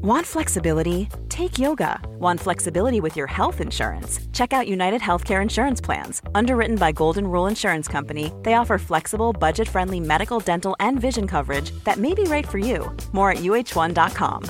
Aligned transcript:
Want 0.00 0.24
flexibility? 0.24 1.08
Take 1.28 1.58
yoga. 1.58 2.00
Want 2.20 2.38
flexibility 2.38 3.00
with 3.00 3.16
your 3.16 3.26
health 3.26 3.60
insurance? 3.60 4.20
Check 4.32 4.52
out 4.52 4.68
United 4.68 5.00
Healthcare 5.00 5.42
Insurance 5.42 5.80
Plans. 5.80 6.22
Underwritten 6.36 6.76
by 6.76 6.92
Golden 6.92 7.26
Rule 7.26 7.48
Insurance 7.48 7.88
Company, 7.88 8.32
they 8.44 8.54
offer 8.54 8.78
flexible, 8.78 9.32
budget 9.32 9.68
friendly 9.68 9.98
medical, 9.98 10.38
dental, 10.38 10.76
and 10.78 11.00
vision 11.00 11.26
coverage 11.26 11.72
that 11.82 11.96
may 11.98 12.14
be 12.14 12.22
right 12.24 12.46
for 12.46 12.58
you. 12.58 12.96
More 13.12 13.32
at 13.32 13.38
uh1.com. 13.38 14.44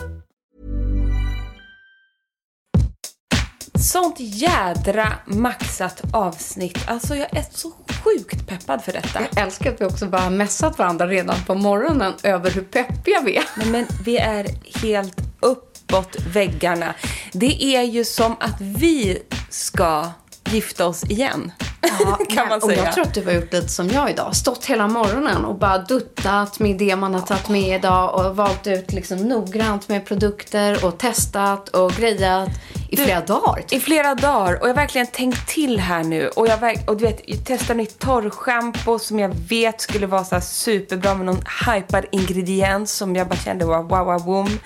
Sånt 3.74 4.16
jädra 4.18 5.12
maxat 5.26 6.02
avsnitt. 6.12 6.78
Alltså 6.86 7.14
jag 7.14 7.36
är 7.36 7.44
så 7.50 7.72
sjukt 8.04 8.46
peppad 8.46 8.82
för 8.82 8.92
detta. 8.92 9.20
Jag 9.20 9.42
älskar 9.44 9.72
att 9.72 9.80
vi 9.80 9.84
också 9.84 10.06
bara 10.06 10.20
har 10.20 10.30
messat 10.30 10.78
varandra 10.78 11.06
redan 11.06 11.36
på 11.46 11.54
morgonen 11.54 12.12
över 12.22 12.50
hur 12.50 12.62
peppiga 12.62 13.20
vi 13.24 13.36
är. 13.36 13.44
Men, 13.56 13.70
men 13.70 13.86
vi 14.04 14.16
är 14.16 14.46
helt 14.82 15.27
uppåt 15.40 16.16
väggarna. 16.32 16.94
Det 17.32 17.64
är 17.64 17.82
ju 17.82 18.04
som 18.04 18.36
att 18.40 18.60
vi 18.60 19.22
ska 19.50 20.10
gifta 20.50 20.86
oss 20.86 21.04
igen. 21.04 21.52
Ja, 21.80 22.18
kan 22.28 22.48
man 22.48 22.56
och 22.62 22.68
säga. 22.68 22.84
jag 22.84 22.94
tror 22.94 23.04
att 23.04 23.14
du 23.14 23.24
har 23.24 23.32
gjort 23.32 23.52
lite 23.52 23.68
som 23.68 23.88
jag 23.88 24.10
idag. 24.10 24.36
Stått 24.36 24.64
hela 24.64 24.88
morgonen 24.88 25.44
och 25.44 25.54
bara 25.54 25.78
duttat 25.78 26.60
med 26.60 26.78
det 26.78 26.96
man 26.96 27.14
har 27.14 27.20
tagit 27.20 27.48
med 27.48 27.78
idag 27.78 28.14
och 28.14 28.36
valt 28.36 28.66
ut 28.66 28.92
liksom 28.92 29.18
noggrant 29.18 29.88
med 29.88 30.06
produkter 30.06 30.84
och 30.84 30.98
testat 30.98 31.68
och 31.68 31.92
grejat 31.92 32.48
i 32.90 32.96
flera 32.96 33.20
dagar. 33.20 33.62
typ. 33.62 33.72
I 33.72 33.80
flera 33.80 34.14
dagar. 34.14 34.54
Och 34.54 34.68
jag 34.68 34.74
har 34.74 34.74
verkligen 34.74 35.06
tänkt 35.06 35.48
till 35.48 35.80
här 35.80 36.04
nu. 36.04 36.28
Och 36.28 36.46
jag, 36.46 36.78
och 36.86 36.96
du 36.96 37.04
vet, 37.04 37.20
jag 37.26 37.44
testade 37.44 37.74
nytt 37.74 37.98
torrschampo 37.98 38.98
som 38.98 39.18
jag 39.18 39.34
vet 39.48 39.80
skulle 39.80 40.06
vara 40.06 40.24
så 40.24 40.40
superbra 40.40 41.14
med 41.14 41.26
någon 41.26 41.42
hypad 41.66 42.04
ingrediens 42.12 42.92
som 42.92 43.16
jag 43.16 43.28
bara 43.28 43.38
kände 43.38 43.64
var 43.64 43.82
wow, 43.82 44.06
wow, 44.06 44.24
boom. 44.24 44.58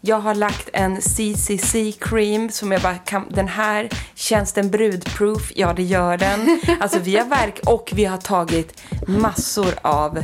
Jag 0.00 0.20
har 0.20 0.34
lagt 0.34 0.68
en 0.72 1.00
CCC 1.02 1.74
cream 2.00 2.50
som 2.50 2.72
jag 2.72 2.82
bara 2.82 2.94
kan, 2.94 3.26
den 3.30 3.48
här, 3.48 3.88
känns 4.14 4.52
den 4.52 4.70
brudproof? 4.70 5.52
Ja, 5.54 5.72
det 5.72 5.82
gör 5.82 6.16
den. 6.16 6.55
Alltså 6.80 6.98
vi 6.98 7.16
har 7.16 7.24
verk 7.24 7.60
och 7.66 7.92
vi 7.94 8.04
har 8.04 8.18
tagit 8.18 8.82
massor 9.06 9.74
av 9.82 10.18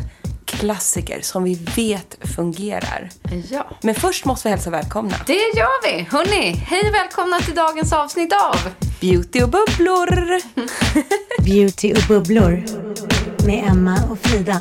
klassiker 0.44 1.20
som 1.22 1.44
vi 1.44 1.54
vet 1.76 2.18
fungerar. 2.36 3.10
Ja. 3.50 3.66
Men 3.82 3.94
först 3.94 4.24
måste 4.24 4.48
vi 4.48 4.50
hälsa 4.50 4.70
välkomna. 4.70 5.16
Det 5.26 5.32
gör 5.32 5.96
vi! 5.96 6.06
Hörni, 6.10 6.50
hej 6.50 6.88
och 6.88 6.94
välkomna 6.94 7.38
till 7.38 7.54
dagens 7.54 7.92
avsnitt 7.92 8.32
av 8.32 8.56
Beauty 9.00 9.42
och 9.42 9.48
bubblor! 9.48 10.40
Beauty 11.44 11.92
och 11.92 12.02
bubblor 12.08 12.64
med 13.46 13.64
Emma 13.68 13.98
och 14.10 14.18
Frida. 14.18 14.60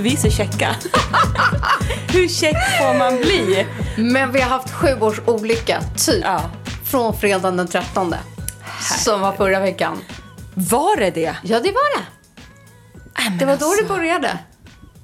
Alltså 0.00 0.08
vi 0.26 0.28
är 0.28 0.30
så 0.30 0.36
checka. 0.36 0.76
Hur 2.12 2.28
check 2.28 2.56
får 2.78 2.98
man 2.98 3.16
bli? 3.16 3.66
Men 3.96 4.32
vi 4.32 4.40
har 4.40 4.48
haft 4.50 4.70
sju 4.70 5.00
års 5.00 5.20
olycka, 5.26 5.80
typ. 6.06 6.24
Ja. 6.24 6.50
Från 6.90 7.16
fredagen 7.18 7.56
den 7.56 7.68
13. 7.68 8.14
Som 9.04 9.20
var 9.20 9.32
förra 9.32 9.60
veckan. 9.60 9.98
Var 10.54 10.96
det 10.96 11.10
det? 11.10 11.36
Ja, 11.42 11.60
det 11.60 11.72
var 11.72 11.98
det. 11.98 12.04
Men 13.24 13.38
Det 13.38 13.44
var 13.44 13.56
då 13.56 13.64
alltså. 13.66 13.82
det 13.82 13.88
började. 13.88 14.38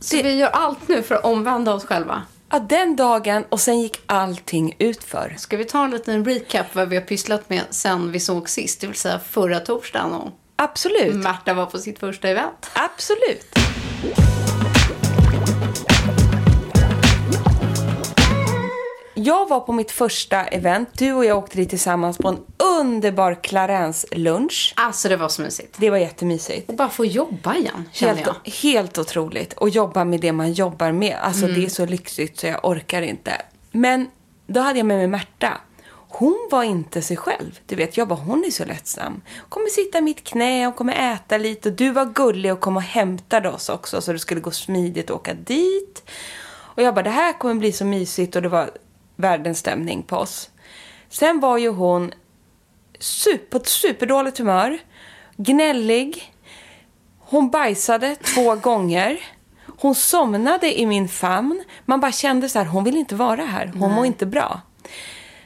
Så 0.00 0.16
Det- 0.16 0.22
vi 0.22 0.36
gör 0.36 0.48
allt 0.50 0.88
nu 0.88 1.02
för 1.02 1.14
att 1.14 1.24
omvända 1.24 1.74
oss 1.74 1.84
själva. 1.84 2.22
Ja, 2.50 2.58
den 2.58 2.96
dagen 2.96 3.44
och 3.48 3.60
sen 3.60 3.80
gick 3.80 4.00
allting 4.06 4.76
utför. 4.78 5.34
Ska 5.38 5.56
vi 5.56 5.64
ta 5.64 5.84
en 5.84 5.90
liten 5.90 6.24
recap 6.24 6.66
vad 6.72 6.88
vi 6.88 6.96
har 6.96 7.02
pysslat 7.02 7.50
med 7.50 7.62
sen 7.70 8.12
vi 8.12 8.20
såg 8.20 8.48
sist? 8.48 8.80
Det 8.80 8.86
vill 8.86 8.96
säga 8.96 9.18
förra 9.30 9.60
torsdagen 9.60 10.12
och 10.12 10.30
Absolut. 10.58 11.14
Märta 11.14 11.54
var 11.54 11.66
på 11.66 11.78
sitt 11.78 11.98
första 11.98 12.28
event. 12.28 12.70
Absolut. 12.72 13.58
Jag 19.26 19.48
var 19.48 19.60
på 19.60 19.72
mitt 19.72 19.90
första 19.90 20.44
event. 20.44 20.88
Du 20.98 21.12
och 21.12 21.24
jag 21.24 21.38
åkte 21.38 21.56
dit 21.56 21.70
tillsammans 21.70 22.18
på 22.18 22.28
en 22.28 22.38
underbar 22.80 23.34
Clarence-lunch. 23.42 24.72
Alltså 24.76 25.08
det 25.08 25.16
var 25.16 25.28
så 25.28 25.42
mysigt. 25.42 25.74
Det 25.78 25.90
var 25.90 25.98
jättemysigt. 25.98 26.68
Och 26.68 26.74
bara 26.76 26.88
få 26.88 27.04
jobba 27.04 27.54
igen, 27.56 27.88
känner 27.92 28.14
Helt, 28.14 28.26
jag. 28.44 28.52
helt 28.52 28.98
otroligt. 28.98 29.52
Och 29.52 29.68
jobba 29.68 30.04
med 30.04 30.20
det 30.20 30.32
man 30.32 30.52
jobbar 30.52 30.92
med. 30.92 31.16
Alltså 31.22 31.44
Mm. 31.44 31.60
det 31.60 31.66
är 31.66 31.70
så 31.70 31.86
lyxigt 31.86 32.38
så 32.40 32.46
jag 32.46 32.64
orkar 32.64 33.02
inte. 33.02 33.32
Men 33.72 34.10
då 34.46 34.60
hade 34.60 34.78
jag 34.78 34.86
med 34.86 34.96
mig 34.98 35.06
Märta. 35.06 35.60
Hon 36.08 36.48
var 36.50 36.62
inte 36.62 37.02
sig 37.02 37.16
själv. 37.16 37.58
Du 37.66 37.76
vet, 37.76 37.96
jag 37.96 38.08
bara, 38.08 38.18
hon 38.18 38.44
är 38.44 38.50
så 38.50 38.64
lättsam. 38.64 39.20
Kommer 39.48 39.68
sitta 39.68 39.98
i 39.98 40.00
mitt 40.02 40.24
knä 40.24 40.66
och 40.66 40.76
kommer 40.76 41.14
äta 41.14 41.38
lite. 41.38 41.68
Och 41.68 41.74
du 41.74 41.90
var 41.90 42.04
gullig 42.04 42.52
och 42.52 42.60
kom 42.60 42.76
och 42.76 42.82
hämtade 42.82 43.48
oss 43.48 43.68
också. 43.68 44.00
Så 44.00 44.12
det 44.12 44.18
skulle 44.18 44.40
gå 44.40 44.50
smidigt 44.50 45.10
att 45.10 45.16
åka 45.16 45.34
dit. 45.34 46.02
Och 46.48 46.82
jag 46.82 46.94
bara, 46.94 47.02
det 47.02 47.10
här 47.10 47.32
kommer 47.38 47.54
bli 47.54 47.72
så 47.72 47.84
mysigt. 47.84 48.36
Och 48.36 48.42
det 48.42 48.48
var 48.48 48.70
världens 49.16 49.58
stämning 49.58 50.02
på 50.02 50.16
oss. 50.16 50.50
Sen 51.08 51.40
var 51.40 51.58
ju 51.58 51.68
hon 51.68 52.12
super, 52.98 53.46
på 53.50 53.56
ett 53.56 53.66
superdåligt 53.66 54.38
humör. 54.38 54.78
Gnällig. 55.36 56.32
Hon 57.18 57.50
bajsade 57.50 58.16
två 58.16 58.54
gånger. 58.62 59.20
Hon 59.78 59.94
somnade 59.94 60.80
i 60.80 60.86
min 60.86 61.08
famn. 61.08 61.64
Man 61.84 62.00
bara 62.00 62.12
kände 62.12 62.48
så 62.48 62.58
här, 62.58 62.66
hon 62.66 62.84
vill 62.84 62.96
inte 62.96 63.14
vara 63.14 63.44
här. 63.44 63.72
Hon 63.78 63.92
mår 63.92 64.06
inte 64.06 64.26
bra. 64.26 64.60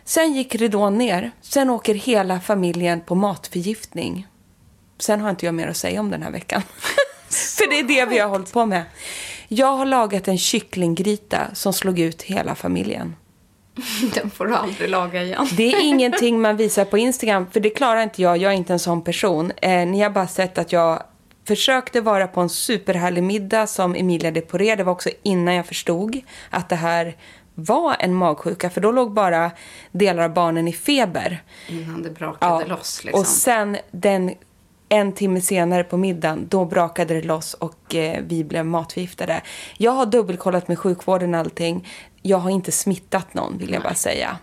Sen 0.04 0.32
gick 0.32 0.54
ridån 0.54 0.98
ner. 0.98 1.31
Sen 1.41 1.70
åker 1.70 1.94
hela 1.94 2.41
familjen 2.41 3.00
på 3.00 3.14
matförgiftning. 3.14 4.26
Sen 4.98 5.20
har 5.20 5.31
inte 5.31 5.47
jag 5.47 5.54
mer 5.54 5.69
att 5.69 5.76
säga 5.76 6.00
om 6.00 6.10
den 6.10 6.22
här 6.22 6.31
veckan. 6.31 6.62
För 7.31 7.70
det 7.70 7.78
är 7.78 7.84
det 7.84 8.10
vi 8.10 8.19
har 8.19 8.28
hållit 8.28 8.52
på 8.52 8.66
med. 8.66 8.84
Jag 9.48 9.76
har 9.76 9.87
lagat 9.87 10.28
en 10.28 10.38
kycklinggryta 10.38 11.54
som 11.54 11.72
slog 11.72 11.98
ut 11.98 12.22
hela 12.22 12.54
familjen. 12.54 13.16
Den 14.14 14.31
får 14.31 14.47
du 14.47 14.54
aldrig 14.54 14.91
laga 14.91 15.22
igen. 15.22 15.48
Det 15.56 15.72
är 15.72 15.81
ingenting 15.84 16.41
man 16.41 16.56
visar 16.56 16.84
på 16.84 16.98
Instagram, 16.98 17.50
för 17.50 17.60
det 17.60 17.70
klarar 17.70 18.03
inte 18.03 18.22
jag. 18.22 18.36
Jag 18.36 18.53
är 18.53 18.56
inte 18.56 18.72
en 18.72 18.78
sån 18.78 19.03
person. 19.03 19.53
Eh, 19.62 19.86
ni 19.86 20.00
har 20.00 20.10
bara 20.10 20.26
sett 20.26 20.58
att 20.58 20.72
jag 20.72 21.03
försökte 21.44 22.00
vara 22.00 22.26
på 22.26 22.41
en 22.41 22.48
superhärlig 22.48 23.22
middag 23.22 23.66
som 23.66 23.94
Emilia 23.94 24.31
de 24.31 24.41
Poré. 24.41 24.76
Det 24.76 24.84
var 24.84 24.92
också 24.92 25.10
innan 25.22 25.54
jag 25.54 25.66
förstod 25.66 26.20
att 26.50 26.69
det 26.69 26.76
här 26.76 27.16
var 27.54 27.97
en 27.98 28.14
magsjuka, 28.14 28.70
för 28.70 28.81
då 28.81 28.92
låg 28.92 29.12
bara 29.12 29.50
delar 29.92 30.22
av 30.22 30.34
barnen 30.34 30.69
i 30.69 30.72
feber. 30.72 31.42
Innan 31.69 32.02
det 32.02 32.10
brakade 32.10 32.66
loss 32.66 33.04
liksom. 33.04 33.20
Och 33.20 33.26
sen 33.26 33.76
den, 33.91 34.34
en 34.88 35.12
timme 35.12 35.41
senare 35.41 35.84
på 35.84 35.97
middagen, 35.97 36.47
då 36.48 36.64
brakade 36.64 37.14
det 37.14 37.22
loss 37.22 37.54
och 37.54 37.94
eh, 37.94 38.22
vi 38.26 38.44
blev 38.44 38.66
matförgiftade. 38.66 39.41
Jag 39.78 39.92
har 39.92 40.06
dubbelkollat 40.06 40.69
med 40.69 40.78
sjukvården 40.78 41.34
och 41.34 41.41
allting. 41.41 41.88
Jag 42.22 42.38
har 42.38 42.50
inte 42.50 42.72
smittat 42.72 43.34
någon, 43.34 43.58
vill 43.58 43.72
jag 43.72 43.82
bara 43.82 43.94
säga. 43.94 44.38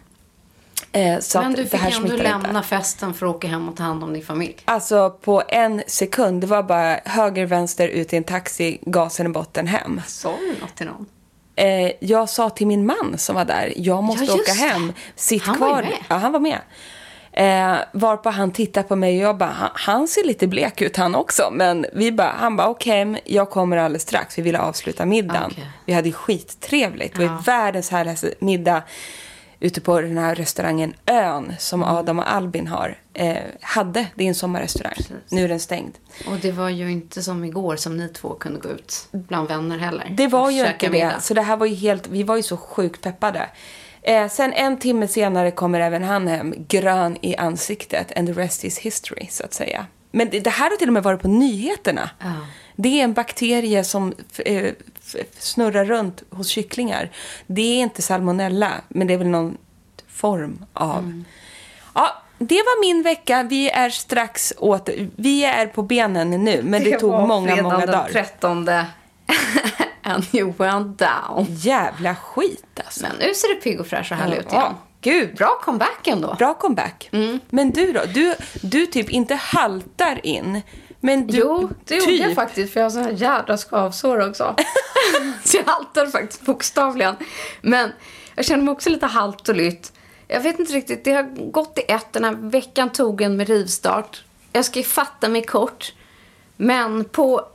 Eh, 0.91 1.19
så 1.19 1.41
Men 1.41 1.53
du 1.53 1.65
fick 1.65 1.95
ändå 1.95 2.15
lämna 2.15 2.49
inte. 2.49 2.61
festen 2.67 3.13
för 3.13 3.25
att 3.25 3.35
åka 3.35 3.47
hem 3.47 3.69
och 3.69 3.75
ta 3.77 3.83
hand 3.83 4.03
om 4.03 4.13
din 4.13 4.23
familj. 4.23 4.55
Alltså 4.65 5.09
på 5.09 5.43
en 5.47 5.83
sekund, 5.87 6.41
det 6.41 6.47
var 6.47 6.63
bara 6.63 6.99
höger, 7.05 7.45
vänster, 7.45 7.87
ut 7.87 8.13
i 8.13 8.17
en 8.17 8.23
taxi, 8.23 8.79
gasen 8.81 9.25
i 9.25 9.29
botten, 9.29 9.67
hem. 9.67 10.01
Sa 10.07 10.35
du 10.39 10.61
något 10.61 10.75
till 10.75 10.85
någon? 10.85 11.05
Eh, 11.55 11.91
jag 11.99 12.29
sa 12.29 12.49
till 12.49 12.67
min 12.67 12.85
man 12.85 13.15
som 13.17 13.35
var 13.35 13.45
där, 13.45 13.73
jag 13.75 14.03
måste 14.03 14.25
Ja, 14.25 14.33
åka 14.33 14.51
hem. 14.53 14.93
Sitt 15.15 15.43
Han 15.43 15.59
var 15.59 15.67
ju 15.67 15.73
kvar. 15.73 15.83
med. 15.83 15.97
Ja, 16.09 16.15
han 16.15 16.31
var 16.31 16.39
med. 16.39 16.59
Eh, 17.37 17.77
varpå 17.93 18.29
han 18.29 18.51
tittar 18.51 18.83
på 18.83 18.95
mig 18.95 19.17
och 19.17 19.23
jag 19.29 19.37
bara, 19.37 19.49
han, 19.49 19.69
han 19.73 20.07
ser 20.07 20.23
lite 20.23 20.47
blek 20.47 20.81
ut 20.81 20.97
han 20.97 21.15
också. 21.15 21.49
Men 21.51 21.85
vi 21.93 22.11
bara, 22.11 22.35
han 22.37 22.55
bara, 22.55 22.67
okej, 22.67 23.09
okay, 23.09 23.21
jag 23.25 23.49
kommer 23.49 23.77
alldeles 23.77 24.01
strax. 24.01 24.37
Vi 24.37 24.41
ville 24.41 24.59
avsluta 24.59 25.05
middagen. 25.05 25.51
Okej. 25.51 25.71
Vi 25.85 25.93
hade 25.93 26.11
skittrevligt. 26.11 27.15
Det 27.15 27.27
var 27.27 27.41
världens 27.41 27.89
härligaste 27.89 28.33
middag 28.39 28.83
ute 29.59 29.81
på 29.81 30.01
den 30.01 30.17
här 30.17 30.35
restaurangen 30.35 30.93
Ön 31.05 31.53
som 31.59 31.83
Mm. 31.83 31.95
Adam 31.95 32.19
och 32.19 32.33
Albin 32.33 32.67
har. 32.67 32.97
Eh, 33.13 33.37
hade, 33.61 34.07
det 34.15 34.23
är 34.23 34.27
en 34.27 34.35
sommarrestaurang. 34.35 34.97
Nu 35.29 35.43
är 35.43 35.47
den 35.47 35.59
stängd. 35.59 35.93
Och 36.27 36.37
det 36.41 36.51
var 36.51 36.69
ju 36.69 36.91
inte 36.91 37.23
som 37.23 37.43
igår 37.43 37.75
som 37.75 37.97
ni 37.97 38.09
två 38.09 38.33
kunde 38.33 38.59
gå 38.59 38.69
ut 38.69 39.07
bland 39.11 39.47
vänner 39.47 39.77
heller. 39.77 40.13
Det 40.17 40.27
var 40.27 40.51
ju 40.51 40.67
inte 40.67 40.87
det. 40.87 41.15
Så 41.21 41.33
det 41.33 41.41
här 41.41 41.57
var 41.57 41.65
ju 41.65 41.75
helt, 41.75 42.07
vi 42.07 42.23
var 42.23 42.35
ju 42.35 42.43
så 42.43 42.57
sjukt 42.57 43.01
peppade. 43.01 43.49
Eh, 44.07 44.27
sen 44.29 44.53
en 44.53 44.77
timme 44.77 45.07
senare 45.07 45.51
kommer 45.51 45.79
även 45.79 46.03
han 46.03 46.27
hem, 46.27 46.53
grön 46.67 47.17
i 47.21 47.35
ansiktet. 47.35 48.17
And 48.17 48.27
the 48.27 48.41
rest 48.41 48.63
is 48.63 48.79
history, 48.79 49.27
så 49.29 49.43
att 49.43 49.53
säga. 49.53 49.85
Men 50.11 50.29
det, 50.29 50.39
det 50.39 50.49
här 50.49 50.69
har 50.69 50.77
till 50.77 50.89
och 50.89 50.93
med 50.93 51.03
varit 51.03 51.21
på 51.21 51.27
nyheterna. 51.27 52.09
Ja. 52.19 52.33
Det 52.75 52.99
är 52.99 53.03
en 53.03 53.13
bakterie 53.13 53.83
som 53.83 54.13
eh, 54.37 54.73
snurrar 55.37 55.85
runt 55.85 56.23
hos 56.29 56.47
kycklingar. 56.47 57.09
Det 57.47 57.61
är 57.61 57.81
inte 57.81 58.01
salmonella, 58.01 58.71
men 58.87 59.07
det 59.07 59.13
är 59.13 59.17
väl 59.17 59.27
någon 59.27 59.57
form 60.07 60.65
av... 60.73 60.99
Mm. 60.99 61.25
Ja, 61.95 62.23
det 62.37 62.55
var 62.55 62.81
min 62.81 63.03
vecka. 63.03 63.43
Vi 63.43 63.69
är 63.69 63.89
strax 63.89 64.53
åt... 64.57 64.89
Vi 65.15 65.45
är 65.45 65.67
på 65.67 65.81
benen 65.81 66.29
nu, 66.29 66.61
men 66.63 66.83
det, 66.83 66.99
tog 66.99 67.11
var 67.11 67.27
många, 67.27 67.47
fredagen 67.47 67.63
många 67.63 67.85
den 67.85 67.91
dagar. 67.91 68.09
13 68.11 68.65
and 70.07 70.23
you 70.35 70.53
went 70.57 70.99
down. 70.99 71.45
Jävla 71.49 72.15
skit 72.15 72.79
alltså. 72.85 73.01
Men 73.01 73.11
nu 73.19 73.33
ser 73.33 73.47
du 73.47 73.55
pigg 73.55 73.79
och 73.79 73.87
fräsch 73.87 74.11
och 74.11 74.17
härlig 74.17 74.37
ut 74.37 74.47
Ja, 74.51 74.57
igen. 74.59 74.73
Gud, 75.01 75.35
Bra 75.35 75.59
comeback 75.63 76.07
ändå. 76.07 76.35
bra 76.39 76.53
comeback. 76.53 77.09
Mm. 77.11 77.39
Men 77.49 77.71
du 77.71 77.91
då? 77.91 78.01
Du, 78.13 78.35
du 78.61 78.85
typ 78.85 79.09
inte 79.09 79.35
haltar 79.35 80.25
in. 80.25 80.61
Men 80.99 81.27
du, 81.27 81.37
jo, 81.37 81.69
det 81.85 81.95
gjorde 81.95 82.11
jag 82.11 82.27
typ, 82.29 82.35
faktiskt 82.35 82.73
för 82.73 82.79
jag 82.79 82.85
har 82.85 82.89
såna 82.89 83.03
här 83.03 83.11
jädra 83.11 83.57
skavsår 83.57 84.29
också. 84.29 84.55
så 85.43 85.57
jag 85.57 85.63
haltar 85.65 86.07
faktiskt 86.07 86.41
bokstavligen. 86.41 87.15
Men 87.61 87.91
jag 88.35 88.45
känner 88.45 88.63
mig 88.63 88.71
också 88.71 88.89
lite 88.89 89.05
halt 89.05 89.49
och 89.49 89.55
lytt. 89.55 89.93
Jag 90.27 90.41
vet 90.41 90.59
inte 90.59 90.73
riktigt, 90.73 91.03
det 91.03 91.13
har 91.13 91.51
gått 91.51 91.77
i 91.79 91.91
ett. 91.91 92.13
Den 92.13 92.23
här 92.23 92.31
veckan 92.35 92.89
tog 92.89 93.21
en 93.21 93.37
med 93.37 93.47
rivstart. 93.47 94.23
Jag 94.53 94.65
ska 94.65 94.79
ju 94.79 94.85
fatta 94.85 95.29
mig 95.29 95.43
kort. 95.43 95.93
Men 96.57 97.03
på 97.05 97.45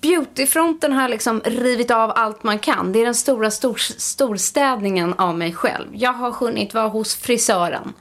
beautyfronten 0.00 0.92
har 0.92 1.02
jag 1.02 1.10
liksom 1.10 1.40
rivit 1.44 1.90
av 1.90 2.12
allt 2.14 2.42
man 2.42 2.58
kan. 2.58 2.92
Det 2.92 3.00
är 3.00 3.04
den 3.04 3.14
stora 3.14 3.50
stor, 3.50 3.76
storstädningen 3.98 5.14
av 5.14 5.38
mig 5.38 5.52
själv. 5.52 5.88
Jag 5.92 6.12
har 6.12 6.32
hunnit 6.32 6.74
vara 6.74 6.88
hos 6.88 7.16
frisören. 7.16 7.92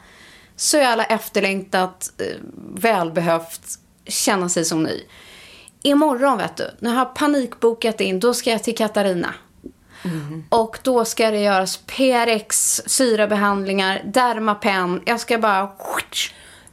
Så 0.55 0.77
jävla 0.77 1.05
efterlängtat, 1.05 2.11
eh, 2.17 2.25
välbehövt, 2.73 3.61
känna 4.07 4.49
sig 4.49 4.65
som 4.65 4.83
ny. 4.83 5.03
Imorgon 5.81 6.37
vet 6.37 6.55
du, 6.55 6.71
jag 6.79 6.89
har 6.89 7.05
panikbokat 7.05 8.01
in, 8.01 8.19
då 8.19 8.33
ska 8.33 8.49
jag 8.49 8.63
till 8.63 8.77
Katarina. 8.77 9.33
Och 10.49 10.79
då 10.83 11.05
ska 11.05 11.31
det 11.31 11.39
göras 11.39 11.77
PRX, 11.77 12.81
syrabehandlingar, 12.85 14.01
Dermapen. 14.05 15.01
Jag 15.05 15.19
ska 15.19 15.37
bara 15.37 15.67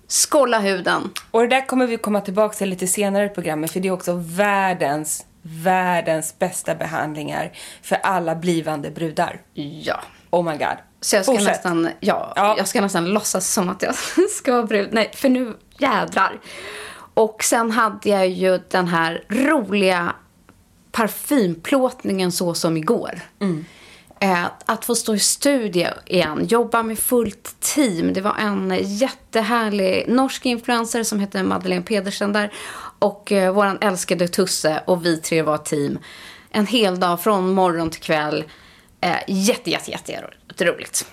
skålla 0.09 0.59
huden. 0.59 1.11
Och 1.31 1.41
det 1.41 1.49
där 1.49 1.67
kommer 1.67 1.87
vi 1.87 1.97
komma 1.97 2.21
tillbaka 2.21 2.55
till 2.57 2.69
lite 2.69 2.87
senare 2.87 3.25
i 3.25 3.29
programmet 3.29 3.71
för 3.73 3.81
det 3.81 3.89
är 3.89 3.93
också 3.93 4.13
världens, 4.25 5.27
världens 5.43 6.39
bästa 6.39 6.75
behandlingar 6.75 7.53
för 7.83 7.97
alla 7.97 8.35
blivande 8.35 8.91
brudar. 8.91 9.41
Ja. 9.55 10.01
Oh 10.31 10.45
my 10.45 10.57
god. 10.57 10.77
Så 11.01 11.17
jag 11.17 11.25
ska 11.25 11.33
Fortsätt. 11.33 11.49
nästan, 11.49 11.89
ja, 12.01 12.33
Ja. 12.37 12.55
jag 12.59 12.69
ska 12.69 12.81
nästan 12.81 13.05
låtsas 13.07 13.53
som 13.53 13.69
att 13.69 13.83
jag 13.83 13.95
ska 14.39 14.53
vara 14.53 14.67
brud. 14.67 14.89
Nej, 14.93 15.11
för 15.15 15.29
nu 15.29 15.55
jädrar. 15.79 16.39
Och 17.15 17.45
sen 17.45 17.71
hade 17.71 18.09
jag 18.09 18.29
ju 18.29 18.61
den 18.71 18.89
här 18.89 19.25
roliga 19.29 20.15
parfymplåtningen 20.93 22.33
så 22.33 22.55
som 22.55 22.77
igår. 22.77 23.21
Eh, 23.41 23.49
Eh, 24.21 24.45
att 24.65 24.85
få 24.85 24.95
stå 24.95 25.15
i 25.15 25.19
studio 25.19 25.89
igen, 26.07 26.47
jobba 26.47 26.83
med 26.83 26.99
fullt 26.99 27.61
team. 27.61 28.13
Det 28.13 28.21
var 28.21 28.35
en 28.35 28.79
jättehärlig 28.83 30.05
norsk 30.09 30.47
influencer 30.47 31.03
som 31.03 31.21
hette 31.21 31.43
Madeleine 31.43 31.85
Pedersen 31.85 32.33
där. 32.33 32.53
Och 32.99 33.33
eh, 33.33 33.77
älskade 33.81 34.29
Tusse 34.29 34.83
och 34.87 35.07
vi 35.07 35.17
tre 35.17 35.43
var 35.43 35.55
ett 35.55 35.65
team. 35.65 35.99
En 36.51 36.67
hel 36.67 37.01
dag 37.01 37.21
från 37.21 37.55
morgon 37.55 37.91
till 37.91 38.03
kväll. 38.03 38.45
Eh, 39.01 39.17
jätte, 39.29 39.71
jätte, 39.71 39.91
jätte 39.91 40.65
roligt. 40.65 41.07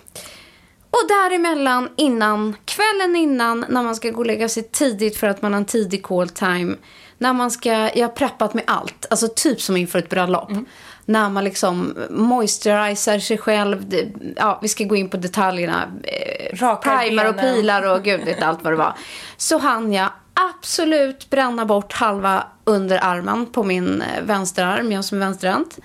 Och 0.89 1.07
däremellan, 1.07 1.89
innan, 1.97 2.55
kvällen 2.65 3.15
innan, 3.15 3.65
när 3.69 3.83
man 3.83 3.95
ska 3.95 4.09
gå 4.09 4.19
och 4.19 4.25
lägga 4.25 4.49
sig 4.49 4.63
tidigt 4.63 5.17
för 5.17 5.27
att 5.27 5.41
man 5.41 5.53
har 5.53 5.59
en 5.59 5.65
tidig 5.65 6.03
call 6.03 6.29
time. 6.29 6.75
När 7.17 7.33
man 7.33 7.51
ska, 7.51 7.69
jag 7.71 8.07
har 8.07 8.15
preppat 8.15 8.53
med 8.53 8.63
allt, 8.67 9.05
alltså 9.09 9.27
typ 9.35 9.61
som 9.61 9.77
inför 9.77 9.99
ett 9.99 10.09
bröllop. 10.09 10.51
Mm. 10.51 10.65
När 11.05 11.29
man 11.29 11.43
liksom 11.43 11.95
moisturiserar 12.09 13.19
sig 13.19 13.37
själv, 13.37 13.89
det, 13.89 14.07
ja 14.35 14.59
vi 14.61 14.67
ska 14.67 14.83
gå 14.83 14.95
in 14.95 15.09
på 15.09 15.17
detaljerna. 15.17 15.87
Eh, 16.03 16.55
Rakar 16.55 16.97
primer 16.97 17.29
och 17.29 17.37
pilar 17.37 17.95
och 17.95 18.03
gud 18.03 18.25
vet 18.25 18.43
allt 18.43 18.63
vad 18.63 18.73
det 18.73 18.77
var. 18.77 18.93
Så 19.37 19.57
hann 19.57 19.93
jag 19.93 20.09
absolut 20.33 21.29
bränna 21.29 21.65
bort 21.65 21.93
halva 21.93 22.43
underarmen 22.63 23.45
på 23.45 23.63
min 23.63 24.01
eh, 24.01 24.23
vänsterarm, 24.23 24.91
jag 24.91 25.05
som 25.05 25.17
är 25.17 25.25
vänsterhänt. 25.25 25.79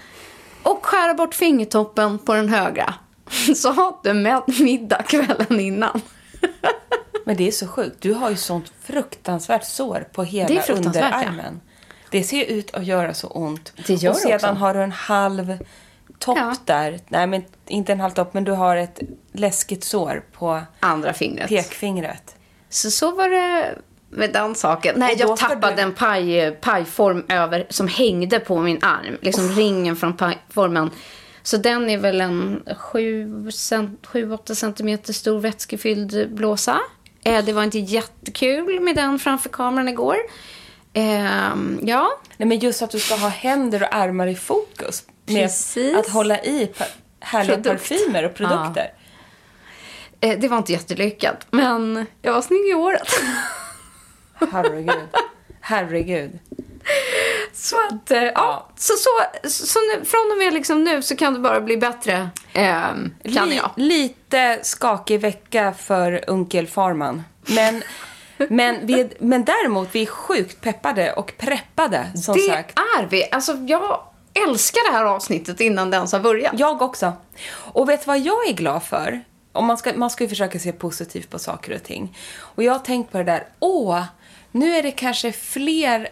Och 0.62 0.87
skära 0.87 1.15
bort 1.15 1.35
fingertoppen 1.35 2.19
på 2.19 2.35
den 2.35 2.49
högra. 2.49 2.94
Så 3.56 3.73
hade 3.73 4.15
med 4.15 4.43
middag 4.61 5.03
kvällen 5.03 5.61
innan. 5.61 6.00
Men 7.25 7.37
det 7.37 7.49
är 7.49 7.53
så 7.53 7.69
sjukt. 7.69 7.97
Du 8.00 8.12
har 8.12 8.31
ju 8.31 8.37
sånt 8.37 8.73
fruktansvärt 8.82 9.65
sår 9.65 10.09
på 10.12 10.25
hela 10.25 10.62
fruktansvärt, 10.62 11.15
ja. 11.25 11.43
Det 12.10 12.22
ser 12.22 12.44
ut 12.44 12.75
att 12.75 12.84
göra 12.84 13.14
så 13.14 13.26
ont. 13.28 13.72
Det 13.87 13.94
gör 13.94 14.10
och 14.10 14.16
sedan 14.16 14.34
också. 14.34 14.46
har 14.46 14.75
du 14.75 14.82
en 14.82 14.93
halv 14.93 15.58
topp 16.19 16.38
Ja. 16.38 16.55
där. 16.64 16.99
Nej, 17.08 17.26
men 17.26 17.44
inte 17.66 17.93
en 17.93 18.00
halv 18.00 18.10
topp, 18.12 18.34
men 18.34 18.44
du 18.44 18.52
har 18.52 18.76
ett 18.76 19.00
läskigt 19.32 19.84
sår 19.84 20.22
på 20.32 20.60
Andra 20.81 21.12
fingret. 21.12 21.49
pekfingret. 21.49 22.37
Så 22.69 22.90
så 22.90 23.10
var 23.14 23.28
det 23.28 23.75
med 24.10 24.32
den 24.32 24.55
saken. 24.55 24.94
Nej, 24.99 25.16
jag 25.19 25.37
tappade 25.37 25.76
du- 25.76 25.82
en 25.82 25.94
paj, 25.94 26.50
pajform 26.60 27.25
över, 27.28 27.66
som 27.70 27.88
hängde 27.88 28.40
på 28.40 28.58
min 28.60 28.78
arm. 28.82 29.16
Liksom 29.20 29.49
ringen 29.49 29.96
från 29.96 30.16
pajformen. 30.16 30.90
Så 31.43 31.56
den 31.56 31.90
är 31.90 31.99
väl 31.99 32.20
en 32.20 32.62
7-8 32.76 34.55
centimeter 34.55 35.12
stor 35.12 35.38
vätskefylld 35.40 36.31
blåsa. 36.34 36.78
Eh, 37.25 37.44
det 37.44 37.52
var 37.52 37.62
inte 37.64 37.78
jättekul 37.78 38.81
med 38.81 38.96
den 38.96 39.19
framför 39.19 39.49
kameran 39.49 39.88
igår. 39.88 40.16
Ehm, 40.93 41.81
ja, 41.82 42.19
Nej, 42.37 42.49
men 42.49 42.58
just 42.58 42.82
att 42.82 42.90
du 42.90 42.99
ska 42.99 43.14
ha 43.14 43.29
händer 43.29 43.82
och 43.82 43.94
armar 43.94 44.26
i 44.26 44.35
fokus. 44.35 45.02
Med 45.26 45.43
Precis. 45.43 45.96
att 45.96 46.08
hålla 46.08 46.38
i 46.43 46.73
härliga 47.20 47.56
Produkt. 47.56 47.88
parfymer 47.88 48.23
och 48.25 48.35
produkter. 48.35 48.93
eh, 50.20 50.38
det 50.38 50.49
var 50.49 50.58
inte 50.58 50.73
jättelyckat. 50.73 51.46
Men 51.50 52.06
jag 52.23 52.32
var 52.32 52.43
snygg 52.43 52.69
i 52.69 52.73
håret. 52.73 53.08
Herregud. 54.52 55.08
Herregud. 55.61 56.38
Så 57.55 57.76
att, 57.91 58.11
eh, 58.11 58.23
ja. 58.23 58.69
Så, 58.76 58.93
så, 58.96 59.49
så 59.49 59.79
nu, 59.79 60.05
från 60.05 60.31
och 60.32 60.38
med 60.38 60.52
liksom 60.55 60.84
nu 60.84 61.02
så 61.02 61.17
kan 61.17 61.34
det 61.34 61.41
bara 61.41 61.61
bli 61.61 61.76
bättre. 61.76 62.29
ehm, 62.52 63.14
kan 63.34 63.49
Li- 63.49 63.56
jag. 63.56 63.70
Lite 63.76 64.58
skakig 64.62 65.20
vecka 65.20 65.75
för 65.79 66.31
onkel 66.31 66.67
Farman. 66.67 67.25
Men, 67.46 67.82
men, 68.49 68.87
vi 68.87 69.00
är, 69.00 69.11
men 69.19 69.44
däremot, 69.44 69.88
vi 69.93 70.02
är 70.02 70.06
sjukt 70.06 70.61
peppade 70.61 71.12
och 71.12 71.32
preppade, 71.38 72.06
som 72.14 72.35
det 72.35 72.40
sagt. 72.40 72.79
är 72.99 73.06
vi. 73.06 73.31
Alltså, 73.31 73.52
jag 73.52 74.00
älskar 74.49 74.90
det 74.93 74.99
här 74.99 75.05
avsnittet 75.05 75.61
innan 75.61 75.90
det 75.90 75.96
ens 75.96 76.12
har 76.12 76.20
börjat. 76.20 76.52
Jag 76.58 76.82
också. 76.82 77.12
Och 77.52 77.88
vet 77.88 78.00
du 78.00 78.06
vad 78.06 78.19
jag 78.19 78.49
är 78.49 78.52
glad 78.52 78.82
för? 78.82 79.25
Om 79.52 79.67
man, 79.67 79.79
ska, 79.79 79.93
man 79.96 80.11
ska 80.11 80.25
ju 80.25 80.29
försöka 80.29 80.58
se 80.58 80.73
positivt 80.73 81.31
på 81.31 81.38
saker 81.38 81.75
och 81.75 81.82
ting. 81.82 82.17
Och 82.40 82.62
jag 82.62 82.73
har 82.73 82.79
tänkt 82.79 83.12
på 83.12 83.19
det 83.19 83.25
där, 83.25 83.46
åh, 83.58 84.02
nu 84.52 84.76
är 84.76 84.82
det 84.82 84.91
kanske 84.91 85.32
fler 85.32 86.08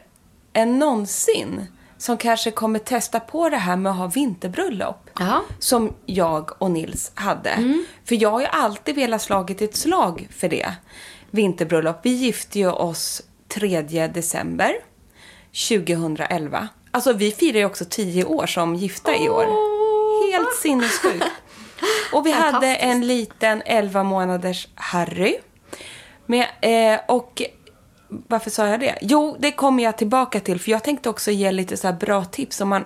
än 0.52 0.78
någonsin 0.78 1.66
som 1.98 2.16
kanske 2.16 2.50
kommer 2.50 2.78
testa 2.78 3.20
på 3.20 3.48
det 3.48 3.56
här 3.56 3.76
med 3.76 3.92
att 3.92 3.98
ha 3.98 4.06
vinterbröllop. 4.06 5.10
Ja. 5.18 5.42
Som 5.58 5.94
jag 6.06 6.62
och 6.62 6.70
Nils 6.70 7.12
hade. 7.14 7.82
För 8.04 8.22
jag 8.22 8.30
har 8.30 8.40
ju 8.40 8.46
alltid 8.46 8.94
velat 8.94 9.22
slagit 9.22 9.62
ett 9.62 9.76
slag 9.76 10.28
för 10.36 10.48
det. 10.48 10.74
Vinterbröllop. 11.36 12.00
Vi 12.02 12.10
gifte 12.10 12.58
ju 12.58 12.70
oss 12.70 13.22
3 13.48 13.82
december 14.06 14.72
2011. 15.68 16.68
Alltså 16.90 17.12
vi 17.12 17.32
firar 17.32 17.58
ju 17.58 17.64
också 17.64 17.84
10 17.90 18.24
år 18.24 18.46
som 18.46 18.74
gifta 18.74 19.16
i 19.16 19.28
år. 19.28 19.46
Helt 20.32 20.56
sinnessjukt. 20.62 21.26
Och 22.12 22.26
vi 22.26 22.32
hade 22.32 22.76
en 22.76 23.06
liten 23.06 23.62
11 23.66 24.02
månaders 24.02 24.68
Harry. 24.74 25.38
Med, 26.26 26.46
eh, 26.60 27.00
och 27.08 27.42
varför 28.08 28.50
sa 28.50 28.66
jag 28.66 28.80
det? 28.80 28.98
Jo, 29.00 29.36
det 29.38 29.52
kommer 29.52 29.82
jag 29.82 29.98
tillbaka 29.98 30.40
till. 30.40 30.60
För 30.60 30.70
jag 30.70 30.84
tänkte 30.84 31.08
också 31.08 31.30
ge 31.30 31.52
lite 31.52 31.76
så 31.76 31.86
här 31.86 31.94
bra 31.94 32.24
tips 32.24 32.60
om 32.60 32.68
man... 32.68 32.84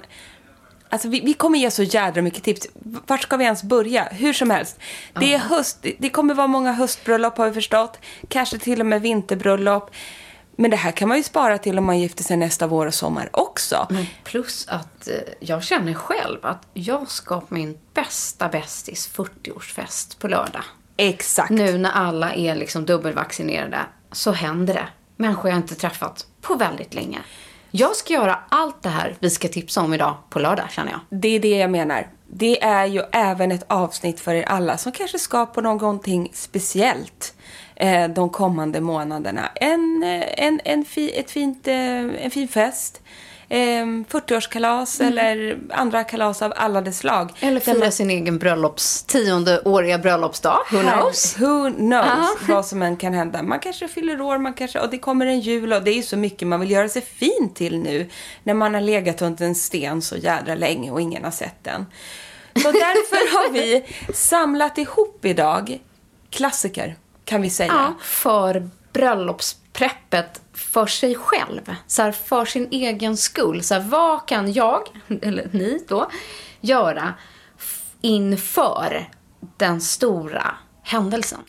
Alltså 0.91 1.09
vi, 1.09 1.21
vi 1.21 1.35
kommer 1.35 1.59
ge 1.59 1.71
så 1.71 1.83
jädra 1.83 2.23
mycket 2.23 2.43
tips. 2.45 2.67
Vart 3.07 3.23
ska 3.23 3.37
vi 3.37 3.45
ens 3.45 3.63
börja? 3.63 4.05
Hur 4.05 4.33
som 4.33 4.51
helst. 4.51 4.79
Det 5.21 5.35
är 5.35 5.39
höst, 5.39 5.87
det- 5.99 6.11
kommer 6.11 6.35
vara 6.35 6.47
många 6.47 6.73
höstbröllop 6.73 7.39
har 7.39 7.47
vi 7.49 7.53
förstått. 7.55 7.99
Kanske 8.29 8.59
till 8.59 8.81
och 8.81 8.87
med 8.87 9.03
vinterbröllop. 9.03 9.91
Men 10.57 10.71
det 10.71 10.77
här 10.77 10.93
kan 10.93 11.09
man 11.09 11.17
ju 11.17 11.23
spara 11.23 11.59
till 11.59 11.79
om 11.79 11.85
man 11.85 11.99
gifter 11.99 12.25
sig 12.25 12.37
nästa 12.37 12.67
vår 12.67 12.87
och 12.87 12.95
sommar 12.95 13.29
också. 13.33 13.87
Men 13.91 14.07
plus 14.25 14.69
att 14.69 15.09
eh, 15.09 15.15
jag 15.41 15.63
känner 15.65 15.95
själv 15.95 16.39
att 16.47 16.67
jag 16.75 17.11
ska 17.11 17.41
på 17.41 17.55
min 17.55 17.79
bästa 17.95 18.49
bästis 18.49 19.11
40-årsfest 19.17 20.19
på 20.21 20.29
lördag. 20.29 20.63
Exakt. 20.97 21.51
Nu 21.51 21.79
när 21.79 21.91
alla 21.91 22.35
är 22.35 22.55
liksom 22.55 22.87
dubbelvaccinerade 22.87 23.79
så 24.13 24.33
händer 24.33 24.75
det. 24.75 24.89
Människor 25.17 25.51
jag 25.51 25.59
inte 25.59 25.75
träffat 25.75 26.27
på 26.41 26.55
väldigt 26.55 26.95
länge. 26.95 27.19
Jag 27.71 27.97
ska 27.97 28.15
göra 28.15 28.39
allt 28.49 28.83
det 28.83 28.89
här 28.89 29.15
vi 29.21 29.31
ska 29.31 29.49
tipsa 29.49 29.83
om 29.83 29.95
idag 29.95 30.17
på 30.31 30.39
lördag 30.39 30.71
känner 30.71 30.91
jag. 30.91 31.01
Det 31.21 31.29
är 31.29 31.41
det 31.41 31.59
jag 31.59 31.71
menar. 31.71 32.07
Det 32.27 32.63
är 32.63 32.87
ju 32.87 33.03
även 33.13 33.53
ett 33.53 33.65
avsnitt 33.67 34.21
för 34.21 34.35
er 34.35 34.43
alla 34.43 34.77
som 34.77 34.93
kanske 34.93 35.19
ska 35.19 35.47
på 35.47 35.61
någonting 35.61 36.31
speciellt 36.33 37.35
eh, 37.77 38.09
de 38.09 38.31
kommande 38.31 38.81
månaderna. 38.81 39.49
En, 39.55 40.03
eh, 40.03 40.47
en, 40.47 40.61
en, 40.65 40.85
fi, 40.85 41.19
ett 41.19 41.31
fint, 41.31 41.69
eh, 41.69 42.25
en 42.25 42.31
fin 42.31 42.49
fest, 42.49 43.03
eh, 43.51 43.85
40-årskalas 43.85 45.01
eller 45.07 45.59
andra 45.71 46.05
kalas 46.05 46.43
av 46.43 46.53
alla 46.57 46.81
dess 46.81 46.99
slag. 46.99 47.23
Mm. 47.23 47.35
Eller 47.51 47.61
fira 47.61 47.79
man- 47.79 47.93
sin 47.93 48.11
egen 48.11 48.39
bröllops, 48.39 49.03
tiondeåriga 49.03 49.99
bröllopsdag. 49.99 50.59
Who 50.73 50.83
knows? 50.83 51.39
Who 51.41 51.71
knows 51.73 52.07
Ja. 52.07 52.29
vad 52.49 52.67
som 52.67 52.83
än 52.83 52.97
kan 52.97 53.15
hända. 53.15 53.43
Man 53.43 53.59
kanske 53.61 53.89
fyller 53.89 54.21
år, 54.21 54.39
man 54.39 54.55
kanske, 54.55 54.81
och 54.81 54.91
det 54.91 54.99
kommer 54.99 55.27
en 55.27 55.41
jul 55.41 55.73
och 55.73 55.83
det 55.83 55.91
är 55.91 55.95
ju 55.97 56.03
så 56.03 56.17
mycket 56.17 56.49
man 56.49 56.61
vill 56.61 56.71
göra 56.71 56.89
sig 56.89 57.03
fin 57.03 57.51
till 57.55 57.79
nu. 57.79 58.09
När 58.43 58.55
man 58.55 58.75
har 58.75 58.81
legat 58.81 59.23
under 59.23 59.45
en 59.47 59.55
sten 59.55 60.03
så 60.03 60.17
jädra 60.17 60.55
länge 60.55 60.91
och 60.91 61.01
ingen 61.01 61.25
har 61.25 61.31
sett 61.31 61.65
den. 61.65 61.87
Så 62.63 62.73
därför 62.73 63.37
har 63.37 63.53
vi 63.53 63.85
samlat 64.15 64.79
ihop 64.79 65.25
idag 65.25 65.79
klassiker, 66.31 66.97
kan 67.25 67.43
vi 67.43 67.51
säga. 67.51 67.73
Ja, 67.73 67.95
för 68.01 68.69
bröllopspreppet 68.93 70.41
för 70.73 70.87
sig 70.87 71.15
själv. 71.15 71.75
Så 71.87 72.03
här, 72.03 72.13
för 72.13 72.45
sin 72.45 72.69
egen 72.71 73.17
skull. 73.17 73.63
Så 73.63 73.75
här, 73.75 73.81
vad 73.81 74.29
kan 74.29 74.53
jag, 74.53 74.83
eller 75.23 75.49
ni 75.53 75.85
då, 75.89 76.11
göra 76.61 77.15
inför 78.01 79.09
den 79.57 79.81
stora 79.81 80.55
händelsen? 80.83 81.41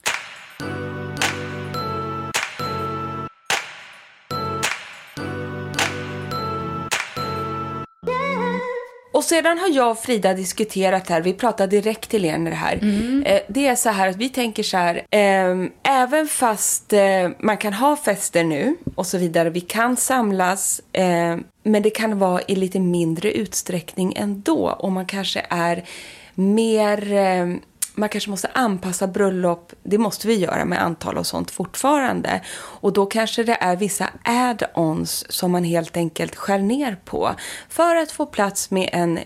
Och 9.22 9.26
sedan 9.26 9.58
har 9.58 9.70
jag 9.70 9.92
och 9.92 10.00
Frida 10.00 10.34
diskuterat 10.34 11.10
här, 11.10 11.22
vi 11.22 11.34
pratar 11.34 11.68
direkt 11.68 12.10
till 12.10 12.26
er 12.26 12.38
när 12.38 12.52
det 12.52 12.58
här. 12.58 12.80
Eh, 13.26 13.40
det 13.48 13.68
är 13.68 13.76
så 13.76 13.90
här 13.90 14.08
att 14.10 14.16
vi 14.16 14.30
tänker 14.30 14.64
så 14.64 14.78
här, 14.78 15.02
ehm, 15.12 15.72
även 15.84 16.28
fast 16.28 16.94
eh, 16.94 17.30
man 17.40 17.58
kan 17.58 17.74
ha 17.74 17.96
fester 17.96 18.44
nu 18.44 18.76
och 18.96 19.08
så 19.08 19.18
vidare, 19.18 19.50
vi 19.50 19.62
kan 19.62 19.98
samlas, 19.98 20.82
eh, 20.94 21.38
men 21.64 21.82
det 21.82 21.90
kan 21.90 22.20
vara 22.20 22.42
i 22.48 22.56
lite 22.56 22.80
mindre 22.80 23.32
utsträckning 23.32 24.14
ändå. 24.16 24.70
Och 24.70 24.92
man 24.92 25.06
kanske 25.06 25.46
är 25.50 25.84
mer, 26.36 27.14
eh, 27.14 27.48
man 27.94 28.10
kanske 28.10 28.30
måste 28.30 28.48
anpassa 28.54 29.08
bröllop, 29.08 29.74
det 29.84 29.98
måste 29.98 30.28
vi 30.28 30.36
göra 30.36 30.66
med 30.66 30.82
antal 30.82 31.18
och 31.18 31.28
sånt 31.28 31.52
fortfarande. 31.52 32.42
Och 32.56 32.94
då 32.94 33.06
kanske 33.06 33.44
det 33.44 33.58
är 33.60 33.76
vissa 33.76 34.10
add-ons 34.24 35.26
som 35.30 35.52
man 35.52 35.64
helt 35.64 35.98
enkelt 35.98 36.36
skär 36.36 36.60
ner 36.60 36.98
på 37.06 37.36
för 37.70 37.96
att 37.96 38.12
få 38.12 38.26
plats 38.26 38.72
med 38.72 38.90
en 38.94 39.20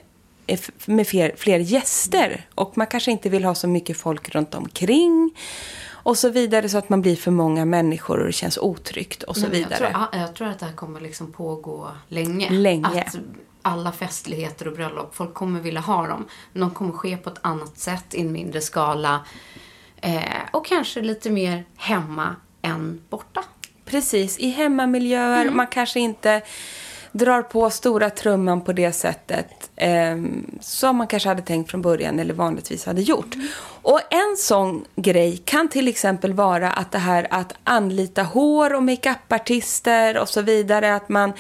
med 0.86 1.08
fler, 1.08 1.34
fler 1.38 1.60
gäster. 1.60 2.48
Och 2.56 2.78
man 2.78 2.88
kanske 2.88 3.12
inte 3.12 3.30
vill 3.30 3.44
ha 3.46 3.56
så 3.56 3.68
mycket 3.68 3.98
folk 3.98 4.30
runt 4.36 4.56
omkring 4.56 5.32
och 6.06 6.18
så 6.18 6.30
vidare 6.30 6.70
så 6.70 6.78
att 6.78 6.90
man 6.90 7.02
blir 7.02 7.16
för 7.16 7.32
många 7.32 7.66
människor 7.66 8.20
och 8.20 8.26
det 8.26 8.32
känns 8.32 8.58
otryggt 8.58 9.24
och 9.24 9.38
så 9.38 9.48
vidare. 9.48 9.68
Jag 9.70 9.78
tror, 9.80 10.08
ja, 10.12 10.20
jag 10.20 10.36
tror 10.36 10.48
att 10.48 10.60
det 10.60 10.66
här 10.66 10.74
kommer 10.74 11.00
liksom 11.00 11.32
pågå 11.32 11.92
länge. 12.08 12.50
Länge. 12.50 13.04
Att 13.08 13.18
alla 13.62 13.92
festligheter 13.92 14.68
och 14.68 14.74
bröllop, 14.74 15.16
folk 15.16 15.34
kommer 15.34 15.60
vilja 15.60 15.82
ha 15.82 16.08
dem. 16.08 16.26
Men 16.54 16.62
de 16.62 16.72
kommer 16.72 16.92
ske 16.92 17.18
på 17.18 17.30
ett 17.30 17.40
annat 17.42 17.78
sätt, 17.78 18.14
i 18.14 18.22
en 18.22 18.32
mindre 18.32 18.62
skala. 18.62 19.26
Eh, 20.02 20.22
och 20.52 20.66
kanske 20.66 21.02
lite 21.02 21.30
mer 21.30 21.66
hemma 21.76 22.36
än 22.62 23.02
borta. 23.10 23.44
Precis, 23.86 24.40
i 24.40 24.50
hemmamiljöer. 24.50 25.50
Man 25.50 25.68
kanske 25.68 26.00
inte 26.00 26.42
drar 27.12 27.42
på 27.42 27.70
stora 27.70 28.10
trumman 28.10 28.62
på 28.62 28.74
det 28.74 28.92
sättet 28.92 29.72
eh, 29.76 30.18
som 30.60 30.96
man 30.96 31.08
kanske 31.08 31.30
hade 31.30 31.42
tänkt 31.42 31.72
från 31.72 31.82
början 31.82 32.20
eller 32.20 32.34
vanligtvis 32.34 32.86
hade 32.86 33.02
gjort. 33.02 33.36
Och 33.86 34.02
en 34.10 34.38
sån 34.38 34.86
grej 34.96 35.38
kan 35.46 35.70
till 35.70 35.88
exempel 35.88 36.34
vara 36.34 36.72
att 36.72 36.92
det 36.92 36.98
här 36.98 37.28
att 37.30 37.54
anlita 37.64 38.24
hår 38.24 38.74
och 38.74 38.84
makeupartister 38.84 40.18
och 40.18 40.30
så 40.30 40.42
vidare. 40.42 40.96
Att 40.96 41.10
man, 41.10 41.34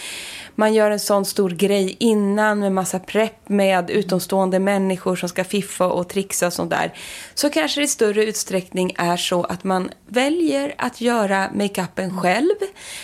man 0.55 0.73
gör 0.73 0.91
en 0.91 0.99
sån 0.99 1.25
stor 1.25 1.49
grej 1.49 1.95
innan 1.99 2.59
med 2.59 2.71
massa 2.71 2.99
prepp 2.99 3.49
med 3.49 3.89
utomstående 3.89 4.59
människor 4.59 5.15
som 5.15 5.29
ska 5.29 5.43
fiffa 5.43 5.85
och 5.85 6.09
trixa 6.09 6.47
och 6.47 6.53
sånt 6.53 6.69
där. 6.69 6.93
Så 7.33 7.49
kanske 7.49 7.81
det 7.81 7.85
i 7.85 7.87
större 7.87 8.25
utsträckning 8.25 8.95
är 8.97 9.17
så 9.17 9.43
att 9.43 9.63
man 9.63 9.89
väljer 10.07 10.75
att 10.77 11.01
göra 11.01 11.49
makeupen 11.53 12.19
själv. 12.19 12.55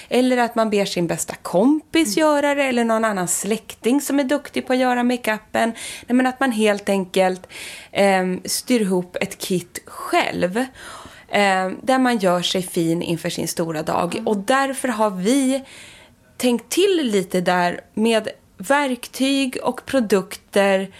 Eller 0.10 0.38
att 0.38 0.56
man 0.56 0.70
ber 0.70 0.86
sin 0.86 1.08
bästa 1.08 1.36
kompis 1.42 2.18
göra 2.18 2.56
det. 2.56 2.64
Eller 2.64 2.84
någon 2.84 3.06
annan 3.06 3.28
släkting 3.28 4.02
som 4.02 4.20
är 4.20 4.24
duktig 4.24 4.68
på 4.68 4.74
att 4.74 4.80
göra 4.80 5.04
makeupen. 5.04 5.72
Nej, 6.08 6.16
men 6.16 6.28
att 6.28 6.40
man 6.40 6.52
helt 6.52 6.90
enkelt 6.90 7.48
eh, 7.92 8.26
styr 8.46 8.82
ihop 8.82 9.18
ett 9.22 9.38
kit 9.38 9.80
själv. 9.86 10.58
Eh, 11.28 11.70
där 11.84 12.00
man 12.00 12.18
gör 12.18 12.42
sig 12.42 12.62
fin 12.62 13.02
inför 13.02 13.30
sin 13.30 13.48
stora 13.48 13.84
dag. 13.84 14.22
Och 14.26 14.38
därför 14.38 14.88
har 14.88 15.10
vi 15.10 15.64
tänkt 16.38 16.70
till 16.70 17.10
lite 17.12 17.42
där 17.42 17.82
med 17.94 18.28
verktyg 18.58 19.58
och 19.64 19.86
produkter 19.86 20.92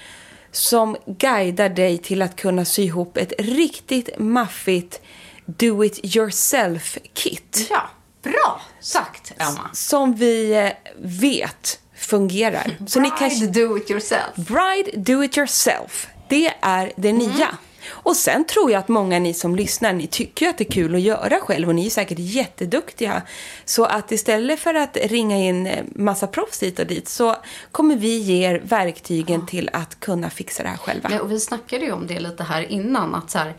som 0.52 0.98
guidar 1.06 1.70
dig 1.70 1.98
till 1.98 2.22
att 2.22 2.36
kunna 2.36 2.66
sy 2.66 2.84
ihop 2.84 3.18
ett 3.18 3.34
riktigt 3.40 4.10
maffigt 4.20 5.02
do 5.46 5.84
it 5.84 6.16
yourself-kit. 6.16 7.68
Ja, 7.70 7.90
bra 8.24 8.62
sagt, 8.80 9.34
Emma. 9.38 9.70
Som 9.74 10.16
vi 10.16 10.54
eh, 10.54 10.72
vet 10.98 11.80
fungerar. 11.96 12.78
Så 12.88 13.00
ni 13.00 13.10
kan 13.10 13.30
Bride, 13.30 13.48
do 13.48 13.78
it 13.78 13.92
yourself. 13.92 14.36
Bride 14.36 14.92
do 14.96 15.24
it 15.24 15.38
yourself. 15.38 16.08
Det 16.32 16.54
är 16.62 16.92
det 16.96 17.14
nya. 17.14 17.58
Och 17.90 18.16
sen 18.16 18.46
tror 18.46 18.72
jag 18.72 18.80
att 18.80 18.88
många 18.88 19.20
ni 19.20 19.34
som 19.34 19.56
lyssnar, 19.56 19.94
ni 19.94 20.08
tycker 20.08 20.46
ju 20.46 20.50
att 20.50 20.58
det 20.58 20.70
är 20.70 20.72
kul 20.72 20.96
att 20.96 21.02
göra 21.02 21.40
själv 21.40 21.68
och 21.68 21.76
ni 21.76 21.86
är 21.86 21.90
säkert 21.90 22.20
jätteduktiga. 22.20 23.22
Så 23.66 23.86
att 23.86 24.12
istället 24.12 24.60
för 24.60 24.74
att 24.74 24.98
ringa 24.98 25.38
in 25.38 25.68
eh, 25.68 25.84
massa 25.96 26.28
proffs 26.28 26.64
hit 26.64 26.80
och 26.80 26.88
dit 26.88 27.08
så 27.10 27.36
kommer 27.72 27.96
vi 27.96 28.18
ge 28.18 28.50
er 28.50 28.62
verktygen 28.64 29.46
till 29.46 29.70
att 29.74 30.00
kunna 30.00 30.30
fixa 30.30 30.64
det 30.64 30.70
här 30.70 30.78
själva. 30.78 31.10
Nej, 31.10 31.20
och 31.20 31.32
vi 31.32 31.40
snackade 31.40 31.86
ju 31.86 31.92
om 31.92 32.08
det 32.08 32.20
lite 32.20 32.44
här 32.44 32.72
innan. 32.72 33.16
Att 33.16 33.32
så 33.32 33.38
här, 33.38 33.54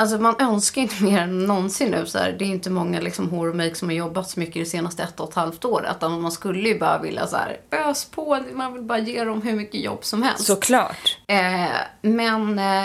alltså 0.00 0.18
man 0.18 0.34
önskar 0.38 0.82
inte 0.82 1.04
mer 1.04 1.18
än 1.18 1.46
någonsin 1.46 1.90
nu. 1.90 2.06
Så 2.06 2.18
här, 2.18 2.32
det 2.32 2.44
är 2.44 2.48
inte 2.48 2.70
många 2.70 3.00
liksom, 3.00 3.30
hår 3.30 3.48
och 3.48 3.56
make 3.56 3.74
som 3.74 3.88
har 3.88 3.94
jobbat 3.94 4.30
så 4.30 4.40
mycket 4.40 4.54
det 4.54 4.64
senaste 4.64 5.02
ett 5.02 5.20
och 5.20 5.28
ett 5.28 5.34
halvt 5.34 5.64
året. 5.64 6.00
Man 6.00 6.32
skulle 6.32 6.68
ju 6.68 6.78
bara 6.78 6.98
vilja 6.98 7.26
så 7.26 7.36
här, 7.36 7.60
ös 7.70 8.04
på. 8.04 8.38
Man 8.54 8.72
vill 8.72 8.82
bara 8.82 8.98
ge 8.98 9.24
dem 9.24 9.42
hur 9.42 9.52
mycket 9.52 9.80
jobb 9.80 10.04
som 10.04 10.22
helst. 10.22 10.44
Såklart. 10.44 11.18
Eh, 11.26 11.68
men 12.02 12.58
eh, 12.58 12.84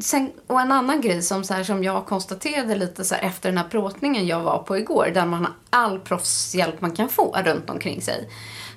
sen, 0.00 0.30
och 0.46 0.60
en 0.60 0.72
annan 0.72 1.00
grej 1.00 1.22
som, 1.22 1.44
så 1.44 1.54
här, 1.54 1.64
som 1.64 1.84
jag 1.84 2.06
konstaterade 2.06 2.74
lite 2.74 3.04
så 3.04 3.14
här, 3.14 3.22
efter 3.22 3.48
den 3.48 3.58
här 3.58 3.68
plåtningen 3.68 4.26
jag 4.26 4.40
var 4.40 4.58
på 4.58 4.78
igår. 4.78 5.10
Där 5.14 5.26
man 5.26 5.44
har 5.44 5.54
all 5.70 5.98
proffshjälp 5.98 6.80
man 6.80 6.92
kan 6.92 7.08
få 7.08 7.36
runt 7.44 7.70
omkring 7.70 8.02
sig. 8.02 8.28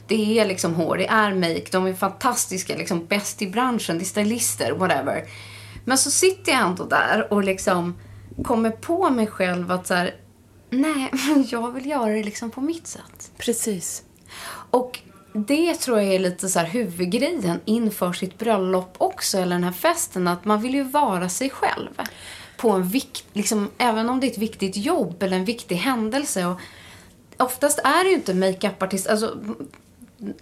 Det 0.08 0.40
är 0.40 0.46
liksom 0.46 0.76
hår, 0.76 0.98
det 0.98 1.08
är 1.08 1.34
make, 1.34 1.66
de 1.72 1.88
är 1.88 1.94
fantastiska, 1.94 2.76
liksom 2.76 3.06
bäst 3.06 3.42
i 3.42 3.48
branschen, 3.48 3.98
det 3.98 4.04
är 4.04 4.06
stylister, 4.06 4.72
whatever. 4.72 5.24
Men 5.86 5.98
så 5.98 6.12
sitter 6.12 6.52
jag 6.52 6.62
ändå 6.62 6.86
där 6.86 7.34
och 7.34 7.44
liksom 7.44 7.96
kommer 8.44 8.72
på 8.72 9.10
mig 9.10 9.28
själv 9.28 9.72
att 9.72 9.88
så 9.88 9.94
här, 9.94 10.16
nej, 10.70 11.10
men 11.28 11.46
jag 11.48 11.72
vill 11.72 11.86
göra 11.86 12.12
det 12.12 12.24
liksom 12.24 12.52
på 12.52 12.62
mitt 12.62 12.88
sätt. 12.88 13.32
Precis. 13.38 14.04
Och 14.72 15.00
det 15.34 15.76
tror 15.76 16.02
jag 16.02 16.14
är 16.14 16.20
lite 16.20 16.50
så 16.50 16.60
här 16.60 16.66
huvudgrejen 16.66 17.60
inför 17.66 18.14
sitt 18.14 18.38
bröllop 18.38 18.96
också, 18.98 19.38
eller 19.38 19.56
den 19.56 19.64
här 19.64 19.72
festen, 19.72 20.28
att 20.28 20.46
man 20.46 20.62
vill 20.62 20.74
ju 20.74 20.84
vara 20.84 21.30
sig 21.30 21.50
själv. 21.50 21.90
På 22.58 22.70
en 22.70 22.84
vikt, 22.84 23.26
liksom, 23.34 23.70
även 23.78 24.10
om 24.10 24.20
det 24.20 24.28
är 24.28 24.32
ett 24.32 24.38
viktigt 24.38 24.78
jobb 24.78 25.24
eller 25.24 25.38
en 25.38 25.46
viktig 25.46 25.76
händelse. 25.76 26.46
Och 26.46 26.60
oftast 27.38 27.80
är 27.80 28.04
det 28.04 28.10
ju 28.10 28.16
inte 28.16 28.34
makeupartist, 28.34 29.08
alltså 29.08 29.38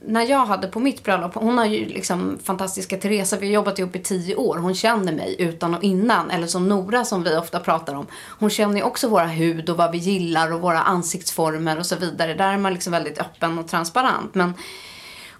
när 0.06 0.22
jag 0.30 0.46
hade 0.46 0.68
på 0.68 0.80
mitt 0.80 1.03
bröllop, 1.03 1.36
hon 1.36 1.58
har 1.58 1.65
ju 1.65 1.86
liksom 1.86 2.39
fantastiska 2.44 2.98
Teresa, 2.98 3.38
vi 3.38 3.48
har 3.48 3.53
jobbat 3.53 3.80
ihop 3.80 3.96
i 3.96 4.00
tio 4.00 4.36
år. 4.36 4.58
Hon 4.58 4.75
känner 4.75 5.13
mig 5.13 5.36
utan 5.39 5.75
och 5.75 5.84
innan. 5.84 6.32
Eller 6.32 6.48
som 6.48 6.70
Nora 6.70 7.06
som 7.06 7.24
vi 7.24 7.38
ofta 7.38 7.60
pratar 7.60 7.96
om. 7.96 8.08
Hon 8.39 8.50
känner 8.50 8.75
ju 8.75 8.84
också 8.84 9.08
våra 9.08 9.27
hud 9.27 9.70
och 9.70 9.77
vad 9.77 9.92
vi 9.92 9.98
gillar 9.98 10.53
och 10.53 10.62
våra 10.62 10.82
ansiktsformer 10.82 11.80
och 11.80 11.86
så 11.86 11.96
vidare. 11.96 12.34
Där 12.34 12.53
är 12.53 12.58
man 12.58 12.74
liksom 12.74 12.92
väldigt 12.92 13.20
öppen 13.20 13.60
och 13.60 13.68
transparent. 13.68 14.36
Men 14.36 14.53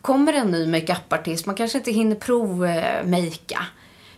kommer 0.02 0.34
en 0.34 0.52
ny 0.52 0.68
makeupartist, 0.68 1.46
man 1.46 1.56
kanske 1.56 1.78
inte 1.78 1.92
hinner 1.92 2.16
provmakea, 2.16 3.60
eh, 3.60 3.66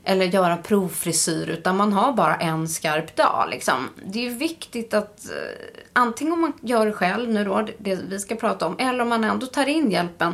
eller 0.06 0.26
göra 0.26 0.58
provfrisyr 0.58 1.50
utan 1.50 1.78
man 1.78 1.94
har 1.94 2.14
bara 2.14 2.36
en 2.36 2.68
skarp 2.68 3.16
dag. 3.16 3.48
Liksom. 3.50 3.90
Det 4.06 4.20
är 4.20 4.24
ju 4.24 4.38
viktigt 4.38 4.94
att 4.94 5.26
eh, 5.26 5.82
antingen 5.94 6.34
om 6.34 6.42
man 6.42 6.54
gör 6.62 6.86
det 6.86 6.92
själv 6.92 7.30
nu 7.30 7.44
då, 7.44 7.68
det 7.78 7.96
vi 7.96 8.20
ska 8.20 8.36
prata 8.36 8.68
om, 8.68 8.76
eller 8.80 9.02
om 9.02 9.10
man 9.10 9.24
ändå 9.24 9.46
tar 9.46 9.66
in 9.66 9.92
hjälpen. 9.92 10.34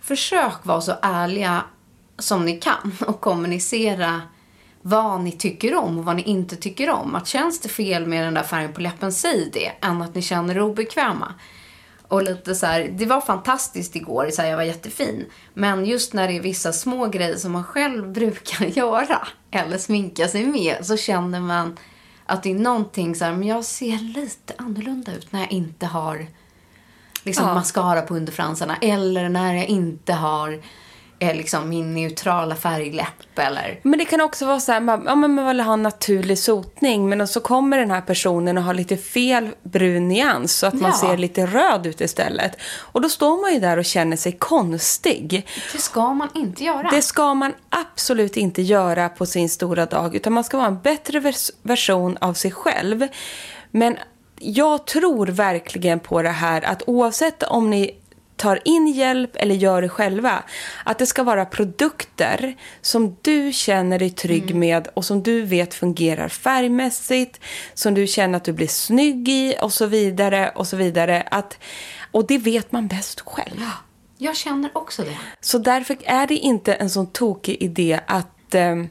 Försök 0.00 0.66
vara 0.66 0.80
så 0.80 0.92
ärliga 1.02 1.64
som 2.18 2.44
ni 2.44 2.60
kan 2.60 2.92
och 3.06 3.20
kommunicera 3.20 4.22
vad 4.82 5.20
ni 5.20 5.32
tycker 5.32 5.74
om 5.76 5.98
och 5.98 6.04
vad 6.04 6.16
ni 6.16 6.22
inte 6.22 6.56
tycker 6.56 6.90
om. 6.90 7.14
Att 7.14 7.26
känns 7.26 7.60
det 7.60 7.68
fel 7.68 8.06
med 8.06 8.24
den 8.24 8.34
där 8.34 8.42
färgen 8.42 8.72
på 8.72 8.80
läppen, 8.80 9.12
säg 9.12 9.50
det, 9.52 9.86
än 9.86 10.02
att 10.02 10.14
ni 10.14 10.22
känner 10.22 10.54
er 10.54 10.62
obekväma. 10.62 11.34
Och 12.08 12.22
lite 12.22 12.54
så 12.54 12.66
här, 12.66 12.88
det 12.98 13.06
var 13.06 13.20
fantastiskt 13.20 13.96
igår, 13.96 14.30
så 14.32 14.42
här, 14.42 14.48
jag 14.48 14.56
var 14.56 14.64
jättefin. 14.64 15.26
Men 15.54 15.84
just 15.86 16.12
när 16.12 16.28
det 16.28 16.36
är 16.36 16.40
vissa 16.40 16.72
små 16.72 17.06
grejer 17.06 17.36
som 17.36 17.52
man 17.52 17.64
själv 17.64 18.12
brukar 18.12 18.66
göra 18.66 19.28
eller 19.50 19.78
sminka 19.78 20.28
sig 20.28 20.46
med 20.46 20.86
så 20.86 20.96
känner 20.96 21.40
man 21.40 21.76
att 22.26 22.42
det 22.42 22.50
är 22.50 22.54
någonting 22.54 23.14
så 23.14 23.24
här, 23.24 23.32
men 23.32 23.48
jag 23.48 23.64
ser 23.64 23.98
lite 24.14 24.54
annorlunda 24.58 25.14
ut 25.14 25.32
när 25.32 25.40
jag 25.40 25.52
inte 25.52 25.86
har 25.86 26.26
liksom 27.22 27.46
Ja. 27.48 27.54
mascara 27.54 28.02
på 28.02 28.14
underfransarna 28.16 28.76
eller 28.76 29.28
när 29.28 29.54
jag 29.54 29.66
inte 29.66 30.12
har 30.12 30.62
är 31.18 31.34
liksom 31.34 31.68
min 31.68 31.94
neutrala 31.94 32.54
färgläpp 32.54 33.38
eller... 33.38 33.80
Men 33.82 33.98
det 33.98 34.04
kan 34.04 34.20
också 34.20 34.46
vara 34.46 34.60
så 34.60 34.72
här, 34.72 34.80
man, 34.80 35.02
ja, 35.06 35.14
men 35.14 35.34
man 35.34 35.46
vill 35.46 35.60
ha 35.60 35.76
naturlig 35.76 36.38
sotning, 36.38 37.08
men 37.08 37.28
så 37.28 37.40
kommer 37.40 37.78
den 37.78 37.90
här 37.90 38.00
personen 38.00 38.58
och 38.58 38.64
har 38.64 38.74
lite 38.74 38.96
fel 38.96 39.48
brun 39.62 40.08
nyans, 40.08 40.54
så 40.58 40.66
att 40.66 40.74
man 40.74 40.90
Ja. 40.90 41.08
ser 41.08 41.16
lite 41.16 41.46
röd 41.46 41.86
ut 41.86 42.00
istället. 42.00 42.52
Och 42.76 43.00
då 43.00 43.08
står 43.08 43.40
man 43.42 43.54
ju 43.54 43.60
där 43.60 43.76
och 43.76 43.84
känner 43.84 44.16
sig 44.16 44.32
konstig. 44.32 45.46
Det 45.72 45.78
ska 45.78 46.14
man 46.14 46.28
inte 46.34 46.64
göra. 46.64 46.88
Det 46.90 47.02
ska 47.02 47.34
man 47.34 47.52
absolut 47.68 48.36
inte 48.36 48.62
göra 48.62 49.08
på 49.08 49.26
sin 49.26 49.48
stora 49.48 49.86
dag, 49.86 50.14
utan 50.14 50.32
man 50.32 50.44
ska 50.44 50.56
vara 50.56 50.66
en 50.68 50.80
bättre 50.80 51.20
vers- 51.20 51.50
version 51.62 52.16
av 52.20 52.34
sig 52.34 52.50
själv. 52.50 53.08
Men 53.70 53.96
jag 54.38 54.86
tror 54.86 55.26
verkligen 55.26 56.00
på 56.00 56.22
det 56.22 56.28
här 56.28 56.62
att 56.64 56.82
oavsett 56.86 57.42
om 57.42 57.70
ni 57.70 57.94
tar 58.36 58.60
in 58.64 58.86
hjälp 58.86 59.36
eller 59.36 59.54
gör 59.54 59.82
det 59.82 59.88
själva, 59.88 60.42
att 60.84 60.98
det 60.98 61.06
ska 61.06 61.22
vara 61.22 61.44
produkter 61.44 62.56
som 62.80 63.16
du 63.22 63.52
känner 63.52 63.98
dig 63.98 64.10
trygg 64.10 64.54
med 64.54 64.88
och 64.94 65.04
som 65.04 65.22
du 65.22 65.42
vet 65.42 65.74
fungerar 65.74 66.28
färgmässigt, 66.28 67.40
som 67.74 67.94
du 67.94 68.06
känner 68.06 68.36
att 68.36 68.44
du 68.44 68.52
blir 68.52 68.66
snygg 68.66 69.28
i 69.28 69.54
och 69.62 69.72
så 69.72 69.86
vidare 69.86 70.52
och 70.54 70.66
så 70.66 70.76
vidare. 70.76 71.28
Att, 71.30 71.58
och 72.10 72.26
det 72.26 72.38
vet 72.38 72.72
man 72.72 72.88
bäst 72.88 73.20
själv. 73.20 73.62
Jag 74.18 74.36
känner 74.36 74.70
också 74.76 75.02
det. 75.02 75.18
Så 75.40 75.58
därför 75.58 75.96
är 76.04 76.26
det 76.26 76.34
inte 76.34 76.74
en 76.74 76.90
sån 76.90 77.06
tokig 77.06 77.56
idé 77.62 78.00
att, 78.06 78.54
ehm, 78.54 78.88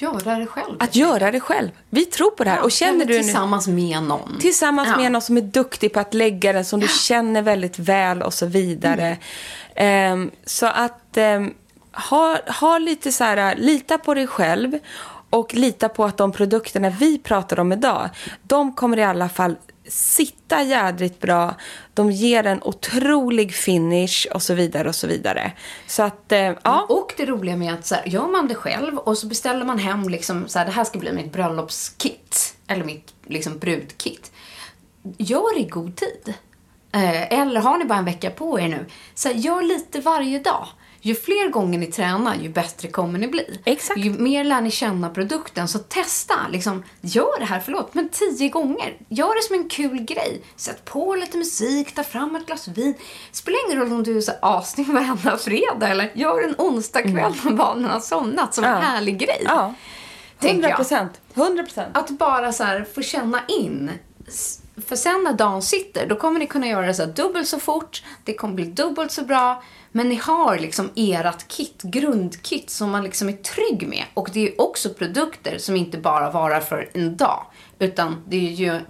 Göra 0.00 0.38
det 0.38 0.46
själv. 0.46 0.76
att 0.80 0.96
göra 0.96 1.30
det 1.30 1.40
själv. 1.40 1.70
Vi 1.90 2.04
tror 2.04 2.30
på 2.30 2.44
det 2.44 2.50
här. 2.50 2.62
och 2.62 2.72
känner 2.72 3.04
du 3.04 3.16
nu, 3.16 3.22
tillsammans 3.22 3.68
med 3.68 4.02
någon. 4.02 4.38
tillsammans 4.40 4.88
Ja. 4.88 4.96
med 4.96 5.12
någon 5.12 5.22
som 5.22 5.36
är 5.36 5.40
duktig 5.40 5.92
på 5.92 6.00
att 6.00 6.14
lägga 6.14 6.52
den, 6.52 6.64
som 6.64 6.80
du 6.80 6.88
känner 6.88 7.42
väldigt 7.42 7.78
väl 7.78 8.22
och 8.22 8.34
så 8.34 8.46
vidare. 8.46 9.16
Ehm, 9.74 10.30
så 10.44 10.66
att 10.66 11.16
ehm, 11.16 11.54
ha, 12.10 12.38
ha 12.60 12.78
lite 12.78 13.12
så 13.12 13.24
här, 13.24 13.56
lita 13.56 13.98
på 13.98 14.14
dig 14.14 14.26
själv 14.26 14.78
och 15.30 15.54
lita 15.54 15.88
på 15.88 16.04
att 16.04 16.16
de 16.16 16.32
produkterna 16.32 16.90
vi 16.90 17.18
pratar 17.18 17.60
om 17.60 17.72
idag, 17.72 18.08
de 18.42 18.72
kommer 18.72 18.96
i 18.96 19.04
alla 19.04 19.28
fall 19.28 19.56
sitta 19.88 20.62
jädrigt 20.62 21.20
bra. 21.20 21.54
De 21.94 22.10
ger 22.10 22.46
en 22.46 22.62
otrolig 22.62 23.54
finish 23.54 24.26
och 24.34 24.42
så 24.42 24.54
vidare 24.54 24.88
och 24.88 24.94
så 24.94 25.06
vidare. 25.06 25.52
Så 25.86 26.02
att, 26.02 26.32
eh, 26.32 26.38
ja. 26.38 26.54
Mm, 26.64 26.84
och 26.88 27.14
det 27.16 27.26
roliga 27.26 27.56
med 27.56 27.74
att 27.74 27.86
så 27.86 27.94
här, 27.94 28.06
gör 28.06 28.26
man 28.26 28.48
det 28.48 28.54
själv 28.54 28.98
och 28.98 29.18
så 29.18 29.26
beställer 29.26 29.64
man 29.64 29.78
hem 29.78 30.08
liksom 30.08 30.48
så 30.48 30.58
här, 30.58 30.66
det 30.66 30.72
här 30.72 30.84
ska 30.84 30.98
bli 30.98 31.12
mitt 31.12 31.32
bröllopskit. 31.32 32.54
Eller 32.66 32.84
mitt 32.84 33.14
liksom 33.26 33.58
brudkit. 33.58 34.32
Gör 35.18 35.54
det 35.54 35.60
i 35.60 35.68
god 35.68 35.96
tid. 35.96 36.34
Eh, 36.92 37.40
eller 37.40 37.60
har 37.60 37.78
ni 37.78 37.84
bara 37.84 37.98
en 37.98 38.04
vecka 38.04 38.30
på 38.30 38.60
er 38.60 38.68
nu. 38.68 38.86
Så 39.14 39.28
här, 39.28 39.34
gör 39.34 39.62
lite 39.62 40.00
varje 40.00 40.38
dag. 40.38 40.66
Ju 41.00 41.14
fler 41.14 41.50
gånger 41.50 41.78
ni 41.78 41.86
tränar, 41.86 42.34
ju 42.34 42.48
bättre 42.48 42.88
kommer 42.88 43.18
ni 43.18 43.28
bli. 43.28 43.60
Exakt. 43.64 43.98
Ju 44.00 44.10
mer 44.12 44.44
lär 44.44 44.60
ni 44.60 44.70
känna 44.70 45.10
produkten. 45.10 45.68
Så 45.68 45.78
testa. 45.78 46.34
Liksom, 46.50 46.84
gör 47.00 47.38
det 47.38 47.44
här, 47.44 47.60
förlåt, 47.60 47.94
men 47.94 48.08
tio 48.08 48.48
gånger. 48.48 48.96
Gör 49.08 49.34
det 49.34 49.42
som 49.42 49.54
en 49.56 49.68
kul 49.68 49.98
grej. 50.04 50.42
Sätt 50.56 50.84
på 50.84 51.14
lite 51.14 51.38
musik, 51.38 51.94
ta 51.94 52.02
fram 52.04 52.36
ett 52.36 52.46
glas 52.46 52.68
vin. 52.68 52.94
Spelar 53.32 53.58
ingen 53.66 53.78
roll 53.80 53.92
om 53.92 54.02
du 54.02 54.16
är 54.16 54.20
så 54.20 54.32
asning 54.42 54.94
varenda 54.94 55.36
fredag 55.38 55.88
eller 55.88 56.10
gör 56.14 56.42
en 56.48 56.54
onsdag 56.58 57.02
kväll 57.02 57.32
när 57.44 57.52
barnen 57.52 57.84
har 57.90 58.00
somnat 58.00 58.54
som 58.54 58.64
en 58.64 58.70
Ja. 58.70 58.76
härlig 58.78 59.18
grej. 59.18 59.42
Ja, 59.44 59.74
Tänker 60.38 60.54
100 60.54 60.68
jag. 60.68 60.76
procent. 60.76 61.12
100 61.34 61.62
procent. 61.62 61.96
Att 61.96 62.10
bara 62.10 62.52
så 62.52 62.64
här 62.64 62.86
få 62.94 63.02
känna 63.02 63.40
in. 63.48 63.90
För 64.86 64.96
sen 64.96 65.24
när 65.24 65.32
dagen 65.32 65.62
sitter, 65.62 66.06
då 66.06 66.16
kommer 66.16 66.38
ni 66.38 66.46
kunna 66.46 66.66
göra 66.66 66.86
det 66.86 66.94
så 66.94 67.04
dubbelt 67.06 67.48
så 67.48 67.58
fort. 67.60 68.02
Det 68.24 68.34
kommer 68.34 68.54
bli 68.54 68.64
dubbelt 68.64 69.12
så 69.12 69.22
bra. 69.22 69.62
Men 69.92 70.08
ni 70.08 70.14
har 70.14 70.58
liksom 70.58 70.90
ert 70.96 71.48
kit, 71.48 71.82
grundkit 71.82 72.70
som 72.70 72.90
man 72.90 73.04
liksom 73.04 73.28
är 73.28 73.32
trygg 73.32 73.88
med. 73.88 74.04
Och 74.14 74.30
det 74.32 74.48
är 74.48 74.60
också 74.60 74.90
produkter 74.94 75.58
som 75.58 75.76
inte 75.76 75.98
bara 75.98 76.30
varar 76.30 76.60
för 76.60 76.88
en 76.92 77.16
dag. 77.16 77.46
Utan 77.78 78.24
det 78.28 78.36
är 78.36 78.50
ju 78.52 78.80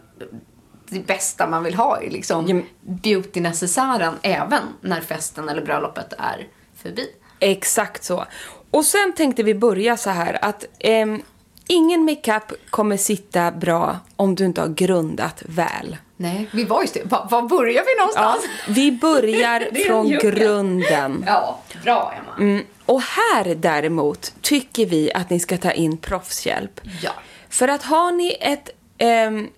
det 0.89 1.07
bästa 1.07 1.47
man 1.47 1.65
vill 1.65 1.75
ha 1.75 2.03
i 2.03 2.11
liksom 2.11 2.49
Ja. 2.49 2.63
beauty-necessären 2.81 4.15
även 4.23 4.63
när 4.81 5.01
festen 5.01 5.49
eller 5.49 5.63
bröllopet 5.63 6.13
är 6.19 6.49
förbi. 6.83 7.07
Exakt 7.39 8.05
så. 8.05 8.25
Och 8.71 8.85
sen 8.85 9.13
tänkte 9.17 9.43
vi 9.43 9.55
börja 9.55 9.97
så 9.97 10.11
här 10.11 10.39
att 10.45 10.65
ehm, 10.79 11.23
ingen 11.69 12.05
makeup 12.05 12.53
kommer 12.71 12.97
sitta 12.97 13.51
bra 13.51 13.99
om 14.17 14.35
du 14.35 14.45
inte 14.45 14.61
har 14.61 14.69
grundat 14.69 15.43
väl. 15.47 15.97
Nej, 16.17 16.49
vi 16.53 16.65
var 16.65 16.83
just 16.83 16.95
det. 16.95 17.03
Var, 17.05 17.27
var 17.31 17.43
börjar 17.43 17.85
vi 17.85 17.95
Ja, 17.97 18.01
någonstans? 18.01 18.45
vi 18.69 18.93
börjar 18.93 19.85
från 19.87 20.09
grunden. 20.11 21.25
Ja, 21.27 21.59
bra 21.85 22.15
Emma. 22.19 22.51
Mm. 22.51 22.65
Och 22.87 23.03
här 23.03 23.55
däremot 23.55 24.33
tycker 24.41 24.87
vi 24.87 25.13
att 25.13 25.31
ni 25.31 25.41
ska 25.41 25.59
ta 25.59 25.71
in 25.71 25.97
proffshjälp. 25.97 26.81
Ja. 27.03 27.11
För 27.49 27.69
att 27.69 27.83
har 27.83 28.13
ni 28.13 28.37
ett 28.41 28.71
ehm, 28.99 29.49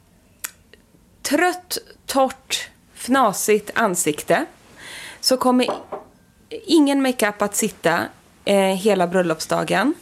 trött, 1.22 1.78
torrt, 2.06 2.68
fnasigt 2.94 3.70
ansikte 3.74 4.44
så 5.20 5.36
kommer 5.36 5.66
ingen 6.66 7.02
makeup 7.02 7.42
att 7.42 7.56
sitta 7.56 8.00
eh, 8.44 8.56
hela 8.56 9.06
bröllopsdagen. 9.06 9.94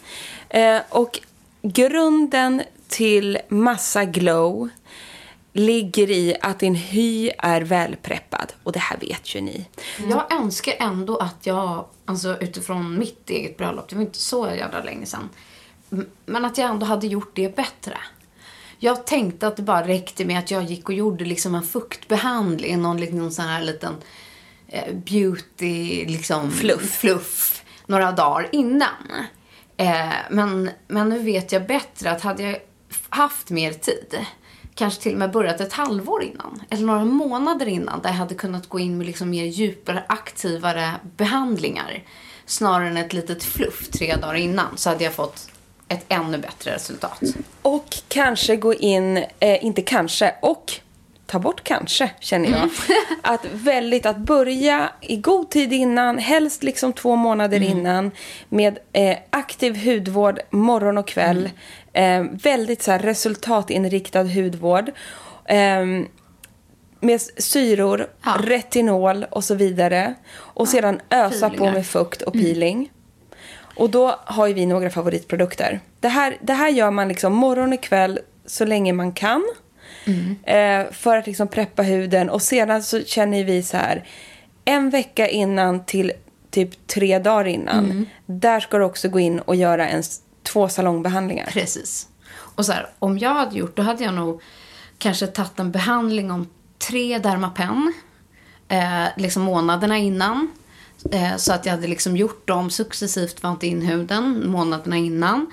Eh, 0.48 0.78
och 0.88 1.20
grunden 1.62 2.62
till 2.88 3.38
massa 3.48 4.04
glow 4.04 4.68
ligger 5.52 6.10
i 6.10 6.36
att 6.40 6.58
din 6.58 6.74
hy 6.74 7.30
är 7.38 7.60
välpreppad. 7.60 8.52
Och 8.62 8.72
det 8.72 8.78
här 8.78 8.98
vet 8.98 9.34
ju 9.34 9.40
ni. 9.40 9.68
Jag 10.10 10.32
önskar 10.32 10.74
ändå 10.78 11.16
att 11.16 11.46
jag, 11.46 11.84
alltså 12.04 12.36
utifrån 12.40 12.98
mitt 12.98 13.30
eget 13.30 13.56
bröllop, 13.56 13.88
det 13.88 13.96
var 13.96 14.02
inte 14.02 14.18
så 14.18 14.48
jävla 14.58 14.82
länge 14.82 15.06
sedan, 15.06 15.28
men 16.26 16.44
att 16.44 16.58
jag 16.58 16.70
ändå 16.70 16.86
hade 16.86 17.06
gjort 17.06 17.30
det 17.34 17.56
bättre. 17.56 17.98
Jag 18.78 19.06
tänkte 19.06 19.46
att 19.46 19.56
det 19.56 19.62
bara 19.62 19.86
räckte 19.86 20.24
med 20.24 20.38
att 20.38 20.50
jag 20.50 20.64
gick 20.64 20.88
och 20.88 20.94
gjorde 20.94 21.24
liksom 21.24 21.54
en 21.54 21.62
fuktbehandling, 21.62 22.82
någon 22.82 23.00
liten 23.00 23.32
sån 23.32 23.44
här 23.44 23.62
liten 23.62 23.94
eh, 24.68 24.94
beauty, 24.94 26.04
liksom 26.06 26.50
Fluff. 26.50 26.98
fluff 26.98 27.64
några 27.86 28.12
dagar 28.12 28.48
innan. 28.52 29.26
Eh, 29.78 30.12
men, 30.30 30.70
men 30.88 31.08
nu 31.08 31.18
vet 31.18 31.52
jag 31.52 31.66
bättre 31.66 32.10
att 32.10 32.20
hade 32.20 32.42
jag 32.42 32.58
haft 33.08 33.50
mer 33.50 33.72
tid, 33.72 34.18
kanske 34.74 35.02
till 35.02 35.12
och 35.12 35.18
med 35.18 35.30
börjat 35.30 35.60
ett 35.60 35.72
halvår 35.72 36.22
innan, 36.22 36.62
eller 36.70 36.86
några 36.86 37.04
månader 37.04 37.66
innan, 37.66 38.02
där 38.02 38.08
jag 38.08 38.16
hade 38.16 38.34
kunnat 38.34 38.68
gå 38.68 38.78
in 38.78 38.98
med 38.98 39.06
liksom 39.06 39.30
mer 39.30 39.44
djupare, 39.44 40.04
aktivare 40.08 40.90
behandlingar, 41.16 42.02
snarare 42.46 42.88
än 42.88 42.96
ett 42.96 43.12
litet 43.12 43.44
fluff 43.44 43.88
tre 43.88 44.16
dagar 44.16 44.34
innan, 44.34 44.76
så 44.76 44.90
hade 44.90 45.04
jag 45.04 45.12
fått 45.12 45.50
ett 45.88 46.04
ännu 46.08 46.38
bättre 46.38 46.74
resultat. 46.74 47.22
Och 47.62 47.96
kanske 48.08 48.56
gå 48.56 48.74
in, 48.74 49.16
eh, 49.16 49.64
inte 49.64 49.82
kanske, 49.82 50.34
och 50.42 50.72
ta 51.28 51.38
bort 51.38 51.64
kanske, 51.64 52.10
känner 52.20 52.50
jag. 52.50 52.68
Att 53.22 53.44
väldigt, 53.52 54.06
att 54.06 54.16
börja 54.16 54.90
i 55.00 55.16
god 55.16 55.50
tid 55.50 55.72
innan, 55.72 56.18
helst 56.18 56.62
liksom 56.62 56.92
två 56.92 57.16
månader 57.16 57.62
innan, 57.62 58.10
med 58.48 58.78
eh, 58.92 59.16
aktiv 59.30 59.84
hudvård 59.84 60.40
morgon 60.50 60.98
och 60.98 61.08
kväll. 61.08 61.50
Eh, 61.92 62.24
väldigt 62.42 62.82
så 62.82 62.90
här, 62.90 62.98
resultatinriktad 62.98 64.22
hudvård. 64.22 64.90
Eh, 65.44 65.84
med 67.00 67.20
syror, 67.38 68.06
Ja. 68.24 68.36
retinol 68.42 69.24
och 69.30 69.44
så 69.44 69.54
vidare. 69.54 70.14
Och 70.36 70.68
sedan 70.68 71.00
ösa 71.10 71.50
på 71.50 71.54
peelingar. 71.56 71.72
med 71.72 71.86
fukt 71.86 72.22
och 72.22 72.32
peeling. 72.32 72.90
Och 73.76 73.90
då 73.90 74.14
har 74.24 74.46
ju 74.46 74.54
vi 74.54 74.66
några 74.66 74.90
favoritprodukter. 74.90 75.80
Det 76.00 76.08
här, 76.08 76.36
det 76.40 76.52
här 76.52 76.68
gör 76.68 76.90
man 76.90 77.08
liksom 77.08 77.32
morgon 77.32 77.72
och 77.72 77.82
kväll 77.82 78.18
så 78.46 78.64
länge 78.64 78.92
man 78.92 79.12
kan. 79.12 79.44
Eh, 80.42 80.92
för 80.92 81.16
att 81.16 81.26
liksom 81.26 81.48
preppa 81.48 81.82
huden. 81.82 82.30
Och 82.30 82.42
sedan 82.42 82.82
så 82.82 83.04
känner 83.04 83.44
vi 83.44 83.62
så 83.62 83.76
här. 83.76 84.04
En 84.64 84.90
vecka 84.90 85.28
innan 85.28 85.84
till 85.84 86.12
typ 86.50 86.86
tre 86.86 87.18
dagar 87.18 87.44
innan. 87.44 88.06
Där 88.26 88.60
ska 88.60 88.78
du 88.78 88.84
också 88.84 89.08
gå 89.08 89.20
in 89.20 89.38
och 89.38 89.56
göra 89.56 89.88
en, 89.88 90.02
två 90.42 90.68
salongbehandlingar. 90.68 91.46
Precis. 91.46 92.08
Och 92.58 92.66
så 92.66 92.72
här, 92.72 92.88
om 92.98 93.18
jag 93.18 93.34
hade 93.34 93.58
gjort, 93.58 93.76
då 93.76 93.82
hade 93.82 94.04
jag 94.04 94.14
nog 94.14 94.42
kanske 94.98 95.26
tagit 95.26 95.58
en 95.58 95.70
behandling 95.70 96.30
om 96.30 96.48
tre 96.78 97.18
Dermapen, 97.18 97.92
eh, 98.68 99.04
liksom 99.16 99.42
månaderna 99.42 99.98
innan. 99.98 100.50
Eh, 101.12 101.36
så 101.36 101.52
att 101.52 101.66
jag 101.66 101.72
hade 101.72 101.86
liksom 101.86 102.16
gjort 102.16 102.48
dem 102.48 102.70
successivt, 102.70 103.42
vant 103.42 103.62
in 103.62 103.82
huden 103.82 104.50
månaderna 104.50 104.96
innan. 104.96 105.46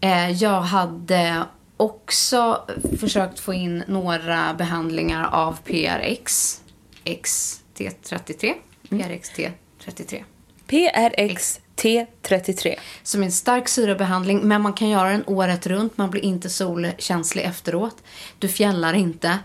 Eh, 0.00 0.30
jag 0.30 0.60
hade 0.60 1.42
också 1.76 2.66
försökt 2.98 3.40
få 3.40 3.54
in 3.54 3.84
några 3.88 4.54
behandlingar 4.54 5.28
av 5.32 5.58
PRX, 5.64 6.60
XT33, 7.04 8.54
PRXT33. 8.88 10.24
PRX 10.66 11.60
T33. 11.76 12.74
Som 13.02 13.20
är 13.20 13.24
en 13.24 13.32
stark 13.32 13.68
syrebehandling, 13.68 14.40
men 14.40 14.62
man 14.62 14.72
kan 14.72 14.88
göra 14.88 15.08
den 15.08 15.24
året 15.26 15.66
runt. 15.66 15.98
Man 15.98 16.10
blir 16.10 16.24
inte 16.24 16.50
solkänslig 16.50 17.44
efteråt. 17.44 18.02
Du 18.38 18.48
fjällar 18.48 18.94
inte. 18.94 19.38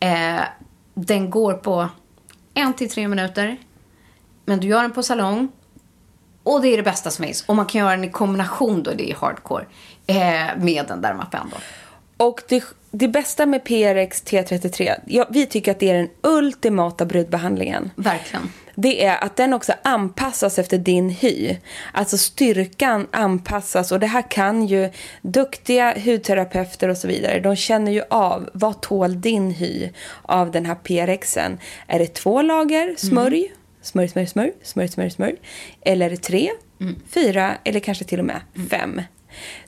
Eh, 0.00 0.40
den 0.94 1.30
går 1.30 1.54
på 1.54 1.88
en 2.54 2.74
till 2.74 2.90
tre 2.90 3.08
minuter. 3.08 3.56
Men 4.44 4.60
du 4.60 4.68
gör 4.68 4.82
den 4.82 4.92
på 4.92 5.02
salong. 5.02 5.48
Och 6.44 6.62
det 6.62 6.68
är 6.68 6.76
det 6.76 6.82
bästa 6.82 7.10
som 7.10 7.24
finns. 7.24 7.44
Och 7.46 7.56
man 7.56 7.66
kan 7.66 7.78
göra 7.78 7.90
den 7.90 8.04
i 8.04 8.10
kombination 8.10 8.82
då, 8.82 8.90
det 8.90 9.10
är 9.10 9.14
hardcore, 9.14 9.64
eh, 10.06 10.16
med 10.56 10.90
en 10.90 11.00
Dermapen 11.00 11.46
då. 11.50 11.56
Och 12.26 12.42
det, 12.48 12.64
det 12.90 13.08
bästa 13.08 13.46
med 13.46 13.64
PRX 13.64 14.24
T33, 14.24 14.94
ja, 15.06 15.26
vi 15.30 15.46
tycker 15.46 15.70
att 15.72 15.80
det 15.80 15.90
är 15.90 15.94
den 15.94 16.08
ultimata 16.22 17.04
brudbehandlingen. 17.04 17.90
Verkligen. 17.96 18.52
Det 18.74 19.04
är 19.04 19.24
att 19.24 19.36
den 19.36 19.52
också 19.52 19.72
anpassas 19.82 20.58
efter 20.58 20.78
din 20.78 21.10
hy. 21.10 21.56
Alltså 21.92 22.18
styrkan 22.18 23.06
anpassas 23.10 23.92
och 23.92 24.00
det 24.00 24.06
här 24.06 24.30
kan 24.30 24.66
ju 24.66 24.90
duktiga 25.22 25.94
hudterapeuter 26.04 26.88
och 26.88 26.96
så 26.96 27.08
vidare. 27.08 27.40
De 27.40 27.56
känner 27.56 27.92
ju 27.92 28.02
av 28.10 28.50
vad 28.52 28.80
tål 28.80 29.20
din 29.20 29.50
hy 29.50 29.90
av 30.22 30.50
den 30.50 30.66
här 30.66 30.74
PRXen. 30.74 31.58
Är 31.86 31.98
det 31.98 32.14
två 32.14 32.42
lager 32.42 32.94
smörj? 32.98 33.52
Smörj, 33.84 34.08
smörj, 34.08 34.26
smörj, 34.26 34.52
smörj, 34.62 34.88
smörj, 34.88 35.10
smörj. 35.10 35.36
Eller 35.80 36.16
tre, 36.16 36.50
fyra 37.14 37.54
eller 37.64 37.80
kanske 37.80 38.04
till 38.04 38.18
och 38.18 38.24
med 38.24 38.40
fem? 38.70 39.02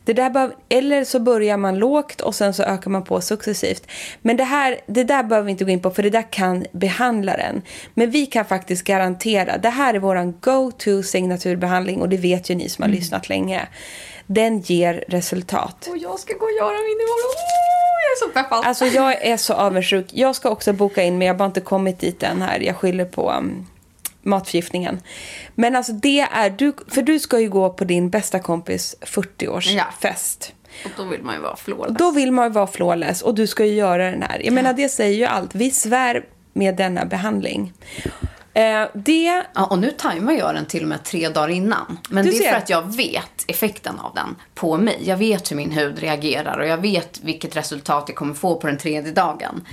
Det 0.04 0.12
där 0.12 0.30
behöv, 0.30 0.52
eller 0.68 1.04
så 1.04 1.20
börjar 1.20 1.56
man 1.56 1.78
lågt 1.78 2.20
och 2.20 2.34
sen 2.34 2.54
så 2.54 2.62
ökar 2.62 2.90
man 2.90 3.04
på 3.04 3.20
successivt. 3.20 3.86
Men 4.22 4.36
det, 4.36 4.44
här, 4.44 4.80
det 4.86 5.04
där 5.04 5.22
behöver 5.22 5.46
vi 5.46 5.50
inte 5.50 5.64
gå 5.64 5.70
in 5.70 5.82
på 5.82 5.90
för 5.90 6.02
det 6.02 6.10
där 6.10 6.32
kan 6.32 6.66
behandlaren. 6.72 7.62
Men 7.94 8.10
vi 8.10 8.26
kan 8.26 8.44
faktiskt 8.44 8.84
garantera, 8.84 9.58
det 9.58 9.68
här 9.68 9.94
är 9.94 9.98
vår 9.98 10.32
go-to 10.40 11.02
signaturbehandling 11.02 12.00
och 12.00 12.08
det 12.08 12.16
vet 12.16 12.50
ju 12.50 12.54
ni 12.54 12.68
som 12.68 12.82
har 12.82 12.88
lyssnat 12.88 13.28
länge. 13.28 13.68
Den 14.26 14.60
ger 14.60 15.04
resultat. 15.08 15.86
Och 15.90 15.98
jag 15.98 16.18
ska 16.18 16.34
gå 16.34 16.44
och 16.44 16.52
göra 16.58 16.72
min 16.72 17.00
imorgon. 17.00 17.34
Oh, 17.36 17.96
jag 18.04 18.12
är 18.12 18.26
så 18.26 18.28
peppad. 18.28 18.66
Alltså 18.66 18.86
jag 18.86 19.26
är 19.26 19.36
så 19.36 19.54
avundsjuk. 19.54 20.06
Jag 20.10 20.36
ska 20.36 20.50
också 20.50 20.72
boka 20.72 21.02
in 21.02 21.18
men 21.18 21.26
jag 21.26 21.34
har 21.34 21.38
bara 21.38 21.46
inte 21.46 21.60
kommit 21.60 22.00
dit 22.00 22.22
än 22.22 22.42
här. 22.42 22.60
Jag 22.60 22.76
skyller 22.76 23.04
på 23.04 23.30
um, 23.30 23.66
matförgiftningen. 24.26 25.00
Men 25.54 25.76
alltså 25.76 25.92
det 25.92 26.20
är, 26.20 26.50
du, 26.50 26.72
för 26.88 27.02
du 27.02 27.18
ska 27.18 27.40
ju 27.40 27.48
gå 27.48 27.70
på 27.70 27.84
din 27.84 28.10
bästa 28.10 28.38
kompis 28.38 28.96
40-årsfest. 29.00 30.52
Och 30.84 30.90
då 30.96 31.04
vill 31.04 31.22
man 31.22 31.34
ju 31.34 31.40
vara 31.40 31.56
flawless. 31.56 31.96
Då 31.98 32.10
vill 32.10 32.32
man 32.32 32.44
ju 32.46 32.50
vara 32.52 32.66
flawless 32.66 33.22
och 33.22 33.34
du 33.34 33.46
ska 33.46 33.64
ju 33.64 33.74
göra 33.74 34.10
den 34.10 34.22
här. 34.22 34.40
Jag 34.44 34.54
menar 34.54 34.72
det 34.72 34.88
säger 34.88 35.18
ju 35.18 35.24
allt. 35.24 35.54
Vi 35.54 35.70
svär 35.70 36.24
med 36.52 36.76
denna 36.76 37.04
behandling. 37.04 37.72
Eh, 38.54 38.86
det, 38.94 39.42
Ja, 39.54 39.66
och 39.66 39.78
nu 39.78 39.90
tajmar 39.90 40.32
jag 40.32 40.54
den 40.54 40.66
till 40.66 40.82
och 40.82 40.88
med 40.88 41.04
tre 41.04 41.28
dagar 41.28 41.48
innan. 41.48 41.98
Men 42.10 42.24
Du 42.24 42.30
det 42.30 42.36
är 42.36 42.42
ser. 42.42 42.50
för 42.50 42.56
att 42.56 42.70
jag 42.70 42.96
vet 42.96 43.44
effekten 43.48 43.98
av 43.98 44.14
den 44.14 44.36
på 44.54 44.76
mig. 44.78 44.98
Jag 45.04 45.16
vet 45.16 45.50
hur 45.50 45.56
min 45.56 45.70
hud 45.70 45.98
reagerar 45.98 46.58
och 46.58 46.66
jag 46.66 46.78
vet 46.78 47.20
vilket 47.22 47.56
resultat 47.56 48.04
jag 48.08 48.16
kommer 48.16 48.34
få 48.34 48.56
på 48.60 48.66
den 48.66 48.78
tredje 48.78 49.12
dagen. 49.12 49.66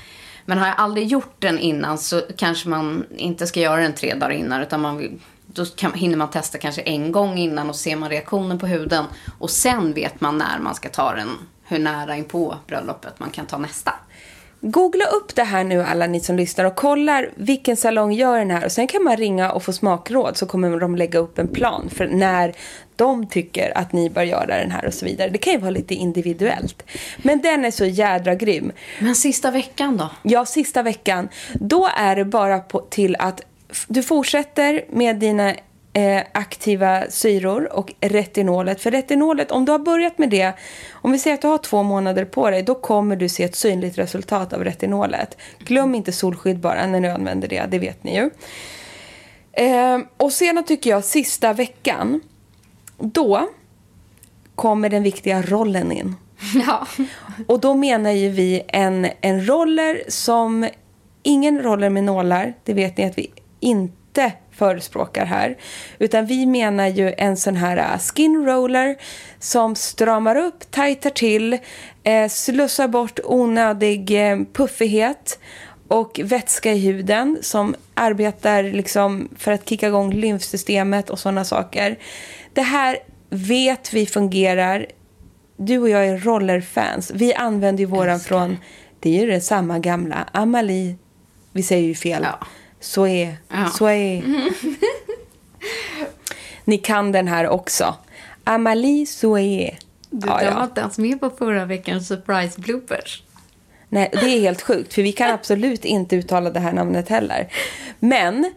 Men 0.46 0.58
har 0.58 0.68
jag 0.68 0.76
aldrig 0.78 1.08
gjort 1.08 1.36
den 1.40 1.60
innan 1.60 1.98
så 1.98 2.22
kanske 2.38 2.70
man 2.70 3.06
inte 3.18 3.48
ska 3.48 3.60
göra 3.60 3.82
den 3.82 3.94
tre 3.94 4.14
dagar 4.14 4.30
innan. 4.30 4.62
Utan 4.62 4.82
man 4.82 4.98
vill, 4.98 5.20
då 5.46 5.66
kan, 5.66 5.94
hinner 5.94 6.18
man 6.18 6.30
testa 6.30 6.58
kanske 6.58 6.82
en 6.82 7.12
gång 7.12 7.38
innan 7.38 7.70
och 7.70 7.76
ser 7.76 7.96
man 7.96 8.10
reaktionen 8.10 8.60
på 8.60 8.68
huden. 8.68 9.06
Och 9.40 9.50
sen 9.50 9.94
vet 9.94 10.22
man 10.22 10.38
när 10.38 10.60
man 10.60 10.76
ska 10.76 10.90
ta 10.90 11.16
den, 11.16 11.30
hur 11.64 11.80
nära 11.80 12.16
in 12.16 12.26
på 12.26 12.56
bröllopet 12.68 13.20
man 13.20 13.30
kan 13.30 13.46
ta 13.46 13.58
nästa. 13.58 13.94
Googla 14.66 15.06
upp 15.06 15.36
det 15.36 15.44
här 15.44 15.64
nu 15.64 15.84
alla 15.84 16.08
ni 16.08 16.20
som 16.20 16.36
lyssnar 16.36 16.66
och 16.66 16.76
kollar 16.76 17.30
vilken 17.36 17.78
salong 17.78 18.12
gör 18.12 18.40
den 18.40 18.52
här. 18.52 18.66
Och 18.66 18.72
sen 18.72 18.88
kan 18.88 19.04
man 19.04 19.18
ringa 19.18 19.52
och 19.52 19.64
få 19.64 19.74
smakråd 19.74 20.38
så 20.38 20.46
kommer 20.46 20.80
de 20.80 20.96
lägga 20.96 21.20
upp 21.20 21.40
en 21.40 21.48
plan 21.48 21.90
för 21.90 22.08
när 22.08 22.54
de 22.96 23.28
tycker 23.28 23.78
att 23.78 23.94
ni 23.94 24.10
bör 24.10 24.24
göra 24.24 24.58
den 24.58 24.72
här 24.72 24.86
och 24.86 24.94
så 24.94 25.06
vidare. 25.06 25.30
Det 25.30 25.38
kan 25.38 25.54
ju 25.54 25.60
vara 25.60 25.72
lite 25.72 25.94
individuellt. 25.94 26.84
Men 27.18 27.42
den 27.42 27.66
är 27.66 27.72
så 27.72 27.86
jädra 27.86 28.36
grym. 28.36 28.72
Men 29.00 29.16
sista 29.16 29.52
veckan 29.52 29.98
då? 29.98 30.10
Ja, 30.24 30.46
sista 30.46 30.84
veckan. 30.84 31.30
Då 31.54 31.90
är 31.98 32.16
det 32.16 32.26
bara 32.26 32.60
på, 32.60 32.80
till 32.80 33.16
att 33.20 33.42
du 33.88 34.04
fortsätter 34.04 34.86
med 34.90 35.16
dina 35.16 35.54
eh, 35.94 36.22
aktiva 36.32 37.04
syror 37.10 37.74
och 37.74 37.94
retinolet. 38.02 38.82
För 38.82 38.92
retinolet, 38.92 39.52
om 39.52 39.66
du 39.66 39.72
har 39.72 39.80
börjat 39.80 40.18
med 40.18 40.30
det, 40.30 40.54
om 40.92 41.12
vi 41.12 41.20
säger 41.20 41.34
att 41.34 41.42
du 41.42 41.48
har 41.48 41.58
två 41.58 41.84
månader 41.84 42.26
på 42.26 42.50
dig, 42.50 42.64
då 42.64 42.76
kommer 42.76 43.16
du 43.16 43.30
se 43.30 43.44
ett 43.44 43.56
synligt 43.56 43.98
resultat 43.98 44.54
av 44.54 44.64
retinolet. 44.64 45.38
Glöm 45.60 45.96
inte 45.96 46.12
solskydd 46.12 46.60
bara 46.60 46.88
när 46.88 47.02
du 47.02 47.08
använder 47.08 47.48
det, 47.48 47.66
det 47.70 47.80
vet 47.80 48.04
ni 48.04 48.16
ju. 48.16 48.30
Eh, 49.52 50.00
och 50.18 50.32
sedan 50.32 50.64
tycker 50.64 50.90
jag 50.90 51.04
sista 51.04 51.54
veckan, 51.54 52.22
då 52.98 53.50
kommer 54.56 54.90
den 54.90 55.04
viktiga 55.04 55.42
rollen 55.42 55.92
in. 55.92 56.16
Ja. 56.68 56.88
Och 57.48 57.60
då 57.60 57.74
menar 57.74 58.12
ju 58.12 58.30
vi 58.30 58.64
en, 58.68 59.08
en 59.22 59.48
roller 59.48 60.04
som... 60.08 60.70
Ingen 61.26 61.64
roller 61.64 61.90
med 61.90 62.04
nålar, 62.04 62.54
det 62.64 62.74
vet 62.74 62.98
ni 62.98 63.06
att 63.06 63.18
vi 63.18 63.32
inte 63.60 64.32
förespråkar 64.56 65.26
här. 65.26 65.58
Utan 66.00 66.26
vi 66.26 66.46
menar 66.46 66.88
ju 66.88 67.14
en 67.18 67.38
sån 67.38 67.56
här 67.56 67.78
äh, 67.78 68.00
skin 68.00 68.46
roller 68.46 68.96
som 69.40 69.76
stramar 69.76 70.36
upp, 70.36 70.72
tajtar 70.72 71.10
till, 71.10 71.58
eh, 72.04 72.30
slussar 72.30 72.88
bort 72.88 73.20
onödig 73.24 74.32
eh, 74.32 74.40
puffighet 74.54 75.40
och 75.88 76.20
vätska 76.24 76.72
i 76.72 76.80
huden 76.80 77.38
som 77.42 77.76
arbetar 77.94 78.64
liksom 78.64 79.30
för 79.38 79.52
att 79.52 79.70
kicka 79.70 79.88
igång 79.88 80.14
lymfsystemet 80.14 81.10
och 81.10 81.20
sådana 81.20 81.46
saker. 81.46 82.00
Det 82.54 82.62
här 82.62 82.98
vet 83.30 83.94
vi 83.94 84.06
fungerar 84.06 84.86
du 85.58 85.80
och 85.80 85.90
jag 85.90 86.08
är 86.08 86.18
rollerfans. 86.18 87.12
Vi 87.12 87.34
använder 87.34 87.84
ju 87.84 87.90
våran 87.90 88.20
från, 88.20 88.58
det 89.00 89.18
är 89.18 89.22
ju 89.22 89.32
det 89.32 89.42
samma 89.42 89.80
gamla, 89.80 90.28
Amalie, 90.32 90.96
vi 91.52 91.64
säger 91.64 91.88
ju 91.88 91.96
fel. 91.96 92.24
Ja. 92.24 92.48
Så 92.84 93.08
är, 93.08 93.38
Ja. 93.50 93.68
så 93.70 93.86
är. 93.88 94.24
Ni 96.66 96.78
kan 96.78 97.12
den 97.12 97.28
här 97.28 97.48
också. 97.50 97.96
Amalie 98.44 99.06
Soué. 99.06 99.76
Du, 100.10 100.28
Ja, 100.28 100.38
den 100.38 100.56
var 100.56 100.64
inte 100.64 100.82
ens 100.82 100.98
med 100.98 101.20
på 101.20 101.30
förra 101.30 101.66
veckans 101.66 102.08
surprise 102.08 102.62
bloopers. 102.62 103.24
Nej, 103.90 104.10
det 104.14 104.20
är 104.26 104.40
helt 104.42 104.62
sjukt, 104.62 104.94
för 104.94 105.02
vi 105.02 105.12
kan 105.12 105.30
absolut 105.34 105.86
inte 105.86 106.16
uttala 106.16 106.50
det 106.50 106.60
här 106.60 106.74
namnet 106.74 107.10
heller. 107.10 107.48
Men 108.00 108.52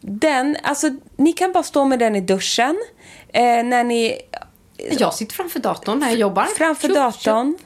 den, 0.00 0.56
alltså 0.62 0.90
ni 1.16 1.32
kan 1.32 1.52
bara 1.52 1.62
stå 1.62 1.84
med 1.84 1.98
den 1.98 2.16
i 2.16 2.20
duschen. 2.20 2.76
Eh, 3.28 3.42
när 3.64 3.84
ni 3.84 4.20
Jag 4.98 5.14
sitter 5.14 5.34
framför 5.34 5.60
datorn 5.60 5.98
när 5.98 6.08
jag 6.08 6.18
jobbar. 6.18 6.44
Framför 6.44 6.88
Tjup, 6.88 6.96
datorn. 6.96 7.58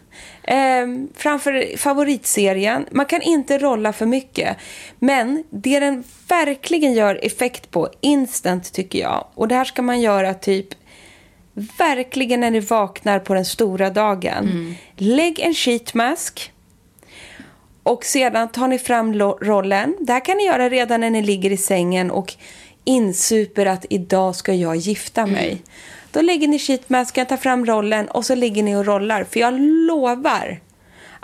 Eh, 0.45 0.87
framför 1.15 1.77
favoritserien. 1.77 2.87
Man 2.91 3.07
kan 3.07 3.23
inte 3.23 3.59
rolla 3.59 3.93
för 3.93 4.07
mycket. 4.07 4.57
Men 4.99 5.45
det 5.51 5.81
den 5.81 6.05
verkligen 6.29 6.93
gör 6.93 7.21
effekt 7.23 7.71
på, 7.71 7.89
instant 8.01 8.73
tycker 8.73 8.99
jag. 8.99 9.27
Och 9.35 9.49
det 9.49 9.55
här 9.55 9.65
ska 9.65 9.83
man 9.83 10.01
göra 10.01 10.35
typ 10.35 10.69
verkligen 11.79 12.41
när 12.41 12.51
ni 12.51 12.61
vaknar 12.61 13.19
på 13.19 13.35
den 13.35 13.45
stora 13.45 13.91
dagen. 13.91 14.75
Lägg 14.97 15.41
en 15.41 15.55
sheet 15.55 15.95
mask. 15.95 16.53
Och 17.83 18.05
sedan 18.05 18.49
tar 18.49 18.69
ni 18.69 18.79
fram 18.79 19.15
rollen. 19.19 19.97
Det 20.01 20.13
här 20.13 20.25
kan 20.25 20.37
ni 20.37 20.47
göra 20.47 20.69
redan 20.69 21.01
när 21.01 21.11
ni 21.11 21.23
ligger 21.23 21.51
i 21.53 21.57
sängen 21.57 22.11
och 22.11 22.35
insuper 22.85 23.67
att 23.67 23.87
idag 23.91 24.37
ska 24.37 24.55
jag 24.55 24.77
gifta 24.77 25.27
mig. 25.27 25.63
Då 26.11 26.21
lägger 26.21 26.49
ni 26.49 26.59
sheetmasken, 26.59 27.27
tar 27.27 27.37
fram 27.37 27.67
rollen 27.67 28.09
och 28.09 28.25
så 28.27 28.35
ligger 28.35 28.63
ni 28.63 28.77
och 28.77 28.87
rollar. 28.87 29.25
För 29.25 29.41
jag 29.41 29.55
lovar 29.61 30.61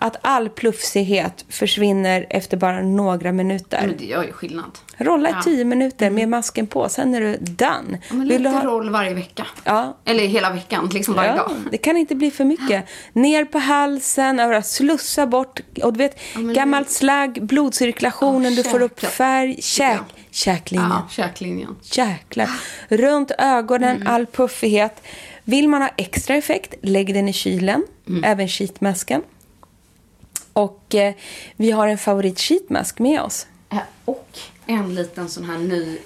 att 0.01 0.17
all 0.23 0.49
plufsighet 0.49 1.45
försvinner 1.49 2.27
efter 2.31 2.57
bara 2.57 2.83
några 2.83 3.33
minuter. 3.33 3.81
Men 3.87 3.97
det 3.99 4.05
gör 4.05 4.25
ju 4.25 4.33
skillnad. 4.33 4.79
Rolla 4.97 5.29
i 5.29 5.33
Ja. 5.33 5.43
tio 5.43 5.65
minuter 5.65 6.11
med 6.11 6.29
masken 6.29 6.67
på, 6.67 6.89
sen 6.89 7.15
är 7.15 7.21
du 7.21 7.37
done. 7.37 7.99
Ja, 8.11 8.17
Vill 8.17 8.29
lite 8.29 8.43
du 8.43 8.49
ha- 8.49 8.65
roll 8.65 8.91
varje 8.91 9.15
vecka. 9.15 9.47
Ja. 9.65 9.97
Eller 10.05 10.27
hela 10.27 10.51
veckan, 10.51 10.91
liksom 10.95 11.15
varje 11.15 11.31
Ja, 11.31 11.37
dag. 11.37 11.51
det 11.71 11.79
kan 11.79 11.97
inte 11.97 12.15
bli 12.15 12.31
för 12.31 12.45
mycket. 12.45 12.85
Ner 13.13 13.45
på 13.45 13.59
halsen, 13.59 14.41
överallt, 14.41 14.67
slussa 14.67 15.27
bort. 15.27 15.61
Och 15.83 15.93
du 15.93 15.99
vet, 15.99 16.19
men 16.35 16.55
gammalt 16.55 16.91
slagg, 16.91 17.47
blodcirkulationen, 17.47 18.55
Ja, 18.55 18.63
du 18.63 18.69
får 18.71 18.83
upp 18.83 19.01
färg, 19.01 19.57
käk, 19.63 20.01
Ja. 20.11 20.18
Käklinjen. 20.31 20.91
Ja, 20.91 21.07
käklinjen. 21.11 21.77
Jäklar. 21.83 22.51
Runt 22.89 23.31
ögonen, 23.39 23.97
Mm. 23.97 24.09
all 24.09 24.27
puffighet. 24.27 25.03
Vill 25.45 25.69
man 25.69 25.83
ha 25.83 25.89
extra 25.97 26.35
effekt, 26.37 26.75
lägg 26.83 27.15
den 27.15 27.29
i 27.29 27.33
kylen. 27.33 27.85
Mm. 28.09 28.25
Även 28.25 28.49
sheetmasken. 28.49 29.23
Och 30.53 30.95
eh, 30.95 31.15
vi 31.57 31.71
har 31.71 31.89
en 31.89 31.99
favorit 31.99 32.41
sheetmask 32.41 32.99
med 32.99 33.21
oss. 33.23 33.47
Eh, 33.73 33.79
Och 34.05 34.39
en 34.67 34.95
liten 34.95 35.29
sån 35.29 35.45
här 35.45 35.59
ny... 35.59 35.99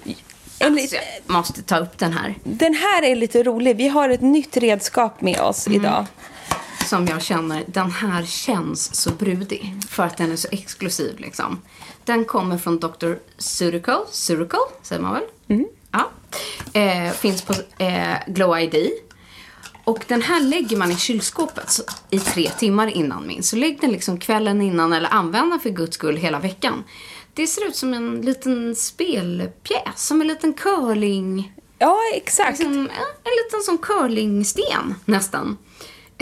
En 0.59 0.73
Alltså, 0.73 0.95
jag 0.95 1.33
måste 1.35 1.61
ta 1.61 1.77
upp 1.77 1.97
den 1.97 2.13
här. 2.13 2.35
Den 2.43 2.73
här 2.73 3.03
är 3.03 3.15
lite 3.15 3.43
rolig. 3.43 3.75
Vi 3.77 3.87
har 3.87 4.09
ett 4.09 4.21
nytt 4.21 4.57
redskap 4.57 5.21
med 5.21 5.39
oss 5.39 5.67
Mm. 5.67 5.81
idag. 5.81 6.05
Som 6.85 7.07
jag 7.07 7.21
känner, 7.21 7.63
den 7.67 7.91
här 7.91 8.25
känns 8.25 8.95
så 8.95 9.11
brudig. 9.11 9.75
För 9.89 10.03
att 10.03 10.17
den 10.17 10.31
är 10.31 10.35
så 10.35 10.47
exklusiv 10.51 11.19
liksom. 11.19 11.61
Den 12.05 12.25
kommer 12.25 12.57
från 12.57 12.79
Dr. 12.79 13.13
Surical. 13.37 14.01
Surical, 14.11 14.59
säger 14.81 15.01
man 15.01 15.13
väl? 15.13 15.23
Ja. 15.91 16.09
Eh, 16.81 17.11
finns 17.13 17.41
på 17.41 17.53
eh, 17.77 18.15
Glow 18.27 18.59
ID. 18.59 18.89
Och 19.85 20.05
den 20.07 20.21
här 20.21 20.39
lägger 20.41 20.77
man 20.77 20.91
i 20.91 20.95
kylskåpet 20.97 21.69
så- 21.71 21.83
i 22.09 22.19
tre 22.19 22.49
timmar 22.49 22.87
innan 22.87 23.27
min. 23.27 23.43
Så 23.43 23.55
lägg 23.55 23.81
den 23.81 23.91
liksom 23.91 24.17
kvällen 24.19 24.61
innan 24.61 24.93
eller 24.93 25.09
använd 25.13 25.51
den 25.51 25.59
för 25.59 25.69
guds 25.69 25.95
skull 25.95 26.17
hela 26.17 26.39
veckan. 26.39 26.83
Det 27.33 27.47
ser 27.47 27.65
ut 27.67 27.75
som 27.75 27.93
en 27.93 28.21
liten 28.21 28.75
spelpjäs, 28.75 30.07
som 30.07 30.21
en 30.21 30.27
liten 30.27 30.53
curling... 30.53 31.53
Ja, 31.79 31.97
exakt. 32.13 32.59
Liksom, 32.59 32.73
en, 32.73 32.89
en 32.89 33.31
liten 33.45 33.63
sån 33.65 33.77
curlingsten 33.77 34.95
nästan. 35.05 35.57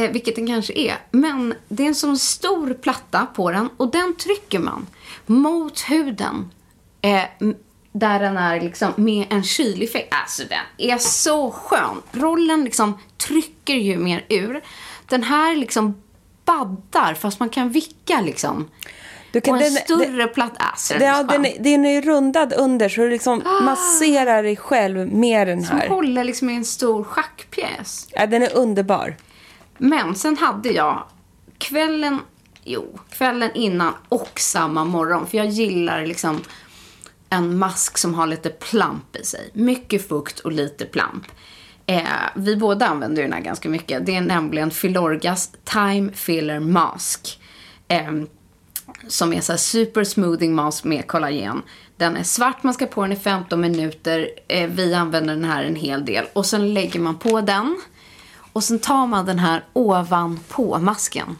Eh, 0.01 0.11
vilket 0.11 0.35
den 0.35 0.47
kanske 0.47 0.73
är. 0.79 0.95
Men 1.11 1.53
det 1.67 1.83
är 1.83 1.87
en 1.87 1.95
sån 1.95 2.17
stor 2.17 2.73
platta 2.73 3.27
på 3.35 3.51
den 3.51 3.69
och 3.77 3.91
den 3.91 4.15
trycker 4.15 4.59
man 4.59 4.87
mot 5.25 5.79
huden. 5.79 6.51
Eh, 7.01 7.23
där 7.93 8.19
den 8.19 8.37
är 8.37 8.61
liksom 8.61 8.91
med 8.95 9.25
en 9.29 9.43
kyleffekt. 9.43 10.13
Alltså 10.23 10.43
den 10.49 10.91
är 10.91 10.97
så 10.97 11.51
skön. 11.51 12.01
Rollen 12.11 12.63
liksom 12.63 12.97
trycker 13.17 13.73
ju 13.73 13.97
mer 13.97 14.25
ur. 14.29 14.61
Den 15.07 15.23
här 15.23 15.55
liksom 15.55 16.01
baddar 16.45 17.13
fast 17.13 17.39
man 17.39 17.49
kan 17.49 17.69
vicka 17.69 18.21
liksom. 18.21 18.69
Du 19.31 19.41
kan- 19.41 19.55
och 19.55 19.61
en 19.61 19.73
den- 19.73 19.83
större 19.83 20.27
platta. 20.27 20.63
Alltså 20.63 20.93
den 20.93 20.99
Det, 20.99 21.05
är 21.05 21.17
ja, 21.17 21.23
den, 21.23 21.63
den 21.63 21.85
är 21.85 22.01
rundad 22.01 22.53
under 22.53 22.89
så 22.89 23.01
du 23.01 23.09
liksom 23.09 23.41
masserar 23.63 24.43
dig 24.43 24.55
själv 24.57 25.13
med 25.13 25.47
den 25.47 25.63
Som 25.63 25.77
här. 25.77 25.89
håller 25.89 26.23
liksom 26.23 26.49
i 26.49 26.55
en 26.55 26.65
stor 26.65 27.03
schackpjäs. 27.03 28.07
Ja, 28.11 28.25
den 28.27 28.43
är 28.43 28.53
underbar. 28.55 29.15
Men 29.83 30.15
sen 30.15 30.37
hade 30.37 30.69
jag 30.69 31.03
kvällen, 31.57 32.19
jo, 32.63 32.99
kvällen 33.09 33.51
innan 33.53 33.93
och 34.09 34.39
samma 34.39 34.83
morgon. 34.83 35.27
För 35.27 35.37
jag 35.37 35.47
gillar 35.47 36.05
liksom 36.05 36.41
en 37.29 37.57
mask 37.57 37.97
som 37.97 38.13
har 38.13 38.27
lite 38.27 38.49
plamp 38.49 39.15
i 39.15 39.25
sig. 39.25 39.49
Mycket 39.53 40.07
fukt 40.07 40.39
och 40.39 40.51
lite 40.51 40.85
plamp. 40.85 41.25
Eh, 41.85 42.03
vi 42.35 42.55
båda 42.55 42.87
använder 42.87 43.21
den 43.21 43.33
här 43.33 43.41
ganska 43.41 43.69
mycket. 43.69 44.05
Det 44.05 44.15
är 44.15 44.21
nämligen 44.21 44.71
Filorgas 44.71 45.51
Time 45.63 46.11
Filler 46.13 46.59
Mask. 46.59 47.39
Eh, 47.87 48.11
som 49.07 49.33
är 49.33 49.41
så 49.41 49.51
här 49.51 49.57
super 49.57 50.03
smoothing 50.03 50.55
mask 50.55 50.83
med 50.83 51.07
kollagen. 51.07 51.61
Den 51.97 52.17
är 52.17 52.23
svart, 52.23 52.63
man 52.63 52.73
ska 52.73 52.85
på 52.85 53.01
den 53.01 53.11
i 53.11 53.15
15 53.15 53.61
minuter. 53.61 54.29
Eh, 54.47 54.69
vi 54.69 54.93
använder 54.93 55.33
den 55.35 55.43
här 55.43 55.63
en 55.63 55.75
hel 55.75 56.05
del. 56.05 56.25
Och 56.33 56.45
sen 56.45 56.73
lägger 56.73 56.99
man 56.99 57.17
på 57.17 57.41
den. 57.41 57.81
Och 58.53 58.63
sen 58.63 58.79
tar 58.79 59.07
man 59.07 59.25
den 59.25 59.39
här 59.39 59.63
ovanpå 59.73 60.79
masken. 60.79 61.37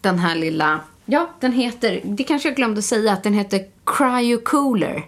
Den 0.00 0.18
här 0.18 0.34
lilla, 0.34 0.80
ja 1.04 1.30
den 1.40 1.52
heter, 1.52 2.00
det 2.04 2.24
kanske 2.24 2.48
jag 2.48 2.56
glömde 2.56 2.82
säga 2.82 3.12
att 3.12 3.22
den 3.22 3.34
heter 3.34 3.66
Cryo 3.86 4.40
Cooler. 4.44 5.06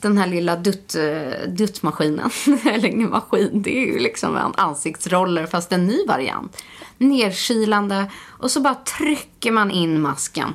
Den 0.00 0.18
här 0.18 0.26
lilla 0.26 0.56
dutt, 0.56 0.94
eh, 0.94 1.48
duttmaskinen, 1.48 2.30
eller 2.64 2.86
ingen 2.86 3.10
maskin, 3.10 3.62
det 3.62 3.76
är 3.78 3.86
ju 3.86 3.98
liksom 3.98 4.36
en 4.36 4.52
ansiktsroller 4.56 5.46
fast 5.46 5.72
en 5.72 5.86
ny 5.86 6.06
variant. 6.06 6.62
Nerkylande 6.98 8.10
och 8.26 8.50
så 8.50 8.60
bara 8.60 8.74
trycker 8.74 9.52
man 9.52 9.70
in 9.70 10.00
masken. 10.00 10.54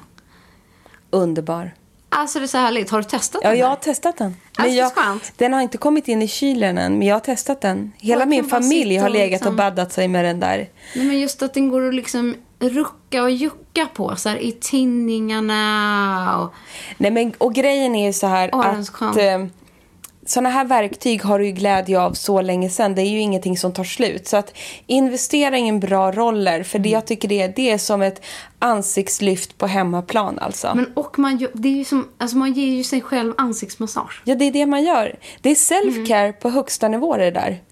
Underbar. 1.10 1.72
Alltså 2.20 2.40
det 2.40 2.46
är 2.46 2.48
så 2.48 2.58
härligt. 2.58 2.90
Har 2.90 2.98
du 2.98 3.04
testat 3.04 3.42
Ja, 3.44 3.50
den 3.50 3.60
jag 3.60 3.66
här? 3.66 3.70
har 3.70 3.76
testat 3.78 4.18
den. 4.18 4.36
Alltså, 4.58 4.76
jag, 4.76 4.96
skönt. 4.96 5.34
den 5.38 5.54
har 5.54 5.62
inte 5.62 5.78
kommit 5.78 6.08
in 6.08 6.22
i 6.22 6.28
kylen 6.28 6.78
än, 6.78 6.98
men 7.00 7.08
jag 7.08 7.16
har 7.16 7.20
testat 7.20 7.62
den. 7.62 7.92
Hela 7.98 8.22
Jag 8.22 8.30
min 8.30 8.44
familj 8.46 8.98
har 8.98 9.10
legat 9.10 9.32
liksom- 9.32 9.48
och 9.48 9.54
baddat 9.58 9.94
sig 9.94 10.08
med 10.08 10.26
den 10.26 10.40
där. 10.40 10.70
Nej, 10.96 11.06
men 11.06 11.20
just 11.20 11.42
att 11.42 11.54
den 11.54 11.70
går 11.70 11.88
att 11.88 11.94
liksom 11.96 12.36
rucka 12.60 13.24
och 13.24 13.32
jucka 13.32 13.88
på 13.94 14.16
så 14.16 14.30
här, 14.30 14.38
i 14.38 14.52
tinningarna 14.52 16.38
och... 16.40 16.54
Nej, 16.98 17.12
men, 17.12 17.34
och 17.38 17.54
grejen 17.56 17.96
är 17.96 18.08
ju 18.08 18.14
så 18.14 18.28
här 18.28 18.50
att 18.54 19.18
eh, 19.18 19.46
såna 20.30 20.50
här 20.50 20.66
verktyg 20.66 21.24
har 21.24 21.40
du 21.40 21.46
ju 21.46 21.52
glädje 21.52 22.02
av 22.02 22.14
så 22.14 22.42
länge 22.42 22.70
sedan. 22.70 22.96
Det 22.96 23.02
är 23.02 23.10
ju 23.10 23.20
ingenting 23.20 23.58
som 23.58 23.74
tar 23.74 23.84
slut. 23.84 24.28
Så 24.28 24.38
att 24.38 24.54
investera 24.88 25.58
i 25.58 25.68
en 25.68 25.80
bra 25.80 26.12
roller, 26.12 26.64
för 26.64 26.78
Mm. 26.78 26.84
det 26.84 26.90
jag 26.90 27.08
tycker 27.08 27.28
det 27.28 27.42
är, 27.42 27.54
det 27.56 27.72
är 27.72 27.78
som 27.78 28.02
ett 28.02 28.22
ansiktslyft 28.60 29.58
på 29.58 29.68
hemmaplan 29.68 30.40
alltså. 30.40 30.72
Men 30.76 30.94
och 30.94 31.20
man, 31.20 31.48
det 31.54 31.68
är 31.68 31.74
ju 31.74 31.86
som, 31.86 32.10
alltså 32.18 32.38
man 32.38 32.54
ger 32.54 32.68
ju 32.68 32.84
sig 32.84 33.02
själv 33.02 33.34
ansiktsmassage. 33.38 34.22
Ja, 34.26 34.36
det 34.36 34.46
är 34.46 34.52
det 34.52 34.66
man 34.66 34.84
gör. 34.84 35.16
Det 35.42 35.50
är 35.50 35.56
self-care 35.56 36.32
på 36.32 36.50
högsta 36.50 36.88
nivå 36.88 37.18
det 37.18 37.32
där. 37.32 37.64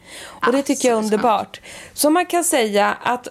Och 0.45 0.51
det 0.51 0.63
tycker 0.63 0.87
jag 0.87 0.97
är 0.97 1.01
är 1.01 1.03
underbart. 1.03 1.61
Så 1.93 2.09
man 2.09 2.25
kan 2.25 2.43
säga 2.43 2.97
att 3.03 3.27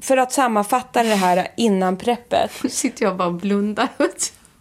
för 0.00 0.16
att 0.16 0.32
sammanfatta 0.32 1.02
det 1.02 1.14
här 1.14 1.48
innan 1.56 1.96
preppet. 1.96 2.50
Nu 2.62 2.70
sitter 2.70 3.04
jag 3.04 3.16
bara 3.16 3.28
och 3.28 3.34
blundar 3.34 3.88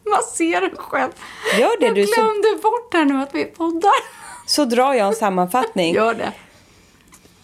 och 0.06 0.10
masserar 0.10 0.72
själv. 0.78 1.12
Gör 1.60 1.80
det, 1.80 1.86
jag 1.86 1.96
du, 1.96 2.06
så- 2.08 2.14
glömde 2.22 2.62
bort 2.62 2.94
här 2.94 3.06
nu 3.06 3.22
att 3.24 3.36
vi 3.36 3.46
poddar. 3.46 3.92
Så 4.46 4.66
drar 4.66 4.94
jag 4.94 5.08
en 5.08 5.16
sammanfattning. 5.16 5.94
Gör 5.96 6.14
det. 6.14 6.32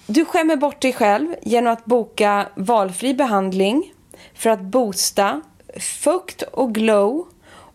Du 0.07 0.25
skämmer 0.25 0.55
bort 0.55 0.81
dig 0.81 0.93
själv 0.93 1.35
genom 1.41 1.73
att 1.73 1.85
boka 1.85 2.47
valfri 2.55 3.13
behandling 3.13 3.93
för 4.35 4.49
att 4.49 4.61
boosta 4.61 5.41
fukt 5.79 6.41
och 6.41 6.75
glow 6.75 7.27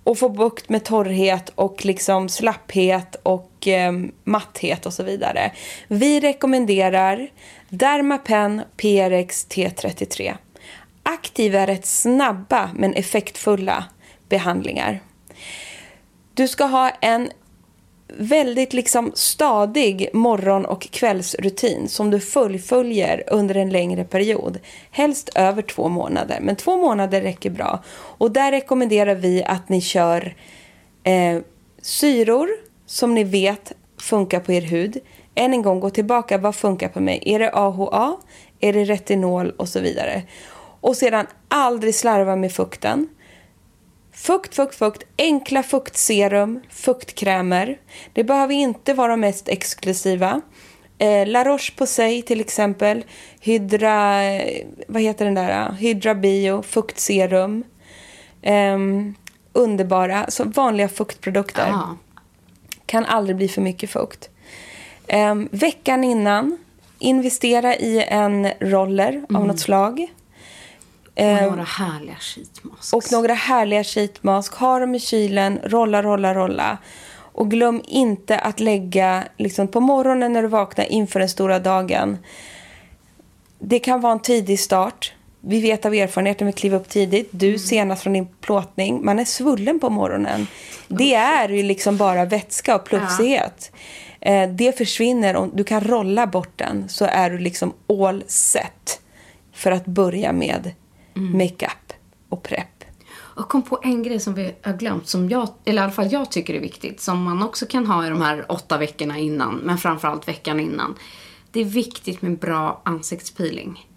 och 0.05 0.19
få 0.19 0.29
bukt 0.29 0.69
med 0.69 0.85
torrhet 0.85 1.51
och 1.55 1.85
liksom 1.85 2.29
slapphet 2.29 3.17
och 3.23 3.69
eh, 3.69 3.93
matthet 4.25 4.87
och 4.87 4.93
så 4.93 5.03
vidare. 5.03 5.53
Vi 5.89 6.21
rekommenderar 6.21 7.29
Dermapen 7.69 8.63
PRX 8.77 9.47
T33. 9.47 10.35
Aktiva 11.03 11.61
är 11.61 11.67
rätt 11.67 11.87
snabba 11.87 12.71
men 12.75 12.95
effektfulla 12.95 13.85
behandlingar. 14.29 15.01
Du 16.35 16.49
ska 16.49 16.65
ha 16.65 16.91
en 16.91 17.31
väldigt 18.09 18.73
liksom 18.73 19.13
stadig 19.15 20.11
morgon 20.13 20.65
och 20.65 20.83
kvällsrutin 20.83 21.89
som 21.89 22.11
du 22.11 22.21
fullföljer 22.21 23.23
under 23.27 23.55
en 23.55 23.71
längre 23.71 24.05
period. 24.05 24.59
Helst 24.91 25.31
över 25.35 25.63
två 25.63 25.89
månader, 25.89 26.39
men 26.41 26.57
två 26.57 26.77
månader 26.77 27.21
räcker 27.21 27.51
bra. 27.51 27.83
Och 27.95 28.31
där 28.31 28.53
rekommenderar 28.53 29.15
vi 29.15 29.45
att 29.45 29.69
ni 29.69 29.81
kör 29.81 30.37
eh, 31.03 31.41
syror 31.83 32.49
som 32.87 33.15
ni 33.15 33.25
vet 33.25 33.73
funkar 34.01 34.41
på 34.41 34.53
er 34.53 34.63
hud. 34.63 34.99
Än 35.35 35.53
en 35.53 35.63
gång, 35.63 35.81
gå 35.81 35.91
tillbaka. 35.91 36.39
Vad 36.39 36.55
funkar 36.55 36.89
på 36.89 37.01
mig? 37.01 37.23
Är 37.27 37.39
det 37.39 37.51
AHA? 37.51 38.17
Är 38.61 38.73
det 38.73 38.85
retinol? 38.85 39.51
Och 39.51 39.69
så 39.69 39.81
vidare. 39.81 40.23
Och 40.81 40.97
sedan 40.97 41.27
aldrig 41.49 41.95
slarva 41.95 42.37
med 42.37 42.53
fukten. 42.53 43.09
Fukt, 44.15 44.55
fukt, 44.55 44.75
fukt. 44.75 45.03
Enkla 45.19 45.63
fuktserum, 45.63 46.61
fuktkrämer. 46.71 47.79
Det 48.13 48.25
behöver 48.25 48.55
inte 48.55 48.95
vara 48.95 49.09
de 49.09 49.21
mest 49.21 49.49
exklusiva. 49.49 50.41
Eh, 50.99 51.27
La 51.27 51.45
Roche-Posay 51.45 52.23
till 52.23 52.41
exempel. 52.41 53.05
Hydra... 53.41 54.21
Vad 54.87 55.03
heter 55.03 55.25
den 55.25 55.35
där? 55.35 55.73
Hydra 55.73 56.15
Bio, 56.15 56.63
fuktserum. 56.63 57.65
Ehm, 58.43 59.15
underbara. 59.53 60.27
Så 60.29 60.45
vanliga 60.45 60.89
fuktprodukter. 60.89 61.69
Ja. 61.69 61.97
Kan 62.87 63.05
aldrig 63.05 63.37
bli 63.37 63.49
för 63.49 63.63
mycket 63.63 63.91
fukt. 63.91 64.31
Ehm, 65.07 65.49
veckan 65.53 66.05
innan, 66.05 66.59
investera 66.99 67.77
i 67.77 68.05
en 68.09 68.49
roller 68.61 69.25
av 69.35 69.47
något 69.47 69.61
slag. 69.61 70.07
Och 71.17 71.21
Ehm, 71.23 71.49
några 71.51 71.63
härliga 71.65 72.17
sheetmasks. 72.21 72.93
och 72.93 73.05
några 73.13 73.35
härliga 73.35 73.85
sheetmask. 73.85 74.55
Ha 74.55 74.79
dem 74.79 74.95
i 74.95 75.01
kylen, 75.01 75.61
rolla, 75.65 76.03
rolla, 76.03 76.35
rolla. 76.35 76.79
Och 77.37 77.51
glöm 77.51 77.83
inte 77.89 78.39
att 78.39 78.61
lägga 78.61 79.25
liksom, 79.37 79.69
på 79.69 79.81
morgonen 79.81 80.33
när 80.33 80.43
du 80.43 80.49
vaknar 80.49 80.85
inför 80.93 81.21
den 81.21 81.29
stora 81.29 81.59
dagen. 81.59 82.19
Det 83.59 83.79
kan 83.79 84.01
vara 84.01 84.13
en 84.13 84.21
tidig 84.23 84.61
start. 84.61 85.13
Vi 85.41 85.61
vet 85.61 85.85
av 85.87 85.95
erfarenhet 85.95 86.41
när 86.41 86.47
vi 86.47 86.53
kliver 86.53 86.77
upp 86.79 86.89
tidigt. 86.89 87.29
Du 87.31 87.59
senast 87.59 88.03
från 88.03 88.13
din 88.13 88.27
plåtning. 88.41 89.05
Man 89.05 89.19
är 89.19 89.25
svullen 89.25 89.81
på 89.81 89.91
morgonen. 89.91 90.47
Det 90.89 91.15
är 91.15 91.49
ju 91.49 91.63
liksom 91.63 91.97
bara 91.97 92.25
vätska 92.25 92.75
och 92.77 92.85
plufsighet. 92.85 93.73
Eh, 94.21 94.49
Det 94.51 94.79
försvinner 94.79 95.37
om 95.37 95.51
du 95.55 95.65
kan 95.65 95.81
rolla 95.81 96.27
bort 96.27 96.53
den 96.59 96.89
så 96.89 97.05
är 97.05 97.31
du 97.31 97.39
liksom 97.39 97.73
all 97.89 98.25
set 98.27 99.01
för 99.53 99.71
att 99.71 99.87
börja 99.87 100.33
med 100.33 100.71
makeup 101.15 101.93
och 102.29 102.43
prep. 102.43 102.85
Jag 103.37 103.49
kom 103.49 103.63
på 103.63 103.81
en 103.83 104.03
grej 104.03 104.21
som 104.21 104.35
vi 104.35 104.55
har 104.63 104.73
glömt, 104.73 105.09
som 105.09 105.29
jag, 105.29 105.49
eller 105.65 105.83
i 105.83 105.85
alla 105.85 105.93
fall 105.93 106.13
jag 106.13 106.31
tycker 106.31 106.55
är 106.55 106.61
viktigt, 106.61 107.01
som 107.01 107.23
man 107.23 107.43
också 107.43 107.67
kan 107.67 107.87
ha 107.87 108.07
i 108.07 108.09
de 108.09 108.23
här 108.23 108.53
åtta 108.53 108.79
veckorna 108.79 109.19
innan, 109.19 109.55
men 109.55 109.79
framförallt 109.79 110.29
veckan 110.29 110.61
innan. 110.61 110.95
Det 111.53 111.61
är 111.61 111.65
viktigt 111.65 112.23
med 112.23 112.39
bra 112.39 112.83
ansiktspeeling. 112.85 113.89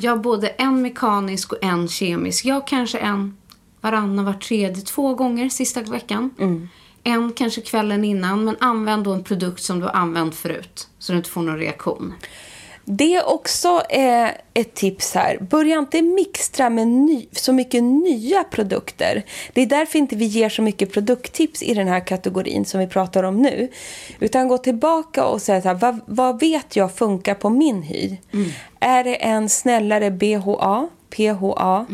Jag 0.00 0.10
har 0.10 0.18
både 0.18 0.48
en 0.48 0.82
mekanisk 0.82 1.52
och 1.52 1.58
en 1.64 1.88
kemisk. 1.88 2.44
Jag 2.44 2.66
kanske 2.66 2.98
en 2.98 3.36
varannan, 3.80 4.24
var 4.24 4.32
tredje, 4.32 4.82
två 4.82 5.14
gånger 5.14 5.48
sista 5.48 5.82
veckan. 5.82 6.30
En 7.02 7.32
kanske 7.32 7.60
kvällen 7.60 8.04
innan, 8.04 8.44
men 8.44 8.56
använd 8.60 9.04
då 9.04 9.12
en 9.12 9.24
produkt 9.24 9.62
som 9.62 9.78
du 9.80 9.86
har 9.86 9.92
använt 9.92 10.34
förut, 10.34 10.88
så 10.98 11.12
du 11.12 11.18
inte 11.18 11.30
får 11.30 11.42
någon 11.42 11.58
reaktion. 11.58 12.14
Det 12.92 13.14
är 13.14 13.28
också 13.28 13.82
eh, 13.90 14.28
ett 14.54 14.74
tips 14.74 15.14
här. 15.14 15.38
Börja 15.40 15.78
inte 15.78 16.02
mixtra 16.02 16.70
med 16.70 16.88
ny, 16.88 17.26
så 17.32 17.52
mycket 17.52 17.82
nya 17.82 18.44
produkter. 18.44 19.22
Det 19.52 19.62
är 19.62 19.66
därför 19.66 19.98
inte 19.98 20.16
vi 20.16 20.24
ger 20.24 20.48
så 20.48 20.62
mycket 20.62 20.92
produkttips 20.92 21.62
i 21.62 21.74
den 21.74 21.88
här 21.88 22.06
kategorin 22.06 22.64
som 22.64 22.80
vi 22.80 22.86
pratar 22.86 23.22
om 23.22 23.42
nu. 23.42 23.68
Utan 24.20 24.48
gå 24.48 24.58
tillbaka 24.58 25.24
och 25.24 25.42
säga 25.42 25.62
så 25.62 25.68
här, 25.68 25.74
vad, 25.74 26.00
vad 26.06 26.40
vet 26.40 26.76
jag 26.76 26.94
funkar 26.94 27.34
på 27.34 27.50
min 27.50 27.82
hy? 27.82 28.16
Är 28.80 29.04
det 29.04 29.14
en 29.14 29.48
snällare 29.48 30.10
BHA, 30.10 30.88
PHA? 31.16 31.86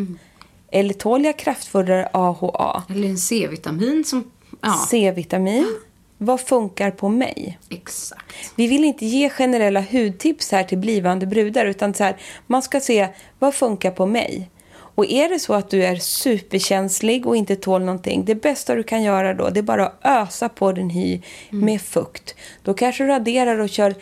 Eller 0.71 0.95
tål 0.95 1.25
jag 1.25 1.37
kraftfullare 1.39 2.09
AHA? 2.13 2.83
Eller 2.91 3.09
en 3.09 3.19
C-vitamin 3.19 4.05
som... 4.05 4.31
Ja. 4.61 4.87
C-vitamin. 4.91 5.79
Vad 6.19 6.41
funkar 6.41 6.91
på 6.91 7.09
mig? 7.09 7.59
Exakt. 7.71 8.53
Vi 8.57 8.67
vill 8.67 8.85
inte 8.85 9.07
ge 9.07 9.31
generella 9.31 9.81
hudtips 9.81 10.53
här 10.53 10.65
till 10.65 10.79
blivande 10.79 11.27
brudar 11.27 11.67
utan 11.67 11.95
så 11.95 12.05
här, 12.05 12.17
man 12.47 12.63
ska 12.63 12.81
se 12.81 13.09
vad 13.39 13.55
funkar 13.55 13.91
på 13.91 14.07
mig. 14.07 14.51
Och 14.97 15.07
är 15.11 15.29
det 15.29 15.39
så 15.39 15.55
att 15.55 15.71
du 15.71 15.85
är 15.85 15.97
superkänslig 15.97 17.27
och 17.27 17.37
inte 17.37 17.57
tål 17.57 17.85
någonting, 17.85 18.25
det 18.25 18.35
bästa 18.35 18.75
du 18.75 18.83
kan 18.83 19.03
göra 19.03 19.35
då 19.35 19.51
det 19.51 19.61
är 19.61 19.63
bara 19.63 19.87
att 19.87 19.99
ösa 20.03 20.49
på 20.49 20.73
din 20.73 20.91
hy 20.91 21.21
med 21.51 21.81
fukt. 21.83 22.35
Då 22.63 22.75
kanske 22.75 23.05
du 23.05 23.09
raderar 23.09 23.59
och 23.59 23.69
kör 23.69 23.95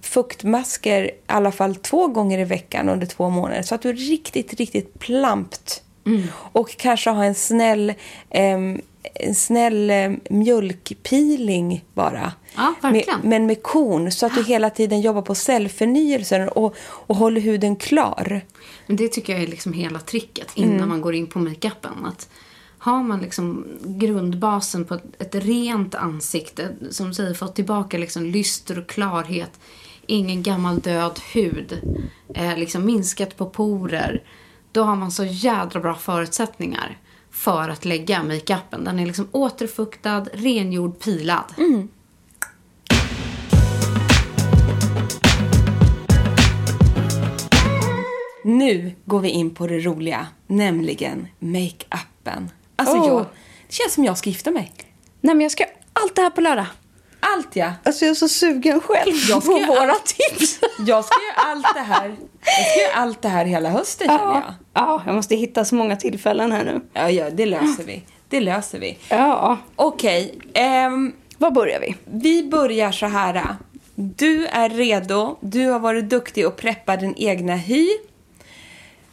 fuktmasker 0.00 1.04
i 1.04 1.10
alla 1.26 1.52
fall 1.52 1.74
två 1.74 2.06
gånger 2.06 2.38
i 2.38 2.44
veckan 2.44 2.88
under 2.88 3.06
två 3.06 3.28
månader 3.28 3.62
så 3.62 3.74
att 3.74 3.82
du 3.82 3.88
är 3.88 3.94
riktigt, 3.94 4.54
riktigt 4.54 4.98
plampt. 4.98 5.82
Och 6.32 6.76
kanske 6.76 7.10
ha 7.10 7.24
en 7.24 7.34
snäll, 7.34 7.94
ehm, 8.30 8.80
en 9.14 9.34
snäll 9.34 9.90
eh, 9.90 10.10
mjölkpeeling 10.30 11.84
bara. 11.94 12.32
Ja. 12.56 12.74
Med, 12.82 13.04
men 13.22 13.46
med 13.46 13.62
korn 13.62 14.12
så 14.12 14.26
att 14.26 14.34
du 14.34 14.42
hela 14.42 14.70
tiden 14.70 15.00
jobbar 15.00 15.22
på 15.22 15.34
cellförnyelsen 15.34 16.48
och, 16.48 16.76
och 16.80 17.16
håller 17.16 17.40
huden 17.40 17.76
klar. 17.76 18.40
Men 18.86 18.96
det 18.96 19.08
tycker 19.08 19.32
jag 19.32 19.42
är 19.42 19.46
liksom 19.46 19.72
hela 19.72 19.98
tricket 19.98 20.48
innan 20.54 20.88
man 20.88 21.00
går 21.00 21.14
in 21.14 21.26
på 21.26 21.38
makeupen. 21.38 22.04
Att 22.04 22.28
har 22.78 23.02
man 23.02 23.20
liksom 23.20 23.66
grundbasen 23.84 24.84
på 24.84 24.94
ett, 24.94 25.04
ett 25.18 25.34
rent 25.34 25.94
ansikte, 25.94 26.68
som 26.90 27.14
säger, 27.14 27.34
fått 27.34 27.54
tillbaka 27.54 27.98
liksom 27.98 28.24
lyster 28.24 28.78
och 28.78 28.88
klarhet, 28.88 29.60
ingen 30.06 30.42
gammal 30.42 30.78
död 30.78 31.20
hud, 31.34 31.78
eh, 32.34 32.56
liksom 32.56 32.84
minskat 32.84 33.36
på 33.36 33.50
porer, 33.50 34.22
då 34.72 34.82
har 34.82 34.96
man 34.96 35.10
så 35.10 35.24
jädra 35.24 35.80
bra 35.80 35.94
förutsättningar 35.94 36.98
för 37.32 37.68
att 37.68 37.84
lägga 37.84 38.22
makeupen. 38.22 38.84
Den 38.84 38.98
är 38.98 39.06
liksom 39.06 39.28
återfuktad, 39.32 40.26
rengjord, 40.32 41.00
pilad. 41.00 41.44
Nu 48.44 48.92
går 49.04 49.20
vi 49.20 49.28
in 49.28 49.54
på 49.54 49.66
det 49.66 49.78
roliga, 49.78 50.26
nämligen 50.46 51.28
makeupen. 51.38 52.50
Alltså 52.76 52.96
Åh. 52.96 53.06
jag, 53.08 53.26
det 53.66 53.72
känns 53.74 53.94
som 53.94 54.04
jag 54.04 54.18
ska 54.18 54.30
gifta 54.30 54.50
mig. 54.50 54.72
Nej 55.20 55.34
men 55.34 55.40
jag 55.40 55.52
ska 55.52 55.64
allt 55.92 56.16
det 56.16 56.22
här 56.22 56.30
på 56.30 56.40
lördag. 56.40 56.66
Allt 57.36 57.56
ja. 57.56 57.72
Alltså 57.84 58.04
jag 58.04 58.10
är 58.10 58.14
så 58.14 58.28
sugen 58.28 58.80
själv 58.80 59.12
Jag 59.28 59.42
ska 59.42 59.52
på 59.52 59.58
våra 59.66 59.90
allt. 59.92 60.04
tips. 60.06 60.60
Jag 60.86 61.04
ska 61.04 61.14
göra 61.22 61.50
allt 61.50 61.66
det 61.74 61.80
här. 61.80 62.14
Jag 62.44 62.66
ska 62.70 62.80
göra 62.82 62.94
allt 62.94 63.22
det 63.22 63.28
här 63.28 63.44
hela 63.44 63.68
hösten 63.70 64.08
känner 64.08 64.24
jag. 64.24 64.42
Ja, 64.46 64.54
ja, 64.74 65.02
jag 65.06 65.14
måste 65.14 65.36
hitta 65.36 65.64
så 65.64 65.74
många 65.74 65.96
tillfällen 65.96 66.52
här 66.52 66.64
nu. 66.64 66.80
Ja, 66.92 67.10
ja, 67.10 67.30
det 67.30 67.46
löser 67.46 67.84
vi. 67.84 68.02
Det 68.28 68.40
löser 68.40 68.78
vi. 68.78 68.98
Ja, 69.08 69.58
Okej, 69.76 70.38
ehm, 70.54 71.12
var 71.38 71.50
börjar 71.50 71.80
vi? 71.80 71.94
vi 72.04 72.42
börjar 72.48 72.92
så 72.92 73.06
här. 73.06 73.46
Du 73.94 74.46
är 74.46 74.68
redo. 74.68 75.36
Du 75.40 75.66
har 75.70 75.78
varit 75.78 76.10
duktig 76.10 76.46
och 76.46 76.56
preppat 76.56 77.00
din 77.00 77.14
egna 77.16 77.56
hy. 77.56 77.88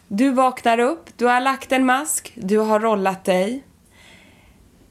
Du 0.08 0.30
vaknar 0.30 0.80
upp, 0.80 1.10
du 1.18 1.26
har 1.26 1.42
lagt 1.42 1.72
en 1.72 1.86
mask, 1.86 2.32
du 2.36 2.58
har 2.58 2.80
rollat 2.80 3.26
dig. 3.26 3.64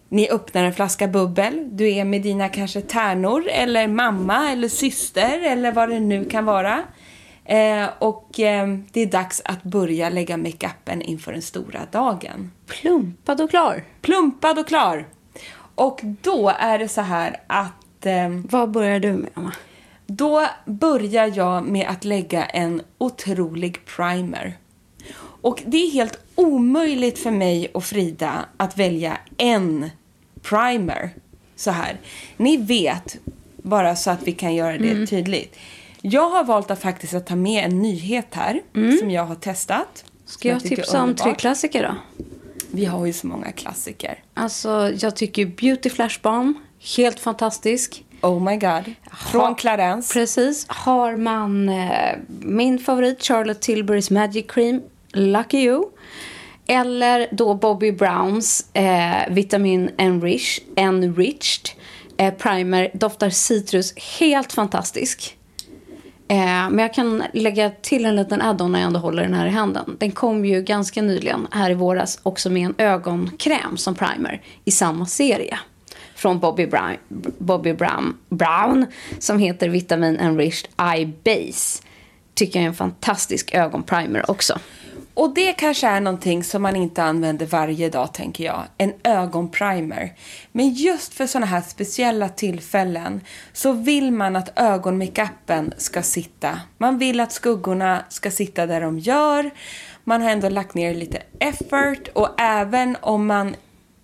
Ni 0.09 0.31
öppnar 0.31 0.65
en 0.65 0.73
flaska 0.73 1.09
bubbel. 1.09 1.69
Du 1.73 1.93
är 1.93 2.05
med 2.05 2.23
dina 2.23 2.49
kanske 2.49 2.81
tärnor 2.81 3.49
eller 3.49 3.89
mamma 3.89 4.51
eller 4.51 4.69
syster 4.69 5.43
eller 5.43 5.73
vad 5.73 5.89
det 5.89 6.01
nu 6.01 6.25
kan 6.25 6.45
vara. 6.45 6.83
Eh, 7.45 7.89
och 7.99 8.41
eh, 8.41 8.69
det 8.93 9.01
är 9.01 9.07
dags 9.07 9.43
att 9.45 9.63
börja 9.63 10.09
lägga 10.11 10.37
makeupen 10.37 11.03
inför 11.03 11.33
den 11.33 11.43
stora 11.43 11.81
dagen. 11.93 12.51
Plumpad 12.67 13.41
och 13.41 13.51
klar. 13.51 13.85
Plumpad 14.01 14.59
och 14.59 14.69
klar. 14.69 15.07
Och 15.75 16.01
då 16.23 16.53
är 16.59 16.79
det 16.79 16.89
så 16.89 17.01
här 17.01 17.37
att 17.47 18.07
eh, 18.07 18.29
Vad 18.29 18.71
börjar 18.71 19.01
du 19.01 19.13
med, 19.13 19.31
Emma? 19.37 19.53
då 20.07 20.47
börjar 20.65 21.33
jag 21.35 21.65
med 21.65 21.89
att 21.89 22.05
lägga 22.05 22.45
en 22.45 22.83
otrolig 22.99 23.85
primer. 23.85 24.57
Och 25.41 25.63
det 25.67 25.77
är 25.77 25.91
helt 25.91 26.19
omöjligt 26.35 27.19
för 27.19 27.31
mig 27.31 27.69
och 27.75 27.85
Frida 27.85 28.45
att 28.57 28.79
välja 28.79 29.19
en 29.37 29.91
primer. 30.49 31.11
Så 31.57 31.71
här. 31.71 31.97
Ni 32.37 32.57
vet, 32.57 33.17
bara 33.57 33.97
så 33.97 34.11
att 34.11 34.23
vi 34.23 34.33
kan 34.33 34.55
göra 34.55 34.79
det 34.79 35.07
tydligt. 35.07 35.57
Jag 36.03 36.31
har 36.31 36.45
valt 36.45 36.71
att 36.71 36.81
faktiskt 36.81 37.15
att 37.15 37.27
ta 37.27 37.37
med 37.37 37.65
en 37.65 37.83
nyhet 37.83 38.27
här 38.31 38.61
som 38.99 39.11
jag 39.11 39.25
har 39.25 39.35
testat. 39.35 40.05
Ska 40.27 40.49
jag 40.49 40.63
tycker 40.63 40.77
tipsa 40.77 41.03
om 41.03 41.15
tre 41.15 41.35
klassiker 41.35 41.83
då? 41.83 42.25
Vi 42.71 42.85
har 42.85 43.07
ju 43.07 43.13
så 43.13 43.27
många 43.27 43.53
klassiker. 43.53 44.19
Alltså, 44.35 44.93
jag 44.99 45.17
tycker 45.17 45.47
Beauty 45.47 45.91
Flash 45.91 46.19
Balm, 46.23 46.55
helt 46.97 47.21
fantastisk. 47.21 48.05
Oh 48.21 48.43
my 48.45 48.57
god. 48.57 48.95
Från 49.31 49.41
Ha- 49.41 49.55
Clarence. 49.55 50.13
Precis. 50.15 50.67
Har 50.69 51.17
man 51.17 51.69
eh, 51.69 52.17
min 52.41 52.79
favorit 52.79 53.23
Charlotte 53.23 53.61
Tilburys 53.61 54.11
Magic 54.11 54.45
Cream, 54.49 54.83
Lucky 55.13 55.59
You. 55.59 55.85
Eller 56.71 57.29
då 57.31 57.55
Bobby 57.55 57.93
Browns 57.93 58.71
eh, 58.73 59.31
Vitamin 59.31 59.91
Enrich, 59.99 60.61
Enriched 60.77 61.69
eh, 62.17 62.35
Primer. 62.35 62.91
Doftar 62.95 63.31
citrus, 63.31 63.95
helt 64.21 64.53
fantastisk. 64.53 65.37
Eh, 66.29 66.71
men 66.71 66.79
jag 66.79 66.95
kan 66.95 67.23
lägga 67.33 67.71
till 67.71 68.05
en 68.05 68.17
liten 68.17 68.43
add-on 68.43 68.73
när 68.73 68.79
jag 68.79 68.87
ändå 68.87 69.01
håller 69.01 69.23
den 69.23 69.35
här 69.35 69.47
i 69.47 69.51
handen. 69.51 69.97
Den 70.01 70.13
kom 70.13 70.45
ju 70.45 70.63
ganska 70.63 71.03
nyligen 71.03 71.47
här 71.51 71.71
i 71.71 71.75
våras 71.75 72.21
också 72.23 72.51
med 72.51 72.67
en 72.67 72.75
ögonkräm 72.79 73.77
som 73.77 73.95
primer 73.95 74.43
i 74.65 74.71
samma 74.71 75.07
serie. 75.07 75.59
Från 76.15 76.39
Bobby 76.39 76.67
Brown, 76.67 76.97
Bobby 77.39 77.73
Brown, 77.73 78.17
Brown 78.29 78.87
som 79.19 79.39
heter 79.39 79.69
Vitamin 79.69 80.17
Enriched 80.17 80.71
Eye 80.95 81.13
Base. 81.25 81.83
Tycker 82.35 82.59
jag 82.59 82.65
är 82.65 82.69
en 82.69 82.75
fantastisk 82.75 83.55
ögonprimer 83.55 84.31
också. 84.31 84.59
Och 85.19 85.35
det 85.35 85.53
kanske 85.53 85.87
är 85.87 86.01
någonting 86.01 86.45
som 86.45 86.63
man 86.63 86.77
inte 86.77 87.03
använder 87.03 87.47
varje 87.47 87.89
dag, 87.91 88.15
tänker 88.15 88.45
jag. 88.45 88.63
En 88.79 88.93
ögonprimer. 89.05 90.13
Men 90.53 90.69
just 90.69 91.15
för 91.15 91.27
sådana 91.27 91.47
här 91.47 91.61
speciella 91.61 92.29
tillfällen 92.29 93.21
så 93.53 93.73
vill 93.73 94.13
man 94.13 94.37
att 94.37 94.59
ögonmakeupen 94.59 95.75
ska 95.77 96.03
sitta. 96.03 96.61
Man 96.79 96.99
vill 96.99 97.21
att 97.21 97.33
skuggorna 97.33 98.05
ska 98.09 98.31
sitta 98.31 98.67
där 98.67 98.81
de 98.81 98.99
gör. 98.99 99.51
Man 100.05 100.23
har 100.23 100.31
ändå 100.31 100.49
lagt 100.49 100.75
ner 100.75 100.95
lite 100.95 101.23
effort 101.39 102.09
och 102.15 102.41
även 102.41 102.97
om 103.01 103.27
man 103.27 103.57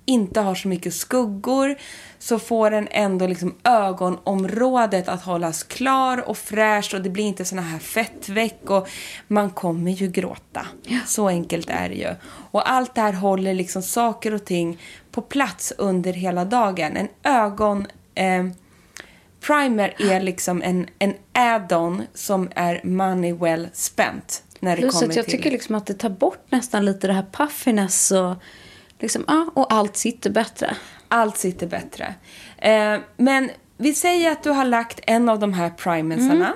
inte 0.04 0.40
har 0.40 0.54
så 0.54 0.68
mycket 0.68 0.94
skuggor 0.94 1.76
så 2.18 2.38
får 2.38 2.70
den 2.70 2.88
ändå 2.90 3.26
liksom 3.26 3.54
ögonområdet 3.64 5.08
att 5.08 5.22
hållas 5.22 5.62
klar 5.62 6.28
och 6.28 6.38
fräsch 6.38 6.94
och 6.94 7.00
det 7.00 7.10
blir 7.10 7.24
inte 7.24 7.44
såna 7.44 7.62
här 7.62 7.78
fettveck 7.78 8.70
och 8.70 8.88
man 9.28 9.50
kommer 9.50 9.90
ju 9.90 10.08
gråta. 10.08 10.66
Så 11.06 11.28
enkelt 11.28 11.70
är 11.70 11.88
det 11.88 11.94
ju. 11.94 12.14
Och 12.50 12.70
allt 12.70 12.94
det 12.94 13.00
här 13.00 13.12
håller 13.12 13.54
liksom 13.54 13.82
saker 13.82 14.34
och 14.34 14.44
ting 14.44 14.78
på 15.10 15.22
plats 15.22 15.72
under 15.78 16.12
hela 16.12 16.44
dagen. 16.44 16.96
En 16.96 17.08
ögon... 17.22 17.86
Eh, 18.14 18.44
primer 19.46 19.94
är 19.98 20.20
liksom 20.20 20.62
en, 20.62 20.86
en 20.98 21.14
add-on 21.32 22.02
som 22.14 22.50
är 22.54 22.80
money 22.84 23.32
well 23.32 23.68
spent. 23.72 24.42
När 24.60 24.76
det 24.76 24.82
Plus 24.82 24.94
kommer 24.94 25.08
att 25.08 25.16
jag 25.16 25.24
till 25.24 25.34
tycker 25.34 25.50
liksom 25.50 25.74
att 25.74 25.86
det 25.86 25.94
tar 25.94 26.10
bort 26.10 26.50
nästan 26.50 26.84
lite 26.84 27.06
det 27.06 27.12
här 27.12 27.26
puffiness 27.32 28.10
och, 28.10 28.34
liksom, 29.04 29.24
ja, 29.26 29.50
och 29.54 29.72
allt 29.72 29.96
sitter 29.96 30.30
bättre. 30.30 30.76
Allt 31.08 31.36
sitter 31.36 31.66
bättre. 31.66 32.14
Eh, 32.58 32.98
men 33.16 33.50
vi 33.76 33.94
säger 33.94 34.30
att 34.30 34.42
du 34.42 34.50
har 34.50 34.64
lagt 34.64 35.00
en 35.06 35.28
av 35.28 35.38
de 35.38 35.52
här 35.52 35.70
primersarna. 35.70 36.54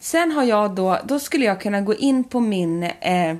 Sen 0.00 0.32
har 0.32 0.44
jag 0.44 0.74
då, 0.74 0.98
då 1.04 1.18
skulle 1.18 1.44
jag 1.44 1.60
kunna 1.60 1.80
gå 1.80 1.94
in 1.94 2.24
på 2.24 2.40
min 2.40 2.82
eh, 2.82 3.36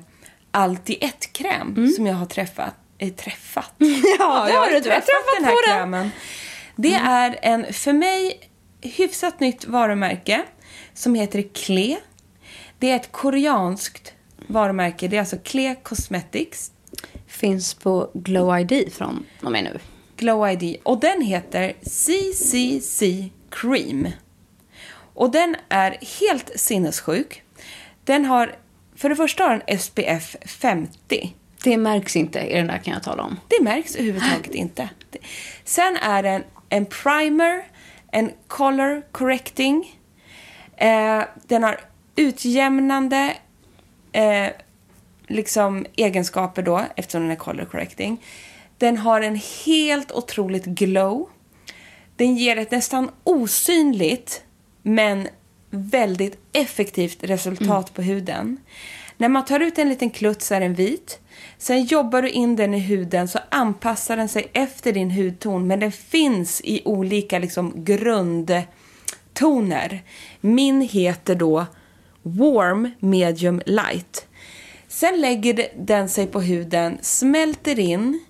allt 0.51 0.91
i 0.91 1.05
ett-kräm 1.05 1.93
som 1.97 2.07
jag 2.07 2.15
har 2.15 2.27
träffat. 2.27 2.75
Eh, 2.99 3.13
träffat? 3.13 3.73
ja, 4.19 4.45
det 4.47 4.53
har 4.53 4.67
du. 4.67 4.75
Har 4.75 4.81
träffat 4.81 5.37
den 5.39 5.45
här 5.45 5.67
krämen. 5.67 6.11
Det 6.77 6.95
är 6.95 7.39
en, 7.43 7.73
för 7.73 7.93
mig, 7.93 8.41
hyfsat 8.81 9.41
nytt 9.41 9.65
varumärke 9.65 10.43
som 10.95 11.15
heter 11.15 11.45
Klee. 11.55 11.99
Det 12.79 12.91
är 12.91 12.97
ett 12.97 13.13
koreanskt 13.13 14.13
varumärke. 14.47 15.09
Det 15.09 15.17
är 15.17 15.21
alltså 15.21 15.39
Klee 15.45 15.75
Cosmetics. 15.83 16.71
Finns 17.33 17.75
på 17.75 18.11
Glow 18.15 18.59
ID 18.59 18.93
från 18.93 19.27
och 19.43 19.53
med 19.53 19.65
nu. 19.65 19.79
Glow 20.17 20.49
ID. 20.51 20.77
Och 20.83 21.01
den 21.01 21.23
heter 21.23 21.73
CCC 21.83 23.03
Cream. 23.51 24.09
Och 25.15 25.31
den 25.31 25.57
är 25.69 25.99
helt 26.21 26.51
sinnessjuk. 26.61 27.43
Den 28.05 28.25
har, 28.25 28.55
för 28.97 29.09
det 29.09 29.17
första 29.17 29.45
har 29.45 29.63
den 29.67 29.79
SPF 29.79 30.37
50. 30.47 31.35
Det 31.65 31.77
märks 31.77 32.17
inte 32.17 32.41
i 32.41 32.57
den 32.57 32.67
där 32.67 32.79
kan 32.79 32.95
jag 32.95 33.03
tala 33.03 33.23
om. 33.23 33.41
Det 33.49 33.65
märks 33.65 33.97
överhuvudtaget 33.97 34.55
inte. 34.55 34.89
Sen 35.65 35.97
är 35.97 36.23
den 36.23 36.43
en 36.69 36.87
primer, 36.87 37.65
en 38.11 38.31
color 38.47 39.03
correcting. 39.13 40.01
Eh, 40.77 41.23
den 41.47 41.63
har 41.63 41.81
utjämnande 42.17 43.37
eh, 44.13 44.49
liksom 45.27 45.87
egenskaper 45.97 46.63
då, 46.63 46.83
eftersom 46.97 47.23
den 47.23 47.31
är 47.31 47.37
color 47.37 47.65
correcting. 47.65 48.25
Den 48.79 48.97
har 48.97 49.21
en 49.21 49.41
helt 49.65 50.13
otroligt 50.13 50.65
glow. 50.65 51.29
Den 52.17 52.37
ger 52.37 52.57
ett 52.57 52.71
nästan 52.71 53.11
osynligt 53.25 54.43
men 54.83 55.29
väldigt 55.71 56.39
effektivt 56.53 57.25
resultat 57.25 57.95
på 57.95 58.03
huden. 58.03 58.59
När 59.17 59.29
man 59.29 59.45
tar 59.45 59.61
ut 59.61 59.79
en 59.79 59.89
liten 59.89 60.11
klutt 60.11 60.43
så 60.43 60.55
är 60.55 60.61
den 60.61 60.75
vit. 60.75 61.19
Sen 61.59 61.85
jobbar 61.85 62.23
du 62.23 62.31
in 62.31 62.57
den 62.57 62.75
i 62.75 62.79
huden 62.79 63.29
så 63.29 63.39
anpassar 63.49 64.17
den 64.17 64.29
sig 64.29 64.51
efter 64.53 64.93
din 64.93 65.11
hudton 65.11 65.67
men 65.67 65.81
den 65.81 65.93
finns 65.93 66.61
i 66.65 66.83
olika 66.85 67.39
liksom, 67.39 67.85
grundtoner. 67.85 68.65
Min 70.41 70.81
heter 70.81 71.35
då 71.35 71.67
Warm 72.23 72.91
Medium 72.99 73.63
Light. 73.67 74.27
Sen 74.93 75.21
lägger 75.21 75.69
den 75.77 76.09
sig 76.09 76.27
på 76.27 76.41
huden, 76.41 76.99
smälter 77.03 77.79
in. 77.79 78.25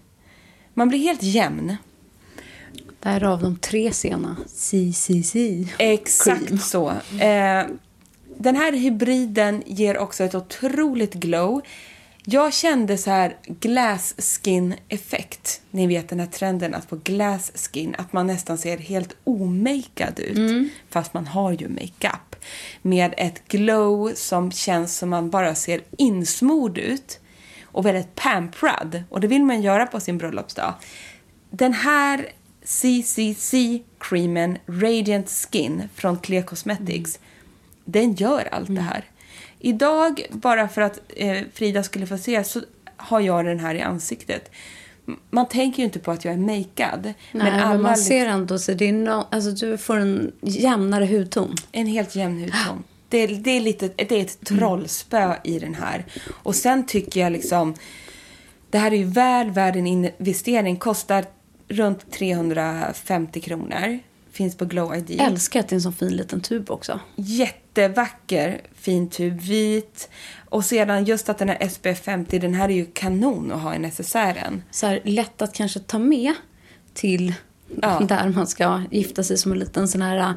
Man 0.74 0.88
blir 0.88 0.98
helt 0.98 1.22
jämn. 1.22 1.76
Därav 3.00 3.42
de 3.42 3.56
tre 3.56 3.92
sena. 3.92 4.36
Si, 4.46 4.92
si, 4.92 5.22
si. 5.22 5.68
Exakt 5.78 6.46
Cream. 6.46 6.58
så. 6.58 6.90
Eh, 7.20 7.66
den 8.38 8.56
här 8.56 8.72
hybriden 8.72 9.62
ger 9.66 9.98
också 9.98 10.24
ett 10.24 10.34
otroligt 10.34 11.14
glow. 11.14 11.62
Jag 12.24 12.52
kände 12.52 12.98
så 12.98 13.10
här 13.10 13.36
glass 13.46 14.14
skin 14.18 14.74
effekt. 14.88 15.60
Ni 15.70 15.86
vet 15.86 16.08
den 16.08 16.20
här 16.20 16.26
trenden 16.26 16.74
att 16.74 16.84
få 16.84 16.96
glass 17.04 17.52
skin, 17.54 17.94
att 17.98 18.12
man 18.12 18.26
nästan 18.26 18.58
ser 18.58 18.78
helt 18.78 19.16
omakead 19.24 20.20
ut. 20.20 20.72
Fast 20.90 21.14
man 21.14 21.26
har 21.26 21.52
ju 21.52 21.68
makeup. 21.68 22.31
Med 22.82 23.14
ett 23.16 23.48
glow 23.48 24.12
som 24.14 24.52
känns 24.52 24.96
som 24.96 25.10
man 25.10 25.30
bara 25.30 25.54
ser 25.54 25.80
insmord 25.98 26.78
ut. 26.78 27.20
Och 27.64 27.86
väldigt 27.86 28.14
pamprad. 28.14 29.02
Och 29.08 29.20
det 29.20 29.26
vill 29.26 29.44
man 29.44 29.62
göra 29.62 29.86
på 29.86 30.00
sin 30.00 30.18
bröllopsdag. 30.18 30.74
Den 31.50 31.72
här 31.72 32.26
CCC-creamen 32.64 34.58
Radiant 34.66 35.30
Skin 35.30 35.88
från 35.94 36.18
Clear 36.18 36.42
Cosmetics, 36.42 37.18
den 37.84 38.14
gör 38.14 38.48
allt 38.52 38.74
det 38.74 38.80
här. 38.80 39.04
Idag, 39.58 40.26
bara 40.30 40.68
för 40.68 40.80
att 40.80 41.00
eh, 41.16 41.38
Frida 41.54 41.82
skulle 41.82 42.06
få 42.06 42.18
se, 42.18 42.44
så 42.44 42.60
har 42.96 43.20
jag 43.20 43.44
den 43.44 43.60
här 43.60 43.74
i 43.74 43.80
ansiktet. 43.80 44.50
Man 45.30 45.48
tänker 45.48 45.78
ju 45.78 45.84
inte 45.84 45.98
på 45.98 46.10
att 46.10 46.24
jag 46.24 46.34
är 46.34 46.38
makead. 46.38 47.02
Nej, 47.02 47.14
men, 47.32 47.60
alla 47.60 47.82
man 47.82 47.96
ser 47.96 48.26
ändå 48.26 48.58
så 48.58 48.72
det 48.72 48.88
är 48.88 48.92
no, 48.92 49.26
alltså 49.30 49.50
du 49.50 49.78
får 49.78 49.96
en 49.96 50.32
jämnare 50.40 51.06
hudton. 51.06 51.54
En 51.72 51.86
helt 51.86 52.16
jämn 52.16 52.40
hudton. 52.40 52.84
Det 53.08 53.18
är, 53.18 53.28
det, 53.28 53.50
är 53.50 53.60
lite, 53.60 53.88
det 53.96 54.12
är 54.12 54.22
ett 54.22 54.44
trollspö 54.44 55.34
i 55.44 55.58
den 55.58 55.74
här. 55.74 56.04
Och 56.30 56.54
sen 56.54 56.86
tycker 56.86 57.20
jag 57.20 57.32
liksom... 57.32 57.74
Det 58.70 58.78
här 58.78 58.92
är 58.92 58.96
ju 58.96 59.04
väl 59.04 59.50
värd 59.50 59.76
en 59.76 59.86
investering. 59.86 60.76
Kostar 60.76 61.24
runt 61.68 62.10
350 62.10 63.40
kronor. 63.40 63.98
Finns 64.30 64.56
på 64.56 64.64
Glow 64.64 64.96
ID. 64.96 65.20
Älskar 65.20 65.60
att 65.60 65.68
det 65.68 65.72
är 65.72 65.76
en 65.76 65.82
sån 65.82 65.92
fin 65.92 66.16
liten 66.16 66.40
tub 66.40 66.70
också. 66.70 67.00
Jättevacker, 67.74 68.60
fin 68.74 69.10
tub, 69.10 69.40
vit. 69.40 70.08
Och 70.48 70.64
sedan 70.64 71.04
just 71.04 71.28
att 71.28 71.38
den 71.38 71.48
här 71.48 71.68
SPF 71.68 72.04
50, 72.04 72.38
den 72.38 72.54
här 72.54 72.68
är 72.68 72.74
ju 72.74 72.86
kanon 72.86 73.52
att 73.52 73.60
ha 73.60 73.74
i 73.74 73.78
necessären. 73.78 74.62
Så 74.70 74.86
här, 74.86 75.00
lätt 75.04 75.42
att 75.42 75.54
kanske 75.54 75.80
ta 75.80 75.98
med 75.98 76.34
till 76.94 77.34
Ja. 77.82 78.00
där 78.08 78.28
man 78.28 78.46
ska 78.46 78.82
gifta 78.90 79.22
sig 79.22 79.38
som 79.38 79.52
en 79.52 79.58
liten 79.58 79.88
sån 79.88 80.02
här 80.02 80.16
äh, 80.16 80.32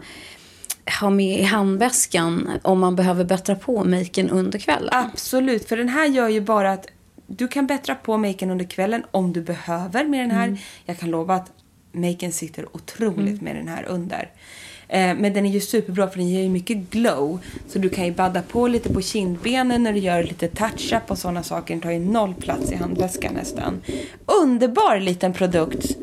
ha 0.99 1.09
med 1.09 1.39
i 1.39 1.43
handväskan 1.43 2.49
om 2.61 2.79
man 2.79 2.95
behöver 2.95 3.25
bättra 3.25 3.55
på 3.55 3.83
maken 3.83 4.29
under 4.29 4.59
kvällen. 4.59 4.89
Absolut, 4.91 5.67
för 5.69 5.77
den 5.77 5.89
här 5.89 6.05
gör 6.05 6.29
ju 6.29 6.41
bara 6.41 6.71
att 6.71 6.87
du 7.27 7.47
kan 7.47 7.67
bättra 7.67 7.95
på 7.95 8.17
maken 8.17 8.51
under 8.51 8.65
kvällen 8.65 9.03
om 9.11 9.33
du 9.33 9.41
behöver 9.41 10.05
med 10.05 10.19
den 10.19 10.31
här. 10.31 10.57
Jag 10.85 10.99
kan 10.99 11.09
lova 11.09 11.35
att 11.35 11.51
maken 11.91 12.31
sitter 12.31 12.75
otroligt 12.75 13.41
med 13.41 13.55
den 13.55 13.67
här 13.67 13.83
under. 13.83 14.31
Eh, 14.87 15.15
men 15.15 15.33
den 15.33 15.45
är 15.45 15.49
ju 15.49 15.59
superbra 15.59 16.07
för 16.07 16.17
den 16.17 16.29
ger 16.29 16.41
ju 16.41 16.49
mycket 16.49 16.77
glow. 16.77 17.39
Så 17.67 17.79
du 17.79 17.89
kan 17.89 18.05
ju 18.05 18.11
badda 18.11 18.41
på 18.41 18.67
lite 18.67 18.93
på 18.93 19.01
kindbenen 19.01 19.83
när 19.83 19.93
du 19.93 19.99
gör 19.99 20.23
lite 20.23 20.47
touch-up 20.47 21.11
och 21.11 21.17
sådana 21.17 21.43
saker. 21.43 21.73
Den 21.73 21.81
tar 21.81 21.91
ju 21.91 21.99
noll 21.99 22.33
plats 22.33 22.71
i 22.71 22.75
handväskan 22.75 23.33
nästan. 23.33 23.81
Underbar 24.25 24.99
liten 24.99 25.33
produkt. 25.33 25.97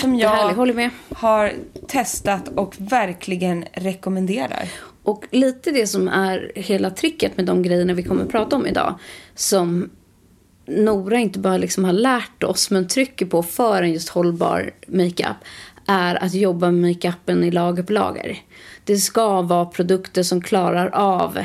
Som 0.00 0.14
jag 0.14 0.54
har 1.10 1.52
testat 1.88 2.48
och 2.48 2.74
verkligen 2.78 3.64
rekommenderar. 3.72 4.68
Och 5.02 5.24
lite 5.30 5.70
det 5.70 5.86
som 5.86 6.08
är 6.08 6.52
hela 6.54 6.90
tricket 6.90 7.36
med 7.36 7.46
de 7.46 7.62
grejerna 7.62 7.94
vi 7.94 8.02
kommer 8.02 8.22
att 8.22 8.30
prata 8.30 8.56
om 8.56 8.66
idag. 8.66 8.98
Som 9.34 9.90
Nora 10.66 11.18
inte 11.18 11.38
bara 11.38 11.56
liksom 11.56 11.84
har 11.84 11.92
lärt 11.92 12.42
oss 12.42 12.70
men 12.70 12.88
trycker 12.88 13.26
på 13.26 13.42
för 13.42 13.82
en 13.82 13.92
just 13.92 14.08
hållbar 14.08 14.70
makeup. 14.86 15.36
Är 15.86 16.24
att 16.24 16.34
jobba 16.34 16.70
med 16.70 16.94
makeupen 16.94 17.44
i 17.44 17.50
lager 17.50 17.82
på 17.82 17.92
lager. 17.92 18.38
Det 18.84 18.96
ska 18.96 19.42
vara 19.42 19.64
produkter 19.64 20.22
som 20.22 20.40
klarar 20.40 20.90
av 20.94 21.38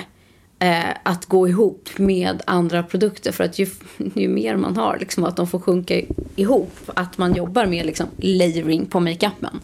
eh, 0.59 0.89
att 1.03 1.25
gå 1.25 1.47
ihop 1.47 1.89
med 1.97 2.41
andra 2.47 2.83
produkter. 2.83 3.31
För 3.31 3.43
att 3.43 3.59
ju, 3.59 3.67
ju 4.15 4.27
mer 4.27 4.55
man 4.55 4.77
har, 4.77 4.97
liksom, 4.99 5.23
att 5.23 5.35
de 5.35 5.47
får 5.47 5.59
sjunka 5.59 6.01
ihop. 6.35 6.73
Att 6.87 7.17
man 7.17 7.33
jobbar 7.33 7.65
med 7.65 7.85
liksom, 7.85 8.07
layering 8.17 8.85
på 8.85 8.99
makeupen. 8.99 9.59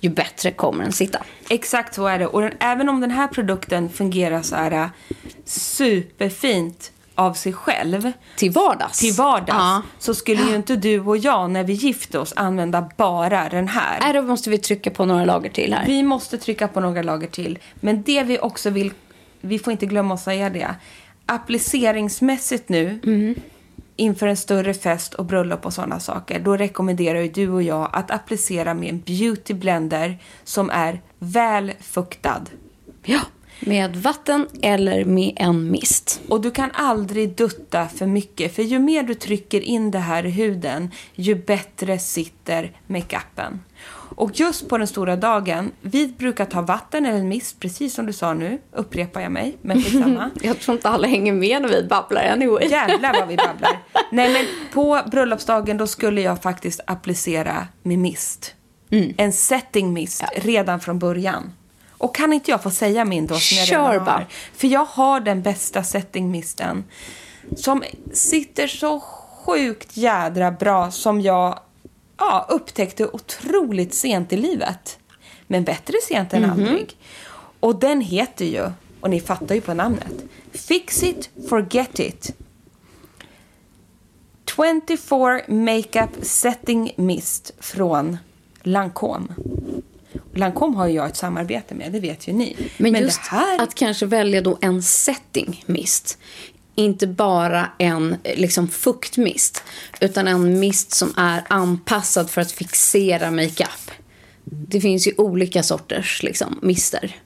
Ju 0.00 0.10
bättre 0.10 0.50
kommer 0.50 0.84
den 0.84 0.92
sitta. 0.92 1.18
Exakt 1.50 1.94
så 1.94 2.06
är 2.06 2.18
det. 2.18 2.26
Och 2.26 2.40
den, 2.40 2.52
även 2.60 2.88
om 2.88 3.00
den 3.00 3.10
här 3.10 3.28
produkten 3.28 3.88
fungerar 3.88 4.42
så 4.42 4.56
här 4.56 4.72
eh, 4.72 4.88
superfint 5.44 6.92
av 7.14 7.32
sig 7.32 7.52
själv 7.52 8.12
Till 8.36 8.50
vardags. 8.50 8.98
till 8.98 9.12
vardags 9.12 9.48
Ja. 9.58 9.82
så 9.98 10.14
skulle 10.14 10.42
ju 10.42 10.56
inte 10.56 10.76
du 10.76 11.00
och 11.00 11.16
jag 11.16 11.50
när 11.50 11.64
vi 11.64 11.72
gifte 11.72 12.18
oss 12.18 12.32
använda 12.36 12.88
bara 12.96 13.48
den 13.48 13.68
här. 13.68 13.98
Nej, 14.00 14.12
då 14.12 14.22
måste 14.22 14.50
vi 14.50 14.58
trycka 14.58 14.90
på 14.90 15.04
några 15.04 15.24
lager 15.24 15.50
till 15.50 15.74
här. 15.74 15.86
Vi 15.86 16.02
måste 16.02 16.38
trycka 16.38 16.68
på 16.68 16.80
några 16.80 17.02
lager 17.02 17.26
till. 17.26 17.58
Men 17.74 18.02
det 18.02 18.22
vi 18.22 18.38
också 18.38 18.70
vill, 18.70 18.92
vi 19.40 19.58
får 19.58 19.70
inte 19.70 19.86
glömma 19.86 20.14
att 20.14 20.20
säga 20.20 20.50
det. 20.50 20.74
Appliceringsmässigt 21.26 22.68
nu, 22.68 23.00
inför 23.96 24.26
en 24.26 24.36
större 24.36 24.74
fest 24.74 25.14
och 25.14 25.24
bröllop 25.24 25.66
och 25.66 25.72
sådana 25.72 26.00
saker, 26.00 26.40
då 26.40 26.56
rekommenderar 26.56 27.20
ju 27.20 27.28
du 27.28 27.48
och 27.50 27.62
jag 27.62 27.88
att 27.92 28.10
applicera 28.10 28.74
med 28.74 28.88
en 28.88 29.00
beauty 29.00 29.54
blender 29.54 30.18
som 30.44 30.70
är 30.70 31.00
väl 31.18 31.72
fuktad. 31.80 32.40
Ja. 33.04 33.20
Med 33.66 33.96
vatten 33.96 34.46
eller 34.62 35.04
med 35.04 35.32
en 35.36 35.70
mist. 35.70 36.20
Och 36.28 36.40
du 36.40 36.50
kan 36.50 36.70
aldrig 36.74 37.36
dutta 37.36 37.88
för 37.88 38.06
mycket, 38.06 38.56
för 38.56 38.62
ju 38.62 38.78
mer 38.78 39.02
du 39.02 39.14
trycker 39.14 39.60
in 39.60 39.90
det 39.90 39.98
här 39.98 40.26
i 40.26 40.30
huden, 40.30 40.90
ju 41.14 41.34
bättre 41.34 41.98
sitter 41.98 42.76
makeupen. 42.86 43.60
Och 44.16 44.40
just 44.40 44.68
på 44.68 44.78
den 44.78 44.86
stora 44.86 45.16
dagen, 45.16 45.72
vi 45.80 46.08
brukar 46.08 46.44
ta 46.44 46.62
vatten 46.62 47.06
eller 47.06 47.18
en 47.18 47.28
mist, 47.28 47.60
precis 47.60 47.94
som 47.94 48.06
du 48.06 48.12
sa 48.12 48.34
nu, 48.34 48.58
upprepar 48.72 49.20
jag 49.20 49.32
mig, 49.32 49.56
men 49.62 49.76
skitsamma. 49.82 50.30
Jag 50.42 50.60
tror 50.60 50.76
inte 50.76 50.88
alla 50.88 51.08
hänger 51.08 51.32
med 51.32 51.62
när 51.62 51.68
vi 51.68 51.82
babblar 51.82 52.24
anyway. 52.24 52.68
Jävlar 52.68 53.20
vad 53.20 53.28
vi 53.28 53.36
babblar. 53.36 53.82
Nej 54.10 54.32
men 54.32 54.46
på 54.72 55.10
bröllopsdagen 55.10 55.76
då 55.76 55.86
skulle 55.86 56.20
jag 56.20 56.42
faktiskt 56.42 56.80
applicera 56.86 57.68
med 57.82 57.98
mist. 57.98 58.54
En 59.16 59.32
setting 59.32 59.92
mist 59.92 60.24
redan 60.36 60.80
från 60.80 60.98
början. 60.98 61.52
Och 62.02 62.14
kan 62.14 62.32
inte 62.32 62.50
jag 62.50 62.62
få 62.62 62.70
säga 62.70 63.04
min 63.04 63.26
då 63.26 63.34
som 63.34 63.56
jag 63.58 63.66
Kör 63.66 63.90
redan 63.90 64.06
har? 64.06 64.26
För 64.54 64.68
jag 64.68 64.84
har 64.84 65.20
den 65.20 65.42
bästa 65.42 65.82
setting 65.82 66.30
misten. 66.30 66.84
Som 67.56 67.84
sitter 68.12 68.66
så 68.66 69.00
sjukt 69.00 69.96
jädra 69.96 70.50
bra 70.50 70.90
som 70.90 71.20
jag 71.20 71.58
ja, 72.18 72.46
upptäckte 72.48 73.06
otroligt 73.06 73.94
sent 73.94 74.32
i 74.32 74.36
livet. 74.36 74.98
Men 75.46 75.64
bättre 75.64 75.94
sent 76.08 76.32
än 76.32 76.44
aldrig. 76.44 76.96
Och 77.60 77.76
den 77.76 78.00
heter 78.00 78.44
ju, 78.44 78.70
och 79.00 79.10
ni 79.10 79.20
fattar 79.20 79.54
ju 79.54 79.60
på 79.60 79.74
namnet, 79.74 80.12
Fix 80.52 81.02
it, 81.02 81.30
forget 81.48 81.98
it. 81.98 82.34
24 84.56 85.40
Makeup 85.48 86.10
Setting 86.22 86.92
Mist 86.96 87.52
från 87.60 88.18
Lancome. 88.62 89.26
Lancome 90.34 90.76
har 90.76 90.86
ju 90.86 90.94
jag 90.94 91.06
ett 91.06 91.16
samarbete 91.16 91.74
med, 91.74 91.92
det 91.92 92.00
vet 92.00 92.28
ju 92.28 92.32
ni. 92.32 92.56
Men, 92.76 92.94
just 92.94 93.20
det 93.30 93.36
här... 93.36 93.62
att 93.62 93.74
kanske 93.74 94.06
välja 94.06 94.40
då 94.40 94.58
en 94.60 94.82
setting 94.82 95.64
mist. 95.66 96.18
Inte 96.74 97.06
bara 97.06 97.68
en 97.78 98.16
eh, 98.22 98.38
liksom, 98.38 98.68
fuktmist. 98.68 99.62
Utan 100.00 100.28
en 100.28 100.60
mist 100.60 100.92
som 100.92 101.14
är 101.16 101.44
anpassad 101.48 102.30
för 102.30 102.40
att 102.40 102.52
fixera 102.52 103.30
makeup. 103.30 103.90
Det 104.44 104.80
finns 104.80 105.06
ju 105.06 105.12
olika 105.16 105.62
sorters 105.62 106.22
liksom, 106.22 106.58
mister. 106.62 107.16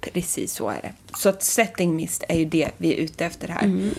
Precis 0.00 0.52
så 0.52 0.68
är 0.68 0.80
det. 0.82 0.92
Så 1.18 1.28
att 1.28 1.42
setting 1.42 1.96
mist 1.96 2.24
är 2.28 2.38
ju 2.38 2.44
det 2.44 2.70
vi 2.76 2.92
är 2.92 2.96
ute 2.96 3.24
efter 3.24 3.48
här. 3.48 3.90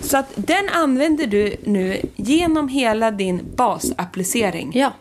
Så 0.00 0.16
att 0.16 0.28
den 0.34 0.68
använder 0.68 1.26
du 1.26 1.56
nu 1.64 2.00
genom 2.16 2.68
hela 2.68 3.10
din 3.10 3.42
basapplicering. 3.56 4.72
Ja. 4.74 4.92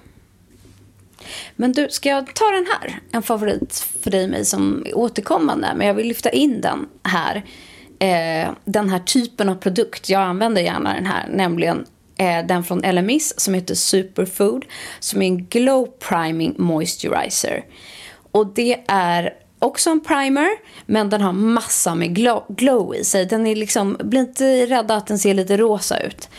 Men 1.55 1.71
du, 1.71 1.87
ska 1.89 2.09
jag 2.09 2.35
ta 2.35 2.45
den 2.45 2.65
här? 2.65 2.99
En 3.11 3.23
favorit 3.23 3.87
för 4.03 4.11
dig 4.11 4.23
och 4.23 4.29
mig 4.29 4.45
som 4.45 4.83
är 4.85 4.97
återkommande. 4.97 5.73
Men 5.75 5.87
jag 5.87 5.93
vill 5.93 6.07
lyfta 6.07 6.29
in 6.29 6.61
den 6.61 6.87
här. 7.03 7.35
Eh, 7.99 8.49
den 8.65 8.89
här 8.89 8.99
typen 8.99 9.49
av 9.49 9.55
produkt. 9.55 10.09
Jag 10.09 10.21
använder 10.21 10.61
gärna 10.61 10.93
den 10.93 11.05
här. 11.05 11.27
Nämligen 11.29 11.85
eh, 12.17 12.45
den 12.45 12.63
från 12.63 12.79
LMIS 12.79 13.39
som 13.39 13.53
heter 13.53 13.75
Superfood. 13.75 14.65
Som 14.99 15.21
är 15.21 15.25
en 15.25 15.45
glow 15.45 15.87
priming 16.09 16.55
moisturizer. 16.57 17.65
Och 18.31 18.53
det 18.53 18.83
är 18.87 19.33
också 19.59 19.89
en 19.89 20.01
primer, 20.01 20.49
men 20.85 21.09
den 21.09 21.21
har 21.21 21.33
massa 21.33 21.95
med 21.95 22.15
glow, 22.15 22.45
glow 22.47 22.95
i 22.95 23.03
sig. 23.03 23.25
Den 23.25 23.47
är 23.47 23.55
liksom, 23.55 23.97
bli 23.99 24.19
inte 24.19 24.65
rädda 24.65 24.95
att 24.95 25.07
den 25.07 25.19
ser 25.19 25.33
lite 25.33 25.57
rosa 25.57 25.99
ut. 25.99 26.29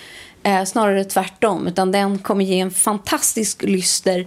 Eh, 0.43 0.64
snarare 0.64 1.05
tvärtom, 1.05 1.66
utan 1.66 1.93
den 1.93 2.18
kommer 2.18 2.45
ge 2.45 2.61
en 2.61 2.70
fantastisk 2.70 3.62
lyster 3.62 4.26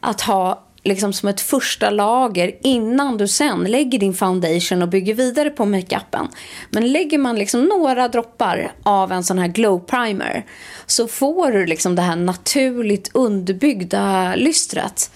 att 0.00 0.20
ha 0.20 0.64
liksom 0.82 1.12
som 1.12 1.28
ett 1.28 1.40
första 1.40 1.90
lager 1.90 2.56
innan 2.62 3.16
du 3.16 3.28
sen 3.28 3.64
lägger 3.64 3.98
din 3.98 4.14
foundation 4.14 4.82
och 4.82 4.88
bygger 4.88 5.14
vidare 5.14 5.50
på 5.50 5.64
makeupen. 5.64 6.28
Men 6.70 6.92
lägger 6.92 7.18
man 7.18 7.36
liksom 7.36 7.64
några 7.64 8.08
droppar 8.08 8.72
av 8.82 9.12
en 9.12 9.24
sån 9.24 9.38
här 9.38 9.48
glow 9.48 9.78
primer 9.78 10.44
så 10.86 11.08
får 11.08 11.52
du 11.52 11.66
liksom 11.66 11.94
det 11.96 12.02
här 12.02 12.16
naturligt 12.16 13.10
underbyggda 13.14 14.34
lystret 14.36 15.10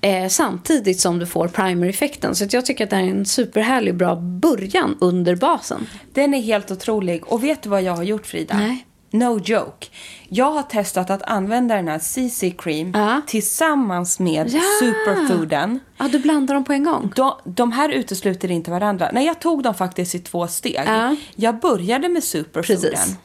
eh, 0.00 0.28
samtidigt 0.28 1.00
som 1.00 1.18
du 1.18 1.26
får 1.26 1.48
primer-effekten. 1.48 2.34
Så 2.34 2.46
jag 2.50 2.66
tycker 2.66 2.84
att 2.84 2.90
det 2.90 2.96
här 2.96 3.02
är 3.02 3.10
en 3.10 3.26
superhärlig 3.26 3.94
bra 3.94 4.16
början 4.16 4.96
under 5.00 5.36
basen. 5.36 5.86
Den 6.12 6.34
är 6.34 6.40
helt 6.40 6.70
otrolig. 6.70 7.26
Och 7.26 7.44
vet 7.44 7.62
du 7.62 7.68
vad 7.68 7.82
jag 7.82 7.96
har 7.96 8.02
gjort 8.02 8.26
Frida? 8.26 8.58
Nej. 8.58 8.86
No 9.12 9.38
joke. 9.44 9.86
Jag 10.28 10.50
har 10.52 10.62
testat 10.62 11.10
att 11.10 11.22
använda 11.22 11.74
den 11.76 11.88
här 11.88 11.98
CC 11.98 12.50
Cream 12.58 12.92
Ja. 12.94 13.20
tillsammans 13.26 14.18
med 14.20 14.50
Ja. 14.50 14.60
Superfooden. 14.80 15.80
Ja, 15.98 16.08
du 16.08 16.18
blandar 16.18 16.54
dem 16.54 16.64
på 16.64 16.72
en 16.72 16.84
gång. 16.84 17.12
De, 17.16 17.34
de 17.44 17.72
här 17.72 17.88
utesluter 17.88 18.50
inte 18.50 18.70
varandra. 18.70 19.10
Nej, 19.12 19.26
jag 19.26 19.40
tog 19.40 19.62
dem 19.62 19.74
faktiskt 19.74 20.14
i 20.14 20.18
två 20.18 20.48
steg. 20.48 20.82
Ja. 20.86 21.16
Jag 21.36 21.60
började 21.60 22.08
med 22.08 22.24
Superfooden. 22.24 22.90
Precis. 22.90 23.16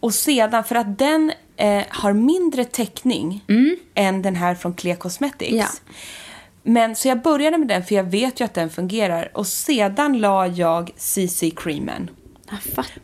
Och 0.00 0.14
sedan, 0.14 0.64
för 0.64 0.74
att 0.74 0.98
den 0.98 1.32
eh, 1.56 1.82
har 1.88 2.12
mindre 2.12 2.64
täckning 2.64 3.44
än 3.94 4.22
den 4.22 4.36
här 4.36 4.54
från 4.54 4.74
Clea 4.74 4.96
Cosmetics. 4.96 5.50
Mm. 5.52 5.60
Ja. 5.86 5.92
Men 6.62 6.96
så 6.96 7.08
jag 7.08 7.22
började 7.22 7.58
med 7.58 7.68
den 7.68 7.84
för 7.84 7.94
jag 7.94 8.04
vet 8.04 8.40
ju 8.40 8.44
att 8.44 8.54
den 8.54 8.70
fungerar. 8.70 9.30
Och 9.34 9.46
sedan 9.46 10.18
la 10.18 10.46
jag 10.46 10.90
CC-creamen 10.96 12.08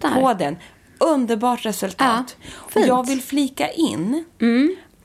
på 0.01 0.35
den. 0.39 0.57
Underbart 0.99 1.67
resultat. 1.67 2.37
Ja, 2.75 2.81
jag 2.87 3.07
vill 3.07 3.23
flika 3.23 3.71
in 3.71 4.25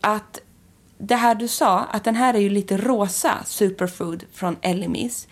att 0.02 0.40
det 0.98 1.16
här 1.16 1.36
du 1.36 1.48
sa, 1.48 1.80
att 1.80 2.04
den 2.04 2.16
här 2.16 2.34
är 2.34 2.40
ju 2.40 2.50
lite 2.50 2.78
rosa 2.78 3.38
superfood 3.46 4.24
från 4.34 4.58
Elemis. 4.62 5.28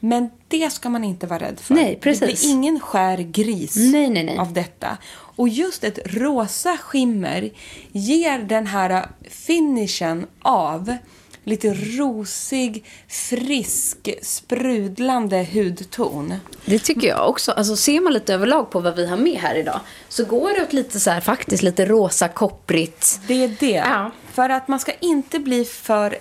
Men 0.00 0.30
det 0.48 0.72
ska 0.72 0.88
man 0.88 1.04
inte 1.04 1.26
vara 1.26 1.38
rädd 1.38 1.60
för. 1.60 1.74
Nej, 1.74 1.98
precis. 2.02 2.20
Det 2.20 2.26
blir 2.26 2.50
ingen 2.50 2.80
skär 2.80 3.18
gris 3.18 3.76
Nej, 3.76 4.10
nej, 4.10 4.24
nej. 4.24 4.38
av 4.38 4.52
detta. 4.52 4.98
Och 5.36 5.48
just 5.48 5.84
ett 5.84 5.98
rosa 6.04 6.76
skimmer 6.76 7.50
ger 7.92 8.38
den 8.38 8.66
här 8.66 9.08
finishen 9.30 10.26
av 10.42 10.96
lite 11.44 11.74
rosig, 11.74 12.84
frisk, 13.08 14.08
sprudlande 14.22 15.46
hudton. 15.52 16.34
Det 16.64 16.78
tycker 16.78 17.08
jag 17.08 17.28
också. 17.28 17.52
Alltså 17.52 17.76
ser 17.76 18.00
man 18.00 18.12
lite 18.12 18.34
överlag 18.34 18.70
på 18.70 18.80
vad 18.80 18.96
vi 18.96 19.06
har 19.06 19.16
med 19.16 19.36
här 19.36 19.54
idag 19.54 19.80
så 20.08 20.24
går 20.24 20.56
det 20.56 20.62
åt 20.62 20.72
lite 20.72 21.00
så 21.00 21.10
här 21.10 21.20
faktiskt 21.20 21.62
lite 21.62 21.86
rosa 21.86 22.28
kopprigt. 22.28 23.20
Det 23.26 23.44
är 23.44 23.56
det. 23.60 23.70
Ja. 23.70 24.10
För 24.32 24.50
att 24.50 24.68
man 24.68 24.80
ska 24.80 24.92
inte 25.00 25.38
bli 25.38 25.64
för 25.64 26.18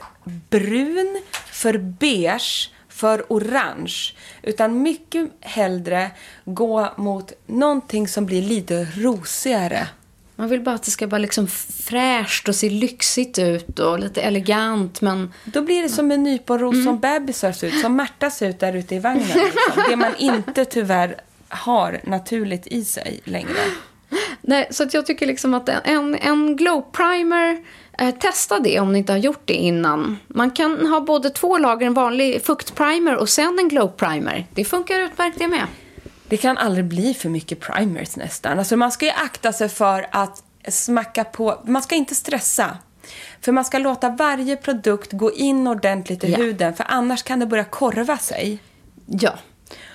brun, 0.50 1.22
för 1.52 1.78
beige, 1.78 2.72
för 2.90 3.26
orange. 3.30 4.14
Utan 4.42 4.82
mycket 4.82 5.30
hellre 5.42 6.12
gå 6.46 6.94
mot 6.98 7.32
någonting 7.46 8.08
som 8.08 8.26
blir 8.26 8.42
lite 8.42 8.88
rosigare. 8.96 9.88
Man 10.36 10.50
vill 10.50 10.62
bara 10.62 10.76
att 10.76 10.84
det 10.84 10.92
ska 10.92 11.08
vara 11.08 11.20
liksom 11.20 11.48
fräscht 11.84 12.48
och 12.50 12.56
se 12.56 12.70
lyxigt 12.70 13.40
ut 13.40 13.80
och 13.80 14.00
lite 14.00 14.22
elegant 14.22 15.02
men 15.02 15.34
Då 15.44 15.62
blir 15.62 15.82
det 15.82 15.90
som 15.90 16.12
en 16.12 16.24
nyponros 16.24 16.74
Mm. 16.74 16.86
som 16.86 17.00
bebisar 17.00 17.52
ser 17.52 17.68
ut, 17.68 17.80
som 17.82 17.96
Märta 17.96 18.30
ser 18.30 18.50
ut 18.50 18.60
där 18.60 18.74
ute 18.76 18.96
i 18.96 19.00
vagnen. 19.00 19.28
Liksom. 19.36 19.84
Det 19.90 19.96
man 19.96 20.16
inte 20.18 20.66
tyvärr 20.66 21.16
har 21.50 22.02
naturligt 22.04 22.68
i 22.68 22.86
sig 22.86 23.20
längre. 23.24 23.58
Nej, 24.42 24.68
så 24.72 24.84
att 24.84 24.94
jag 24.94 25.06
tycker 25.06 25.26
liksom 25.26 25.54
att 25.54 25.70
en, 25.70 26.16
en 26.16 26.56
glow 26.56 26.82
primer, 26.92 27.58
eh, 28.00 28.16
testa 28.16 28.60
det 28.60 28.80
om 28.80 28.94
ni 28.94 29.00
inte 29.00 29.12
har 29.14 29.20
gjort 29.20 29.42
det 29.46 29.54
innan. 29.54 30.18
Man 30.28 30.52
kan 30.52 30.88
ha 30.88 31.02
både 31.02 31.30
två 31.30 31.58
lager, 31.58 31.86
en 31.88 31.94
vanlig 31.94 32.46
fuktprimer 32.46 33.16
och 33.16 33.30
sen 33.30 33.60
en 33.60 33.68
glow 33.70 33.88
primer. 33.88 34.48
Det 34.54 34.66
funkar 34.66 35.00
utmärkt 35.00 35.40
det 35.40 35.48
med. 35.48 35.64
Det 36.34 36.38
kan 36.38 36.58
aldrig 36.58 36.86
bli 36.86 37.14
för 37.14 37.30
mycket 37.30 37.60
primers 37.60 38.16
nästan. 38.16 38.60
Alltså 38.60 38.78
man 38.78 38.92
ska 38.92 39.06
ju 39.06 39.12
akta 39.12 39.54
sig 39.54 39.70
för 39.70 40.08
att 40.12 40.44
smacka 40.68 41.24
på. 41.24 41.62
Man 41.66 41.82
ska 41.82 41.96
inte 41.96 42.16
stressa. 42.16 42.78
För 43.42 43.52
man 43.52 43.66
ska 43.66 43.78
låta 43.78 44.10
varje 44.10 44.56
produkt 44.58 45.12
gå 45.12 45.32
in 45.32 45.68
ordentligt 45.68 46.24
i 46.24 46.32
Ja. 46.32 46.38
huden. 46.38 46.74
För 46.74 46.86
annars 46.90 47.24
kan 47.24 47.40
det 47.40 47.46
börja 47.46 47.64
korva 47.64 48.18
sig. 48.18 48.60
Ja, 49.06 49.34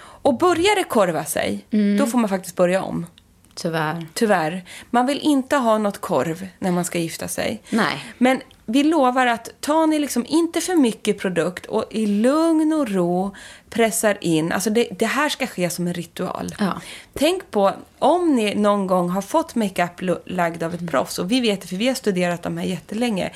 Och 0.00 0.38
börjar 0.38 0.76
det 0.76 0.84
korva 0.84 1.24
sig, 1.24 1.66
då 1.98 2.06
får 2.06 2.18
man 2.18 2.28
faktiskt 2.28 2.56
börja 2.56 2.82
om. 2.82 3.06
tyvärr. 3.54 4.06
Tyvärr. 4.14 4.64
Man 4.90 5.06
vill 5.06 5.18
inte 5.20 5.56
ha 5.56 5.78
något 5.78 6.00
korv 6.00 6.48
när 6.58 6.70
man 6.70 6.84
ska 6.84 6.98
gifta 6.98 7.28
sig. 7.28 7.62
Nej. 7.70 8.04
Men 8.18 8.40
vi 8.70 8.82
lovar 8.82 9.26
att 9.26 9.60
tar 9.60 9.86
ni 9.86 9.98
liksom 9.98 10.26
inte 10.28 10.60
för 10.60 10.74
mycket 10.74 11.18
produkt 11.18 11.66
och 11.66 11.84
i 11.90 12.06
lugn 12.06 12.72
och 12.72 12.88
ro 12.88 13.34
pressar 13.70 14.18
in. 14.20 14.52
Alltså 14.52 14.70
det, 14.70 14.88
det 14.98 15.06
här 15.06 15.28
ska 15.28 15.46
ske 15.46 15.70
som 15.70 15.86
en 15.86 15.94
ritual. 15.94 16.54
Ja. 16.58 16.80
Tänk 17.14 17.50
på 17.50 17.72
om 17.98 18.34
ni 18.34 18.54
någon 18.54 18.86
gång 18.86 19.08
har 19.08 19.22
fått 19.22 19.54
makeup 19.54 20.20
lagd 20.26 20.62
av 20.62 20.74
ett 20.74 20.90
proffs. 20.90 21.18
Och 21.18 21.32
vi 21.32 21.40
vet 21.40 21.60
det 21.60 21.66
för 21.66 21.76
vi 21.76 21.88
har 21.88 21.94
studerat 21.94 22.42
de 22.42 22.56
här 22.56 22.64
jättelänge. 22.64 23.32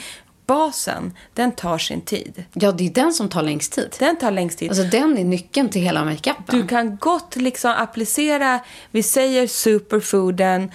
Basen, 0.47 1.16
den 1.35 1.53
tar 1.53 1.78
sin 1.78 2.01
tid. 2.01 2.45
Ja, 2.53 2.72
det 2.72 2.87
är 2.87 2.91
den 2.91 3.12
som 3.12 3.28
tar 3.28 3.43
längst 3.43 3.72
tid. 3.72 3.97
Den 3.99 4.18
tar 4.18 4.30
längst 4.30 4.59
tid. 4.59 4.68
Alltså 4.68 4.85
den 4.85 5.18
är 5.18 5.24
nyckeln 5.24 5.68
till 5.68 5.83
hela 5.83 6.05
makeupen. 6.05 6.61
Du 6.61 6.66
kan 6.66 6.97
gott 6.97 7.37
liksom 7.37 7.74
applicera, 7.78 8.61
vi 8.91 9.03
säger 9.03 9.47
superfooden, 9.47 10.70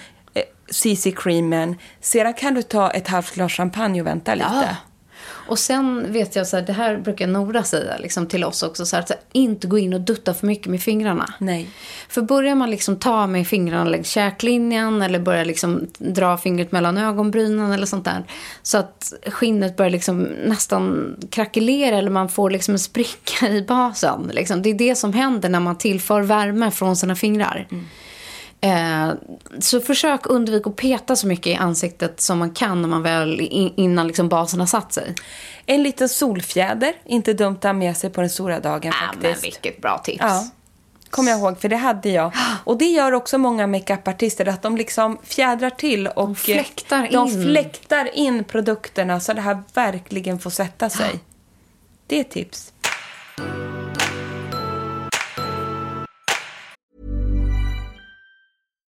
CC-creamen. 0.70 1.76
Sedan 2.00 2.34
kan 2.34 2.54
du 2.54 2.62
ta 2.62 2.90
ett 2.90 3.08
halvt 3.08 3.34
glas 3.34 3.52
champagne 3.52 4.00
och 4.00 4.06
vänta 4.06 4.34
lite. 4.34 4.48
Ja. 4.52 4.76
Och 5.48 5.58
sen 5.58 6.12
vet 6.12 6.36
jag 6.36 6.46
så 6.46 6.56
här, 6.56 6.62
det 6.62 6.72
här 6.72 6.96
brukar 6.96 7.26
Nora 7.26 7.62
säga 7.62 7.98
liksom, 7.98 8.26
till 8.26 8.44
oss 8.44 8.62
också, 8.62 8.86
så 8.86 8.96
här, 8.96 9.02
att 9.02 9.08
så 9.08 9.14
här, 9.14 9.22
inte 9.32 9.66
gå 9.66 9.78
in 9.78 9.94
och 9.94 10.00
dutta 10.00 10.34
för 10.34 10.46
mycket 10.46 10.66
med 10.66 10.82
fingrarna. 10.82 11.34
Nej. 11.38 11.68
För 12.08 12.22
börjar 12.22 12.54
man 12.54 12.70
liksom 12.70 12.96
ta 12.96 13.26
med 13.26 13.46
fingrarna 13.46 13.90
längs 13.90 14.08
käklinjen 14.08 15.02
eller 15.02 15.18
börjar 15.18 15.44
liksom 15.44 15.86
dra 15.98 16.38
fingret 16.38 16.72
mellan 16.72 16.98
ögonbrynen 16.98 17.72
eller 17.72 17.86
sånt 17.86 18.04
där. 18.04 18.24
Så 18.62 18.78
att 18.78 19.12
skinnet 19.26 19.76
börjar 19.76 19.90
liksom 19.90 20.22
nästan 20.22 21.16
krackelera 21.30 21.96
eller 21.96 22.10
man 22.10 22.28
får 22.28 22.50
liksom 22.50 22.74
en 22.74 22.78
spricka 22.78 23.48
i 23.48 23.62
basen. 23.62 24.30
Liksom. 24.32 24.62
Det 24.62 24.70
är 24.70 24.74
det 24.74 24.94
som 24.94 25.12
händer 25.12 25.48
när 25.48 25.60
man 25.60 25.78
tillför 25.78 26.22
värme 26.22 26.70
från 26.70 26.96
sina 26.96 27.16
fingrar. 27.16 27.66
Eh, 28.60 29.12
så 29.60 29.80
försök 29.80 30.26
undvika 30.26 30.70
att 30.70 30.76
peta 30.76 31.16
så 31.16 31.26
mycket 31.26 31.46
i 31.46 31.54
ansiktet 31.54 32.20
som 32.20 32.38
man 32.38 32.50
kan 32.50 32.82
när 32.82 32.88
man 32.88 33.02
väl, 33.02 33.40
in, 33.40 33.72
innan 33.76 34.06
liksom 34.06 34.28
basen 34.28 34.60
har 34.60 34.66
satt 34.66 34.92
sig. 34.92 35.14
En 35.66 35.82
liten 35.82 36.08
solfjäder, 36.08 36.92
inte 37.04 37.32
dumt 37.32 37.56
att 37.56 37.64
ha 37.64 37.72
med 37.72 37.96
sig 37.96 38.10
på 38.10 38.20
den 38.20 38.30
stora 38.30 38.60
dagen 38.60 38.92
Ah, 38.92 39.06
faktiskt. 39.06 39.22
men 39.22 39.40
vilket 39.42 39.82
bra 39.82 39.98
tips. 39.98 40.18
Ja. 40.20 40.44
Kommer 41.10 41.30
jag 41.30 41.40
ihåg, 41.40 41.60
för 41.60 41.68
det 41.68 41.76
hade 41.76 42.08
jag. 42.08 42.32
Och 42.64 42.78
det 42.78 42.84
gör 42.84 43.12
också 43.12 43.38
många 43.38 43.66
makeupartister 43.66 44.48
att 44.48 44.62
de 44.62 44.76
liksom 44.76 45.18
fjädrar 45.24 45.70
till 45.70 46.06
och 46.06 46.26
De 46.26 46.34
fläktar 46.34 47.08
de 47.12 47.28
in. 47.28 47.42
fläktar 47.42 48.16
in 48.16 48.44
produkterna 48.44 49.20
så 49.20 49.32
det 49.32 49.40
här 49.40 49.62
verkligen 49.74 50.38
får 50.38 50.50
sätta 50.50 50.90
sig. 50.90 51.20
Det 52.06 52.20
är 52.20 52.24
tips. 52.24 52.72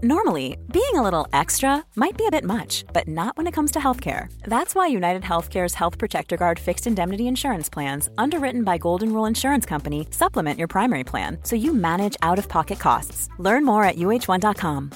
Normally, 0.00 0.56
being 0.72 0.94
a 0.94 1.02
little 1.02 1.28
extra 1.32 1.84
might 1.94 2.16
be 2.16 2.26
a 2.26 2.30
bit 2.30 2.44
much, 2.44 2.84
but 2.92 3.06
not 3.06 3.36
when 3.36 3.46
it 3.46 3.52
comes 3.52 3.70
to 3.72 3.78
healthcare. 3.78 4.26
That's 4.44 4.74
why 4.74 4.86
United 4.86 5.22
Healthcare's 5.22 5.74
Health 5.74 5.98
Protector 5.98 6.36
Guard 6.36 6.58
fixed 6.58 6.86
indemnity 6.86 7.26
insurance 7.26 7.68
plans, 7.68 8.08
underwritten 8.18 8.64
by 8.64 8.78
Golden 8.78 9.12
Rule 9.12 9.26
Insurance 9.26 9.66
Company, 9.66 10.06
supplement 10.10 10.58
your 10.58 10.68
primary 10.68 11.04
plan 11.04 11.38
so 11.44 11.56
you 11.56 11.74
manage 11.74 12.16
out 12.22 12.38
of 12.38 12.48
pocket 12.48 12.78
costs. 12.78 13.28
Learn 13.38 13.64
more 13.64 13.84
at 13.84 13.96
uh1.com. 13.96 14.92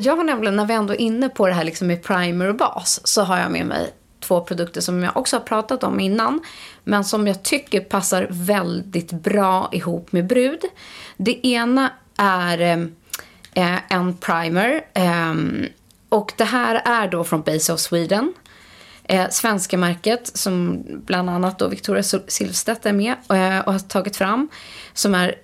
Jag 0.00 0.16
har 0.16 0.24
nämligen, 0.24 0.56
när 0.56 0.66
vi 0.66 0.74
ändå 0.74 0.92
är 0.94 1.00
inne 1.00 1.28
på 1.28 1.46
det 1.46 1.52
här 1.52 1.64
liksom 1.64 1.86
med 1.86 2.02
primer 2.02 2.48
och 2.48 2.56
bas, 2.56 3.00
så 3.04 3.22
har 3.22 3.38
jag 3.38 3.50
med 3.50 3.66
mig 3.66 3.94
två 4.28 4.40
produkter 4.40 4.80
som 4.80 5.02
jag 5.02 5.16
också 5.16 5.36
har 5.36 5.40
pratat 5.40 5.84
om 5.84 6.00
innan, 6.00 6.40
men 6.84 7.04
som 7.04 7.26
jag 7.26 7.42
tycker 7.42 7.80
passar 7.80 8.26
väldigt 8.30 9.12
bra 9.12 9.68
ihop 9.72 10.12
med 10.12 10.26
brud. 10.26 10.60
Det 11.16 11.46
ena 11.46 11.90
är 12.16 12.60
eh, 12.60 12.78
eh 13.54 13.78
en 13.88 14.16
primer, 14.16 14.84
eh, 14.94 15.34
och 16.08 16.32
det 16.36 16.44
här 16.44 16.82
är 16.84 17.08
då 17.08 17.24
från 17.24 17.42
Base 17.42 17.72
of 17.72 17.80
Sweden. 17.80 18.32
Eh, 19.04 19.28
svenska 19.30 19.78
märket 19.78 20.36
som 20.36 20.84
bland 21.06 21.30
annat 21.30 21.58
då 21.58 21.68
Victoria 21.68 22.02
Silvstedt 22.28 22.86
är 22.86 22.92
med 22.92 23.12
eh, 23.12 23.66
och 23.66 23.72
har 23.72 23.78
tagit 23.78 24.16
fram. 24.16 24.48
Som 24.94 25.14
är, 25.14 25.34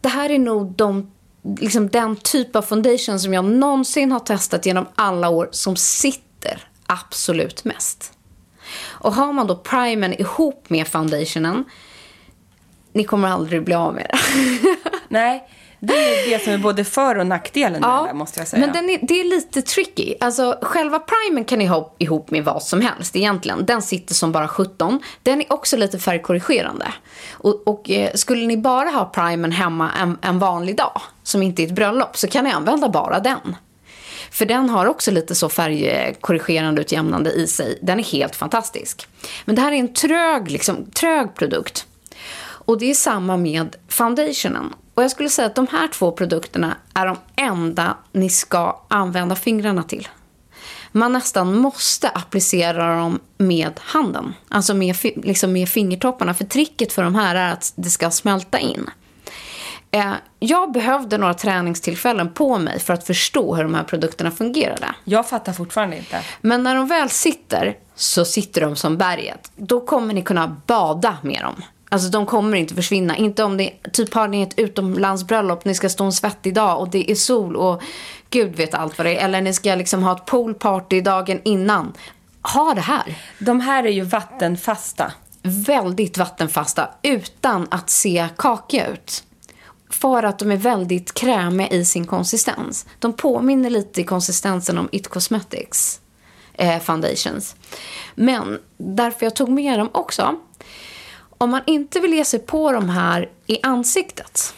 det 0.00 0.08
här 0.08 0.30
är 0.30 0.38
nog 0.38 0.72
de 0.72 1.10
liksom 1.60 1.88
den 1.88 2.16
typ 2.16 2.56
av 2.56 2.62
foundation 2.62 3.20
som 3.20 3.34
jag 3.34 3.44
någonsin 3.44 4.12
har 4.12 4.20
testat 4.20 4.66
genom 4.66 4.86
alla 4.94 5.28
år 5.28 5.48
som 5.52 5.76
sitter 5.76 6.68
absolut 6.88 7.64
mest. 7.64 8.12
Och 8.86 9.14
har 9.14 9.32
man 9.32 9.46
då 9.46 9.56
primern 9.56 10.12
ihop 10.12 10.70
med 10.70 10.88
foundationen, 10.88 11.64
ni 12.92 13.04
kommer 13.04 13.28
aldrig 13.28 13.64
bli 13.64 13.74
av 13.74 13.94
med 13.94 14.06
det. 14.10 14.18
Nej, 15.08 15.48
det 15.80 15.94
är 15.94 16.30
det 16.30 16.44
som 16.44 16.52
är 16.52 16.58
både 16.58 16.84
för 16.84 17.18
och 17.18 17.26
nackdelen 17.26 17.80
Ja, 17.82 18.04
där, 18.06 18.14
måste 18.14 18.40
jag 18.40 18.48
säga. 18.48 18.66
Men 18.66 18.90
är, 18.90 18.98
det 19.02 19.20
är 19.20 19.24
lite 19.24 19.62
tricky. 19.62 20.14
Alltså, 20.20 20.58
själva 20.62 20.98
primern 20.98 21.44
kan 21.44 21.58
ni 21.58 21.66
ha 21.66 21.94
ihop 21.98 22.30
med 22.30 22.44
vad 22.44 22.62
som 22.62 22.80
helst 22.80 23.16
egentligen. 23.16 23.66
Den 23.66 23.82
sitter 23.82 24.14
som 24.14 24.32
bara 24.32 24.48
17. 24.48 25.00
Den 25.22 25.40
är 25.40 25.52
också 25.52 25.76
lite 25.76 25.98
färgkorrigerande. 25.98 26.86
Och, 27.32 27.68
och 27.68 27.90
eh, 27.90 28.10
skulle 28.14 28.46
ni 28.46 28.56
bara 28.56 28.88
ha 28.88 29.04
primern 29.04 29.52
hemma 29.52 29.90
en, 30.00 30.18
en 30.22 30.38
vanlig 30.38 30.76
dag, 30.76 31.00
som 31.22 31.42
inte 31.42 31.62
är 31.62 31.66
ett 31.66 31.74
bröllop, 31.74 32.16
så 32.16 32.28
kan 32.28 32.44
ni 32.44 32.50
använda 32.50 32.88
bara 32.88 33.20
den. 33.20 33.56
För 34.30 34.46
den 34.46 34.70
har 34.70 34.86
också 34.86 35.10
lite 35.10 35.34
så 35.34 35.48
färgkorrigerande 35.48 36.80
utjämnande 36.80 37.32
i 37.32 37.46
sig. 37.46 37.78
Den 37.82 37.98
är 37.98 38.04
helt 38.04 38.36
fantastisk. 38.36 39.06
Men 39.44 39.54
det 39.56 39.62
här 39.62 39.72
är 39.72 39.76
en 39.76 39.94
trög, 39.94 40.50
liksom, 40.50 40.90
trög 40.90 41.34
produkt. 41.34 41.86
Och 42.40 42.78
det 42.78 42.90
är 42.90 42.94
samma 42.94 43.36
med 43.36 43.76
foundationen. 43.88 44.74
Och 44.94 45.02
jag 45.02 45.10
skulle 45.10 45.28
säga 45.28 45.46
att 45.46 45.54
de 45.54 45.66
här 45.66 45.88
två 45.88 46.12
produkterna 46.12 46.76
är 46.94 47.06
de 47.06 47.16
enda 47.36 47.96
ni 48.12 48.30
ska 48.30 48.84
använda 48.88 49.36
fingrarna 49.36 49.82
till. 49.82 50.08
Man 50.92 51.12
nästan 51.12 51.54
måste 51.54 52.08
applicera 52.08 52.96
dem 52.96 53.20
med 53.38 53.80
handen. 53.80 54.34
Alltså 54.48 54.74
med, 54.74 54.96
liksom 55.02 55.52
med 55.52 55.68
fingertopparna. 55.68 56.34
För 56.34 56.44
tricket 56.44 56.92
för 56.92 57.02
de 57.02 57.14
här 57.14 57.34
är 57.34 57.52
att 57.52 57.72
det 57.76 57.90
ska 57.90 58.10
smälta 58.10 58.58
in. 58.58 58.90
Eh, 59.90 60.12
jag 60.38 60.72
behövde 60.72 61.18
några 61.18 61.34
träningstillfällen 61.34 62.32
på 62.32 62.58
mig 62.58 62.80
för 62.80 62.94
att 62.94 63.06
förstå 63.06 63.54
hur 63.54 63.62
de 63.62 63.74
här 63.74 63.84
produkterna 63.84 64.30
fungerade. 64.30 64.94
Jag 65.04 65.28
fattar 65.28 65.52
fortfarande 65.52 65.96
inte. 65.96 66.20
Men 66.40 66.62
när 66.62 66.74
de 66.74 66.86
väl 66.86 67.10
sitter 67.10 67.76
så 67.94 68.24
sitter 68.24 68.60
de 68.60 68.76
som 68.76 68.96
berget. 68.96 69.50
Då 69.56 69.80
kommer 69.80 70.14
ni 70.14 70.22
kunna 70.22 70.56
bada 70.66 71.16
med 71.22 71.42
dem. 71.42 71.62
Alltså 71.88 72.08
de 72.08 72.26
kommer 72.26 72.56
inte 72.56 72.74
försvinna. 72.74 73.16
Inte 73.16 73.44
om 73.44 73.56
det 73.56 73.70
typ 73.92 74.14
har 74.14 74.28
ni 74.28 74.42
ett 74.42 74.58
utomlandsbröllop, 74.58 75.64
ni 75.64 75.74
ska 75.74 75.88
stå 75.88 76.04
en 76.04 76.12
svettig 76.12 76.54
dag 76.54 76.80
och 76.80 76.88
det 76.88 77.10
är 77.10 77.14
sol 77.14 77.56
och 77.56 77.82
gud 78.30 78.56
vet 78.56 78.74
allt 78.74 78.98
vad 78.98 79.06
det 79.06 79.16
är. 79.16 79.24
Eller 79.24 79.40
ni 79.40 79.54
ska 79.54 79.74
liksom 79.74 80.02
ha 80.02 80.12
ett 80.16 80.26
poolparty 80.26 81.00
dagen 81.00 81.40
innan. 81.44 81.92
Ha 82.54 82.74
det 82.74 82.80
här. 82.80 83.18
De 83.38 83.60
här 83.60 83.84
är 83.84 83.90
ju 83.90 84.02
vattenfasta. 84.02 85.12
Väldigt 85.42 86.18
vattenfasta 86.18 86.88
utan 87.02 87.68
att 87.70 87.90
se 87.90 88.28
kakiga 88.36 88.86
ut. 88.86 89.24
För 90.00 90.22
att 90.22 90.38
de 90.38 90.50
är 90.50 90.56
väldigt 90.56 91.14
krämiga 91.14 91.68
i 91.68 91.84
sin 91.84 92.06
konsistens. 92.06 92.86
De 92.98 93.12
påminner 93.12 93.70
lite 93.70 94.00
i 94.00 94.04
konsistensen 94.04 94.78
om 94.78 94.88
It 94.92 95.08
Cosmetics 95.08 96.00
eh, 96.54 96.80
foundations. 96.80 97.56
Men 98.14 98.58
därför 98.76 99.26
jag 99.26 99.36
tog 99.36 99.48
med 99.48 99.78
dem 99.78 99.90
också. 99.92 100.36
Om 101.38 101.50
man 101.50 101.62
inte 101.66 102.00
vill 102.00 102.14
ge 102.14 102.24
sig 102.24 102.40
på 102.40 102.72
de 102.72 102.88
här 102.88 103.30
i 103.46 103.58
ansiktet. 103.62 104.54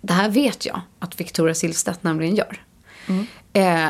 Det 0.00 0.12
här 0.12 0.28
vet 0.28 0.66
jag 0.66 0.80
att 0.98 1.20
Victoria 1.20 1.54
Silvstedt 1.54 2.02
nämligen 2.02 2.36
gör. 2.36 2.62
Eh, 3.52 3.88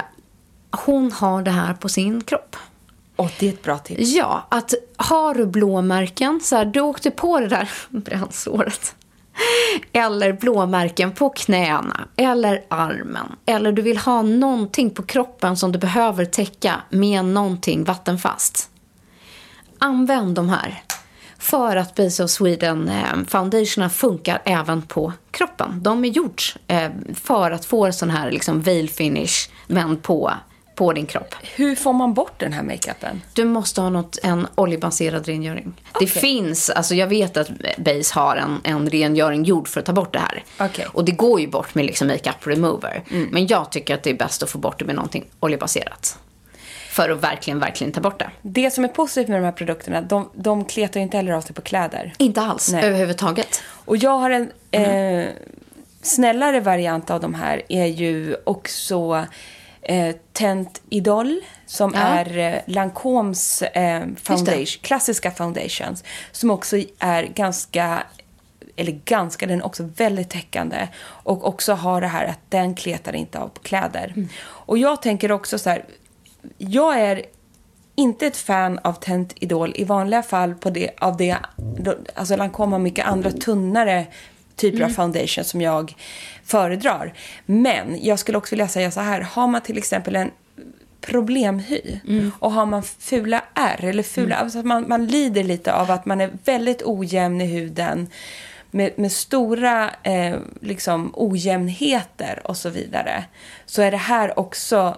hon 0.71 1.13
har 1.13 1.43
det 1.43 1.51
här 1.51 1.75
på 1.75 1.89
sin 1.89 2.21
kropp. 2.25 2.57
Och 3.17 3.31
det 3.39 3.49
är 3.49 3.53
ett 3.53 3.63
bra 3.63 3.79
tips. 3.79 4.11
Ja, 4.11 4.47
att 4.51 4.75
har 4.97 5.35
du 5.35 5.47
blåmärken, 5.47 6.41
så 6.41 6.57
här, 6.57 6.65
du 6.65 6.81
åkte 6.81 7.11
på 7.11 7.41
det 7.41 7.49
där 7.49 7.71
brännsåret. 7.89 8.95
Eller 9.93 10.33
blåmärken 10.33 11.13
på 11.13 11.31
knäna, 11.31 12.09
eller 12.17 12.65
armen. 12.69 13.37
Eller 13.47 13.73
du 13.73 13.83
vill 13.83 13.99
ha 13.99 14.23
någonting 14.23 14.91
på 14.91 15.03
kroppen 15.03 15.57
som 15.57 15.73
du 15.73 15.79
behöver 15.79 16.25
täcka 16.25 16.75
med 16.91 17.25
någonting 17.25 17.85
vattenfast. 17.85 18.71
Använd 19.79 20.35
de 20.35 20.49
här. 20.49 20.83
För 21.39 21.77
att 21.77 21.95
Base 21.95 22.25
of 22.25 22.31
Sweden 22.31 22.87
foundation 22.87 23.27
foundationerna 23.27 23.91
funkar 23.91 24.43
även 24.45 24.83
på 24.83 25.13
kroppen. 25.31 25.83
De 25.83 26.05
är 26.05 26.09
gjorda 26.09 26.43
eh, 26.67 26.91
för 27.15 27.51
att 27.51 27.65
få 27.65 27.87
en 27.87 27.93
sån 27.93 28.11
här 28.11 28.31
liksom 28.31 28.61
veil 28.61 28.91
finish, 28.91 29.51
men 29.67 29.97
på, 29.97 30.33
på 30.79 30.93
din 30.93 31.07
kropp. 31.07 31.35
Hur 31.57 31.75
får 31.77 31.93
man 31.93 32.15
bort 32.15 32.33
den 32.41 32.53
här 32.53 32.63
makeupen? 32.63 33.23
Du 33.35 33.45
måste 33.45 33.81
ha 33.81 33.91
något, 33.91 34.19
en 34.23 34.47
oljebaserad 34.55 35.27
rengöring. 35.27 35.73
Det 35.85 35.91
Okej. 35.93 36.09
finns, 36.09 36.71
alltså 36.71 36.95
jag 36.95 37.07
vet 37.07 37.37
att 37.37 37.49
Base 37.79 38.15
har 38.15 38.37
en, 38.37 38.61
en 38.65 38.91
rengöring 38.91 39.45
gjord 39.45 39.69
för 39.69 39.81
att 39.81 39.87
ta 39.87 39.93
bort 39.93 40.13
det 40.13 40.19
här. 40.19 40.45
Okej. 40.61 40.87
Och 40.93 41.05
det 41.05 41.13
går 41.13 41.41
ju 41.41 41.47
bort 41.49 41.75
med 41.75 41.85
liksom 41.87 42.09
makeup 42.09 42.47
remover. 42.47 43.03
Men 43.31 43.47
jag 43.47 43.73
tycker 43.73 43.95
att 43.95 44.03
det 44.03 44.11
är 44.11 44.15
bäst 44.15 44.43
att 44.43 44.51
få 44.51 44.59
bort 44.59 44.79
det 44.79 44.85
med 44.85 44.95
någonting 44.95 45.25
oljebaserat. 45.41 46.19
För 46.91 47.11
att 47.11 47.23
verkligen, 47.23 47.61
verkligen 47.61 47.93
ta 47.93 48.01
bort 48.01 48.19
det. 48.19 48.31
Det 48.43 48.71
som 48.71 48.85
är 48.85 48.89
positivt 48.89 49.29
med 49.29 49.41
de 49.41 49.45
här 49.45 49.53
produkterna, 49.53 50.01
de, 50.01 50.29
de 50.35 50.65
kletar 50.65 51.01
ju 51.01 51.05
inte 51.05 51.17
heller 51.17 51.33
av 51.33 51.41
sig 51.41 51.55
på 51.55 51.63
kläder. 51.63 52.13
Inte 52.19 52.41
alls, 52.41 52.73
Nej. 52.73 52.85
överhuvudtaget. 52.85 53.63
Och 53.85 53.97
jag 53.97 54.19
har 54.19 54.31
en 54.31 54.51
Mm. 54.71 55.19
eh, 55.19 55.29
snällare 56.03 56.61
variant 56.61 57.11
av 57.11 57.21
de 57.21 57.35
här 57.35 57.63
är 57.69 57.87
ju 57.87 58.37
också 58.45 59.27
eh, 59.89 60.17
Tent 60.33 60.83
Idol 60.91 61.41
som 61.67 61.93
Ja. 61.95 62.01
är 62.01 62.39
eh, 62.39 62.61
Lancomes 62.67 63.63
eh, 63.63 64.07
foundation, 64.23 64.67
klassiska 64.67 65.31
foundations 65.31 66.05
som 66.33 66.51
också 66.51 66.77
är 66.99 67.23
ganska 67.23 68.03
eller 68.77 68.93
ganska, 69.05 69.47
den 69.47 69.61
är 69.61 69.67
också 69.67 69.91
väldigt 69.97 70.31
täckande 70.31 70.89
och 71.05 71.49
också 71.49 71.73
har 71.73 72.01
det 72.01 72.07
här 72.07 72.25
att 72.25 72.41
den 72.49 72.75
kletar 72.75 73.15
inte 73.17 73.39
av 73.39 73.49
på 73.49 73.61
kläder. 73.61 74.13
Mm. 74.17 74.29
Och 74.43 74.79
jag 74.79 75.03
tänker 75.03 75.33
också 75.33 75.59
så 75.59 75.71
här, 75.71 75.85
jag 76.59 77.01
är 77.01 77.23
inte 77.95 78.27
ett 78.27 78.37
fan 78.37 78.79
av 78.79 78.93
Tent 78.93 79.33
Idol 79.37 79.73
i 79.77 79.85
vanliga 79.85 80.23
fall 80.23 80.55
på 80.55 80.71
det, 80.71 80.91
av 80.99 81.17
det, 81.17 81.37
alltså 82.15 82.37
Lancome 82.37 82.75
har 82.75 82.81
mycket 82.81 83.07
andra 83.07 83.31
tunnare 83.31 84.07
typer 84.57 84.85
av 84.85 84.89
foundation 84.89 85.45
som 85.45 85.61
jag 85.61 85.95
föredrar. 86.49 87.13
Men 87.47 88.05
jag 88.05 88.19
skulle 88.19 88.39
också 88.39 88.53
vilja 88.53 88.69
säga 88.69 88.91
så 88.91 89.01
här, 89.01 89.21
har 89.21 89.47
man 89.47 89.61
till 89.61 89.79
exempel 89.79 90.17
en 90.17 90.31
problemhy 91.01 92.01
och 92.39 92.53
har 92.53 92.67
man 92.67 92.83
fula 92.83 93.45
ärr 93.55 93.85
eller 93.85 94.03
fula, 94.03 94.37
alltså 94.37 94.59
att 94.59 94.65
man, 94.65 94.89
man 94.89 95.07
lider 95.07 95.45
lite 95.45 95.73
av 95.73 95.91
att 95.91 96.07
man 96.07 96.21
är 96.21 96.31
väldigt 96.45 96.83
ojämn 96.83 97.41
i 97.41 97.47
huden 97.47 98.09
med, 98.71 98.99
med 98.99 99.13
stora 99.13 99.91
eh, 100.03 100.37
liksom 100.61 101.13
ojämnheter 101.15 102.41
och 102.45 102.57
så 102.57 102.69
vidare 102.69 103.25
så 103.67 103.83
är 103.83 103.91
det 103.91 103.97
här 103.97 104.39
också 104.39 104.97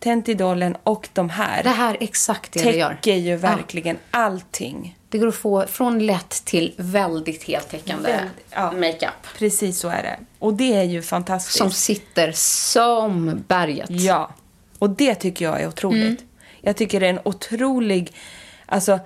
Tentidolen 0.00 0.76
och 0.82 1.08
de 1.12 1.30
här 1.30 1.62
Det 1.62 1.68
här 1.70 1.94
är 1.94 2.02
exakt 2.02 2.52
det 2.52 2.62
det 2.62 2.76
gör. 2.76 2.88
täcker 2.94 3.14
ju 3.14 3.30
Ja. 3.30 3.36
verkligen 3.36 3.96
allting. 4.10 4.94
Det 5.08 5.18
går 5.18 5.26
att 5.28 5.34
få 5.34 5.66
från 5.66 6.06
lätt 6.06 6.30
till 6.44 6.74
väldigt 6.76 7.42
heltäckande 7.42 8.20
ja. 8.50 8.72
makeup. 8.72 9.12
Precis 9.38 9.78
så 9.78 9.88
är 9.88 10.02
det. 10.02 10.18
Och 10.38 10.54
det 10.54 10.74
är 10.74 10.82
ju 10.82 11.02
fantastiskt. 11.02 11.58
Som 11.58 11.70
sitter 11.70 12.32
som 12.34 13.44
berget. 13.48 13.90
Ja, 13.90 14.30
och 14.78 14.90
det 14.90 15.14
tycker 15.14 15.44
jag 15.44 15.60
är 15.62 15.68
otroligt. 15.68 16.02
Mm. 16.20 16.28
Jag 16.60 16.76
tycker 16.76 17.00
det 17.00 17.06
är 17.06 17.10
en 17.10 17.20
otrolig... 17.24 18.12
Alltså, 18.66 18.98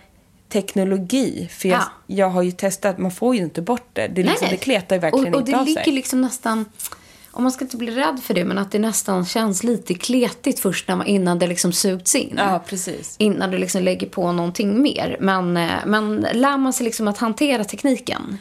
teknologi. 0.49 1.49
För 1.53 1.69
jag, 1.69 1.79
Ja. 1.81 1.85
jag 2.07 2.29
har 2.31 2.43
ju 2.43 2.53
testat, 2.53 2.99
man 2.99 3.11
får 3.11 3.35
ju 3.37 3.43
inte 3.43 3.63
bort 3.63 3.89
det. 3.93 4.09
Det, 4.09 4.23
liksom, 4.23 4.49
det 4.51 4.57
kletar 4.57 4.97
ju 4.97 5.01
verkligen 5.01 5.35
och, 5.35 5.35
och 5.35 5.41
inte 5.41 5.53
det 5.53 5.59
av 5.59 5.67
ligger 5.67 5.83
sig. 5.85 5.93
liksom 5.93 6.21
nästan, 6.21 6.65
om 7.33 7.43
man 7.43 7.53
ska 7.53 7.65
inte 7.65 7.77
bli 7.77 7.91
rädd 7.91 8.21
för 8.23 8.35
det, 8.35 8.45
men 8.45 8.59
att 8.59 8.71
det 8.71 8.79
nästan 8.79 9.25
känns 9.25 9.63
lite 9.65 9.95
kletigt 9.95 10.61
först 10.61 10.89
när 10.89 10.97
man, 10.97 11.07
innan 11.07 11.39
det 11.39 11.47
liksom 11.47 11.73
sugits 11.73 12.15
in. 12.15 12.35
Ja, 12.37 12.63
precis. 12.67 13.17
Innan 13.19 13.51
du 13.51 13.59
liksom 13.59 13.83
lägger 13.83 14.07
på 14.07 14.33
någonting 14.33 14.83
mer. 14.83 15.17
Men, 15.21 15.57
eh, 15.57 15.71
men 15.87 16.27
lär 16.33 16.57
man 16.57 16.73
sig 16.73 16.85
liksom 16.85 17.09
att 17.09 17.19
hantera 17.19 17.65
tekniken 17.65 18.39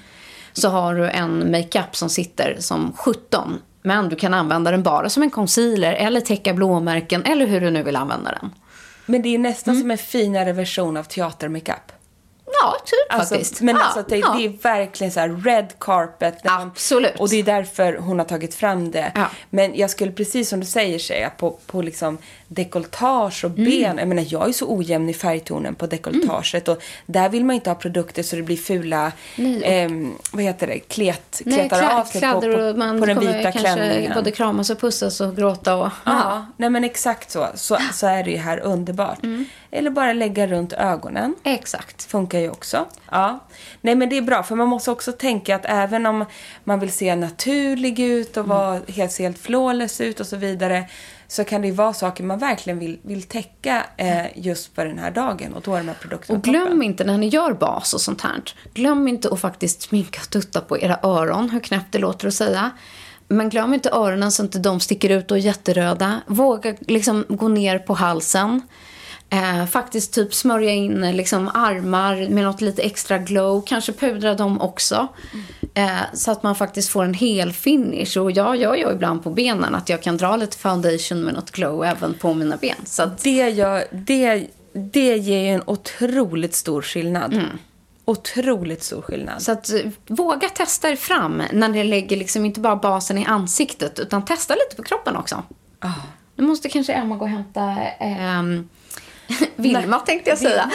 så 0.54 0.70
har 0.70 0.96
du 0.96 1.10
en 1.10 1.52
makeup 1.52 1.96
som 1.96 2.10
sitter 2.10 2.58
som 2.60 2.94
17. 2.98 3.60
Men 3.84 4.10
du 4.10 4.16
kan 4.16 4.34
använda 4.34 4.72
den 4.72 4.84
bara 4.84 5.10
som 5.10 5.24
en 5.24 5.30
concealer 5.30 5.94
eller 5.94 6.22
täcka 6.22 6.54
blåmärken 6.54 7.24
eller 7.24 7.46
hur 7.48 7.62
du 7.62 7.70
nu 7.72 7.84
vill 7.84 7.96
använda 7.96 8.32
den. 8.42 8.50
Men 9.06 9.22
det 9.22 9.36
är 9.36 9.40
nästan 9.40 9.72
Mm. 9.74 9.82
som 9.84 9.92
en 9.92 9.98
finare 9.98 10.54
version 10.54 10.98
av 10.98 11.04
teatermakeup. 11.04 11.92
Ja, 12.62 12.78
typ 12.86 13.14
Alltså, 13.20 13.36
faktiskt. 13.36 13.62
Men 13.62 13.76
ja, 13.76 13.84
alltså, 13.84 14.04
det, 14.10 14.18
ja. 14.18 14.34
det 14.38 14.46
är 14.46 14.50
verkligen 14.64 15.12
så 15.12 15.20
här 15.20 15.30
red 15.30 15.74
carpet. 15.80 16.44
när 16.44 16.52
man- 16.52 16.68
Absolut. 16.68 17.20
Och 17.20 17.30
det 17.30 17.36
är 17.40 17.44
därför 17.44 17.98
hon 17.98 18.20
har 18.20 18.26
tagit 18.26 18.56
fram 18.56 18.92
det. 18.92 19.12
Ja. 19.16 19.26
Men 19.50 19.76
jag 19.76 19.90
skulle 19.90 20.12
precis 20.12 20.50
som 20.50 20.60
du 20.60 20.66
säger 20.66 21.00
säga 21.00 21.30
på, 21.30 21.52
på 21.68 21.82
liksom 21.82 22.18
dekolletage 22.54 23.46
och 23.46 23.52
Mm. 23.52 23.66
ben. 23.66 23.98
Jag 23.98 24.08
menar 24.08 24.26
jag 24.28 24.50
är 24.50 24.54
så 24.54 24.76
ojämn 24.78 25.10
i 25.10 25.14
färgtonen 25.14 25.76
på 25.76 25.88
dekolletaget. 25.88 26.68
Och 26.68 26.82
där 27.06 27.30
vill 27.30 27.46
man 27.46 27.56
inte 27.56 27.70
ha 27.70 27.76
produkter 27.76 28.24
så 28.24 28.36
det 28.36 28.42
blir 28.42 28.58
fula, 28.58 29.12
Nej. 29.36 29.62
ehm, 29.66 30.14
vad 30.32 30.44
heter 30.44 30.68
det, 30.68 30.80
klet, 30.80 31.42
Nej, 31.46 31.56
kletar 31.70 32.00
av 32.00 32.04
sig 32.06 32.22
på, 32.22 32.42
på, 32.42 32.74
man 32.78 33.00
på 33.00 33.06
den 33.06 33.20
vita 33.20 33.42
kanske 33.42 33.60
klänningen. 33.60 34.12
både 34.16 34.32
kramas 34.32 34.70
och 34.70 34.80
pussas 34.80 35.22
och 35.22 35.36
gråta 35.36 35.76
och... 35.76 35.90
Ja, 36.06 36.46
nej 36.58 36.70
men 36.70 36.84
exakt 36.84 37.32
så. 37.32 37.48
så. 37.56 37.78
Så 37.94 38.08
är 38.08 38.24
det 38.24 38.32
ju 38.32 38.38
här 38.38 38.60
underbart. 38.60 39.24
Mm. 39.24 39.46
Eller 39.72 39.90
bara 39.90 40.14
lägga 40.14 40.48
runt 40.48 40.74
ögonen. 40.74 41.36
Exakt. 41.44 42.04
Funkar 42.04 42.40
ju 42.40 42.50
också. 42.50 42.86
Ja. 43.12 43.40
Nej 43.82 43.96
men 43.96 44.10
det 44.10 44.18
är 44.18 44.22
bra 44.22 44.44
för 44.44 44.56
man 44.56 44.68
måste 44.68 44.92
också 44.92 45.12
tänka 45.12 45.56
att 45.56 45.66
även 45.66 46.06
om 46.06 46.26
man 46.64 46.80
vill 46.80 46.92
se 46.92 47.16
naturlig 47.16 48.00
ut 48.00 48.38
och 48.38 48.48
vara 48.48 48.80
helt, 48.88 49.12
se 49.12 49.24
helt 49.24 49.40
flawless 49.40 50.02
ut 50.02 50.20
och 50.20 50.28
så 50.28 50.36
vidare. 50.38 50.86
Så 51.32 51.44
kan 51.44 51.62
det 51.62 51.68
ju 51.68 51.74
vara 51.74 51.94
saker 51.94 52.24
man 52.24 52.40
verkligen 52.40 52.80
vill, 52.80 53.00
vill 53.02 53.24
täcka 53.24 53.86
eh, 53.98 54.26
just 54.36 54.76
för 54.76 54.86
den 54.86 55.00
här 55.00 55.12
dagen. 55.12 55.54
Och 55.54 55.62
då 55.62 55.74
är 55.74 55.78
de 55.78 55.88
här 55.88 55.96
produkterna 56.02 56.38
Och 56.38 56.44
glöm 56.44 56.64
toppen. 56.64 56.84
inte 56.84 57.04
när 57.04 57.18
ni 57.18 57.28
gör 57.28 57.54
bas 57.54 57.94
och 57.94 58.02
sånt 58.02 58.22
här. 58.22 58.42
Glöm 58.74 59.08
inte 59.08 59.30
att 59.30 59.40
faktiskt 59.40 59.82
sminka 59.82 60.20
och 60.22 60.30
tutta 60.30 60.62
på 60.62 60.80
era 60.80 61.00
öron, 61.04 61.50
hur 61.50 61.60
knäppt 61.60 61.92
det 61.92 62.00
låter 62.00 62.28
att 62.28 62.34
säga. 62.34 62.72
Men 63.28 63.50
glöm 63.50 63.74
inte 63.74 63.90
öronen 63.90 64.32
så 64.32 64.44
inte 64.44 64.60
de 64.60 64.80
sticker 64.80 65.10
ut 65.10 65.32
och 65.32 65.38
är 65.38 65.42
jätteröda. 65.42 66.22
Våga 66.28 66.76
liksom 66.80 67.26
gå 67.30 67.48
ner 67.48 67.80
på 67.80 67.94
halsen. 67.94 68.62
Eh, 69.34 69.66
faktiskt 69.66 70.14
typ 70.14 70.34
smörja 70.34 70.72
in 70.72 71.04
eh, 71.04 71.14
liksom 71.14 71.48
armar 71.54 72.30
med 72.30 72.44
något 72.44 72.62
lite 72.62 72.82
extra 72.82 73.18
glow. 73.18 73.64
Kanske 73.66 73.94
pudra 73.94 74.36
dem 74.36 74.62
också. 74.62 75.08
Eh, 75.74 75.90
så 76.14 76.32
att 76.32 76.44
man 76.44 76.56
faktiskt 76.56 76.90
får 76.90 77.04
en 77.04 77.14
hel 77.14 77.54
finish. 77.54 78.18
Och 78.18 78.32
jag 78.32 78.56
gör 78.56 78.76
ju 78.76 78.92
ibland 78.92 79.24
på 79.24 79.30
benen 79.30 79.76
att 79.76 79.90
jag 79.90 80.02
kan 80.04 80.18
dra 80.18 80.36
lite 80.36 80.58
foundation 80.58 81.22
med 81.22 81.34
något 81.34 81.52
glow 81.52 81.86
även 81.86 82.14
på 82.14 82.34
mina 82.34 82.58
ben. 82.58 82.76
Så 82.86 83.04
att, 83.04 83.24
Det, 83.24 83.50
gör, 83.50 83.84
det, 83.92 84.48
det 84.74 85.18
ger 85.18 85.40
ju 85.40 85.48
en 85.48 85.64
otroligt 85.66 86.56
stor 86.56 86.82
skillnad. 86.82 87.34
Mm. 87.34 87.46
Otroligt 88.06 88.84
stor 88.84 89.02
skillnad. 89.02 89.42
Så 89.42 89.52
att 89.52 89.74
eh, 89.74 89.80
våga 90.08 90.50
testa 90.50 90.90
er 90.90 90.96
fram 90.96 91.44
när 91.54 91.70
ni 91.70 91.84
lägger 91.84 92.18
liksom 92.18 92.46
inte 92.46 92.60
bara 92.60 92.76
basen 92.76 93.18
i 93.18 93.26
ansiktet 93.26 94.00
utan 94.00 94.26
testa 94.26 94.54
lite 94.54 94.76
på 94.76 94.84
kroppen 94.84 95.16
också. 95.16 95.44
Nu 96.36 96.44
måste 96.48 96.70
kanske 96.70 96.94
Emma 96.94 97.16
gå 97.16 97.26
och 97.26 97.32
hämta 97.32 97.78
ehm, 98.00 98.70
Vilma 99.56 100.00
tänkte 100.00 100.30
jag 100.30 100.40
säga. 100.40 100.72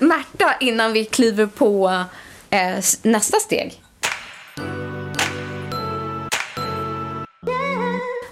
Märta 0.00 0.54
innan 0.60 0.92
vi 0.92 1.04
kliver 1.04 1.46
på 1.46 2.04
eh, 2.50 2.76
nästa 3.02 3.40
steg. 3.40 3.80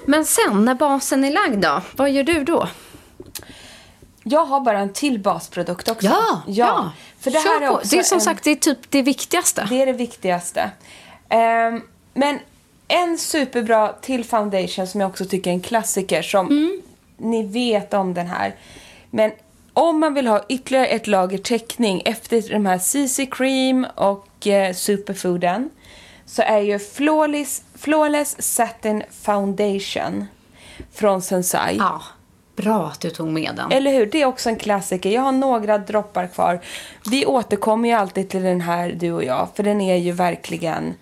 Men 0.06 0.24
sen 0.24 0.64
när 0.64 0.74
basen 0.74 1.24
är 1.24 1.30
lagd 1.30 1.62
då, 1.62 1.80
vad 1.96 2.10
gör 2.10 2.22
du 2.22 2.44
då? 2.44 2.68
Jag 4.22 4.44
har 4.44 4.60
bara 4.60 4.78
en 4.78 4.92
till 4.92 5.18
basprodukt 5.18 5.88
också. 5.88 6.08
För 7.20 7.30
det 7.30 7.42
Kör 7.42 7.50
här 7.50 7.60
är 7.60 7.68
på. 7.68 7.74
också 7.74 7.88
Det 7.90 7.98
är 7.98 8.02
som 8.02 8.16
en... 8.16 8.20
sagt 8.22 8.44
det 8.44 8.50
är 8.50 8.56
typ 8.56 8.78
det 8.88 9.02
viktigaste. 9.02 9.66
Det 9.70 9.82
är 9.82 9.86
det 9.86 9.92
viktigaste. 9.92 10.70
Ehm, 11.28 11.82
men 12.14 12.38
en 12.88 13.18
superbra 13.18 13.88
till 13.92 14.24
foundation 14.24 14.86
som 14.86 15.00
jag 15.00 15.10
också 15.10 15.24
tycker 15.24 15.50
är 15.50 15.54
en 15.54 15.60
klassiker 15.60 16.22
som 16.22 16.46
Mm. 16.46 16.82
ni 17.16 17.42
vet 17.46 17.94
om 17.94 18.14
den 18.14 18.26
här. 18.26 18.54
Men 19.10 19.32
om 19.74 20.00
man 20.00 20.14
vill 20.14 20.26
ha 20.26 20.44
ytterligare 20.48 20.86
ett 20.86 21.06
lager 21.06 21.38
täckning 21.38 22.02
efter 22.04 22.50
de 22.50 22.66
här 22.66 22.78
CC 22.78 23.26
Cream 23.30 23.86
och 23.94 24.46
eh, 24.46 24.74
Superfooden 24.74 25.70
så 26.26 26.42
är 26.42 26.60
ju 26.60 26.78
Flawless, 26.78 27.62
Flawless 27.74 28.42
Satin 28.42 29.02
Foundation 29.22 30.26
från 30.92 31.22
Sensai. 31.22 31.76
Ja, 31.76 32.02
bra 32.56 32.86
att 32.86 33.00
du 33.00 33.10
tog 33.10 33.28
med 33.28 33.52
den. 33.56 33.72
Eller 33.72 33.92
hur? 33.92 34.06
Det 34.06 34.22
är 34.22 34.26
också 34.26 34.48
en 34.48 34.56
klassiker. 34.56 35.10
Jag 35.10 35.22
har 35.22 35.32
några 35.32 35.78
droppar 35.78 36.26
kvar. 36.26 36.60
Vi 37.10 37.26
återkommer 37.26 37.88
ju 37.88 37.94
alltid 37.94 38.28
till 38.28 38.42
den 38.42 38.60
här, 38.60 38.92
du 39.00 39.12
och 39.12 39.24
jag. 39.24 39.48
För 39.54 39.62
den 39.62 39.80
är 39.80 39.96
ju 39.96 40.12
verkligen... 40.12 40.94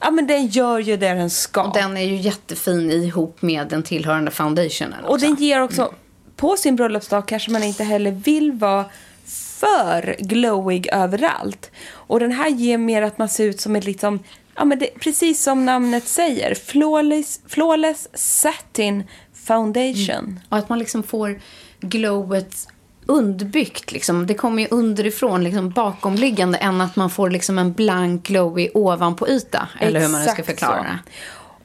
Ja, 0.00 0.10
men 0.10 0.26
den 0.26 0.46
gör 0.46 0.78
ju 0.78 0.96
det 0.96 1.14
den 1.14 1.30
ska. 1.30 1.62
Och 1.62 1.74
den 1.74 1.96
är 1.96 2.04
ju 2.04 2.16
jättefin 2.16 2.90
ihop 2.90 3.42
med 3.42 3.68
den 3.68 3.82
tillhörande 3.82 4.30
foundationen 4.30 5.00
också. 5.00 5.12
Och 5.12 5.20
den 5.20 5.34
ger 5.34 5.62
också... 5.62 5.94
På 6.36 6.56
sin 6.56 6.76
bröllopsdag 6.76 7.28
kanske 7.28 7.50
man 7.50 7.62
inte 7.62 7.84
heller 7.84 8.10
vill 8.10 8.52
vara 8.52 8.84
för 9.26 10.16
glowig 10.18 10.88
överallt. 10.92 11.70
Och 11.90 12.20
den 12.20 12.32
här 12.32 12.48
ger 12.48 12.78
mer 12.78 13.02
att 13.02 13.18
man 13.18 13.28
ser 13.28 13.44
ut 13.44 13.60
som 13.60 13.76
ett 13.76 13.84
liksom... 13.84 14.18
Ja, 14.56 14.64
men 14.64 14.78
det, 14.78 14.86
precis 15.00 15.42
som 15.42 15.66
namnet 15.66 16.08
säger. 16.08 16.54
Flawless, 16.54 17.40
flawless 17.46 18.08
Satin 18.14 19.04
Foundation. 19.46 20.40
Och 20.48 20.58
att 20.58 20.68
man 20.68 20.78
liksom 20.78 21.02
får 21.02 21.40
glowet 21.80 22.68
underbyggt. 23.06 23.92
Liksom. 23.92 24.26
Det 24.26 24.34
kommer 24.34 24.62
ju 24.62 24.68
underifrån, 24.70 25.44
liksom 25.44 25.70
bakomliggande, 25.70 26.58
än 26.58 26.80
att 26.80 26.96
man 26.96 27.10
får 27.10 27.30
liksom 27.30 27.58
en 27.58 27.72
blank 27.72 28.26
glowy 28.26 28.68
ovanpå 28.74 29.28
yta. 29.28 29.68
Eller 29.80 30.00
hur 30.00 30.08
man 30.08 30.20
nu 30.20 30.28
ska 30.28 30.40
Exakt 30.40 30.60
förklara 30.60 30.82
det. 30.82 30.98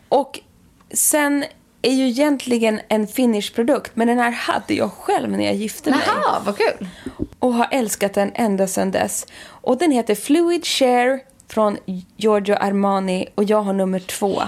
Och 0.10 0.40
sen 0.94 1.46
är 1.82 1.92
ju 1.94 2.08
egentligen 2.08 2.82
en 2.88 3.08
finish-produkt, 3.08 3.92
men 3.94 4.08
den 4.08 4.20
här 4.20 4.32
hade 4.32 4.74
jag 4.74 4.92
själv 4.92 5.30
när 5.32 5.46
jag 5.46 5.56
gifte 5.56 5.90
mig. 5.90 6.00
Jaha, 6.08 6.42
vad 6.46 6.58
kul. 6.58 6.88
Och 7.40 7.54
har 7.54 7.68
älskat 7.72 8.14
den 8.14 8.32
ända 8.36 8.68
sedan 8.68 8.92
dess. 8.92 9.26
Och 9.46 9.78
den 9.78 9.92
heter 9.92 10.16
Fluid 10.16 10.66
Share 10.66 11.20
från 11.48 11.78
Giorgio 12.18 12.56
Armani 12.56 13.28
och 13.36 13.44
jag 13.44 13.62
har 13.62 13.74
nummer 13.74 14.00
två. 14.00 14.42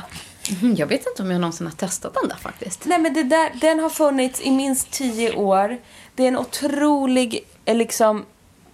Mhm, 0.62 0.76
Jag 0.76 0.88
vet 0.88 1.08
inte 1.08 1.24
om 1.24 1.32
jag 1.32 1.42
någonsin 1.42 1.68
har 1.68 1.74
testat 1.74 2.14
den 2.22 2.30
där 2.30 2.36
faktiskt. 2.36 2.86
Nej 2.86 3.00
men 3.00 3.14
det 3.14 3.24
där, 3.24 3.52
den 3.54 3.80
har 3.80 3.90
funnits 3.90 4.42
i 4.42 4.52
minst 4.52 4.92
tio 4.92 5.36
år. 5.36 5.78
Det 6.16 6.24
är 6.24 6.28
en 6.28 6.38
otrolig 6.38 7.40
eh, 7.66 7.76
liksom 7.76 8.26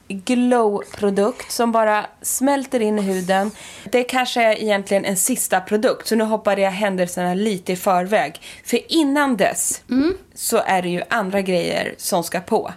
glow-produkt 0.08 1.52
som 1.52 1.72
bara 1.72 2.06
smälter 2.22 2.80
in 2.80 3.00
i 3.00 3.02
huden. 3.02 3.52
Det 3.92 4.04
kanske 4.04 4.44
är 4.44 4.62
egentligen 4.64 5.06
en 5.06 5.18
sista 5.18 5.60
produkt 5.62 6.08
så 6.08 6.16
nu 6.16 6.24
hoppade 6.24 6.62
jag 6.62 6.72
händelserna 6.72 7.34
lite 7.34 7.72
i 7.74 7.76
förväg. 7.76 8.42
För 8.66 8.92
innan 8.92 9.38
dess 9.38 9.82
så 10.36 10.58
är 10.66 10.82
det 10.82 10.90
ju 10.90 11.02
andra 11.10 11.42
grejer 11.42 11.96
som 11.98 12.24
ska 12.24 12.40
på. 12.40 12.74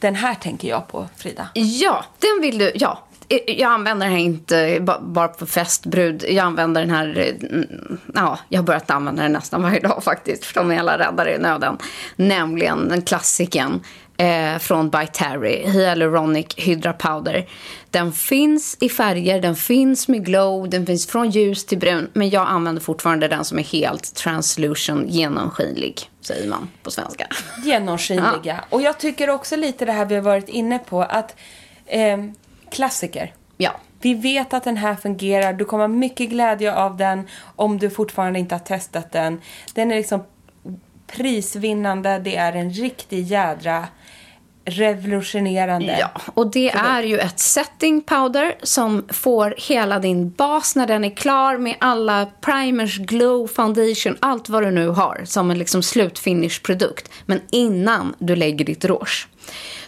Den 0.00 0.14
här 0.14 0.34
tänker 0.34 0.68
jag 0.68 0.88
på, 0.88 1.08
Frida. 1.16 1.48
Ja, 1.54 2.04
den 2.18 2.40
vill 2.42 2.58
du... 2.58 2.72
Ja. 2.74 2.98
Jag 3.46 3.72
använder 3.72 4.06
den 4.06 4.14
här 4.16 4.22
inte 4.22 4.78
ba- 4.80 5.00
bara 5.00 5.28
på 5.28 5.46
festbrud. 5.46 6.24
Jag 6.28 6.38
använder 6.38 6.80
den 6.80 6.90
här... 6.90 7.18
eh, 7.18 7.48
mm, 7.50 7.98
Ja, 8.14 8.38
jag 8.48 8.58
har 8.58 8.64
börjat 8.64 8.90
använda 8.90 9.22
den 9.22 9.32
nästan 9.32 9.62
varje 9.62 9.80
dag 9.80 10.04
faktiskt. 10.04 10.44
För 10.44 10.54
de 10.54 10.70
är 10.70 10.78
alla 10.78 10.98
räddare 10.98 11.34
i 11.34 11.38
nöden. 11.38 11.78
Nämligen 12.16 12.88
den 12.88 13.02
klassiken 13.02 13.80
eh, 14.16 14.58
från 14.58 14.90
By 14.90 15.06
Terry. 15.12 15.66
Hyaluronic 15.66 16.46
Hydra 16.56 16.92
Powder. 16.92 17.48
Den 17.90 18.12
finns 18.12 18.76
i 18.80 18.88
färger, 18.88 19.40
den 19.40 19.56
finns 19.56 20.08
med 20.08 20.26
glow, 20.26 20.68
den 20.68 20.86
finns 20.86 21.06
från 21.06 21.30
ljus 21.30 21.66
till 21.66 21.78
brun. 21.78 22.10
Men 22.12 22.30
jag 22.30 22.48
använder 22.48 22.82
fortfarande 22.82 23.28
den 23.28 23.44
som 23.44 23.58
är 23.58 23.62
helt 23.62 24.14
translution, 24.14 25.08
genomskinlig. 25.08 26.10
Säger 26.20 26.48
man 26.48 26.68
på 26.82 26.90
svenska. 26.90 27.26
Genomskinliga. 27.64 28.64
Och 28.70 28.82
jag 28.82 28.98
tycker 28.98 29.30
också 29.30 29.56
lite 29.56 29.84
det 29.84 29.92
här 29.92 30.04
vi 30.04 30.14
har 30.14 30.22
varit 30.22 30.48
inne 30.48 30.78
på 30.78 31.02
att 31.02 31.36
eh, 31.86 32.18
klassiker. 32.70 33.34
Ja. 33.56 33.70
Vi 34.00 34.14
vet 34.14 34.54
att 34.54 34.64
den 34.64 34.76
här 34.76 34.94
fungerar. 34.94 35.52
Du 35.52 35.64
kommer 35.64 35.84
ha 35.84 35.88
mycket 35.88 36.30
glädje 36.30 36.74
av 36.74 36.96
den 36.96 37.28
om 37.56 37.78
du 37.78 37.90
fortfarande 37.90 38.38
inte 38.38 38.54
har 38.54 38.60
testat 38.60 39.12
den. 39.12 39.40
Den 39.74 39.92
är 39.92 39.96
liksom 39.96 40.24
prisvinnande. 41.16 42.18
Det 42.18 42.36
är 42.36 42.52
en 42.52 42.70
riktig 42.70 43.24
jädra 43.24 43.88
revolutionerande. 44.64 45.96
Ja, 46.00 46.10
och 46.34 46.50
det 46.50 46.70
är 46.70 47.02
ju 47.02 47.18
ett 47.18 47.40
setting 47.40 48.00
powder 48.00 48.54
som 48.62 49.04
får 49.08 49.54
hela 49.58 49.98
din 49.98 50.30
bas 50.30 50.76
när 50.76 50.86
den 50.86 51.04
är 51.04 51.16
klar 51.16 51.58
med 51.58 51.76
alla 51.80 52.26
primers, 52.40 52.98
glow, 52.98 53.46
foundation, 53.46 54.16
allt 54.20 54.48
vad 54.48 54.62
du 54.62 54.70
nu 54.70 54.88
har 54.88 55.22
som 55.24 55.50
en 55.50 55.58
liksom 55.58 55.82
slutfinish-produkt. 55.82 57.10
Men 57.26 57.40
innan 57.50 58.14
du 58.18 58.36
lägger 58.36 58.64
ditt 58.64 58.84
rouge 58.84 59.28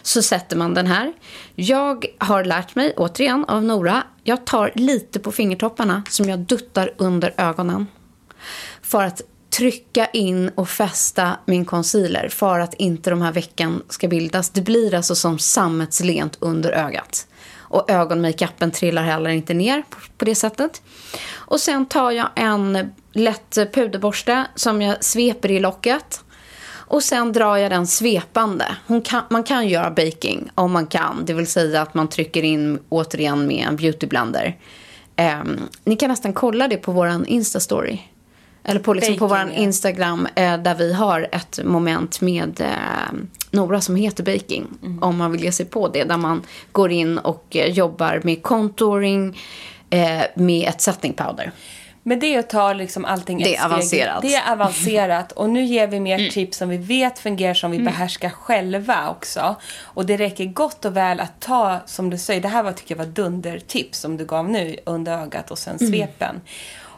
så 0.01 0.21
sätter 0.21 0.57
man 0.57 0.73
den 0.73 0.87
här. 0.87 1.13
Jag 1.55 2.05
har 2.17 2.43
lärt 2.43 2.75
mig, 2.75 2.93
återigen 2.97 3.45
av 3.45 3.63
Nora, 3.63 4.03
jag 4.23 4.45
tar 4.45 4.71
lite 4.75 5.19
på 5.19 5.31
fingertopparna 5.31 6.03
som 6.09 6.29
jag 6.29 6.39
duttar 6.39 6.93
under 6.97 7.33
ögonen. 7.37 7.87
För 8.81 9.03
att 9.03 9.21
trycka 9.57 10.05
in 10.05 10.51
och 10.55 10.69
fästa 10.69 11.37
min 11.45 11.65
concealer 11.65 12.29
för 12.29 12.59
att 12.59 12.73
inte 12.73 13.09
de 13.09 13.21
här 13.21 13.31
veckan 13.31 13.83
ska 13.89 14.07
bildas. 14.07 14.49
Det 14.49 14.61
blir 14.61 14.95
alltså 14.95 15.15
som 15.15 15.39
sammetslent 15.39 16.37
under 16.39 16.71
ögat. 16.71 17.27
Och 17.57 17.91
ögonmakeupen 17.91 18.71
trillar 18.71 19.03
heller 19.03 19.29
inte 19.29 19.53
ner 19.53 19.83
på 20.17 20.25
det 20.25 20.35
sättet. 20.35 20.81
Och 21.33 21.59
sen 21.59 21.85
tar 21.85 22.11
jag 22.11 22.29
en 22.35 22.93
lätt 23.13 23.57
puderborste 23.73 24.47
som 24.55 24.81
jag 24.81 25.03
sveper 25.03 25.51
i 25.51 25.59
locket. 25.59 26.23
Och 26.87 27.03
sen 27.03 27.31
drar 27.31 27.57
jag 27.57 27.71
den 27.71 27.87
svepande. 27.87 28.65
Kan, 29.03 29.23
man 29.29 29.43
kan 29.43 29.67
göra 29.67 29.91
baking 29.91 30.51
om 30.55 30.71
man 30.71 30.87
kan. 30.87 31.25
Det 31.25 31.33
vill 31.33 31.47
säga 31.47 31.81
att 31.81 31.93
man 31.93 32.09
trycker 32.09 32.43
in 32.43 32.79
återigen 32.89 33.47
med 33.47 33.67
en 33.67 33.75
beautyblender. 33.75 34.45
Um, 34.47 35.25
ehm, 35.25 35.59
ni 35.83 35.95
kan 35.95 36.09
nästan 36.09 36.33
kolla 36.33 36.67
det 36.67 36.77
på 36.77 36.91
vår 36.91 37.07
Insta-story. 37.07 37.99
Eller 38.67 38.79
på, 38.79 38.93
liksom, 38.93 39.17
på 39.17 39.27
vår 39.27 39.51
Instagram 39.55 40.27
eh, 40.35 40.57
där 40.57 40.75
vi 40.75 40.93
har 40.93 41.27
ett 41.31 41.59
moment 41.63 42.21
med 42.21 42.61
eh, 42.61 42.67
Nora 43.51 43.81
som 43.81 43.95
heter 43.95 44.23
Baking. 44.23 44.67
Mm. 44.83 45.03
Om 45.03 45.17
man 45.17 45.31
vill 45.31 45.43
ge 45.43 45.51
sig 45.51 45.65
på 45.65 45.87
det. 45.87 46.03
Där 46.03 46.17
man 46.17 46.43
går 46.71 46.91
in 46.91 47.17
och 47.17 47.55
eh, 47.55 47.71
jobbar 47.71 48.21
med 48.23 48.43
contouring 48.43 49.37
eh, 49.89 50.21
med 50.35 50.69
ett 50.69 50.81
setting 50.81 51.13
powder. 51.13 51.51
Men 52.07 52.19
det 52.19 52.35
är 52.35 52.39
att 52.39 52.49
ta 52.49 52.73
liksom 52.73 53.05
allting 53.05 53.37
Det 53.37 53.55
är 53.55 53.65
avancerat. 53.65 54.21
Det 54.21 54.35
är 54.35 54.51
avancerat. 54.51 55.31
Och 55.31 55.49
nu 55.49 55.63
ger 55.63 55.87
vi 55.87 55.99
mer 55.99 56.19
mm. 56.19 56.31
tips 56.31 56.57
som 56.57 56.69
vi 56.69 56.77
vet 56.77 57.19
fungerar, 57.19 57.53
som 57.53 57.71
vi 57.71 57.77
mm. 57.77 57.93
behärskar 57.93 58.29
själva 58.29 59.09
också. 59.09 59.55
Och 59.81 60.05
det 60.05 60.17
räcker 60.17 60.45
gott 60.45 60.85
och 60.85 60.97
väl 60.97 61.19
att 61.19 61.39
ta, 61.39 61.79
som 61.85 62.09
du 62.09 62.17
säger, 62.17 62.41
det 62.41 62.47
här 62.47 62.63
var, 62.63 62.71
tycker 62.71 62.95
jag 62.95 63.05
var 63.05 63.11
dundertips 63.11 63.99
som 63.99 64.17
du 64.17 64.25
gav 64.25 64.49
nu, 64.49 64.77
under 64.85 65.17
ögat 65.17 65.51
och 65.51 65.57
sen 65.57 65.77
mm. 65.77 65.91
svepen. 65.91 66.41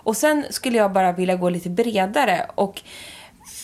Och 0.08 0.18
sen 0.18 0.46
skulle 0.50 0.78
jag 0.78 0.92
bara 0.92 1.12
vilja 1.12 1.36
gå 1.36 1.50
lite 1.50 1.70
bredare. 1.70 2.46
Och 2.56 2.82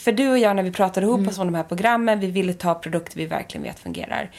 för 0.04 0.12
du 0.12 0.30
och 0.30 0.38
jag 0.38 0.56
när 0.56 0.64
vi 0.64 0.72
pratade 0.72 1.06
ihop 1.06 1.18
mm. 1.18 1.30
oss 1.30 1.40
om 1.40 1.48
de 1.48 1.56
här 1.56 1.64
programmen, 1.64 2.20
vi 2.20 2.28
ville 2.28 2.54
ta 2.54 2.76
produkter 2.76 3.18
vi 3.18 3.26
verkligen 3.26 3.64
vet 3.64 3.80
fungerar. 3.80 4.32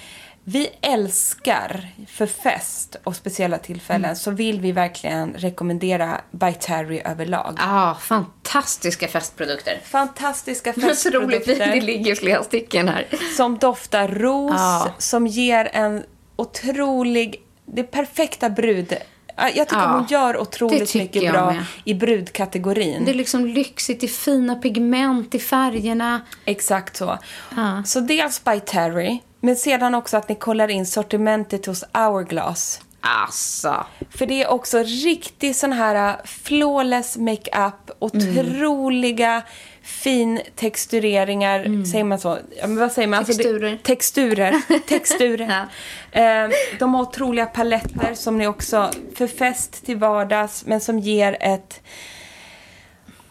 Vi 0.44 0.70
älskar 0.80 1.88
för 2.08 2.26
fest 2.26 2.96
och 3.04 3.16
speciella 3.16 3.58
tillfällen 3.58 4.04
mm. 4.04 4.16
så 4.16 4.30
vill 4.30 4.60
vi 4.60 4.72
verkligen 4.72 5.32
rekommendera 5.32 6.20
By 6.30 6.52
Terry 6.52 7.02
överlag. 7.04 7.54
Ja, 7.58 7.90
ah, 7.90 7.94
fantastiska 7.94 9.08
festprodukter. 9.08 9.80
Fantastiska 9.84 10.72
festprodukter. 10.72 11.10
så 11.10 11.20
roligt, 11.20 11.58
det 11.58 11.80
ligger 11.80 12.14
flera 12.14 12.42
stycken 12.42 12.88
här. 12.88 13.06
Som 13.36 13.58
doftar 13.58 14.08
ros, 14.08 14.52
ah. 14.54 14.94
som 14.98 15.26
ger 15.26 15.70
en 15.72 16.02
otrolig, 16.36 17.42
det 17.66 17.82
perfekta 17.82 18.50
brud 18.50 18.94
jag 19.36 19.68
tycker 19.68 19.82
ja, 19.82 19.96
hon 19.96 20.06
gör 20.08 20.36
otroligt 20.36 20.94
mycket 20.94 21.32
bra 21.32 21.52
med. 21.52 21.64
i 21.84 21.94
brudkategorin. 21.94 23.04
Det 23.04 23.10
är 23.10 23.14
liksom 23.14 23.46
lyxigt, 23.46 24.04
i 24.04 24.08
fina 24.08 24.54
pigment, 24.54 25.34
i 25.34 25.38
färgerna. 25.38 26.20
Exakt 26.44 26.96
så. 26.96 27.18
Ja. 27.56 27.82
Så 27.84 28.00
dels 28.00 28.44
by 28.44 28.60
Terry, 28.60 29.18
men 29.40 29.56
sedan 29.56 29.94
också 29.94 30.16
att 30.16 30.28
ni 30.28 30.34
kollar 30.34 30.68
in 30.68 30.86
sortimentet 30.86 31.66
hos 31.66 31.84
Hourglass. 31.92 32.80
Alltså. 33.00 33.86
För 34.10 34.26
det 34.26 34.42
är 34.42 34.48
också 34.48 34.78
riktigt 34.78 35.56
sån 35.56 35.72
här 35.72 36.10
uh, 36.10 36.24
flawless 36.24 37.16
makeup, 37.16 37.90
otroliga 37.98 39.30
mm. 39.30 39.42
Fin 39.84 40.40
textureringar, 40.54 41.60
mm. 41.60 41.84
säger 41.84 42.04
man 42.04 42.18
så? 42.18 42.38
Ja, 42.60 42.66
men 42.66 42.76
vad 42.76 42.92
säger 42.92 43.08
man? 43.08 43.24
Texturer. 43.24 43.72
Alltså 43.72 43.76
det, 43.76 43.94
texturer. 43.94 44.54
texturer. 44.88 45.66
ja. 46.12 46.20
eh, 46.20 46.50
de 46.78 46.94
har 46.94 47.02
otroliga 47.02 47.46
paletter 47.46 48.14
som 48.14 48.38
ni 48.38 48.46
också, 48.46 48.90
för 49.14 49.26
fest 49.26 49.86
till 49.86 49.96
vardags, 49.96 50.66
men 50.66 50.80
som 50.80 50.98
ger 50.98 51.36
ett 51.40 51.80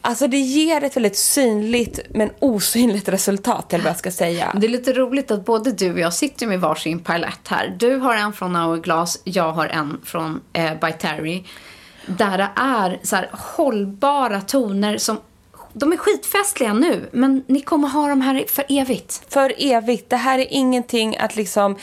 Alltså 0.06 0.28
det 0.28 0.38
ger 0.38 0.84
ett 0.84 0.96
väldigt 0.96 1.18
synligt 1.18 2.00
men 2.10 2.30
osynligt 2.40 3.10
resultat, 3.10 3.74
eller 3.74 3.84
vad 3.84 3.92
jag 3.92 4.00
ska 4.00 4.12
säga. 4.12 4.56
Det 4.56 4.68
är 4.68 4.70
lite 4.70 4.94
roligt 4.94 5.32
att 5.32 5.46
både 5.46 5.72
du 5.72 5.94
och 5.94 6.00
jag 6.00 6.14
sitter 6.14 6.48
med 6.48 6.60
varsin 6.60 7.00
palett 7.00 7.48
här. 7.48 7.76
Du 7.80 7.96
har 7.96 8.16
en 8.16 8.34
från 8.34 8.56
Hourglass, 8.56 9.22
jag 9.24 9.52
har 9.52 9.68
en 9.68 10.02
från 10.04 10.42
eh, 10.54 10.72
By 10.82 10.92
Terry. 10.92 11.44
Där 12.06 12.38
det 12.38 12.50
är 12.56 13.00
så 13.04 13.16
här, 13.16 13.30
hållbara 13.32 14.42
toner 14.42 14.98
som 14.98 15.20
de 15.74 15.94
är 15.94 15.98
skitfestliga 15.98 16.74
nu, 16.74 17.10
men 17.12 17.44
ni 17.48 17.62
kommer 17.62 17.88
ha 17.88 18.08
dem 18.08 18.22
här 18.22 18.46
för 18.48 18.66
evigt. 18.70 19.24
För 19.30 19.54
evigt. 19.58 20.10
Det 20.10 20.16
här 20.16 20.40
är 20.40 20.48
ingenting 20.50 21.18
att 21.18 21.36
liksom 21.36 21.78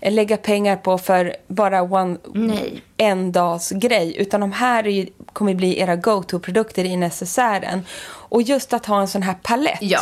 lägga 0.00 0.36
pengar 0.36 0.76
på 0.76 0.98
för 0.98 1.36
bara 1.46 1.82
one, 1.82 2.16
Nej. 2.34 2.82
en 2.96 3.32
dags 3.32 3.70
grej. 3.70 4.16
Utan 4.18 4.40
de 4.40 4.52
här 4.52 4.86
är, 4.86 5.08
kommer 5.32 5.54
bli 5.54 5.80
era 5.80 5.96
go-to-produkter 5.96 6.84
i 6.84 6.96
necessären. 6.96 7.86
Och 8.06 8.42
just 8.42 8.72
att 8.72 8.86
ha 8.86 9.00
en 9.00 9.08
sån 9.08 9.22
här 9.22 9.34
palett. 9.42 9.78
Ja. 9.80 10.00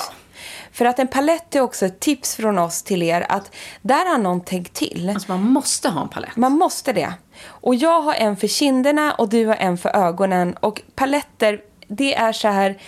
För 0.72 0.84
att 0.84 0.98
en 0.98 1.08
palett 1.08 1.54
är 1.54 1.60
också 1.60 1.86
ett 1.86 2.00
tips 2.00 2.36
från 2.36 2.58
oss 2.58 2.82
till 2.82 3.02
er 3.02 3.26
att 3.28 3.54
där 3.82 4.10
har 4.10 4.18
någon 4.18 4.40
tänkt 4.40 4.74
till. 4.74 5.10
Alltså 5.14 5.32
man 5.32 5.42
måste 5.42 5.88
ha 5.88 6.02
en 6.02 6.08
palett. 6.08 6.36
Man 6.36 6.52
måste 6.52 6.92
det. 6.92 7.12
Och 7.44 7.74
jag 7.74 8.00
har 8.00 8.14
en 8.14 8.36
för 8.36 8.48
kinderna 8.48 9.14
och 9.14 9.28
du 9.28 9.46
har 9.46 9.56
en 9.56 9.78
för 9.78 9.96
ögonen. 9.96 10.56
Och 10.60 10.82
paletter, 10.94 11.60
det 11.88 12.14
är 12.14 12.32
så 12.32 12.48
här 12.48 12.78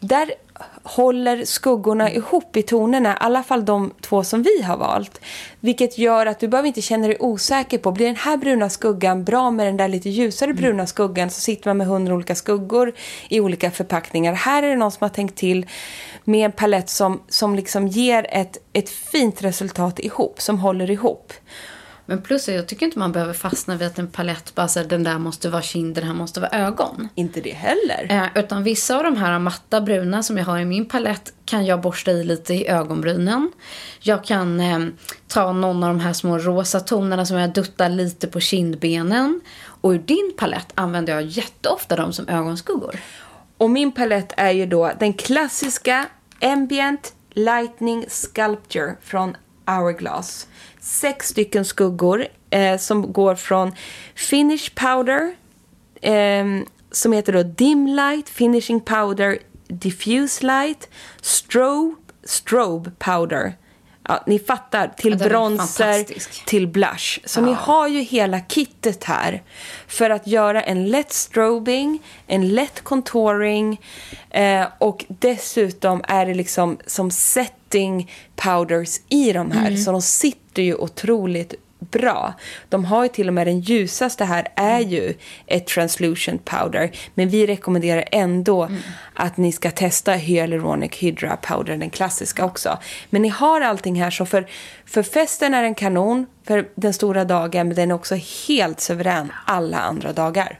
där 0.00 0.34
håller 0.82 1.44
skuggorna 1.44 2.12
ihop 2.12 2.56
i 2.56 2.62
tonerna, 2.62 3.12
i 3.12 3.16
alla 3.20 3.42
fall 3.42 3.64
de 3.64 3.94
två 4.00 4.24
som 4.24 4.42
vi 4.42 4.62
har 4.62 4.76
valt. 4.76 5.20
Vilket 5.60 5.98
gör 5.98 6.26
att 6.26 6.40
du 6.40 6.48
behöver 6.48 6.66
inte 6.66 6.82
känna 6.82 7.06
dig 7.06 7.16
osäker 7.20 7.78
på, 7.78 7.92
blir 7.92 8.06
den 8.06 8.16
här 8.16 8.36
bruna 8.36 8.70
skuggan 8.70 9.24
bra 9.24 9.50
med 9.50 9.66
den 9.66 9.76
där 9.76 9.88
lite 9.88 10.10
ljusare 10.10 10.50
mm. 10.50 10.62
bruna 10.62 10.86
skuggan 10.86 11.30
så 11.30 11.40
sitter 11.40 11.70
man 11.70 11.76
med 11.76 11.86
hundra 11.86 12.14
olika 12.14 12.34
skuggor 12.34 12.92
i 13.28 13.40
olika 13.40 13.70
förpackningar. 13.70 14.32
Här 14.32 14.62
är 14.62 14.70
det 14.70 14.76
någon 14.76 14.92
som 14.92 15.04
har 15.04 15.08
tänkt 15.08 15.36
till 15.36 15.66
med 16.24 16.44
en 16.44 16.52
palett 16.52 16.88
som, 16.88 17.20
som 17.28 17.54
liksom 17.54 17.88
ger 17.88 18.26
ett, 18.30 18.58
ett 18.72 18.90
fint 18.90 19.42
resultat 19.42 19.98
ihop, 19.98 20.40
som 20.40 20.58
håller 20.58 20.90
ihop. 20.90 21.32
Men 22.10 22.22
plus 22.22 22.48
jag 22.48 22.66
tycker 22.66 22.86
inte 22.86 22.98
man 22.98 23.12
behöver 23.12 23.32
fastna 23.32 23.76
vid 23.76 23.88
att 23.88 23.98
en 23.98 24.06
palett 24.06 24.54
bara 24.54 24.68
så 24.68 24.82
den 24.82 25.04
där 25.04 25.18
måste 25.18 25.48
vara 25.48 25.62
kind, 25.62 25.94
den 25.94 26.04
här 26.04 26.14
måste 26.14 26.40
vara 26.40 26.50
ögon. 26.50 27.08
Inte 27.14 27.40
det 27.40 27.52
heller. 27.52 28.06
Eh, 28.10 28.42
utan 28.42 28.62
vissa 28.62 28.96
av 28.96 29.04
de 29.04 29.16
här 29.16 29.38
matta 29.38 29.80
bruna 29.80 30.22
som 30.22 30.38
jag 30.38 30.44
har 30.44 30.58
i 30.58 30.64
min 30.64 30.88
palett 30.88 31.32
kan 31.44 31.66
jag 31.66 31.80
borsta 31.80 32.10
i 32.10 32.24
lite 32.24 32.54
i 32.54 32.68
ögonbrynen. 32.68 33.52
Jag 34.00 34.24
kan 34.24 34.60
eh, 34.60 34.78
ta 35.26 35.52
någon 35.52 35.82
av 35.82 35.88
de 35.88 36.00
här 36.00 36.12
små 36.12 36.38
rosa 36.38 36.80
tonerna 36.80 37.26
som 37.26 37.36
jag 37.36 37.52
duttar 37.52 37.88
lite 37.88 38.28
på 38.28 38.40
kindbenen. 38.40 39.40
Och 39.80 39.90
ur 39.90 39.98
din 39.98 40.32
palett 40.38 40.72
använder 40.74 41.12
jag 41.12 41.22
jätteofta 41.22 41.96
dem 41.96 42.12
som 42.12 42.28
ögonskuggor. 42.28 43.00
Och 43.58 43.70
min 43.70 43.92
palett 43.92 44.32
är 44.36 44.50
ju 44.50 44.66
då 44.66 44.92
den 44.98 45.12
klassiska 45.12 46.06
Ambient 46.40 47.12
Lightning 47.30 48.04
Sculpture 48.08 48.96
från 49.02 49.36
Hourglass 49.66 50.47
sex 50.88 51.28
stycken 51.28 51.64
skuggor 51.64 52.26
eh, 52.50 52.78
som 52.78 53.12
går 53.12 53.34
från 53.34 53.72
Finish 54.14 54.74
Powder 54.74 55.34
eh, 56.00 56.44
som 56.90 57.12
heter 57.12 57.32
då 57.32 57.42
Dim 57.42 57.86
Light, 57.86 58.28
Finishing 58.28 58.80
Powder, 58.80 59.38
Diffuse 59.68 60.46
Light, 60.46 60.88
Strobe, 61.20 61.96
Strobe 62.24 62.90
Powder. 62.98 63.56
Ja, 64.10 64.22
ni 64.26 64.38
fattar, 64.38 64.92
till 64.96 65.16
ja, 65.20 65.28
bronzer, 65.28 66.06
till 66.46 66.68
blush. 66.68 67.20
Så 67.24 67.40
ja. 67.40 67.46
ni 67.46 67.52
har 67.52 67.88
ju 67.88 68.00
hela 68.00 68.40
kittet 68.40 69.04
här 69.04 69.42
för 69.86 70.10
att 70.10 70.26
göra 70.26 70.62
en 70.62 70.86
lätt 70.86 71.12
strobing, 71.12 72.02
en 72.26 72.48
lätt 72.48 72.80
contouring 72.84 73.80
eh, 74.30 74.66
och 74.78 75.04
dessutom 75.08 76.04
är 76.08 76.26
det 76.26 76.34
liksom 76.34 76.78
som 76.86 77.10
setting 77.10 78.10
powders 78.36 79.00
i 79.08 79.32
de 79.32 79.50
här. 79.50 79.66
Mm. 79.66 79.78
Så 79.78 79.92
de 79.92 80.02
sitter 80.02 80.62
ju 80.62 80.74
otroligt 80.74 81.54
bra. 81.78 82.34
De 82.68 82.84
har 82.84 83.02
ju 83.02 83.08
till 83.08 83.28
och 83.28 83.34
med 83.34 83.46
den 83.46 83.60
ljusaste 83.60 84.24
här 84.24 84.48
är 84.54 84.80
ju 84.80 85.14
ett 85.46 85.66
translucent 85.66 86.44
powder. 86.44 86.90
Men 87.14 87.28
vi 87.28 87.46
rekommenderar 87.46 88.04
ändå 88.12 88.64
mm. 88.64 88.80
att 89.14 89.36
ni 89.36 89.52
ska 89.52 89.70
testa 89.70 90.12
Hyaluronic 90.12 90.92
Hydra 90.94 91.36
powder, 91.36 91.76
den 91.76 91.90
klassiska 91.90 92.44
också. 92.44 92.78
Men 93.10 93.22
ni 93.22 93.28
har 93.28 93.60
allting 93.60 94.02
här 94.02 94.10
så 94.10 94.26
för, 94.26 94.46
för 94.84 95.02
festen 95.02 95.54
är 95.54 95.62
den 95.62 95.74
kanon, 95.74 96.26
för 96.44 96.68
den 96.74 96.94
stora 96.94 97.24
dagen, 97.24 97.68
men 97.68 97.76
den 97.76 97.90
är 97.90 97.94
också 97.94 98.14
helt 98.48 98.80
suverän 98.80 99.32
alla 99.44 99.78
andra 99.78 100.12
dagar. 100.12 100.58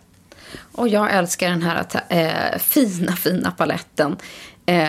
Och 0.73 0.89
jag 0.89 1.15
älskar 1.15 1.49
den 1.51 1.63
här 1.63 1.87
äh, 2.09 2.59
fina, 2.59 3.17
fina 3.17 3.51
paletten. 3.51 4.17
Äh, 4.67 4.89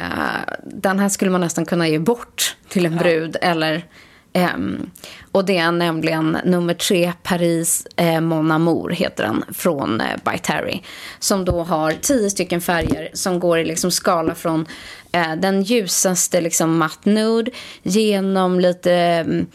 den 0.64 1.00
här 1.00 1.10
skulle 1.10 1.32
man 1.32 1.42
nästan 1.42 1.66
kunna 1.66 1.88
ge 1.88 2.00
bort 2.00 2.56
till 2.70 2.86
en 2.86 2.98
brud 2.98 3.38
ja. 3.42 3.48
eller 3.48 3.86
Ehm, 4.34 4.90
och 5.32 5.46
det 5.46 5.58
är 5.58 5.72
nämligen 5.72 6.38
nummer 6.46 6.74
tre, 6.74 7.14
Paris 7.24 7.88
eh, 7.96 8.22
Mon 8.22 8.52
Amour 8.52 8.90
heter 8.90 9.24
den, 9.24 9.44
från 9.54 10.02
eh, 10.02 10.08
By 10.26 10.38
Terry. 10.38 10.82
Som 11.20 11.46
då 11.46 11.64
har 11.64 11.92
tio 11.92 12.30
stycken 12.30 12.62
färger 12.62 13.10
som 13.14 13.40
går 13.40 13.60
i 13.60 13.66
liksom 13.66 13.92
skala 13.92 14.36
från 14.36 14.66
eh, 15.12 15.36
den 15.36 15.64
ljusaste 15.64 16.42
liksom 16.42 16.78
matt 16.78 17.06
nude 17.06 17.52
genom 17.84 18.60
lite 18.60 18.94
mm, 18.94 19.48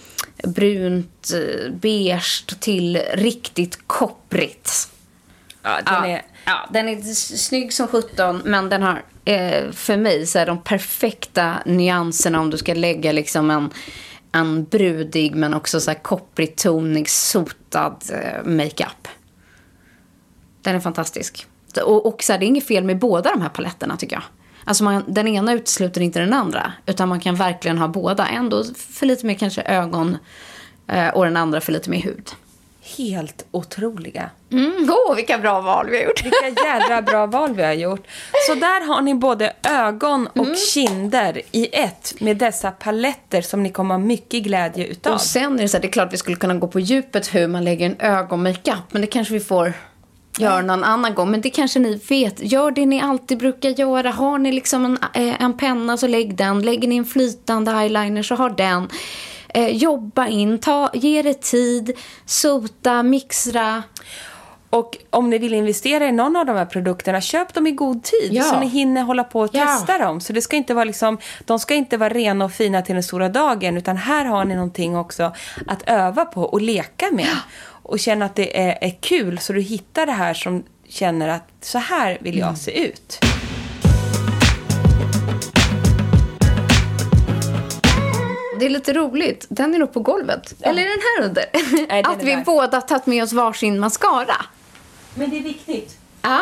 brunt, 0.45 1.31
eh, 1.35 1.73
beige 1.73 2.61
till 2.61 3.03
riktigt 3.15 3.79
kopprigt. 3.87 4.89
Ja, 5.63 5.81
den 5.87 6.11
är... 6.11 6.23
ja, 6.45 6.69
den 6.73 6.89
är 6.89 7.03
snygg 7.37 7.73
som 7.73 7.89
17 7.89 8.43
men 8.45 8.69
den 8.69 8.83
har 8.83 9.03
för 9.73 9.97
mig 9.97 10.27
så 10.27 10.39
är 10.39 10.47
de 10.47 10.63
perfekta 10.63 11.55
nyanserna 11.67 12.41
om 12.41 12.51
du 12.51 12.59
ska 12.59 12.75
lägga 12.75 13.13
liksom 13.13 13.51
en, 13.51 13.71
en 14.35 14.65
brudig 14.65 15.35
men 15.35 15.55
också 15.55 15.81
så 15.81 15.91
här 15.91 15.99
kopprig 15.99 16.57
tonig, 16.57 17.11
sotad 17.11 17.97
eh, 18.13 18.45
makeup. 18.45 19.09
Den 20.63 20.77
är 20.77 20.81
fantastisk. 20.81 21.47
Och, 21.85 22.07
och 22.07 22.23
så 22.23 22.33
här, 22.33 22.39
det 22.41 22.47
är 22.47 22.49
inget 22.49 22.67
fel 22.67 22.85
med 22.85 22.99
båda 22.99 23.31
de 23.31 23.43
här 23.43 23.49
paletterna 23.49 23.97
tycker 23.97 24.17
jag. 24.17 24.23
Alltså 24.65 24.85
man, 24.85 25.05
den 25.07 25.29
ena 25.29 25.53
utesluter 25.53 26.01
inte 26.01 26.21
den 26.21 26.33
andra. 26.33 26.73
Utan 26.87 27.09
man 27.09 27.21
kan 27.21 27.35
verkligen 27.35 27.79
ha 27.79 27.89
båda. 27.89 28.27
En 28.27 28.49
då 28.49 28.65
för 28.77 29.07
lite 29.07 29.27
mer 29.27 29.35
kanske 29.35 29.63
ögon 29.63 30.17
eh, 30.87 31.09
och 31.09 31.25
den 31.25 31.37
andra 31.37 31.61
för 31.61 31.73
lite 31.73 31.91
mer 31.91 32.03
hud. 32.03 32.31
Helt 32.97 33.47
otroliga. 33.51 34.31
Mm, 34.53 34.91
åh, 35.09 35.17
vilka 35.17 35.39
bra 35.39 35.61
val 35.61 35.87
vi 35.91 35.97
har 35.99 36.05
gjort. 36.05 36.25
Vilka 36.25 36.63
jädra 36.65 37.03
bra 37.03 37.27
val 37.27 37.55
vi 37.55 37.63
har 37.63 37.73
gjort. 37.73 38.07
Så 38.49 38.55
där 38.55 38.87
har 38.87 39.01
ni 39.03 39.15
både 39.15 39.53
ögon 39.69 40.27
och 40.27 40.37
Mm. 40.45 40.57
kinder 40.57 41.43
i 41.53 41.69
ett 41.77 42.15
med 42.21 42.37
dessa 42.37 42.71
paletter 42.71 43.43
som 43.43 43.63
ni 43.63 43.71
kommer 43.71 43.95
ha 43.95 43.99
mycket 43.99 44.43
glädje 44.43 44.87
utav. 44.87 45.13
Och 45.15 45.21
sen 45.21 45.59
är 45.59 45.63
det 45.63 45.69
så 45.69 45.77
här, 45.77 45.83
det 45.83 45.89
är 45.89 45.93
klart 45.93 46.13
vi 46.13 46.17
skulle 46.17 46.37
kunna 46.37 46.55
gå 46.55 46.67
på 46.69 46.81
djupet 46.81 47.35
hur 47.35 47.49
man 47.49 47.65
lägger 47.65 47.87
en 47.87 47.97
ögonmakeup. 48.01 48.77
Men 48.91 49.01
det 49.01 49.07
kanske 49.07 49.35
vi 49.35 49.41
får 49.41 49.73
göra 50.39 50.63
någon 50.63 50.85
annan 50.85 51.15
gång. 51.15 51.31
Men 51.31 51.41
det 51.41 51.51
kanske 51.51 51.79
ni 51.79 52.01
vet. 52.09 52.53
Gör 52.53 52.71
det 52.71 52.87
ni 52.87 53.01
alltid 53.03 53.39
brukar 53.39 53.71
göra. 53.71 54.11
Har 54.11 54.39
ni 54.39 54.53
liksom 54.53 54.85
en, 54.85 54.99
eh, 55.15 55.43
en 55.43 55.57
penna 55.57 55.97
så 55.97 56.07
lägg 56.07 56.35
den. 56.37 56.63
Lägger 56.63 56.89
ni 56.89 56.97
en 56.97 57.05
flytande 57.05 57.71
eyeliner 57.73 58.23
så 58.23 58.35
har 58.35 58.51
den. 58.51 58.89
Eh, 59.55 59.69
jobba 59.77 60.27
in, 60.29 60.59
ta, 60.59 60.91
ge 60.95 61.23
det 61.23 61.41
tid, 61.43 61.93
sota, 62.27 63.03
mixra. 63.03 63.83
Och 64.71 64.97
om 65.11 65.31
ni 65.31 65.39
vill 65.39 65.55
investera 65.55 66.07
i 66.09 66.13
någon 66.13 66.37
av 66.37 66.47
de 66.47 66.57
här 66.57 66.65
produkterna, 66.67 67.21
köp 67.21 67.55
dem 67.55 67.67
i 67.67 67.71
god 67.71 68.03
tid 68.03 68.29
Ja. 68.33 68.43
så 68.45 68.61
ni 68.61 68.67
hinner 68.67 69.03
hålla 69.03 69.25
på 69.25 69.41
och 69.41 69.51
Ja. 69.53 69.67
testa 69.67 69.99
dem. 69.99 70.21
Så 70.21 70.33
det 70.33 70.43
ska 70.43 70.57
inte 70.57 70.75
vara 70.75 70.85
liksom, 70.85 71.19
de 71.45 71.59
ska 71.59 71.75
inte 71.75 71.97
vara 71.97 72.09
rena 72.15 72.45
och 72.45 72.53
fina 72.53 72.83
till 72.83 72.95
den 72.95 73.03
stora 73.03 73.29
dagen, 73.29 73.77
utan 73.77 73.97
här 73.97 74.25
har 74.25 74.45
ni 74.45 74.55
någonting 74.55 74.97
också 74.97 75.33
att 75.67 75.83
öva 75.87 76.25
på 76.25 76.43
och 76.43 76.61
leka 76.61 77.07
med. 77.13 77.37
Och 77.67 77.99
känna 77.99 78.25
att 78.25 78.35
det 78.37 78.61
är, 78.61 78.79
är 78.81 78.97
kul, 79.01 79.39
så 79.39 79.53
du 79.53 79.61
hittar 79.61 80.07
det 80.07 80.13
här 80.13 80.35
som 80.35 80.63
känner 80.89 81.29
att 81.29 81.49
så 81.61 81.79
här 81.79 82.19
vill 82.21 82.35
Mm. 82.37 82.49
jag 82.49 82.59
se 82.59 82.87
ut. 82.89 83.19
Det 88.59 88.67
är 88.67 88.71
lite 88.71 88.93
roligt. 88.93 89.47
Den 89.49 89.75
är 89.75 89.79
nog 89.79 89.93
på 89.93 90.01
golvet. 90.01 90.55
Eller 90.61 90.83
är 90.83 90.87
den 90.89 91.01
här 91.17 91.29
under? 91.29 91.45
Nej, 91.89 92.03
den 92.03 92.13
Att 92.13 92.23
vi 92.23 92.31
där. 92.31 92.45
båda 92.45 92.81
tagit 92.81 93.07
med 93.07 93.23
oss 93.25 93.33
varsin 93.33 93.79
mascara. 93.81 94.37
Men 95.15 95.31
det 95.31 95.39
är 95.39 95.43
viktigt. 95.43 95.97
Ja. 96.23 96.41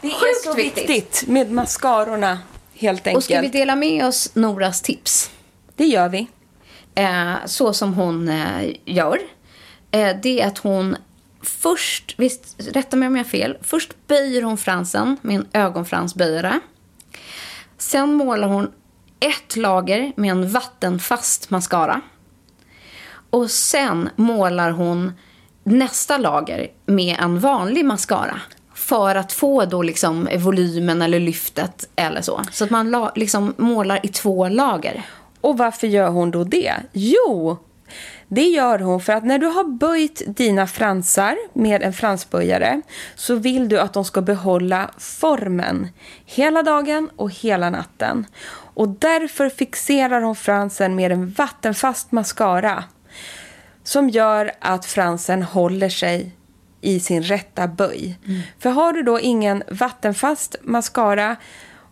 Det 0.00 0.08
Sjukt 0.10 0.22
är 0.22 0.44
så 0.50 0.54
viktigt. 0.54 0.90
viktigt. 0.90 1.28
med 1.28 1.50
mascarorna, 1.52 2.38
helt 2.74 3.06
enkelt. 3.06 3.16
Och 3.16 3.24
ska 3.24 3.40
vi 3.40 3.48
dela 3.48 3.76
med 3.76 4.06
oss 4.06 4.34
Noras 4.34 4.82
tips? 4.82 5.30
Det 5.76 5.86
gör 5.86 6.08
vi. 6.08 6.28
eh, 6.94 7.34
så 7.46 7.72
som 7.72 7.94
hon 7.94 8.28
eh, 8.28 8.74
gör. 8.84 9.18
Eh, 9.90 10.16
det 10.22 10.40
är 10.40 10.46
att 10.46 10.58
hon 10.58 10.96
först, 11.42 12.14
visst, 12.18 12.54
rätta 12.58 12.96
mig 12.96 13.06
om 13.06 13.16
jag 13.16 13.24
har 13.24 13.28
fel, 13.30 13.58
först 13.62 14.06
böjer 14.06 14.42
hon 14.42 14.58
fransen 14.58 15.16
med 15.22 15.36
en 15.36 15.46
ögonfransböjare. 15.52 16.60
Sen 17.78 18.14
målar 18.14 18.48
hon 18.48 18.70
ett 19.20 19.56
lager 19.56 20.12
med 20.16 20.30
en 20.30 20.50
vattenfast 20.50 21.50
mascara. 21.50 22.00
Och 23.30 23.50
sen 23.50 24.10
målar 24.16 24.70
hon 24.70 25.12
nästa 25.64 26.18
lager 26.18 26.68
med 26.86 27.16
en 27.20 27.40
vanlig 27.40 27.84
mascara. 27.84 28.40
För 28.74 29.14
att 29.14 29.32
få 29.32 29.64
då 29.64 29.82
liksom 29.82 30.28
volymen 30.38 31.02
eller 31.02 31.20
lyftet 31.20 31.88
eller 31.96 32.22
så. 32.22 32.40
Så 32.52 32.64
att 32.64 32.70
man 32.70 33.10
liksom 33.14 33.54
målar 33.56 34.00
i 34.02 34.08
två 34.08 34.48
lager. 34.48 35.02
Och 35.40 35.58
varför 35.58 35.86
gör 35.86 36.08
hon 36.08 36.30
då 36.30 36.44
det? 36.44 36.74
Jo, 36.92 37.58
det 38.28 38.48
gör 38.48 38.78
hon 38.78 39.00
för 39.00 39.12
att 39.12 39.24
när 39.24 39.38
du 39.38 39.46
har 39.46 39.64
böjt 39.64 40.22
dina 40.26 40.66
fransar 40.66 41.36
med 41.52 41.82
en 41.82 41.92
fransböjare 41.92 42.82
så 43.14 43.34
vill 43.34 43.68
du 43.68 43.80
att 43.80 43.92
de 43.92 44.04
ska 44.04 44.22
behålla 44.22 44.90
formen 44.98 45.88
hela 46.24 46.62
dagen 46.62 47.10
och 47.16 47.30
hela 47.30 47.70
natten. 47.70 48.26
Och 48.80 48.88
därför 48.88 49.48
fixerar 49.48 50.20
hon 50.20 50.36
fransen 50.36 50.94
med 50.94 51.12
en 51.12 51.30
vattenfast 51.30 52.12
mascara 52.12 52.84
som 53.82 54.08
gör 54.08 54.52
att 54.60 54.86
fransen 54.86 55.42
håller 55.42 55.88
sig 55.88 56.36
i 56.80 57.00
sin 57.00 57.22
rätta 57.22 57.68
böj. 57.68 58.18
För 58.58 58.70
har 58.70 58.92
du 58.92 59.02
då 59.02 59.20
ingen 59.20 59.62
vattenfast 59.70 60.56
mascara 60.62 61.36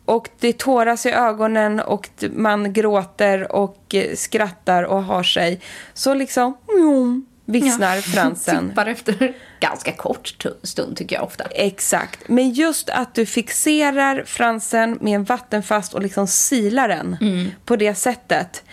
och 0.04 0.28
det 0.38 0.58
tåras 0.58 1.06
i 1.06 1.10
ögonen 1.10 1.80
och 1.80 2.08
man 2.30 2.72
gråter 2.72 3.52
och 3.52 3.94
eh, 3.94 4.14
skrattar 4.14 4.82
och 4.82 5.02
har 5.02 5.22
sig 5.22 5.60
så 5.94 6.14
liksom 6.14 6.56
mm, 6.78 7.26
vissnar 7.52 7.96
fransen. 8.00 8.68
Tippar 8.68 8.86
efter 8.86 9.34
ganska 9.60 9.92
kort 9.92 10.38
tu- 10.38 10.54
stund 10.62 10.96
tycker 10.96 11.16
jag 11.16 11.24
ofta. 11.24 11.44
Exakt. 11.44 12.28
Men 12.28 12.50
just 12.50 12.90
att 12.90 13.14
du 13.14 13.26
fixerar 13.26 14.24
fransen 14.26 14.98
med 15.00 15.14
en 15.14 15.24
vattenfast 15.24 15.94
och 15.94 16.02
liksom 16.02 16.26
silar 16.26 16.88
den 16.88 17.16
på 17.64 17.76
det 17.76 17.94
sättet 17.94 18.64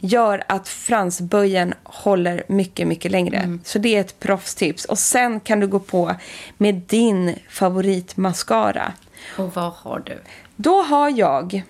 gör 0.00 0.42
att 0.48 0.68
fransböjen 0.68 1.74
håller 1.84 2.42
mycket, 2.48 2.88
mycket 2.88 3.10
längre. 3.10 3.58
Så 3.64 3.78
det 3.78 3.96
är 3.96 4.00
ett 4.00 4.20
proffstips. 4.20 4.84
Och 4.84 4.98
sen 4.98 5.40
kan 5.40 5.60
du 5.60 5.66
gå 5.66 5.78
på 5.80 6.14
med 6.56 6.74
din 6.74 7.34
favoritmascara. 7.50 8.92
Och 9.38 9.54
vad 9.54 9.72
har 9.72 10.02
du? 10.06 10.22
Då 10.56 10.82
har 10.82 11.10
jag 11.18 11.62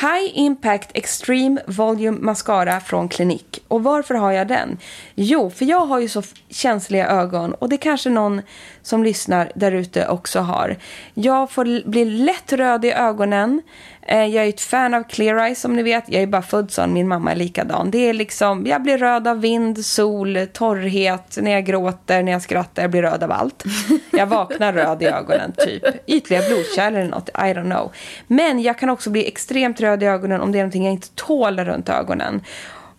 High 0.00 0.30
Impact 0.34 0.90
Extreme 0.94 1.60
Volume 1.66 2.18
Mascara 2.20 2.80
från 2.80 3.08
Clinique. 3.08 3.60
Och 3.68 3.82
varför 3.82 4.14
har 4.14 4.32
jag 4.32 4.48
den? 4.48 4.78
Jo, 5.14 5.50
för 5.50 5.64
jag 5.64 5.86
har 5.86 6.00
ju 6.00 6.08
så 6.08 6.22
känsliga 6.48 7.06
ögon 7.06 7.54
och 7.54 7.68
det 7.68 7.76
kanske 7.76 8.10
någon 8.10 8.42
som 8.82 9.04
lyssnar 9.04 9.52
där 9.54 9.72
ute 9.72 10.08
också 10.08 10.40
har. 10.40 10.76
Jag 11.14 11.50
får 11.50 11.88
bli 11.88 12.04
lätt 12.04 12.52
röd 12.52 12.84
i 12.84 12.92
ögonen. 12.92 13.62
Eh, 14.06 14.24
jag 14.24 14.44
är 14.44 14.48
ett 14.48 14.60
fan 14.60 14.94
av 14.94 15.02
Clear 15.02 15.36
Eyes 15.36 15.60
som 15.60 15.76
ni 15.76 15.82
vet. 15.82 16.04
Jag 16.06 16.22
är 16.22 16.26
bara 16.26 16.42
född 16.42 16.70
sån, 16.70 16.92
min 16.92 17.08
mamma 17.08 17.32
är 17.32 17.36
likadan. 17.36 17.90
Det 17.90 18.08
är 18.08 18.12
liksom, 18.12 18.66
jag 18.66 18.82
blir 18.82 18.98
röd 18.98 19.28
av 19.28 19.40
vind, 19.40 19.86
sol, 19.86 20.38
torrhet, 20.52 21.38
när 21.40 21.50
jag 21.50 21.64
gråter, 21.64 22.22
när 22.22 22.32
jag 22.32 22.42
skrattar, 22.42 22.82
jag 22.82 22.90
blir 22.90 23.02
röd 23.02 23.22
av 23.22 23.32
allt. 23.32 23.64
Jag 24.12 24.26
vaknar 24.26 24.72
röd 24.72 25.02
i 25.02 25.06
ögonen, 25.06 25.52
typ. 25.56 25.82
Ytliga 26.06 26.42
blodkärl 26.48 26.94
eller 26.94 27.10
något, 27.10 27.28
I 27.28 27.32
don't 27.32 27.70
know. 27.70 27.92
Men 28.26 28.62
jag 28.62 28.78
kan 28.78 28.90
också 28.90 29.10
bli 29.10 29.28
extremt 29.28 29.80
röd 29.80 30.02
i 30.02 30.06
ögonen 30.06 30.40
om 30.40 30.52
det 30.52 30.58
är 30.58 30.62
någonting 30.62 30.84
jag 30.84 30.92
inte 30.92 31.08
tål 31.14 31.60
runt 31.60 31.88
ögonen. 31.88 32.42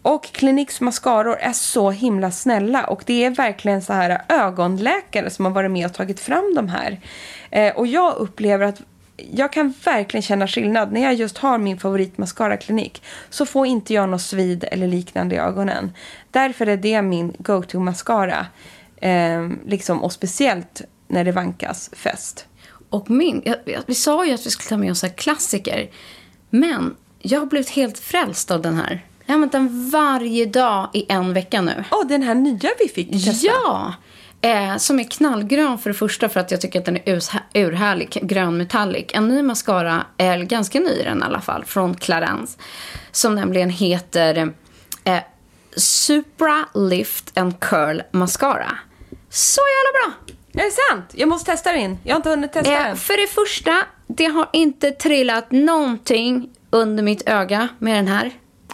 Och 0.01 0.24
Cliniques 0.26 0.82
mascaror 0.82 1.38
är 1.39 1.53
så 1.53 1.91
himla 1.91 2.32
snälla 2.32 2.84
och 2.84 3.03
det 3.06 3.26
är 3.26 3.30
verkligen 3.30 3.82
så 3.82 3.93
här 3.93 4.22
ögonläkare 4.30 5.30
som 5.30 5.45
har 5.45 5.51
varit 5.51 5.72
med 5.72 5.86
och 5.86 5.93
tagit 5.93 6.20
fram 6.20 6.53
de 6.56 6.68
här. 6.68 6.99
Eh, 7.49 7.76
och 7.76 7.88
jag 7.88 8.16
upplever 8.16 8.66
att 8.66 8.82
jag 9.18 9.53
kan 9.53 9.74
verkligen 9.84 10.22
känna 10.22 10.47
skillnad. 10.47 10.91
När 10.91 11.01
jag 11.01 11.13
just 11.13 11.38
har 11.38 11.57
min 11.57 11.80
favoritmascara 11.80 12.57
klinik 12.57 13.03
så 13.30 13.45
får 13.45 13.68
inte 13.68 13.93
jag 13.93 14.09
något 14.09 14.22
svid 14.22 14.63
eller 14.72 14.88
liknande 14.88 15.36
i 15.36 15.38
ögonen. 15.38 15.91
Därför 16.32 16.68
är 16.68 16.78
det 16.78 17.01
min 17.01 17.36
go-to 17.39 17.80
mascara. 17.80 18.47
Eh, 18.97 19.49
liksom, 19.66 20.03
och 20.03 20.11
speciellt 20.11 20.82
när 21.07 21.24
det 21.24 21.32
vankas 21.32 21.89
fest. 21.93 22.45
Och 22.89 23.09
min, 23.09 23.41
jag, 23.45 23.82
vi 23.86 23.95
sa 23.95 24.26
ju 24.26 24.34
att 24.34 24.45
vi 24.45 24.49
skulle 24.49 24.70
ta 24.70 24.78
med 24.78 24.91
oss 24.91 25.05
klassiker. 25.16 25.89
Men 26.49 26.95
jag 27.20 27.39
har 27.39 27.45
blivit 27.45 27.70
helt 27.70 27.99
frälst 27.99 28.51
av 28.51 28.61
den 28.61 28.76
här. 28.76 29.05
Jag 29.26 29.34
har 29.34 29.36
använt 29.36 29.51
den 29.51 29.89
varje 29.89 30.45
dag 30.45 30.89
i 30.93 31.05
en 31.09 31.34
vecka 31.34 31.61
nu. 31.61 31.84
Åh, 31.91 32.07
den 32.07 32.24
här 32.24 32.36
nya 32.36 32.70
vi 32.80 32.88
fick 32.88 33.11
testa. 33.11 33.47
Ja! 33.47 33.93
Eh, 34.41 34.77
som 34.77 34.99
är 34.99 35.03
knallgrön 35.03 35.77
för 35.77 35.89
det 35.89 35.93
första 35.93 36.29
för 36.29 36.39
att 36.39 36.51
jag 36.51 36.61
tycker 36.61 36.79
att 36.79 36.86
den 36.86 36.97
är 37.05 37.19
urhärlig, 37.53 38.19
grön 38.21 38.57
metallic. 38.57 39.05
En 39.13 39.27
ny 39.27 39.41
mascara, 39.41 40.05
är 40.17 40.39
ganska 40.39 40.79
ny 40.79 41.03
den 41.03 41.19
i 41.19 41.23
alla 41.25 41.41
fall, 41.41 41.65
från 41.65 41.95
Clarence. 41.95 42.57
Som 43.11 43.36
nämligen 43.36 43.69
heter 43.69 44.53
eh, 45.03 45.19
Supra 45.77 46.65
Lift 46.73 47.38
and 47.38 47.59
Curl 47.59 48.01
Mascara. 48.11 48.71
Så 49.29 49.61
jävla 49.61 49.99
bra! 49.99 50.36
Är 50.61 50.65
det 50.65 50.71
sant? 50.71 51.05
Jag 51.13 51.29
måste 51.29 51.51
testa 51.51 51.71
den. 51.71 51.97
Jag 52.03 52.13
har 52.13 52.17
inte 52.19 52.29
hunnit 52.29 52.53
testa 52.53 52.71
Eh, 52.73 52.83
den. 52.88 52.97
för 52.97 53.21
det 53.21 53.27
första, 53.27 53.77
det 54.07 54.25
har 54.25 54.49
inte 54.53 54.91
trillat 54.91 55.51
någonting 55.51 56.49
under 56.69 57.03
mitt 57.03 57.29
öga 57.29 57.67
med 57.79 57.95
den 57.95 58.07
här. 58.07 58.31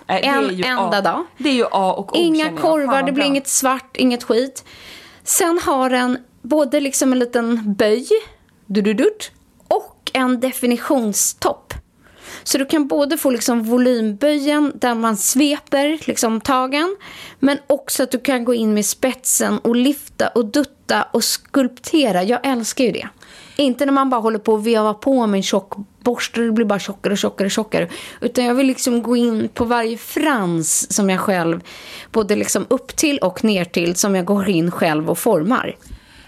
Är 0.08 0.20
en 0.24 0.64
enda 0.64 0.98
A. 0.98 1.02
dag. 1.02 1.26
Det 1.38 1.50
är 1.50 1.54
ju 1.54 1.66
A 1.72 1.94
och 1.98 2.16
O, 2.16 2.18
Inga 2.20 2.58
korvar, 2.58 3.04
det 3.04 3.12
blir 3.12 3.26
inget 3.26 3.48
svart, 3.48 3.98
inget 3.98 4.24
skit. 4.24 4.64
Sen 5.24 5.60
har 5.60 5.90
den 5.90 6.18
både 6.42 6.80
liksom 6.80 7.12
en 7.12 7.20
liten 7.20 7.74
böj, 7.74 8.08
dududut, 8.66 9.32
och 9.68 10.12
en 10.14 10.40
definitionstopp. 10.40 11.74
Så 12.44 12.58
du 12.58 12.66
kan 12.66 12.88
både 12.88 13.18
få 13.18 13.30
liksom 13.30 13.64
volymböjen 13.64 14.72
där 14.76 14.96
man 14.96 15.18
sveper 15.18 16.00
liksom 16.08 16.42
tagen 16.42 16.98
men 17.40 17.58
också 17.68 18.04
att 18.04 18.12
du 18.12 18.20
kan 18.20 18.46
gå 18.46 18.54
in 18.54 18.74
med 18.74 18.86
spetsen 18.86 19.60
och 19.60 19.76
lyfta 19.76 20.28
och 20.28 20.46
dutta 20.46 21.04
och 21.04 21.24
skulptera. 21.24 22.24
Jag 22.24 22.40
älskar 22.48 22.84
ju 22.84 22.92
det. 22.92 23.10
Inte 23.56 23.86
när 23.86 23.94
man 23.94 24.10
bara 24.10 24.22
håller 24.22 24.40
på 24.40 24.54
och 24.54 24.68
veva 24.68 24.94
på 24.94 25.28
med 25.28 25.38
en 25.38 25.44
tjock 25.44 25.74
borste 26.04 26.40
och 26.40 26.46
det 26.46 26.52
blir 26.52 26.66
bara 26.66 26.80
tjockare 26.80 27.14
och 27.14 27.18
tjockare 27.18 27.46
och 27.46 27.52
tjockare. 27.52 27.88
Utan 28.22 28.46
jag 28.46 28.56
vill 28.56 28.68
liksom 28.68 29.04
gå 29.04 29.16
in 29.16 29.50
på 29.54 29.66
varje 29.66 29.98
frans 29.98 30.94
som 30.94 31.10
jag 31.10 31.20
själv 31.20 31.62
både 32.12 32.36
liksom 32.36 32.66
upp 32.70 32.96
till 32.96 33.18
och 33.18 33.44
ner 33.44 33.66
till 33.66 33.96
som 33.96 34.16
jag 34.16 34.26
går 34.26 34.50
in 34.50 34.72
själv 34.72 35.10
och 35.10 35.18
formar. 35.18 35.76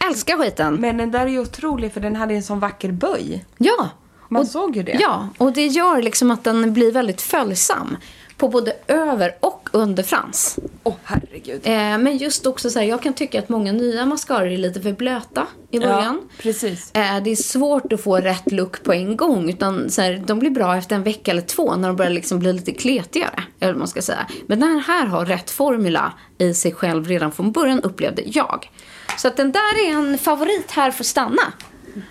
Älskar 0.10 0.38
skiten. 0.38 0.76
Men 0.76 0.98
den 0.98 1.12
där 1.12 1.20
är 1.20 1.28
ju 1.28 1.40
otrolig 1.40 1.94
för 1.94 2.02
den 2.02 2.16
hade 2.16 2.34
en 2.34 2.44
sån 2.44 2.60
vacker 2.60 2.92
böj. 2.92 3.46
Ja. 3.58 3.90
Man 4.30 4.42
och, 4.42 4.48
såg 4.48 4.76
ju 4.76 4.84
det. 4.84 4.98
Ja, 5.02 5.28
och 5.38 5.54
det 5.54 5.68
gör 5.68 6.02
liksom 6.02 6.32
att 6.32 6.44
den 6.44 6.74
blir 6.74 6.92
väldigt 6.92 7.22
följsam 7.22 7.98
på 8.44 8.50
både 8.50 8.74
över 8.88 9.36
och 9.40 9.70
underfrans. 9.72 10.60
Åh, 10.84 10.94
herregud. 11.04 11.62
Eh, 11.64 11.98
men 11.98 12.18
just 12.18 12.46
också 12.46 12.70
så 12.70 12.80
här, 12.80 12.86
jag 12.86 13.02
kan 13.02 13.14
tycka 13.14 13.40
att 13.40 13.50
många 13.50 13.72
nya 13.72 14.06
mascaror 14.06 14.48
är 14.48 14.58
lite 14.58 14.82
för 14.82 14.92
blöta 14.92 15.48
i 15.72 15.80
början. 15.80 16.20
Ja, 16.22 16.36
precis. 16.42 16.92
Eh, 16.94 17.24
det 17.24 17.32
är 17.32 17.36
svårt 17.36 17.94
att 17.94 18.04
få 18.04 18.18
rätt 18.18 18.52
look 18.52 18.84
på 18.84 18.94
en 18.94 19.18
gång. 19.18 19.50
Utan 19.50 19.90
så 19.90 20.02
här, 20.02 20.24
de 20.26 20.40
blir 20.40 20.50
bra 20.50 20.78
efter 20.78 20.96
en 20.96 21.04
vecka 21.04 21.32
eller 21.32 21.42
två 21.42 21.76
när 21.76 21.88
de 21.88 21.98
börjar 21.98 22.12
liksom 22.12 22.40
bli 22.40 22.54
lite 22.54 22.72
kletigare. 22.72 23.44
Eller 23.60 23.74
vad 23.74 23.80
man 23.80 23.88
ska 23.88 24.02
säga. 24.02 24.28
Men 24.48 24.60
den 24.60 24.80
här 24.80 25.06
har 25.06 25.26
rätt 25.26 25.52
formula 25.52 26.14
i 26.38 26.54
sig 26.54 26.72
själv 26.74 27.08
redan 27.08 27.32
från 27.32 27.52
början 27.52 27.82
upplevde 27.82 28.22
jag. 28.26 28.70
Så 29.18 29.28
att 29.28 29.38
den 29.38 29.52
där 29.52 29.88
är 29.88 29.92
en 29.92 30.18
favorit 30.18 30.72
här 30.72 30.92
för 30.92 31.04
att 31.04 31.08
stanna. 31.08 31.54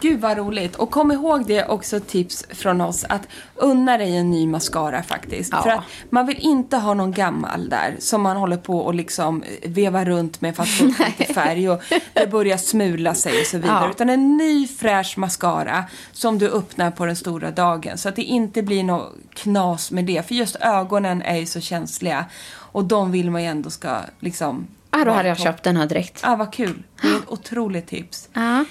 Gud 0.01 0.21
vad 0.21 0.37
roligt. 0.39 0.77
Och 0.77 0.91
kom 0.91 1.13
ihåg 1.13 1.47
det 1.47 1.67
också 1.67 2.01
tips 2.01 2.47
från 2.51 2.81
oss 2.81 3.05
att 3.09 3.29
unna 3.55 3.99
dig 3.99 4.17
en 4.17 4.31
ny 4.31 4.47
mascara 4.47 5.03
faktiskt. 5.03 5.53
Ja. 5.53 5.63
För 5.63 5.71
att 5.71 5.85
man 6.11 6.27
vill 6.27 6.39
inte 6.39 6.77
ha 6.77 6.95
någon 6.95 7.13
gammal 7.13 7.69
där 7.69 7.97
som 7.99 8.23
man 8.23 8.37
håller 8.37 8.57
på 8.57 8.79
och 8.79 8.95
liksom 8.95 9.45
veva 9.63 10.05
runt 10.05 10.41
med 10.41 10.57
för 10.57 10.63
att 10.63 10.69
få 10.69 10.85
lite 10.85 11.35
färg 11.35 11.71
och 11.71 11.83
det 12.13 12.31
börjar 12.31 12.57
smula 12.57 13.15
sig 13.15 13.41
och 13.41 13.47
så 13.47 13.59
vidare. 13.59 13.85
Ja. 13.85 13.91
Utan 13.91 14.11
en 14.11 14.37
ny 14.37 14.69
fräsch 14.69 15.19
mascara 15.19 15.85
som 16.13 16.39
du 16.39 16.49
öppnar 16.49 16.91
på 16.91 17.07
den 17.07 17.17
stora 17.17 17.51
dagen. 17.51 17.99
Så 17.99 18.09
att 18.09 18.17
det 18.17 18.23
inte 18.23 18.63
blir 18.63 18.85
något 18.85 19.15
knas 19.35 19.91
med 19.91 20.05
det. 20.05 20.27
För 20.27 20.35
just 20.35 20.57
ögonen 20.57 21.23
är 21.23 21.37
ju 21.37 21.47
så 21.47 21.61
känsliga. 21.61 22.25
Och 22.55 22.85
de 22.85 23.13
vill 23.13 23.31
man 23.31 23.43
ju 23.43 23.49
ändå 23.49 23.71
ska 23.71 23.97
liksom... 24.21 24.67
Ah, 24.91 25.05
då 25.05 25.11
hade 25.11 25.29
jag 25.29 25.37
på. 25.37 25.43
köpt 25.43 25.63
den 25.63 25.77
här 25.77 25.87
direkt. 25.87 26.21
Ja, 26.23 26.37
vad 26.37 26.53
kul. 26.53 26.83
Det 27.03 27.09
är 27.09 27.17
ett 27.17 27.29
otroligt 27.29 27.87
tips. 27.87 28.29
Ja. 28.33 28.65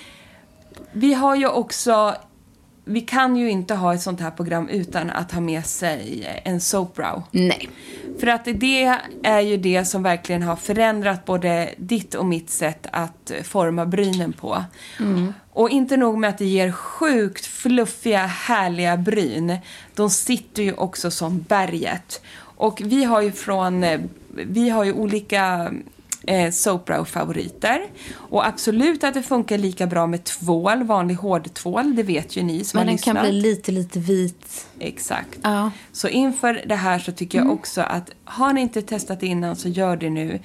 Vi 0.94 1.14
har 1.14 1.36
ju 1.36 1.48
också... 1.48 2.16
Vi 2.86 3.02
kan 3.02 3.36
ju 3.36 3.50
inte 3.50 3.76
ha 3.76 3.94
ett 3.94 4.02
sånt 4.02 4.20
här 4.20 4.32
program 4.32 4.70
utan 4.70 5.10
att 5.10 5.32
ha 5.32 5.42
med 5.42 5.66
sig 5.66 6.28
en 6.44 6.62
soapbrow. 6.62 7.24
Nej. 7.32 7.70
För 8.20 8.28
att 8.28 8.46
det 8.46 8.98
är 9.24 9.40
ju 9.40 9.58
det 9.58 9.86
som 9.86 10.04
verkligen 10.04 10.42
har 10.44 10.56
förändrat 10.56 11.26
både 11.26 11.70
ditt 11.78 12.16
och 12.16 12.26
mitt 12.26 12.50
sätt 12.50 12.88
att 12.92 13.32
forma 13.44 13.86
brynen 13.86 14.34
på. 14.34 14.64
Och 15.54 15.70
inte 15.70 15.98
nog 15.98 16.18
med 16.18 16.30
att 16.30 16.38
det 16.38 16.46
ger 16.46 16.72
sjukt 16.72 17.46
fluffiga, 17.46 18.26
härliga 18.26 18.98
bryn. 18.98 19.58
De 19.96 20.10
sitter 20.10 20.64
ju 20.64 20.74
också 20.74 21.12
som 21.12 21.42
berget. 21.42 22.22
Och 22.40 22.82
vi 22.86 23.04
har 23.04 23.22
ju 23.22 23.32
från... 23.32 23.84
eh, 23.84 24.00
Vi 24.30 24.70
har 24.70 24.84
ju 24.84 24.94
olika 24.94 25.72
eh, 26.28 26.52
soapbrow-favoriter. 26.52 27.82
Och 28.16 28.48
absolut 28.48 29.04
att 29.04 29.14
det 29.14 29.24
funkar 29.24 29.58
lika 29.58 29.88
bra 29.88 30.08
med 30.08 30.24
tvål, 30.24 30.84
vanlig 30.84 31.16
hårdtvål. 31.16 31.96
Det 31.96 32.04
vet 32.04 32.38
ju 32.38 32.44
ni 32.44 32.64
som 32.64 32.78
Men 32.78 32.88
har 32.88 32.92
den 32.92 32.98
kan 32.98 33.16
lyssnat. 33.16 33.32
bli 33.32 33.42
lite, 33.42 33.72
lite 33.72 34.00
vit. 34.00 34.68
Exakt. 34.80 35.40
Ja. 35.42 35.72
Så 35.92 36.08
inför 36.08 36.62
det 36.66 36.76
här 36.76 37.00
så 37.00 37.12
tycker 37.12 37.38
jag 37.38 37.52
också 37.52 37.82
att 37.82 38.10
har 38.26 38.54
ni 38.54 38.62
inte 38.62 38.82
testat 38.82 39.24
innan 39.24 39.56
så 39.56 39.70
gör 39.70 39.98
det 39.98 40.10
nu. 40.10 40.40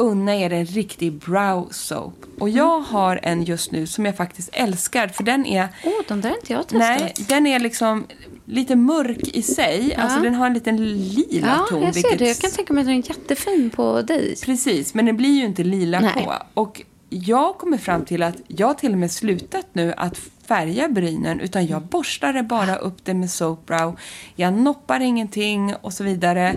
Unna 0.00 0.36
er 0.36 0.52
en 0.52 0.66
riktig 0.66 1.12
brow 1.12 1.68
soap. 1.70 2.24
Och 2.40 2.48
jag 2.48 2.80
har 2.80 3.20
en 3.22 3.44
just 3.44 3.72
nu 3.72 3.86
som 3.86 4.06
jag 4.06 4.16
faktiskt 4.16 4.48
älskar 4.52 5.08
för 5.08 5.22
den 5.24 5.46
är 5.46 5.68
Åh, 5.84 5.92
de 6.08 6.20
där 6.20 6.28
har 6.28 6.36
inte 6.36 6.52
jag 6.52 6.62
testat. 6.68 6.78
Nej, 7.00 7.14
den 7.28 7.46
är 7.46 7.58
liksom 7.58 8.06
lite 8.48 8.76
mörk 8.76 9.28
i 9.28 9.42
sig. 9.42 9.94
Alltså 9.94 10.20
den 10.20 10.34
har 10.34 10.46
en 10.46 10.54
liten 10.54 10.76
lila 10.76 11.46
ja, 11.46 11.66
ton. 11.70 11.82
jag 11.82 11.94
ser 11.94 12.02
vilket- 12.02 12.18
det. 12.18 12.28
Jag 12.28 12.36
kan 12.38 12.50
tänka 12.50 12.72
mig 12.72 12.80
att 12.80 12.86
den 12.86 12.94
är 12.98 13.08
jättefin 13.08 13.70
på 13.70 14.02
dig. 14.02 14.34
Precis, 14.44 14.94
men 14.94 15.06
den 15.06 15.16
blir 15.16 15.34
ju 15.40 15.44
inte 15.44 15.64
lila 15.64 16.00
Nej. 16.00 16.24
på. 16.24 16.34
Och 16.54 16.82
jag 17.10 17.58
kommer 17.58 17.78
fram 17.78 18.04
till 18.04 18.22
att 18.22 18.36
jag 18.48 18.78
till 18.78 18.92
och 18.92 18.98
med 18.98 19.10
slutat 19.12 19.66
nu 19.72 19.94
att 19.96 20.18
färga 20.46 20.88
brynen 20.88 21.40
utan 21.40 21.66
jag 21.66 21.82
borstar 21.82 22.32
det 22.32 22.42
bara 22.42 22.76
upp 22.76 23.04
det 23.04 23.14
med 23.14 23.30
soapbrow. 23.30 23.98
Jag 24.36 24.52
noppar 24.54 25.00
ingenting 25.00 25.74
och 25.80 25.92
så 25.92 26.04
vidare. 26.04 26.54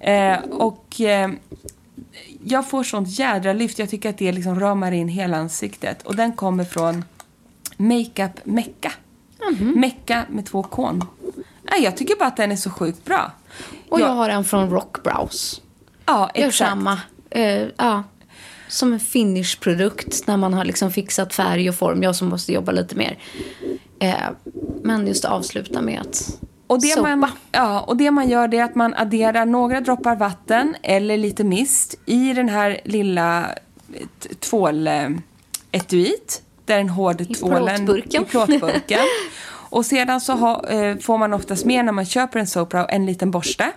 Eh, 0.00 0.38
och 0.38 1.00
eh, 1.00 1.30
jag 2.44 2.70
får 2.70 2.82
sånt 2.84 3.18
jädra 3.18 3.52
lyft. 3.52 3.78
Jag 3.78 3.90
tycker 3.90 4.10
att 4.10 4.18
det 4.18 4.32
liksom 4.32 4.60
ramar 4.60 4.92
in 4.92 5.08
hela 5.08 5.36
ansiktet. 5.36 6.02
Och 6.02 6.16
den 6.16 6.32
kommer 6.32 6.64
från 6.64 7.04
Makeup 7.76 8.40
Mecca. 8.44 8.92
Mecca 9.60 10.24
med 10.30 10.46
två 10.46 10.62
kon. 10.62 11.04
Nej, 11.70 11.82
jag 11.82 11.96
tycker 11.96 12.16
bara 12.16 12.28
att 12.28 12.36
den 12.36 12.52
är 12.52 12.56
så 12.56 12.70
sjukt 12.70 13.04
bra. 13.04 13.32
Och 13.88 14.00
jag 14.00 14.08
Ja. 14.08 14.12
har 14.12 14.28
en 14.28 14.44
från 14.44 14.70
Rockbrows. 14.70 15.60
Ja, 16.06 16.30
exakt. 16.34 16.56
samma. 16.70 17.00
Eh, 17.30 17.62
ja. 17.76 18.02
Som 18.68 18.92
en 18.92 19.00
finishprodukt 19.00 20.26
när 20.26 20.36
man 20.36 20.54
har 20.54 20.64
liksom 20.64 20.90
fixat 20.92 21.34
färg 21.34 21.68
och 21.68 21.74
form. 21.74 22.02
Jag 22.02 22.16
som 22.16 22.28
måste 22.28 22.52
jobba 22.52 22.72
lite 22.72 22.94
mer. 22.96 23.18
Eh, 23.98 24.14
men 24.82 25.06
just 25.06 25.24
avsluta 25.24 25.82
med 25.82 26.00
att 26.00 26.38
Och 26.66 26.80
det, 26.80 26.86
sopa. 26.88 27.16
man, 27.16 27.30
ja, 27.52 27.80
och 27.80 27.96
det 27.96 28.10
man 28.10 28.28
gör 28.28 28.54
är 28.54 28.64
att 28.64 28.74
man 28.74 28.94
adderar 28.94 29.46
några 29.46 29.80
droppar 29.80 30.16
vatten 30.16 30.76
eller 30.82 31.16
lite 31.16 31.44
mist 31.44 31.94
i 32.06 32.32
den 32.32 32.48
här 32.48 32.80
lilla 32.84 33.46
t- 34.20 34.28
tvåletuit. 36.66 36.76
Där 36.76 36.76
den 36.78 36.88
hård 36.88 37.34
tvålen 37.38 37.86
plåtburken. 37.86 38.22
i 38.22 38.26
plåtburken. 38.26 39.00
Och 39.68 39.86
sedan 39.86 40.20
så 40.20 40.32
ha, 40.32 40.68
eh, 40.68 40.96
får 40.98 41.18
man 41.18 41.32
oftast 41.34 41.64
med 41.64 41.84
när 41.84 41.92
man 41.92 42.06
köper 42.06 42.38
en 42.40 42.46
soapbrow 42.46 42.86
en 42.88 43.06
liten 43.06 43.30
borste. 43.30 43.72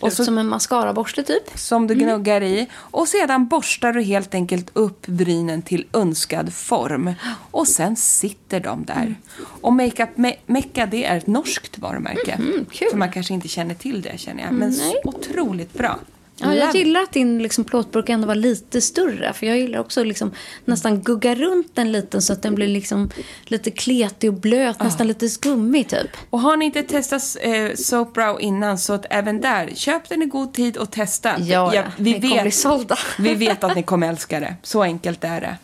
Och 0.00 0.06
Och 0.06 0.12
så, 0.12 0.24
som 0.24 0.38
en 0.38 0.48
mascaraborste 0.48 1.22
typ. 1.22 1.58
som 1.58 1.86
du 1.86 1.94
gnuggar 1.94 2.40
i. 2.42 2.66
Och 2.74 3.08
sedan 3.08 3.46
borstar 3.48 3.92
du 3.92 4.02
helt 4.02 4.34
enkelt 4.34 4.70
upp 4.72 5.06
brynen 5.06 5.62
till 5.62 5.86
önskad 5.92 6.52
form. 6.54 7.12
Och 7.50 7.68
sen 7.68 7.96
sitter 7.96 8.60
de 8.60 8.84
där. 8.84 9.14
Och 9.60 9.72
Makeup 9.72 10.16
Me- 10.16 10.36
Mecca 10.46 10.86
det 10.86 11.04
är 11.04 11.16
ett 11.16 11.26
norskt 11.26 11.78
varumärke. 11.78 12.38
kul. 12.72 12.88
För 12.90 12.96
man 12.96 13.12
kanske 13.12 13.34
inte 13.34 13.48
känner 13.48 13.74
till 13.74 14.02
det 14.02 14.20
känner 14.20 14.42
jag. 14.42 14.52
Men 14.52 14.72
så 14.72 14.94
otroligt 15.04 15.72
bra. 15.74 15.98
Ja, 16.36 16.54
jag 16.54 16.74
gillar 16.74 17.02
att 17.02 17.12
din 17.12 17.42
liksom, 17.42 17.64
plåtburk 17.64 18.08
ändå 18.08 18.26
var 18.26 18.34
lite 18.34 18.80
större. 18.80 19.32
För 19.32 19.46
jag 19.46 19.58
gillar 19.58 19.78
också 19.78 20.04
liksom, 20.04 20.32
nästan 20.64 21.02
gugga 21.02 21.34
runt 21.34 21.74
den 21.74 21.92
lite 21.92 22.20
så 22.20 22.32
att 22.32 22.42
den 22.42 22.54
blir 22.54 22.68
liksom, 22.68 23.10
lite 23.44 23.70
kletig 23.70 24.30
och 24.30 24.40
blöt. 24.40 24.80
Nästan 24.80 25.06
lite 25.06 25.28
skummig 25.28 25.88
typ. 25.88 26.10
Och 26.30 26.40
har 26.40 26.56
ni 26.56 26.64
inte 26.64 26.82
testat 26.82 27.36
eh, 27.40 27.74
Soapbrow 27.74 28.40
innan 28.40 28.78
så 28.78 28.92
att 28.92 29.06
även 29.10 29.40
där, 29.40 29.70
köp 29.74 30.08
den 30.08 30.22
i 30.22 30.26
god 30.26 30.54
tid 30.54 30.76
och 30.76 30.90
testa. 30.90 31.40
Ja, 31.40 31.84
vi, 31.96 32.12
ni 32.12 32.28
kommer 32.28 32.42
bli 32.42 32.50
sålda. 32.50 32.98
vi 33.18 33.34
vet 33.34 33.64
att 33.64 33.76
ni 33.76 33.82
kommer 33.82 34.08
älska 34.08 34.40
det. 34.40 34.56
Så 34.62 34.82
enkelt 34.82 35.24
är 35.24 35.40
det. 35.40 35.56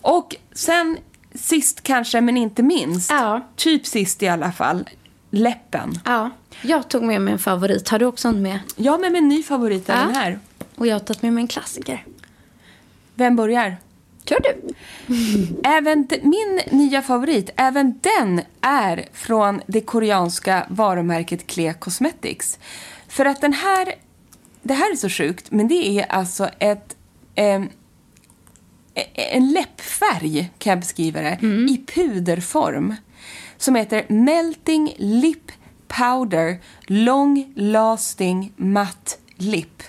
Och 0.00 0.36
sen 0.52 0.98
sist 1.34 1.82
kanske, 1.82 2.20
men 2.20 2.36
inte 2.36 2.62
minst. 2.62 3.10
Ja. 3.10 3.48
Typ 3.56 3.86
sist 3.86 4.22
i 4.22 4.28
alla 4.28 4.52
fall. 4.52 4.88
Läppen. 5.30 5.98
Ja, 6.04 6.30
jag 6.62 6.88
tog 6.88 7.02
med 7.02 7.20
mig 7.20 7.32
en 7.32 7.38
favorit. 7.38 7.88
Har 7.88 7.98
du 7.98 8.06
också 8.06 8.28
en 8.28 8.42
med? 8.42 8.58
Ja, 8.76 8.98
men 8.98 9.12
med 9.12 9.18
en 9.22 9.28
ny 9.28 9.42
favorit 9.42 9.84
Ja. 9.86 9.94
den 9.94 10.14
här. 10.14 10.38
Och 10.76 10.86
jag 10.86 10.94
har 10.94 11.00
tagit 11.00 11.22
med 11.22 11.32
mig 11.32 11.42
en 11.42 11.48
klassiker. 11.48 12.04
Vem 13.14 13.36
börjar? 13.36 13.76
Kör 14.24 14.38
du. 14.40 14.74
Även 15.64 16.08
min 16.22 16.60
nya 16.70 17.02
favorit, 17.02 17.50
även 17.56 18.00
den 18.00 18.40
är 18.60 19.08
från 19.12 19.60
det 19.66 19.80
koreanska 19.80 20.66
varumärket 20.68 21.46
Clea 21.46 21.74
Cosmetics. 21.74 22.58
För 23.08 23.24
att 23.24 23.40
den 23.40 23.52
här, 23.52 23.94
det 24.62 24.74
här 24.74 24.92
är 24.92 24.96
så 24.96 25.08
sjukt, 25.08 25.50
men 25.50 25.68
det 25.68 25.74
är 26.00 26.12
alltså 26.12 26.48
ett, 26.58 26.96
ehm, 27.34 27.68
e- 28.94 29.34
en 29.36 29.52
läppfärg 29.52 30.50
kan 30.58 30.70
jag 30.70 30.80
beskriva 30.80 31.20
det, 31.20 31.38
i 31.70 31.84
puderform. 31.94 32.94
Som 33.56 33.74
heter 33.74 34.04
Melting 34.08 34.94
Lip 34.98 35.52
Powder 35.98 36.60
Long 36.86 37.52
Lasting 37.56 38.52
Matte 38.56 39.16
Lip. 39.36 39.82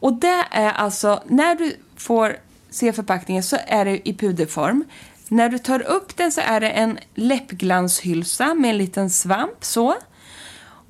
Och 0.00 0.12
det 0.12 0.44
är 0.50 0.72
alltså, 0.72 1.22
när 1.26 1.54
du 1.54 1.76
får 1.96 2.36
se 2.70 2.92
förpackningen 2.92 3.42
så 3.42 3.56
är 3.66 3.84
det 3.84 4.08
i 4.08 4.14
puderform. 4.14 4.84
När 5.28 5.48
du 5.48 5.58
tar 5.58 5.82
upp 5.82 6.16
den 6.16 6.32
så 6.32 6.40
är 6.40 6.60
det 6.60 6.70
en 6.70 6.98
läppglanshylsa 7.14 8.54
med 8.54 8.70
en 8.70 8.78
liten 8.78 9.10
svamp 9.10 9.64
så. 9.64 9.94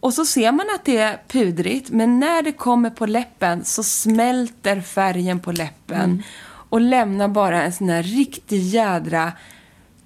Och 0.01 0.15
så 0.15 0.25
ser 0.25 0.53
man 0.53 0.67
att 0.75 0.85
det 0.85 0.97
är 0.97 1.23
pudrigt, 1.29 1.91
men 1.91 2.21
när 2.21 2.43
det 2.43 2.53
kommer 2.53 2.91
på 2.91 3.07
läppen 3.07 3.65
så 3.65 3.83
smälter 3.83 4.81
färgen 4.81 5.41
på 5.41 5.53
läppen 5.53 6.23
och 6.71 6.81
lämnar 6.81 7.29
bara 7.29 7.63
en 7.63 7.73
sån 7.73 7.89
här 7.89 8.03
riktig 8.03 8.63
jädra 8.63 9.33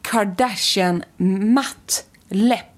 Kardashian-matt 0.03 2.05
läpp. 2.29 2.72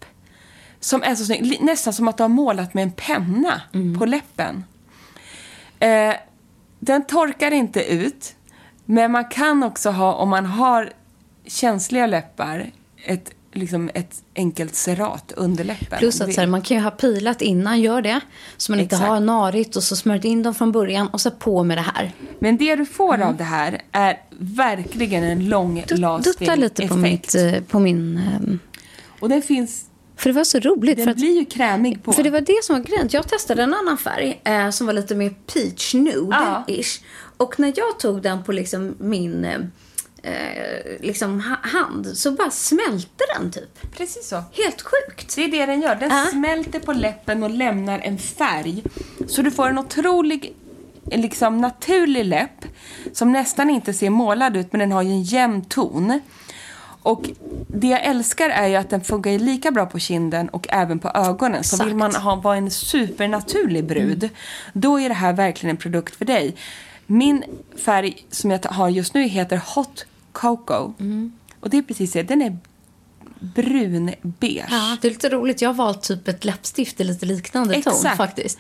Som 0.85 1.03
är 1.03 1.15
så 1.15 1.25
snygg. 1.25 1.59
Nästan 1.61 1.93
som 1.93 2.09
att 2.09 2.17
du 2.17 2.23
har 2.23 2.29
målat 2.29 2.75
med 2.75 2.83
en 2.83 2.93
penna 2.93 3.61
på 3.99 4.07
läppen. 4.07 4.65
Eh, 5.79 6.15
den 6.81 7.05
torkar 7.05 7.51
inte 7.51 7.85
ut, 7.85 8.35
men 8.85 9.13
man 9.13 9.25
kan 9.25 9.63
också 9.63 9.91
ha, 9.91 10.13
om 10.13 10.29
man 10.29 10.47
har 10.47 10.93
känsliga 11.47 12.07
läppar, 12.07 12.71
ett, 13.05 13.31
liksom 13.53 13.91
ett 13.95 14.23
enkelt 14.37 14.75
cerat 14.75 15.33
under 15.37 15.65
läppen. 15.65 15.99
Plus 15.99 16.21
att 16.21 16.35
så 16.35 16.41
här, 16.41 16.49
man 16.49 16.63
kan 16.63 16.77
ju 16.77 16.83
ha 16.83 16.91
pilat 16.91 17.43
innan, 17.43 17.81
gör 17.81 18.03
det. 18.03 18.21
Så 18.57 18.73
man 18.73 18.81
inte 18.81 18.95
Exakt. 18.95 19.09
har 19.09 19.21
narigt 19.21 19.77
och 19.77 19.83
så 19.83 19.97
smörjt 19.97 20.25
in 20.25 20.43
dem 20.43 20.55
från 20.55 20.73
början 20.73 21.09
och 21.09 21.21
så 21.21 21.31
på 21.31 21.65
med 21.65 21.79
det 21.79 21.83
här. 21.95 22.13
Men 22.39 22.57
det 22.57 22.77
du 22.77 22.87
får 22.87 23.21
av 23.21 23.37
det 23.37 23.45
här 23.45 23.83
är 23.93 24.21
verkligen 24.39 25.25
en 25.25 25.49
lång 25.49 25.85
lasting 25.91 26.47
Dutta 26.47 26.55
lite 26.55 26.89
på, 26.89 26.97
mitt, 26.97 27.35
eh, 27.35 27.61
på 27.61 27.79
min... 27.79 28.19
ehm, 28.19 28.59
Och 29.21 29.29
den 29.29 29.43
finns, 29.43 29.87
För 30.17 30.31
det 30.31 30.35
var 30.37 30.45
så 30.45 30.59
roligt. 30.59 30.97
den 30.97 31.05
för 31.05 31.11
att, 31.11 31.17
blir 31.17 31.39
ju 31.39 31.45
krämig 31.45 32.03
på. 32.03 32.13
För 32.13 32.23
det 32.23 32.31
var 32.31 32.41
det 32.41 32.65
som 32.65 32.77
var 32.77 32.83
grejen. 32.85 33.09
Jag 33.11 33.29
testade 33.29 33.63
en 33.63 33.75
annan 33.75 33.99
färg 33.99 34.41
eh, 34.45 34.71
som 34.71 34.87
var 34.87 34.95
lite 34.95 35.15
mer 35.15 35.35
peach 35.55 35.95
nude-ish. 35.95 37.01
Och 37.37 37.61
när 37.61 37.73
jag 37.77 37.99
tog 37.99 38.23
den 38.23 38.45
på 38.45 38.53
liksom 38.53 38.95
min 38.99 39.45
eh, 39.45 39.61
liksom 41.01 41.41
ha- 41.41 41.69
hand 41.81 42.07
så 42.17 42.31
bara 42.33 42.51
smälte 42.51 43.25
den 43.39 43.51
typ. 43.53 43.93
Precis 43.97 44.29
så. 44.29 44.43
Helt 44.53 44.83
sjukt. 44.83 45.37
Det 45.37 45.45
är 45.45 45.49
det 45.49 45.67
den 45.67 45.81
gör. 45.81 45.95
Den 45.95 46.11
Ja. 46.11 46.27
smälter 46.33 46.79
på 46.81 46.93
läppen 46.93 47.43
och 47.43 47.51
lämnar 47.51 47.99
en 47.99 48.19
färg. 48.19 48.83
Så 49.29 49.43
du 49.43 49.51
får 49.51 49.69
en 49.69 49.79
otrolig, 49.79 50.55
liksom 51.13 51.61
naturlig 51.61 52.25
läpp 52.25 52.65
som 53.13 53.33
nästan 53.33 53.71
inte 53.71 53.95
ser 53.95 54.11
målad 54.11 54.57
ut, 54.57 54.73
men 54.73 54.79
den 54.79 54.93
har 54.93 55.03
ju 55.03 55.11
en 55.11 55.23
jämn 55.23 55.65
ton. 55.65 56.21
Och 57.05 57.31
det 57.69 57.87
jag 57.87 58.05
älskar 58.05 58.51
är 58.51 58.67
ju 58.69 58.77
att 58.77 58.91
den 58.91 59.01
funkar 59.01 59.39
lika 59.39 59.71
bra 59.71 59.87
på 59.87 59.99
kinden 59.99 60.49
och 60.49 60.67
även 60.71 60.99
på 60.99 61.09
ögonen. 61.15 61.65
Så 61.65 61.77
Exakt. 61.77 61.89
vill 61.89 61.97
man 61.97 62.15
ha, 62.15 62.35
vara 62.35 62.57
en 62.57 62.71
supernaturlig 62.71 63.85
brud, 63.85 64.29
då 64.73 65.01
är 65.01 65.09
det 65.09 65.15
här 65.15 65.33
verkligen 65.33 65.71
en 65.71 65.77
produkt 65.77 66.17
för 66.17 66.25
dig. 66.25 66.57
Min 67.07 67.45
färg 67.85 68.27
som 68.31 68.51
jag 68.51 68.65
har 68.65 68.89
just 68.89 69.15
nu 69.15 69.23
heter 69.23 69.61
Hot 69.75 70.07
Cocoa. 70.33 70.95
Och 71.61 71.71
det 71.71 71.79
är 71.79 71.83
precis 71.83 72.13
det, 72.13 72.23
den 72.23 72.43
är 72.43 72.59
brunbeige. 73.39 74.67
Ja, 74.71 74.97
det 75.01 75.09
är 75.09 75.11
lite 75.11 75.29
roligt. 75.29 75.63
Jag 75.63 75.69
har 75.69 75.75
valt 75.75 76.03
typ 76.03 76.29
ett 76.29 76.45
läppstift 76.45 77.01
i 77.01 77.05
lite 77.05 77.27
liknande 77.27 77.83
ton 77.83 77.93
Exakt. 77.93 78.17
faktiskt. 78.17 78.59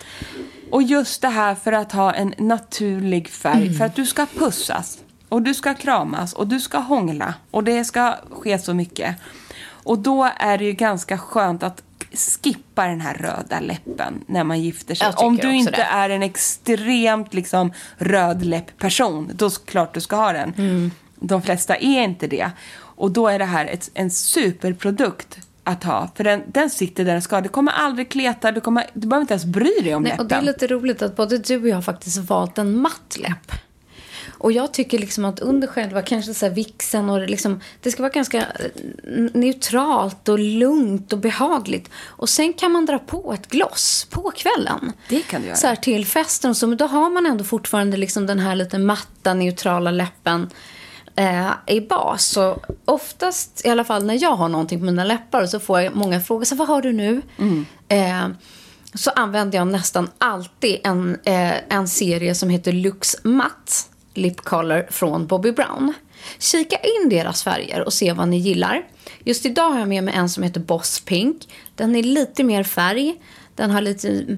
Och 0.70 0.82
just 0.82 1.22
det 1.22 1.28
här 1.28 1.54
för 1.54 1.72
att 1.72 1.92
ha 1.92 2.12
en 2.12 2.34
naturlig 2.38 3.28
färg. 3.28 3.66
Mm. 3.66 3.74
För 3.74 3.84
att 3.84 3.96
du 3.96 4.06
ska 4.06 4.26
pussas. 4.26 4.98
Och 5.34 5.42
du 5.42 5.54
ska 5.54 5.74
kramas. 5.74 6.32
Och 6.32 6.46
du 6.46 6.60
ska 6.60 6.78
hångla. 6.78 7.34
Och 7.50 7.64
det 7.64 7.84
ska 7.84 8.14
ske 8.30 8.58
så 8.58 8.74
mycket. 8.74 9.16
Och 9.66 9.98
då 9.98 10.30
är 10.36 10.58
det 10.58 10.64
ju 10.64 10.72
ganska 10.72 11.18
skönt 11.18 11.62
att 11.62 11.82
skippa 12.12 12.86
den 12.86 13.00
här 13.00 13.14
röda 13.14 13.60
läppen 13.60 14.24
när 14.26 14.44
man 14.44 14.60
gifter 14.60 14.94
sig. 14.94 15.12
Om 15.16 15.36
du 15.36 15.54
inte 15.54 15.70
det. 15.70 15.82
är 15.82 16.10
en 16.10 16.22
extremt 16.22 17.34
liksom 17.34 17.72
röd 17.96 18.44
läpp-person. 18.44 19.30
Då 19.34 19.50
klart 19.50 19.94
du 19.94 20.00
ska 20.00 20.16
ha 20.16 20.32
den. 20.32 20.54
Mm. 20.56 20.90
De 21.16 21.42
flesta 21.42 21.76
är 21.76 22.02
inte 22.02 22.26
det. 22.26 22.50
Och 22.76 23.10
då 23.10 23.28
är 23.28 23.38
det 23.38 23.44
här 23.44 23.66
ett, 23.66 23.90
en 23.94 24.10
superprodukt 24.10 25.38
att 25.64 25.84
ha. 25.84 26.10
För 26.14 26.24
den, 26.24 26.42
den 26.46 26.70
sitter 26.70 27.04
där 27.04 27.12
den 27.12 27.22
ska. 27.22 27.40
Det 27.40 27.48
kommer 27.48 27.72
aldrig 27.72 28.08
kleta. 28.08 28.52
Du, 28.52 28.60
kommer, 28.60 28.86
du 28.92 29.08
behöver 29.08 29.22
inte 29.22 29.34
ens 29.34 29.44
bry 29.44 29.72
dig 29.82 29.94
om 29.94 30.02
Nej, 30.02 30.10
läppen. 30.10 30.24
och 30.24 30.28
det 30.28 30.34
är 30.34 30.42
lite 30.42 30.66
roligt 30.66 31.02
att 31.02 31.16
både 31.16 31.38
du 31.38 31.60
och 31.60 31.68
jag 31.68 31.76
har 31.76 31.82
faktiskt 31.82 32.18
valt 32.18 32.58
en 32.58 32.76
matt 32.76 33.16
läpp. 33.18 33.52
Och 34.30 34.52
jag 34.52 34.72
tycker 34.72 34.98
liksom 34.98 35.24
att 35.24 35.40
under 35.40 35.68
själva 35.68 36.02
kanske 36.02 36.34
så 36.34 36.46
här 36.46 36.52
vixen 36.52 37.10
och 37.10 37.28
liksom, 37.28 37.60
det 37.80 37.90
ska 37.90 38.02
vara 38.02 38.12
ganska 38.12 38.38
eh, 38.38 38.70
neutralt 39.32 40.28
och 40.28 40.38
lugnt 40.38 41.12
och 41.12 41.18
behagligt. 41.18 41.90
Och 42.04 42.28
sen 42.28 42.52
kan 42.52 42.72
man 42.72 42.86
dra 42.86 42.98
på 42.98 43.32
ett 43.32 43.48
gloss 43.48 44.06
på 44.10 44.30
kvällen. 44.30 44.92
Det 45.08 45.22
kan 45.22 45.40
du 45.40 45.46
göra. 45.46 45.56
Så 45.56 45.66
här 45.66 45.76
till 45.76 46.06
festen 46.06 46.50
och 46.50 46.56
så, 46.56 46.66
men 46.66 46.78
då 46.78 46.86
har 46.86 47.10
man 47.10 47.26
ändå 47.26 47.44
fortfarande 47.44 47.96
liksom 47.96 48.26
den 48.26 48.38
här 48.38 48.54
lite 48.54 48.78
matta 48.78 49.34
neutrala 49.34 49.90
läppen 49.90 50.50
eh, 51.16 51.50
i 51.66 51.80
bas. 51.80 52.24
Så 52.24 52.58
oftast, 52.84 53.62
i 53.64 53.68
alla 53.68 53.84
fall 53.84 54.04
när 54.04 54.22
jag 54.22 54.36
har 54.36 54.48
någonting 54.48 54.78
på 54.78 54.84
mina 54.84 55.04
läppar 55.04 55.46
så 55.46 55.60
får 55.60 55.80
jag 55.80 55.96
många 55.96 56.20
frågor. 56.20 56.44
Så 56.44 56.54
vad 56.54 56.68
har 56.68 56.82
du 56.82 56.92
nu? 56.92 57.22
Eh, 57.88 58.28
så 58.94 59.10
använder 59.10 59.58
jag 59.58 59.66
nästan 59.66 60.10
alltid 60.18 60.80
en, 60.84 61.18
eh, 61.24 61.52
en 61.68 61.88
serie 61.88 62.34
som 62.34 62.48
heter 62.48 62.72
Lux 62.72 63.16
Matte 63.22 63.72
Lip 64.14 64.40
Color 64.40 64.86
från 64.90 65.26
Bobby 65.26 65.52
Brown. 65.52 65.92
Kika 66.38 66.76
in 66.76 67.08
deras 67.08 67.42
färger 67.42 67.80
och 67.80 67.92
se 67.92 68.12
vad 68.12 68.28
ni 68.28 68.38
gillar. 68.38 68.86
Just 69.24 69.46
idag 69.46 69.70
har 69.70 69.78
jag 69.78 69.88
med 69.88 70.04
mig 70.04 70.14
en 70.14 70.28
som 70.28 70.42
heter 70.42 70.60
Boss 70.60 71.00
Pink. 71.00 71.48
Den 71.74 71.96
är 71.96 72.02
lite 72.02 72.44
mer 72.44 72.62
färg. 72.62 73.20
Den 73.54 73.70
har 73.70 73.80
lite, 73.80 74.36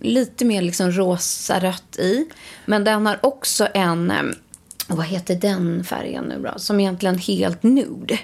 lite 0.00 0.44
mer 0.44 0.62
liksom 0.62 0.92
rosa-rött 0.92 1.96
i. 1.98 2.28
Men 2.66 2.84
den 2.84 3.06
har 3.06 3.18
också 3.22 3.68
en, 3.74 4.10
eh, 4.10 4.22
vad 4.86 5.06
heter 5.06 5.34
den 5.34 5.84
färgen 5.84 6.24
nu 6.24 6.42
då? 6.42 6.58
Som 6.58 6.80
egentligen 6.80 7.18
helt 7.18 7.62
nude. 7.62 8.18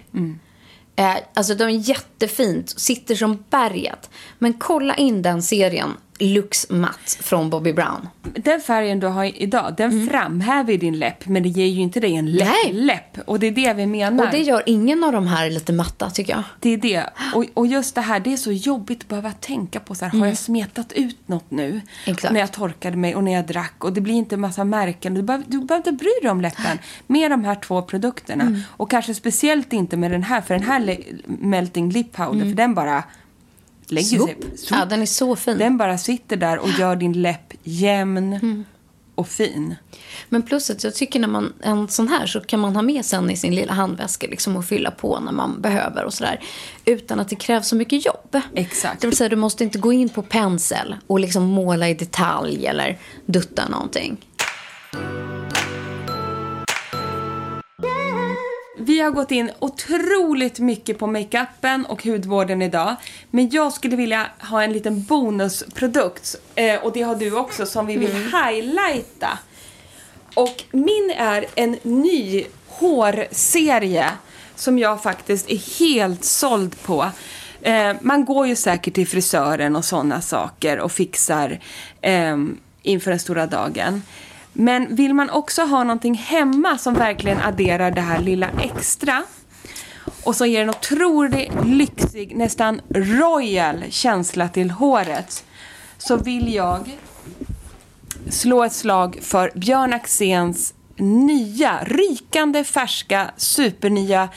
Eh, 0.97 1.17
alltså 1.35 1.55
de 1.55 1.65
är 1.65 1.89
jättefint, 1.89 2.81
sitter 2.81 3.15
som 3.15 3.45
berget. 3.51 4.11
Men 4.39 4.53
kolla 4.53 4.95
in 4.95 5.23
den 5.23 5.43
serien, 5.43 5.91
Lux 6.19 6.71
Matte 6.71 7.23
från 7.23 7.51
Bobby 7.51 7.73
Brown. 7.73 8.09
Den 8.23 8.61
färgen 8.61 9.01
du 9.01 9.07
har 9.07 9.43
idag, 9.43 9.75
den 9.77 10.09
framhäver 10.09 10.73
ju 10.73 10.79
din 10.79 10.99
läpp, 10.99 11.27
men 11.27 11.43
det 11.43 11.49
ger 11.49 11.67
ju 11.67 11.81
inte 11.81 12.01
dig 12.01 12.17
en 12.17 12.33
läpp. 12.33 12.49
Mm. 12.49 12.55
Nej. 12.65 12.73
läpp. 12.73 13.29
Och 13.29 13.41
det 13.41 13.47
är 13.47 13.51
det 13.53 13.75
vi 13.75 13.87
menar. 13.87 14.25
Och 14.25 14.31
det 14.31 14.39
gör 14.39 14.63
ingen 14.67 15.05
av 15.05 15.13
de 15.13 15.27
här 15.27 15.51
lite 15.51 15.73
matta 15.73 16.11
tycker 16.11 16.33
jag. 16.33 16.43
Det 16.61 16.71
är 16.71 16.77
det. 16.77 17.05
Och, 17.35 17.45
och 17.55 17.67
just 17.67 17.95
det 17.95 18.01
här, 18.01 18.21
det 18.21 18.33
är 18.33 18.37
så 18.37 18.53
jobbigt 18.53 19.01
att 19.03 19.09
behöva 19.09 19.33
tänka 19.33 19.81
på 19.81 19.95
så 19.95 20.05
här, 20.05 20.19
har 20.19 20.27
jag 20.27 20.39
smetat 20.39 20.93
ut 20.93 21.29
något 21.29 21.51
nu? 21.51 21.69
Mm. 21.69 21.81
Exakt. 22.07 22.33
När 22.33 22.41
jag 22.41 22.53
torkade 22.53 22.97
mig 22.97 23.15
och 23.15 23.25
när 23.25 23.33
jag 23.33 23.47
drack 23.47 23.85
och 23.85 23.93
det 23.93 24.01
blir 24.01 24.15
inte 24.15 24.37
massa 24.37 24.65
märken. 24.65 25.15
Du 25.15 25.23
behöver, 25.23 25.45
du 25.49 25.59
behöver 25.61 25.77
inte 25.77 25.93
bry 26.05 26.11
dig 26.23 26.31
om 26.31 26.41
läppen 26.41 26.79
med 27.07 27.31
de 27.31 27.45
här 27.45 27.55
två 27.55 27.83
produkterna. 27.83 28.45
Mm. 28.45 28.61
Och 28.69 28.91
kanske 28.91 29.15
speciellt 29.15 29.73
inte 29.73 29.97
med 29.97 30.11
den 30.11 30.23
här, 30.23 30.41
för 30.41 30.55
den 30.55 30.63
här 30.63 30.99
melting 31.27 31.91
lip 31.91 32.13
powder, 32.13 32.35
Mm. 32.35 32.49
för 32.49 32.57
den 32.57 32.75
bara 32.75 33.03
lägger 33.91 34.19
sig. 34.27 34.37
Så- 34.57 34.75
Ja, 34.75 34.85
den 34.85 35.03
är 35.03 35.07
så 35.07 35.37
fin. 35.37 35.59
Den 35.59 35.77
bara 35.77 35.99
sitter 35.99 36.37
där 36.37 36.59
och 36.59 36.69
gör 36.79 36.97
din 36.97 37.23
läpp 37.23 37.53
jämn 37.63 38.33
Mm. 38.33 38.65
och 39.15 39.29
fin. 39.29 39.75
Men 40.29 40.43
plus 40.43 40.71
att 40.71 40.85
jag 40.85 40.95
tycker 40.95 41.21
när 41.21 41.29
man, 41.29 41.53
en 41.63 41.89
sån 41.89 42.09
här 42.09 42.27
så 42.27 42.41
kan 42.41 42.61
man 42.61 42.75
ha 42.77 42.83
med 42.83 43.05
sen 43.05 43.31
i 43.31 43.37
sin 43.37 43.55
lilla 43.55 43.73
handväska 43.73 44.27
liksom 44.27 44.57
och 44.57 44.65
fylla 44.65 44.91
på 44.91 45.21
när 45.21 45.33
man 45.33 45.61
behöver 45.61 46.05
och 46.05 46.15
sådär. 46.15 46.41
Utan 46.85 47.21
att 47.21 47.29
det 47.29 47.37
krävs 47.37 47.69
så 47.69 47.77
mycket 47.77 48.07
jobb. 48.07 48.41
Exakt. 48.55 49.01
Det 49.01 49.07
vill 49.07 49.17
säga 49.17 49.29
du 49.29 49.37
måste 49.37 49.65
inte 49.65 49.79
gå 49.79 49.93
in 49.93 50.09
på 50.09 50.23
pensel 50.23 50.97
och 51.07 51.21
liksom 51.21 51.43
måla 51.43 51.89
i 51.89 51.95
detalj 51.95 52.67
eller 52.67 52.99
dutta 53.27 53.69
någonting. 53.69 54.17
Vi 58.95 59.01
har 59.01 59.11
gått 59.11 59.31
in 59.31 59.51
otroligt 59.59 60.59
mycket 60.59 60.99
på 60.99 61.07
makeupen 61.07 61.87
och 61.87 62.05
hudvården 62.05 62.63
idag. 62.63 62.97
Men 63.31 63.51
jag 63.51 63.73
skulle 63.73 63.97
vilja 63.97 64.27
ha 64.39 64.63
en 64.63 64.73
liten 64.73 65.03
bonusprodukt. 65.03 66.37
Eh, 66.55 66.85
och 66.85 66.93
det 66.93 67.03
har 67.03 67.15
du 67.15 67.37
också 67.37 67.67
som 67.67 67.87
vi 67.87 67.97
vill 67.97 68.15
highlighta. 68.15 69.39
Och 70.35 70.65
min 70.71 71.15
är 71.17 71.47
en 71.55 71.77
ny 71.83 72.45
hårserie 72.69 74.11
som 74.57 74.79
jag 74.79 75.03
faktiskt 75.03 75.51
är 75.51 75.79
helt 75.79 76.25
såld 76.25 76.83
på. 76.83 77.11
Eh, 77.63 77.97
man 78.01 78.25
går 78.25 78.47
ju 78.47 78.57
säkert 78.57 78.95
till 78.95 79.09
frisören 79.09 79.77
och 79.77 79.85
sådana 79.85 80.21
saker 80.21 80.79
och 80.79 80.93
fixar 80.93 81.61
eh, 82.01 82.37
inför 82.83 83.11
den 83.11 83.21
stora 83.21 83.47
dagen. 83.47 84.03
Men 84.57 84.95
vill 84.97 85.15
man 85.15 85.31
också 85.31 85.63
ha 85.63 85.85
någonting 85.85 86.15
hemma 86.15 86.79
som 86.79 86.95
verkligen 86.95 87.41
adderar 87.41 87.91
det 87.91 88.01
här 88.01 88.19
lilla 88.21 88.49
extra 88.63 89.23
och 90.25 90.37
så 90.37 90.47
ger 90.47 90.63
en 90.63 90.71
otroligt 90.71 91.65
lyxig, 91.65 92.37
nästan 92.37 92.81
royal 92.95 93.85
känsla 93.91 94.49
till 94.49 94.71
håret 94.71 95.45
så 95.99 96.17
vill 96.17 96.55
jag 96.55 96.99
slå 98.31 98.65
ett 98.65 98.73
slag 98.73 99.19
för 99.23 99.51
Björn 99.55 99.93
Axéns 99.93 100.75
nya, 100.97 101.85
rykande 101.85 102.65
färska, 102.65 103.31
supernya 103.37 104.29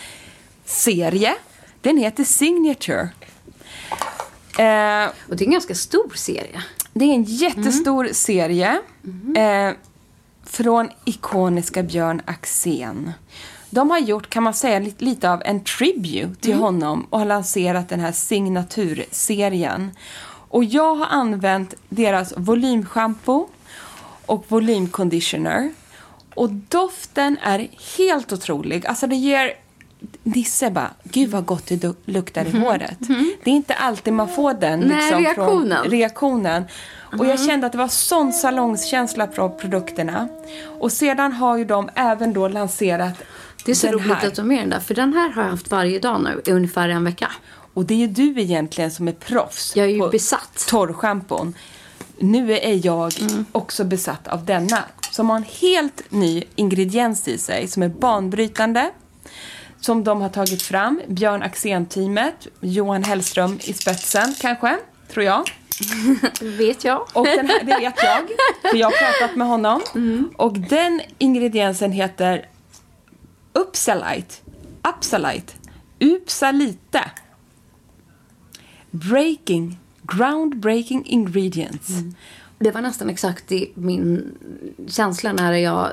serie. 0.65 1.35
Den 1.81 1.97
heter 1.97 2.23
Signature. 2.23 3.09
Eh, 4.59 5.09
Och 5.29 5.35
det 5.35 5.43
är 5.43 5.45
en 5.45 5.51
ganska 5.51 5.75
stor 5.75 6.11
serie. 6.15 6.63
det 6.93 7.05
är 7.05 7.13
en 7.13 7.23
jättestor 7.23 8.09
serie 8.11 8.81
eh, 9.35 9.71
från 10.49 10.89
ikoniska 11.05 11.83
Björn 11.83 12.21
Axén. 12.25 13.11
De 13.69 13.89
har 13.89 13.99
gjort, 13.99 14.29
kan 14.29 14.43
man 14.43 14.53
säga, 14.53 14.91
lite, 14.97 15.31
av 15.31 15.41
en 15.45 15.63
tribute 15.63 16.41
till 16.41 16.53
honom 16.55 17.07
och 17.09 17.19
har 17.19 17.25
lanserat 17.25 17.89
den 17.89 17.99
här 17.99 18.11
signaturserien. 18.11 19.91
Och 20.49 20.63
jag 20.63 20.95
har 20.95 21.05
använt 21.05 21.73
deras 21.89 22.33
volymschampo 22.37 23.47
och 24.25 24.45
volymconditioner. 24.47 25.71
Och 26.33 26.49
doften 26.49 27.37
är 27.43 27.67
helt 27.97 28.33
otrolig. 28.33 28.87
Alltså 28.87 29.07
det 29.07 29.15
ger... 29.15 29.66
Nisse 30.35 30.71
bara, 30.71 30.91
gud 31.03 31.29
vad 31.29 31.45
gott 31.45 31.65
det 31.67 31.75
du- 31.75 31.95
luktar 32.05 32.45
i 32.45 32.51
håret. 32.59 32.97
Det 33.43 33.49
är 33.49 33.53
inte 33.55 33.73
alltid 33.73 34.13
man 34.13 34.27
får 34.27 34.53
den 34.53 34.79
Mhm. 34.79 34.87
Nej, 34.89 34.97
liksom, 35.01 35.19
reaktionen. 35.23 35.81
Från 35.83 35.91
reaktionen. 35.91 36.63
Och 37.19 37.25
jag 37.25 37.39
kände 37.45 37.65
att 37.65 37.71
det 37.71 37.77
var 37.77 37.87
sån 37.87 38.33
salongskänsla 38.33 39.27
på 39.27 39.49
produkterna. 39.49 40.27
Och 40.79 40.91
sedan 40.91 41.33
har 41.33 41.57
ju 41.57 41.65
de 41.65 41.89
även 41.95 42.33
då 42.33 42.47
lanserat 42.47 43.13
Det 43.65 43.71
är 43.71 43.75
så 43.75 43.87
roligt 43.87 44.07
här. 44.07 44.27
att 44.27 44.35
du 44.35 44.41
har 44.41 44.47
med 44.47 44.59
den 44.59 44.69
där, 44.69 44.79
för 44.79 44.93
den 44.95 45.13
här 45.13 45.29
har 45.29 45.43
jag 45.43 45.49
haft 45.49 45.71
varje 45.71 45.99
dag 45.99 46.21
nu 46.23 46.41
i 46.45 46.51
ungefär 46.51 46.89
en 46.89 47.03
vecka. 47.03 47.31
Och 47.73 47.85
det 47.85 47.93
är 47.93 47.97
ju 47.97 48.07
du 48.07 48.41
egentligen 48.41 48.91
som 48.91 49.07
är 49.07 49.11
proffs 49.11 49.75
Jag 49.75 49.85
är 49.85 49.89
ju 49.89 49.99
på 49.99 50.07
besatt. 50.09 50.65
torrschampon. 50.69 51.53
Nu 52.19 52.51
är 52.53 52.85
jag 52.85 53.19
Mm. 53.21 53.45
också 53.51 53.83
besatt 53.83 54.27
av 54.27 54.45
denna. 54.45 54.77
Som 55.11 55.29
har 55.29 55.37
en 55.37 55.45
helt 55.61 56.11
ny 56.11 56.43
ingrediens 56.55 57.27
i 57.27 57.37
sig 57.37 57.67
som 57.67 57.83
är 57.83 57.89
banbrytande. 57.89 58.89
Som 59.81 60.03
de 60.03 60.21
har 60.21 60.29
tagit 60.29 60.61
fram. 60.61 61.01
Björn 61.07 61.43
Axén-teamet. 61.43 62.47
Johan 62.59 63.03
Hellström 63.03 63.59
i 63.63 63.73
spetsen 63.73 64.35
kanske, 64.39 64.77
tror 65.07 65.25
jag. 65.25 65.43
Vet 66.41 66.83
jag. 66.83 67.07
Och 67.13 67.25
den 67.25 67.47
här, 67.47 67.59
det 67.59 67.79
vet 67.79 68.03
jag, 68.03 68.29
för 68.71 68.77
jag 68.77 68.87
har 68.87 69.19
pratat 69.19 69.35
med 69.35 69.47
honom. 69.47 69.81
Och 70.37 70.59
den 70.59 71.01
ingrediensen 71.17 71.91
heter 71.91 72.49
Upsalite. 73.53 74.35
Upsalite. 74.89 75.53
Upsalite. 75.99 77.11
Breaking. 78.91 79.79
Groundbreaking 80.01 81.05
ingredients. 81.05 81.87
Det 82.59 82.71
var 82.71 82.81
nästan 82.81 83.09
exakt 83.09 83.51
i 83.51 83.71
min 83.73 84.37
känsla 84.87 85.33
när 85.33 85.53
jag 85.53 85.91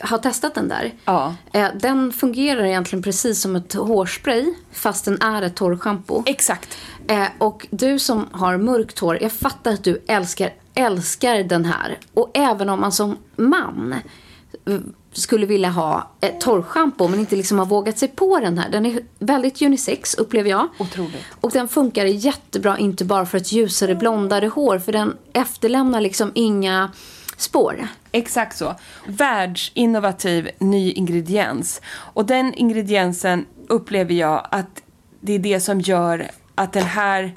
har 0.00 0.18
testat 0.18 0.54
den 0.54 0.68
där. 0.68 0.94
Ja. 1.04 1.34
Eh, 1.52 1.66
Den 1.80 2.12
fungerar 2.12 2.64
egentligen 2.64 3.02
precis 3.02 3.40
som 3.40 3.56
ett 3.56 3.72
hårspray 3.74 4.54
fast 4.72 5.04
den 5.04 5.22
är 5.22 5.42
ett 5.42 5.54
torrschampo. 5.56 6.22
Exakt. 6.26 6.78
Eh, 7.08 7.26
och 7.38 7.66
du 7.70 7.98
som 7.98 8.28
har 8.32 8.56
mörkt 8.56 8.98
hår, 8.98 9.18
jag 9.20 9.32
fattar 9.32 9.72
att 9.72 9.84
du 9.84 10.02
älskar, 10.06 10.52
älskar 10.74 11.42
den 11.42 11.64
här. 11.64 11.98
Och 12.14 12.30
även 12.34 12.68
om 12.68 12.80
man 12.80 12.92
som 12.92 13.16
man 13.36 13.94
eh, 14.66 14.78
skulle 15.12 15.46
vilja 15.46 15.68
ha 15.70 16.10
ett 16.20 16.40
torrschampo 16.40 17.08
men 17.08 17.20
inte 17.20 17.36
liksom 17.36 17.58
har 17.58 17.66
vågat 17.66 17.98
sig 17.98 18.08
på 18.08 18.40
den 18.40 18.58
här. 18.58 18.70
Den 18.70 18.86
är 18.86 19.00
väldigt 19.18 19.62
unisex 19.62 20.14
upplever 20.14 20.50
jag. 20.50 20.68
Otroligt. 20.78 21.24
Och 21.40 21.50
den 21.50 21.68
funkar 21.68 22.04
jättebra 22.04 22.78
inte 22.78 23.04
bara 23.04 23.26
för 23.26 23.38
ett 23.38 23.52
ljusare 23.52 23.94
blondare 23.94 24.46
hår 24.46 24.78
för 24.78 24.92
den 24.92 25.16
efterlämnar 25.32 26.00
liksom 26.00 26.32
inga 26.34 26.90
spår. 27.36 27.88
Exakt 28.12 28.56
så. 28.56 28.74
Världsinnovativ 29.06 30.50
ny 30.58 30.92
ingrediens. 30.92 31.80
Och 31.86 32.26
den 32.26 32.54
ingrediensen 32.54 33.46
upplever 33.68 34.14
jag 34.14 34.48
att 34.50 34.82
det 35.20 35.32
är 35.32 35.38
det 35.38 35.60
som 35.60 35.80
gör 35.80 36.30
att 36.54 36.72
den 36.72 36.84
här 36.84 37.36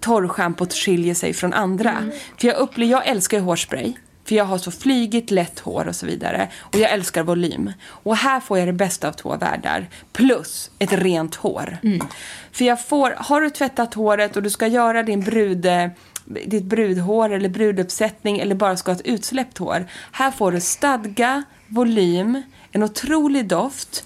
torrschampot 0.00 0.72
skiljer 0.72 1.14
sig 1.14 1.32
från 1.32 1.52
andra. 1.52 2.10
För 2.40 2.48
jag 2.48 2.56
upplever, 2.56 2.92
jag 2.92 3.06
älskar 3.06 3.38
ju 3.38 3.44
hårspray. 3.44 3.92
För 4.24 4.34
jag 4.34 4.44
har 4.44 4.58
så 4.58 4.70
flygigt 4.70 5.30
lätt 5.30 5.58
hår 5.58 5.88
och 5.88 5.96
så 5.96 6.06
vidare. 6.06 6.48
Och 6.60 6.78
jag 6.78 6.90
älskar 6.90 7.22
volym. 7.22 7.72
Och 7.84 8.16
här 8.16 8.40
får 8.40 8.58
jag 8.58 8.68
det 8.68 8.72
bästa 8.72 9.08
av 9.08 9.12
två 9.12 9.36
världar. 9.36 9.88
Plus 10.12 10.70
ett 10.78 10.92
rent 10.92 11.34
hår. 11.34 11.78
För 12.52 12.64
jag 12.64 12.86
får, 12.86 13.14
har 13.16 13.40
du 13.40 13.50
tvättat 13.50 13.94
håret 13.94 14.36
och 14.36 14.42
du 14.42 14.50
ska 14.50 14.66
göra 14.66 15.02
din 15.02 15.20
brud 15.20 15.66
ditt 16.46 16.64
brudhår 16.64 17.32
eller 17.32 17.48
bruduppsättning 17.48 18.38
eller 18.38 18.54
bara 18.54 18.76
ska 18.76 18.90
ha 18.90 18.96
ett 18.96 19.06
utsläppt 19.06 19.58
hår. 19.58 19.86
Här 20.12 20.30
får 20.30 20.52
du 20.52 20.60
stadga, 20.60 21.42
volym, 21.66 22.42
en 22.72 22.82
otrolig 22.82 23.48
doft 23.48 24.04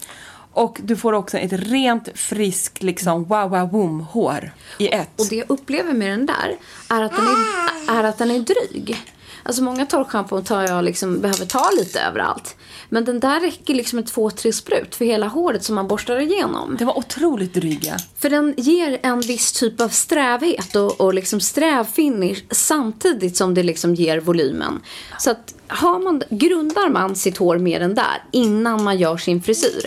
och 0.53 0.81
du 0.83 0.97
får 0.97 1.13
också 1.13 1.39
ett 1.39 1.53
rent, 1.53 2.09
friskt, 2.15 2.83
liksom 2.83 3.25
wow, 3.25 3.51
wow, 3.51 3.71
boom 3.71 4.01
hår 4.01 4.51
i 4.79 4.89
ett. 4.89 5.21
Och 5.21 5.27
det 5.31 5.37
jag 5.37 5.51
upplever 5.51 5.93
med 5.93 6.11
den 6.11 6.27
där 6.27 6.57
är 6.89 7.03
att 7.03 7.13
den 7.17 7.25
är, 7.25 7.99
är, 7.99 8.05
att 8.05 8.19
den 8.19 8.31
är 8.31 8.39
dryg. 8.39 8.97
Alltså 9.43 9.63
många 9.63 9.87
torrschampon 9.87 10.45
tar 10.45 10.63
jag 10.63 10.85
liksom, 10.85 11.21
behöver 11.21 11.47
ta 11.47 11.71
lite 11.79 12.01
överallt. 12.01 12.57
Men 12.89 13.05
den 13.05 13.21
där 13.21 13.41
räcker 13.41 13.75
liksom 13.75 13.97
med 13.97 14.07
två, 14.07 14.31
tre 14.31 14.53
sprut 14.53 14.95
för 14.95 15.05
hela 15.05 15.27
håret 15.27 15.65
som 15.65 15.75
man 15.75 15.89
borstar 15.89 16.21
igenom. 16.21 16.77
Det 16.79 16.85
var 16.85 16.99
otroligt 16.99 17.55
dryga. 17.55 17.97
För 18.19 18.31
den 18.31 18.55
ger 18.57 18.99
en 19.03 19.21
viss 19.21 19.53
typ 19.53 19.81
av 19.81 19.89
strävhet 19.89 20.77
och, 20.77 21.01
och 21.01 21.15
liksom 21.15 21.41
sträv 21.41 21.85
finish 21.85 22.43
samtidigt 22.51 23.37
som 23.37 23.55
det 23.55 23.63
liksom 23.63 23.95
ger 23.95 24.21
volymen. 24.21 24.81
Så 25.19 25.31
att 25.31 25.55
har 25.69 25.99
man, 25.99 26.23
grundar 26.31 26.89
man 26.91 27.17
sitt 27.17 27.37
hår 27.37 27.59
med 27.59 27.81
den 27.81 27.95
där 27.95 28.23
innan 28.33 28.83
man 28.85 28.99
gör 28.99 29.17
sin 29.17 29.43
frisyr. 29.43 29.87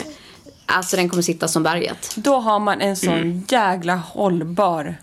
Alltså 0.66 0.96
den 0.96 1.10
kommer 1.10 1.24
sitta 1.24 1.48
som 1.48 1.64
berget. 1.64 2.12
Då 2.16 2.36
har 2.36 2.60
man 2.60 2.82
en 2.82 2.96
sån 2.96 3.10
Mm. 3.14 3.44
jägla 3.50 3.96
hållbar... 3.96 4.96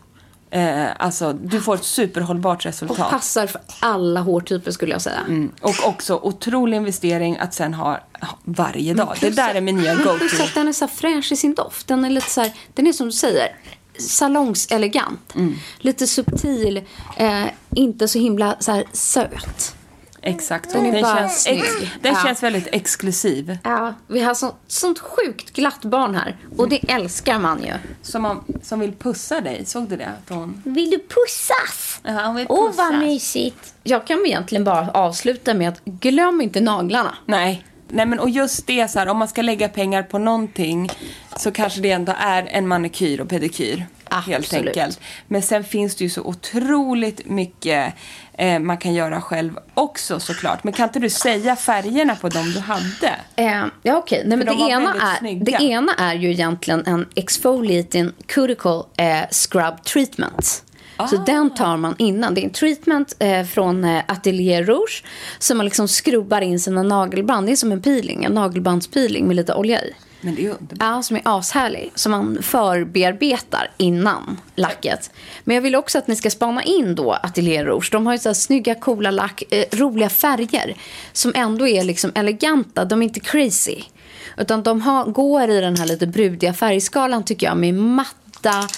Eh, 0.57 0.87
alltså, 0.99 1.33
du 1.33 1.61
får 1.61 1.75
ett 1.75 1.85
superhållbart 1.85 2.59
Och 2.59 2.65
resultat. 2.65 3.11
passar 3.11 3.47
för 3.47 3.61
alla 3.81 4.21
hårtyper 4.21 4.71
skulle 4.71 4.93
jag 4.93 5.03
säga. 5.03 5.21
Mm. 5.21 5.53
Och 5.61 5.75
också 5.85 6.15
otrolig 6.23 6.77
investering 6.77 7.37
att 7.39 7.55
sen 7.55 7.75
ha 7.75 8.01
varje 8.45 8.95
dag. 8.95 9.17
Det 9.21 9.31
där 9.31 9.55
är 9.55 9.61
min 9.61 9.77
nya 9.77 9.95
Plus 9.95 10.07
go-to. 10.33 10.45
att 10.45 10.55
den 10.55 10.69
är 10.69 10.73
så 10.73 10.89
fräsch 10.89 11.33
i 11.33 11.37
sin 11.37 11.55
doft. 11.55 11.87
Den 11.87 12.05
är 12.05 12.11
lite 12.11 12.31
så 12.31 12.41
här, 12.41 12.53
den 12.75 12.87
är 12.87 12.93
som 12.93 13.07
du 13.07 13.13
säger, 13.13 13.49
salongselegant. 13.99 15.35
Mm. 15.35 15.55
Lite 15.79 16.07
subtil, 16.07 16.85
eh, 17.17 17.45
inte 17.75 18.09
så 18.09 18.19
himla 18.19 18.57
så 18.61 18.83
söt. 18.93 19.76
Exakt. 20.27 20.73
Den 20.73 20.91
Den, 20.93 21.05
känns, 21.05 21.43
snygg. 21.43 21.63
den 22.03 22.15
Ja. 22.15 22.21
känns 22.25 22.43
väldigt 22.43 22.69
exklusiv. 22.73 23.59
Ja, 23.65 23.95
vi 24.07 24.21
har 24.21 24.35
så, 24.35 24.55
sånt 24.67 24.99
sjukt 24.99 25.53
glatt 25.53 25.85
barn 25.85 26.15
här. 26.15 26.37
Och 26.57 26.69
det 26.69 26.91
älskar 26.91 27.39
man 27.39 27.63
ju. 27.63 27.73
Som, 28.03 28.23
man, 28.23 28.45
som 28.63 28.81
vill 28.81 28.93
pussa 28.93 29.41
dig. 29.41 29.65
Såg 29.67 29.89
du 29.89 29.97
det? 29.97 30.13
Hon... 30.29 30.63
Vill 30.65 30.91
du 30.91 30.99
pussas? 30.99 32.01
Ja, 32.03 32.27
hon 32.27 32.37
vill 32.37 32.47
Åh, 32.49 32.69
pussa. 32.71 32.83
vad 32.83 32.99
mysigt. 32.99 33.75
Jag 33.83 34.07
kan 34.07 34.27
egentligen 34.27 34.65
bara 34.65 34.91
avsluta 34.91 35.55
med 35.55 35.69
att 35.69 35.85
glöm 35.85 36.41
inte 36.41 36.61
naglarna. 36.61 37.15
Nej. 37.27 37.65
Nej, 37.89 38.07
men 38.07 38.19
och 38.19 38.31
just 38.31 38.67
det 38.67 38.89
så 38.91 38.99
här, 38.99 39.09
om 39.09 39.19
man 39.19 39.29
ska 39.29 39.43
lägga 39.43 39.69
pengar 39.69 40.03
på 40.03 40.19
någonting 40.19 40.89
så 41.37 41.51
kanske 41.51 41.81
det 41.81 41.91
ändå 41.91 42.15
är 42.19 42.47
en 42.51 42.69
manikyr 42.69 43.21
och 43.21 43.29
pedikyr. 43.29 43.87
Helt 44.11 44.45
Absolut. 44.45 44.77
enkelt. 44.77 45.01
Men 45.29 45.43
sen 45.43 45.65
finns 45.65 45.97
det 45.97 46.05
ju 46.05 46.11
så 46.11 46.23
otroligt 46.23 47.27
mycket 47.27 47.95
eh, 48.33 48.59
man 48.59 48.79
kan 48.79 48.95
göra 48.95 49.21
själv 49.21 49.59
också 49.75 50.21
såklart. 50.21 50.65
Men 50.65 50.73
kan 50.73 50.89
inte 50.89 50.99
du 50.99 51.11
säga 51.11 51.57
färgerna 51.57 52.17
på 52.17 52.29
dem 52.29 52.53
du 52.53 52.61
hade? 52.61 53.15
Eh, 53.37 53.65
ja, 53.83 53.97
okej. 53.97 54.23
Nej, 54.27 54.39
men 54.39 54.47
de 54.47 54.59
det 54.59 54.71
ena, 54.71 54.95
är, 54.95 55.19
snygga. 55.19 55.59
det 55.59 55.65
ena 55.65 55.95
är 55.95 56.15
ju 56.15 56.31
egentligen 56.31 56.87
en 56.87 57.09
exfoliating 57.15 58.13
cuticle 58.27 58.83
eh, 58.97 59.29
scrub 59.31 59.85
treatment. 59.85 60.65
Så 61.11 61.17
den 61.17 61.55
tar 61.55 61.77
man 61.77 61.95
innan. 61.99 62.35
Det 62.35 62.41
är 62.41 62.45
en 62.45 62.51
treatment 62.51 63.17
eh, 63.19 63.45
från 63.45 63.85
eh, 63.85 64.03
Atelier 64.09 64.65
Rouge 64.65 65.05
som 65.39 65.57
man 65.57 65.67
liksom 65.67 65.89
skrubbar 65.89 66.41
in 66.41 66.61
sina 66.61 66.83
nagelband. 66.83 67.47
Det 67.47 67.53
är 67.53 67.57
som 67.57 67.73
en 67.73 67.83
peeling, 67.83 68.25
en 68.25 68.33
nagelbandspeeling 68.33 69.27
med 69.27 69.37
lite 69.37 69.55
olja 69.55 69.83
i. 69.83 69.95
Men 70.21 70.35
det 70.35 70.47
är 70.47 70.51
underbart. 70.51 70.79
Ja, 70.81 71.03
som 71.03 71.17
är 71.17 71.23
ashärlig. 71.25 71.93
Som 71.95 72.13
man 72.13 72.39
förbearbetar 72.43 73.71
innan 73.77 74.41
lacket. 74.55 75.11
Men 75.45 75.55
jag 75.55 75.63
vill 75.63 75.77
också 75.77 75.99
att 75.99 76.07
ni 76.07 76.17
ska 76.17 76.31
spana 76.31 76.63
in 76.63 76.95
då 76.95 77.13
Atelier 77.13 77.65
Rouge. 77.65 77.89
De 77.93 78.07
har 78.07 78.13
ju 78.13 78.19
så 78.19 78.29
här 78.29 78.35
snygga, 78.35 78.75
coola 78.75 79.11
lack, 79.11 79.43
eh, 79.51 79.65
roliga 79.73 80.09
färger. 80.09 80.77
Som 81.13 81.33
ändå 81.35 81.69
är 81.69 81.85
liksom 81.85 82.13
eleganta. 82.15 82.85
De 82.85 83.03
är 83.03 83.05
inte 83.07 83.21
crazy. 83.21 83.83
Utan 84.37 84.63
de 84.63 84.81
har, 84.81 85.05
går 85.05 85.51
i 85.51 85.61
den 85.61 85.77
här 85.77 85.87
lite 85.87 86.07
brudiga 86.07 86.55
färgskalan 86.55 87.25
tycker 87.25 87.47
jag. 87.47 87.57
Med 87.57 87.75
matta, 87.75 88.69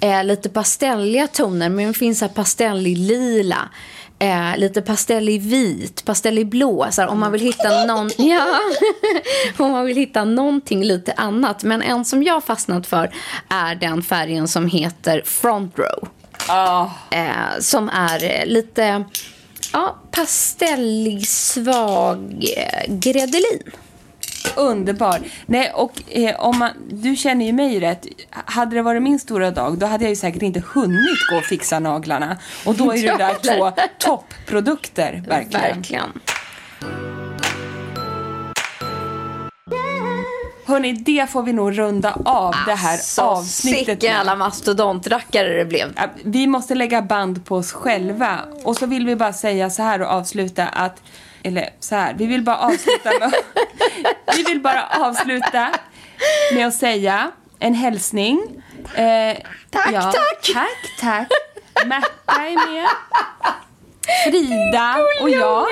eh, 0.00 0.24
lite 0.24 0.48
pastelliga 0.48 1.26
toner. 1.26 1.68
Men 1.68 1.86
det 1.86 1.94
finns 1.94 2.18
så 2.18 2.28
pastellig 2.28 2.98
lila. 2.98 3.68
Eh, 4.18 4.56
lite 4.56 4.82
pastellig 4.82 5.42
vit, 5.42 6.04
pastellig 6.04 6.48
blå. 6.48 6.86
Så 6.90 7.00
här, 7.00 7.08
om 7.08 7.20
man 7.20 7.32
vill 7.32 7.40
hitta 7.40 7.84
någon... 7.84 8.10
Ja, 8.18 8.60
om 9.56 9.70
man 9.70 9.86
vill 9.86 9.96
hitta 9.96 10.24
någonting 10.24 10.84
lite 10.84 11.12
annat. 11.12 11.62
Men 11.62 11.82
en 11.82 12.04
som 12.04 12.22
jag 12.22 12.44
fastnat 12.44 12.86
för 12.86 13.10
är 13.48 13.74
den 13.74 14.02
färgen 14.02 14.48
som 14.48 14.68
heter 14.68 15.22
Front 15.24 15.78
Row. 15.78 16.08
Ah, 16.48 16.86
Eh, 17.10 17.60
som 17.60 17.88
är 17.88 18.24
eh, 18.24 18.46
lite 18.46 19.04
ja, 19.72 19.98
pastellig, 20.10 21.28
svag 21.28 22.44
eh, 22.56 22.94
gredelin. 22.94 23.62
Underbar. 24.56 25.20
Nej, 25.46 25.72
och 25.74 25.92
eh, 26.08 26.40
om 26.40 26.58
man, 26.58 26.70
du 26.90 27.16
känner 27.16 27.46
ju 27.46 27.52
mig 27.52 27.80
rätt. 27.80 28.06
Hade 28.30 28.76
det 28.76 28.82
varit 28.82 29.02
min 29.02 29.18
stora 29.18 29.50
dag, 29.50 29.78
då 29.78 29.86
hade 29.86 30.04
jag 30.04 30.10
ju 30.10 30.16
säkert 30.16 30.42
inte 30.42 30.62
hunnit 30.74 31.26
gå 31.30 31.36
och 31.36 31.44
fixa 31.44 31.78
naglarna. 31.78 32.38
Och 32.66 32.74
då 32.74 32.94
är 32.94 33.02
det 33.02 33.16
där 33.16 33.56
två 33.56 33.72
toppprodukter, 33.98 35.22
verkligen. 35.28 35.76
Verkligen. 35.76 36.12
Hörni, 40.66 40.92
det 40.92 41.30
får 41.30 41.42
vi 41.42 41.52
nog 41.52 41.78
runda 41.78 42.12
av 42.24 42.54
det 42.66 42.74
här 42.74 42.92
Alltså, 42.92 43.22
avsnittet 43.22 44.02
med. 44.02 44.18
alla 44.18 44.36
mastodontrackare 44.36 45.58
det 45.58 45.64
blev. 45.64 45.88
Vi 46.24 46.46
måste 46.46 46.74
lägga 46.74 47.02
band 47.02 47.44
på 47.44 47.56
oss 47.56 47.72
själva. 47.72 48.38
Och 48.64 48.76
så 48.76 48.86
vill 48.86 49.06
vi 49.06 49.16
bara 49.16 49.32
säga 49.32 49.70
så 49.70 49.82
här 49.82 50.02
och 50.02 50.08
avsluta 50.08 50.66
att... 50.66 51.02
Eller 51.48 51.70
så 51.80 51.94
här, 51.94 52.14
vi 52.14 52.26
vill 52.26 52.42
bara 52.42 52.56
avsluta 52.56 53.10
med... 53.18 53.32
vi 54.36 54.42
vill 54.42 54.60
bara 54.60 54.86
avsluta 54.86 55.70
med 56.54 56.66
att 56.66 56.74
säga 56.74 57.30
en 57.58 57.74
hälsning. 57.74 58.62
Eh, 58.94 59.36
Tack, 59.70 59.92
ja, 59.92 60.02
tack. 60.02 60.54
Tack, 60.54 61.00
tack. 61.00 61.28
Märta 61.86 62.32
är 62.46 62.72
med. 62.72 62.88
Frida 64.24 64.96
och 65.22 65.30
jag. 65.30 65.66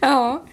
Ja. 0.00 0.44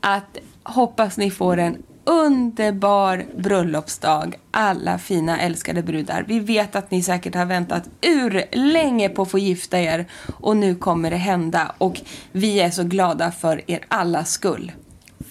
Att 0.00 0.38
hoppas 0.62 1.16
ni 1.16 1.30
får 1.30 1.56
en 1.56 1.82
underbar 2.04 3.24
bröllopsdag, 3.36 4.34
alla 4.50 4.98
fina 4.98 5.40
älskade 5.40 5.82
brudar. 5.82 6.24
Vi 6.28 6.40
vet 6.40 6.76
att 6.76 6.90
ni 6.90 7.02
säkert 7.02 7.34
har 7.34 7.46
väntat 7.46 7.88
ur 8.00 8.44
länge 8.52 9.08
på 9.08 9.22
att 9.22 9.30
få 9.30 9.38
gifta 9.38 9.80
er 9.80 10.06
och 10.40 10.56
nu 10.56 10.74
kommer 10.74 11.10
det 11.10 11.16
hända 11.16 11.74
och 11.78 12.00
vi 12.32 12.60
är 12.60 12.70
så 12.70 12.84
glada 12.84 13.32
för 13.32 13.70
er 13.70 13.84
allas 13.88 14.30
skull. 14.30 14.72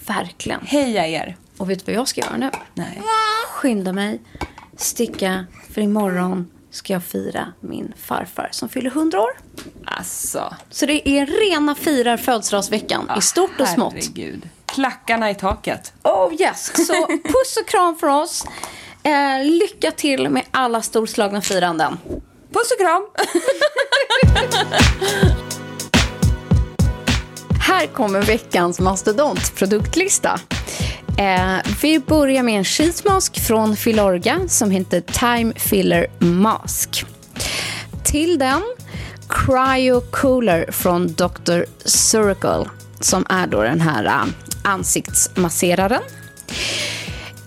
Verkligen. 0.06 0.60
Heja 0.66 1.06
er! 1.06 1.36
Och 1.56 1.70
vet 1.70 1.86
du 1.86 1.92
vad 1.92 1.98
jag 2.00 2.08
ska 2.08 2.20
göra 2.20 2.36
nu? 2.36 2.50
Nej. 2.74 3.02
Skynda 3.48 3.92
mig, 3.92 4.20
sticka, 4.76 5.46
för 5.70 5.80
imorgon 5.80 6.50
ska 6.70 6.92
jag 6.92 7.04
fira 7.04 7.52
min 7.60 7.92
farfar 7.96 8.48
som 8.52 8.68
fyller 8.68 8.90
100 8.90 9.20
år. 9.20 9.30
Alltså, 9.84 10.54
Så 10.70 10.86
det 10.86 11.08
är 11.08 11.26
rena 11.50 11.74
firar 11.74 12.16
födelsedagsveckan 12.16 13.10
i 13.18 13.20
stort 13.20 13.60
och 13.60 13.68
smått. 13.68 13.94
herregud. 13.94 14.48
Klackarna 14.74 15.30
i 15.30 15.34
taket. 15.34 15.92
Oh 16.02 16.34
yes! 16.40 16.86
Så 16.86 17.06
puss 17.06 17.56
och 17.60 17.68
kram 17.68 17.96
för 17.96 18.06
oss. 18.06 18.46
Eh, 19.02 19.44
lycka 19.44 19.90
till 19.90 20.28
med 20.28 20.42
alla 20.50 20.82
storslagna 20.82 21.40
firanden. 21.40 21.98
Puss 22.52 22.70
och 22.72 22.78
kram! 22.78 23.06
Här 27.60 27.86
kommer 27.86 28.22
veckans 28.22 28.80
mastodontproduktlista. 28.80 30.40
Eh, 31.18 31.56
vi 31.82 31.98
börjar 31.98 32.42
med 32.42 32.58
en 32.58 32.64
sheetmask 32.64 33.46
från 33.46 33.76
Filorga 33.76 34.40
som 34.48 34.70
heter 34.70 35.00
Time 35.00 35.54
Filler 35.56 36.06
Mask. 36.18 37.04
Till 38.04 38.38
den 38.38 38.62
Cryo 39.28 40.00
Cooler 40.00 40.70
från 40.70 41.06
Dr. 41.06 41.62
Circle 41.84 42.64
som 43.04 43.26
är 43.28 43.46
då 43.46 43.62
den 43.62 43.80
här 43.80 44.04
äh, 44.04 44.24
ansiktsmasseraren. 44.62 46.02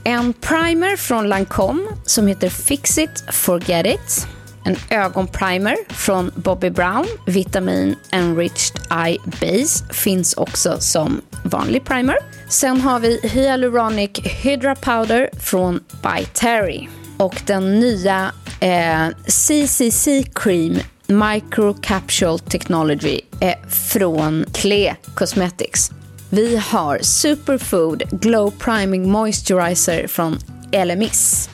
En 0.04 0.34
primer 0.34 0.96
från 0.98 1.30
Lancome 1.30 1.84
som 2.06 2.28
heter 2.28 2.50
Fix 2.50 2.98
It 2.98 3.24
Forget 3.32 3.86
It. 3.86 4.28
En 4.64 4.76
ögonprimer 4.90 5.76
från 5.90 6.32
Bobby 6.36 6.70
Brown, 6.70 7.06
Vitamin 7.26 7.96
Enriched 8.12 8.82
Eye 9.06 9.20
Base, 9.26 9.94
finns 9.94 10.34
också 10.34 10.78
som 10.80 11.22
vanlig 11.44 11.86
primer. 11.86 12.16
Sen 12.50 12.82
har 12.82 13.00
vi 13.00 13.20
Hyaluronic 13.24 14.12
Hydra 14.24 14.76
Powder 14.76 15.30
från 15.40 15.80
By 16.04 16.26
Terry. 16.34 16.88
Och 17.18 17.42
den 17.46 17.80
nya 17.80 18.32
eh, 18.60 19.08
CCC 19.28 20.08
Cream 20.36 20.80
Microcapsule 21.08 22.40
Technology 22.40 23.22
är 23.40 23.70
från 23.70 24.46
Klee 24.54 24.96
Cosmetics. 25.16 25.92
Vi 26.30 26.58
har 26.58 27.00
Superfood 27.02 28.04
Glow 28.12 28.54
Priming 28.60 29.12
Moisturizer 29.12 30.08
från 30.08 30.40
LMIS. 30.86 31.50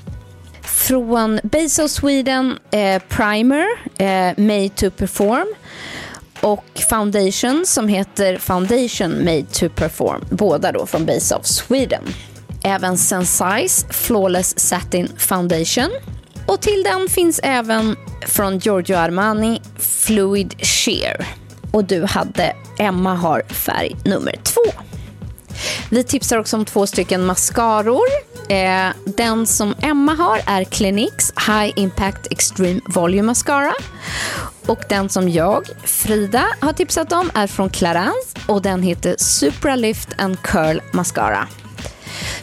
Från 0.61 1.39
Base 1.43 1.83
of 1.83 1.91
Sweden 1.91 2.59
eh, 2.71 3.01
Primer, 3.09 3.65
eh, 3.97 4.37
Made 4.37 4.69
to 4.69 4.89
Perform. 4.89 5.47
Och 6.41 6.65
Foundation 6.89 7.65
som 7.65 7.87
heter 7.87 8.37
Foundation 8.37 9.11
Made 9.11 9.45
to 9.45 9.69
Perform. 9.69 10.25
Båda 10.29 10.71
då 10.71 10.85
från 10.85 11.05
Base 11.05 11.35
of 11.35 11.45
Sweden. 11.45 12.03
Även 12.63 12.97
Sensize 12.97 13.87
Flawless 13.89 14.59
Satin 14.59 15.07
Foundation. 15.17 15.89
Och 16.47 16.61
till 16.61 16.83
den 16.83 17.09
finns 17.09 17.39
även 17.43 17.95
från 18.27 18.57
Giorgio 18.57 18.95
Armani 18.95 19.61
Fluid 19.79 20.55
Sheer. 20.65 21.27
Och 21.71 21.83
du 21.85 22.05
hade, 22.05 22.55
Emma 22.79 23.15
har 23.15 23.43
färg 23.49 23.95
nummer 24.05 24.35
två. 24.43 24.61
Vi 25.89 26.03
tipsar 26.03 26.37
också 26.37 26.57
om 26.57 26.65
två 26.65 26.87
stycken 26.87 27.25
mascaror. 27.25 28.07
Eh, 28.49 28.89
den 29.05 29.45
som 29.47 29.75
Emma 29.81 30.13
har 30.13 30.41
är 30.45 30.63
Cliniques 30.63 31.33
High 31.47 31.73
Impact 31.75 32.31
Extreme 32.31 32.81
Volume 32.87 33.23
Mascara. 33.23 33.73
Och 34.65 34.79
den 34.89 35.09
som 35.09 35.29
jag, 35.29 35.67
Frida, 35.83 36.47
har 36.59 36.73
tipsat 36.73 37.11
om 37.11 37.31
är 37.33 37.47
från 37.47 37.69
Clarins 37.69 38.33
och 38.47 38.61
den 38.61 38.83
heter 38.83 39.15
Supra 39.17 39.75
Lift 39.75 40.09
and 40.17 40.41
Curl 40.41 40.79
Mascara. 40.91 41.47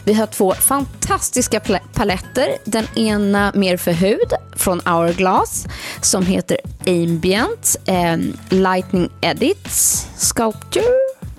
Vi 0.03 0.13
har 0.13 0.25
två 0.27 0.53
fantastiska 0.53 1.59
paletter. 1.93 2.57
Den 2.65 2.85
ena 2.95 3.51
mer 3.55 3.77
för 3.77 3.91
hud 3.91 4.33
från 4.55 4.81
Hourglass 4.85 5.67
som 6.01 6.25
heter 6.25 6.57
Ambient 6.87 7.75
eh, 7.85 8.17
Lightning 8.49 9.09
Edits 9.21 10.07
Sculpture 10.17 10.83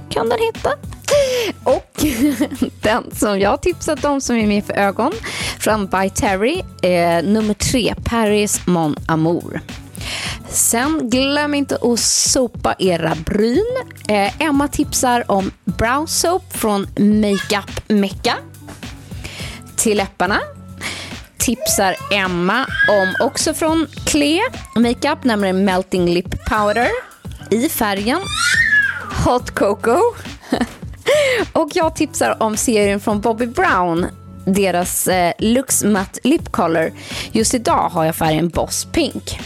kan 0.09 0.29
den 0.29 0.39
heta. 0.39 0.71
Och 1.65 2.05
den 2.83 3.11
som 3.15 3.41
jag 3.41 3.51
har 3.51 3.57
tipsat 3.57 4.05
om 4.05 4.21
som 4.21 4.37
är 4.37 4.47
med 4.47 4.65
för 4.65 4.75
ögon 4.75 5.13
från 5.59 5.87
By 5.87 6.11
Terry, 6.11 6.63
eh, 6.83 7.25
nummer 7.25 7.55
tre, 7.55 7.95
Paris 8.05 8.61
Mon 8.67 8.97
Amour. 9.07 9.61
Sen 10.49 11.11
glöm 11.11 11.55
inte 11.55 11.79
att 11.83 12.01
sopa 12.01 12.75
era 12.79 13.15
bryn. 13.15 13.77
Eh, 14.09 14.43
Emma 14.43 14.69
tipsar 14.69 15.25
om 15.31 15.51
Brow 15.65 16.07
Soap 16.07 16.57
från 16.57 16.87
Makeup 16.97 17.89
Mecca. 17.89 18.35
Till 19.77 19.97
läpparna 19.97 20.41
tipsar 21.39 21.97
Emma 22.13 22.67
om 22.89 23.27
också 23.27 23.55
från 23.55 23.87
Klee 24.07 24.43
Makeup, 24.75 25.25
nämligen 25.25 25.65
Melting 25.65 26.15
Lip 26.15 26.45
Powder 26.45 26.89
i 27.51 27.69
färgen 27.69 28.21
Hot 29.25 29.51
Cocoa. 29.51 30.01
Och 31.53 31.71
jag 31.75 31.97
tipsar 31.97 32.43
om 32.43 32.57
serien 32.57 33.01
från 33.01 33.21
Bobby 33.21 33.47
Brown, 33.47 34.07
deras 34.47 35.09
eh, 35.09 35.33
Lux 35.39 35.85
Matte 35.85 36.21
Lip 36.25 36.53
Color. 36.53 36.93
Just 37.33 37.55
idag 37.55 37.89
har 37.89 38.05
jag 38.05 38.17
färgen 38.17 38.49
Boss 38.49 38.87
Pink. 38.93 39.41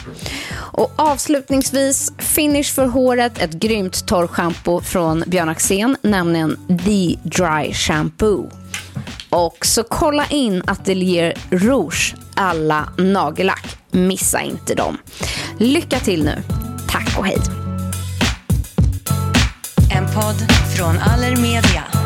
Och 0.56 0.92
avslutningsvis, 0.96 2.12
finish 2.18 2.74
för 2.74 2.86
håret, 2.86 3.42
ett 3.42 3.52
grymt 3.52 4.06
torrschampo 4.06 4.80
från 4.80 5.24
Björn 5.26 5.48
Axén, 5.48 5.96
nämligen 6.02 6.56
The 6.68 7.16
Dry 7.22 7.72
Shampoo. 7.72 8.50
Och 9.30 9.66
så 9.66 9.82
kolla 9.82 10.26
in 10.26 10.62
Atelier 10.66 11.34
Rouge 11.50 12.14
alla 12.34 12.88
nagellack. 12.98 13.76
Missa 13.90 14.40
inte 14.40 14.74
dem. 14.74 14.98
Lycka 15.58 15.98
till 15.98 16.24
nu. 16.24 16.42
Tack 16.88 17.18
och 17.18 17.26
hej. 17.26 17.38
En 19.96 20.04
podd 20.04 20.52
från 20.76 20.98
Allermedia. 20.98 22.05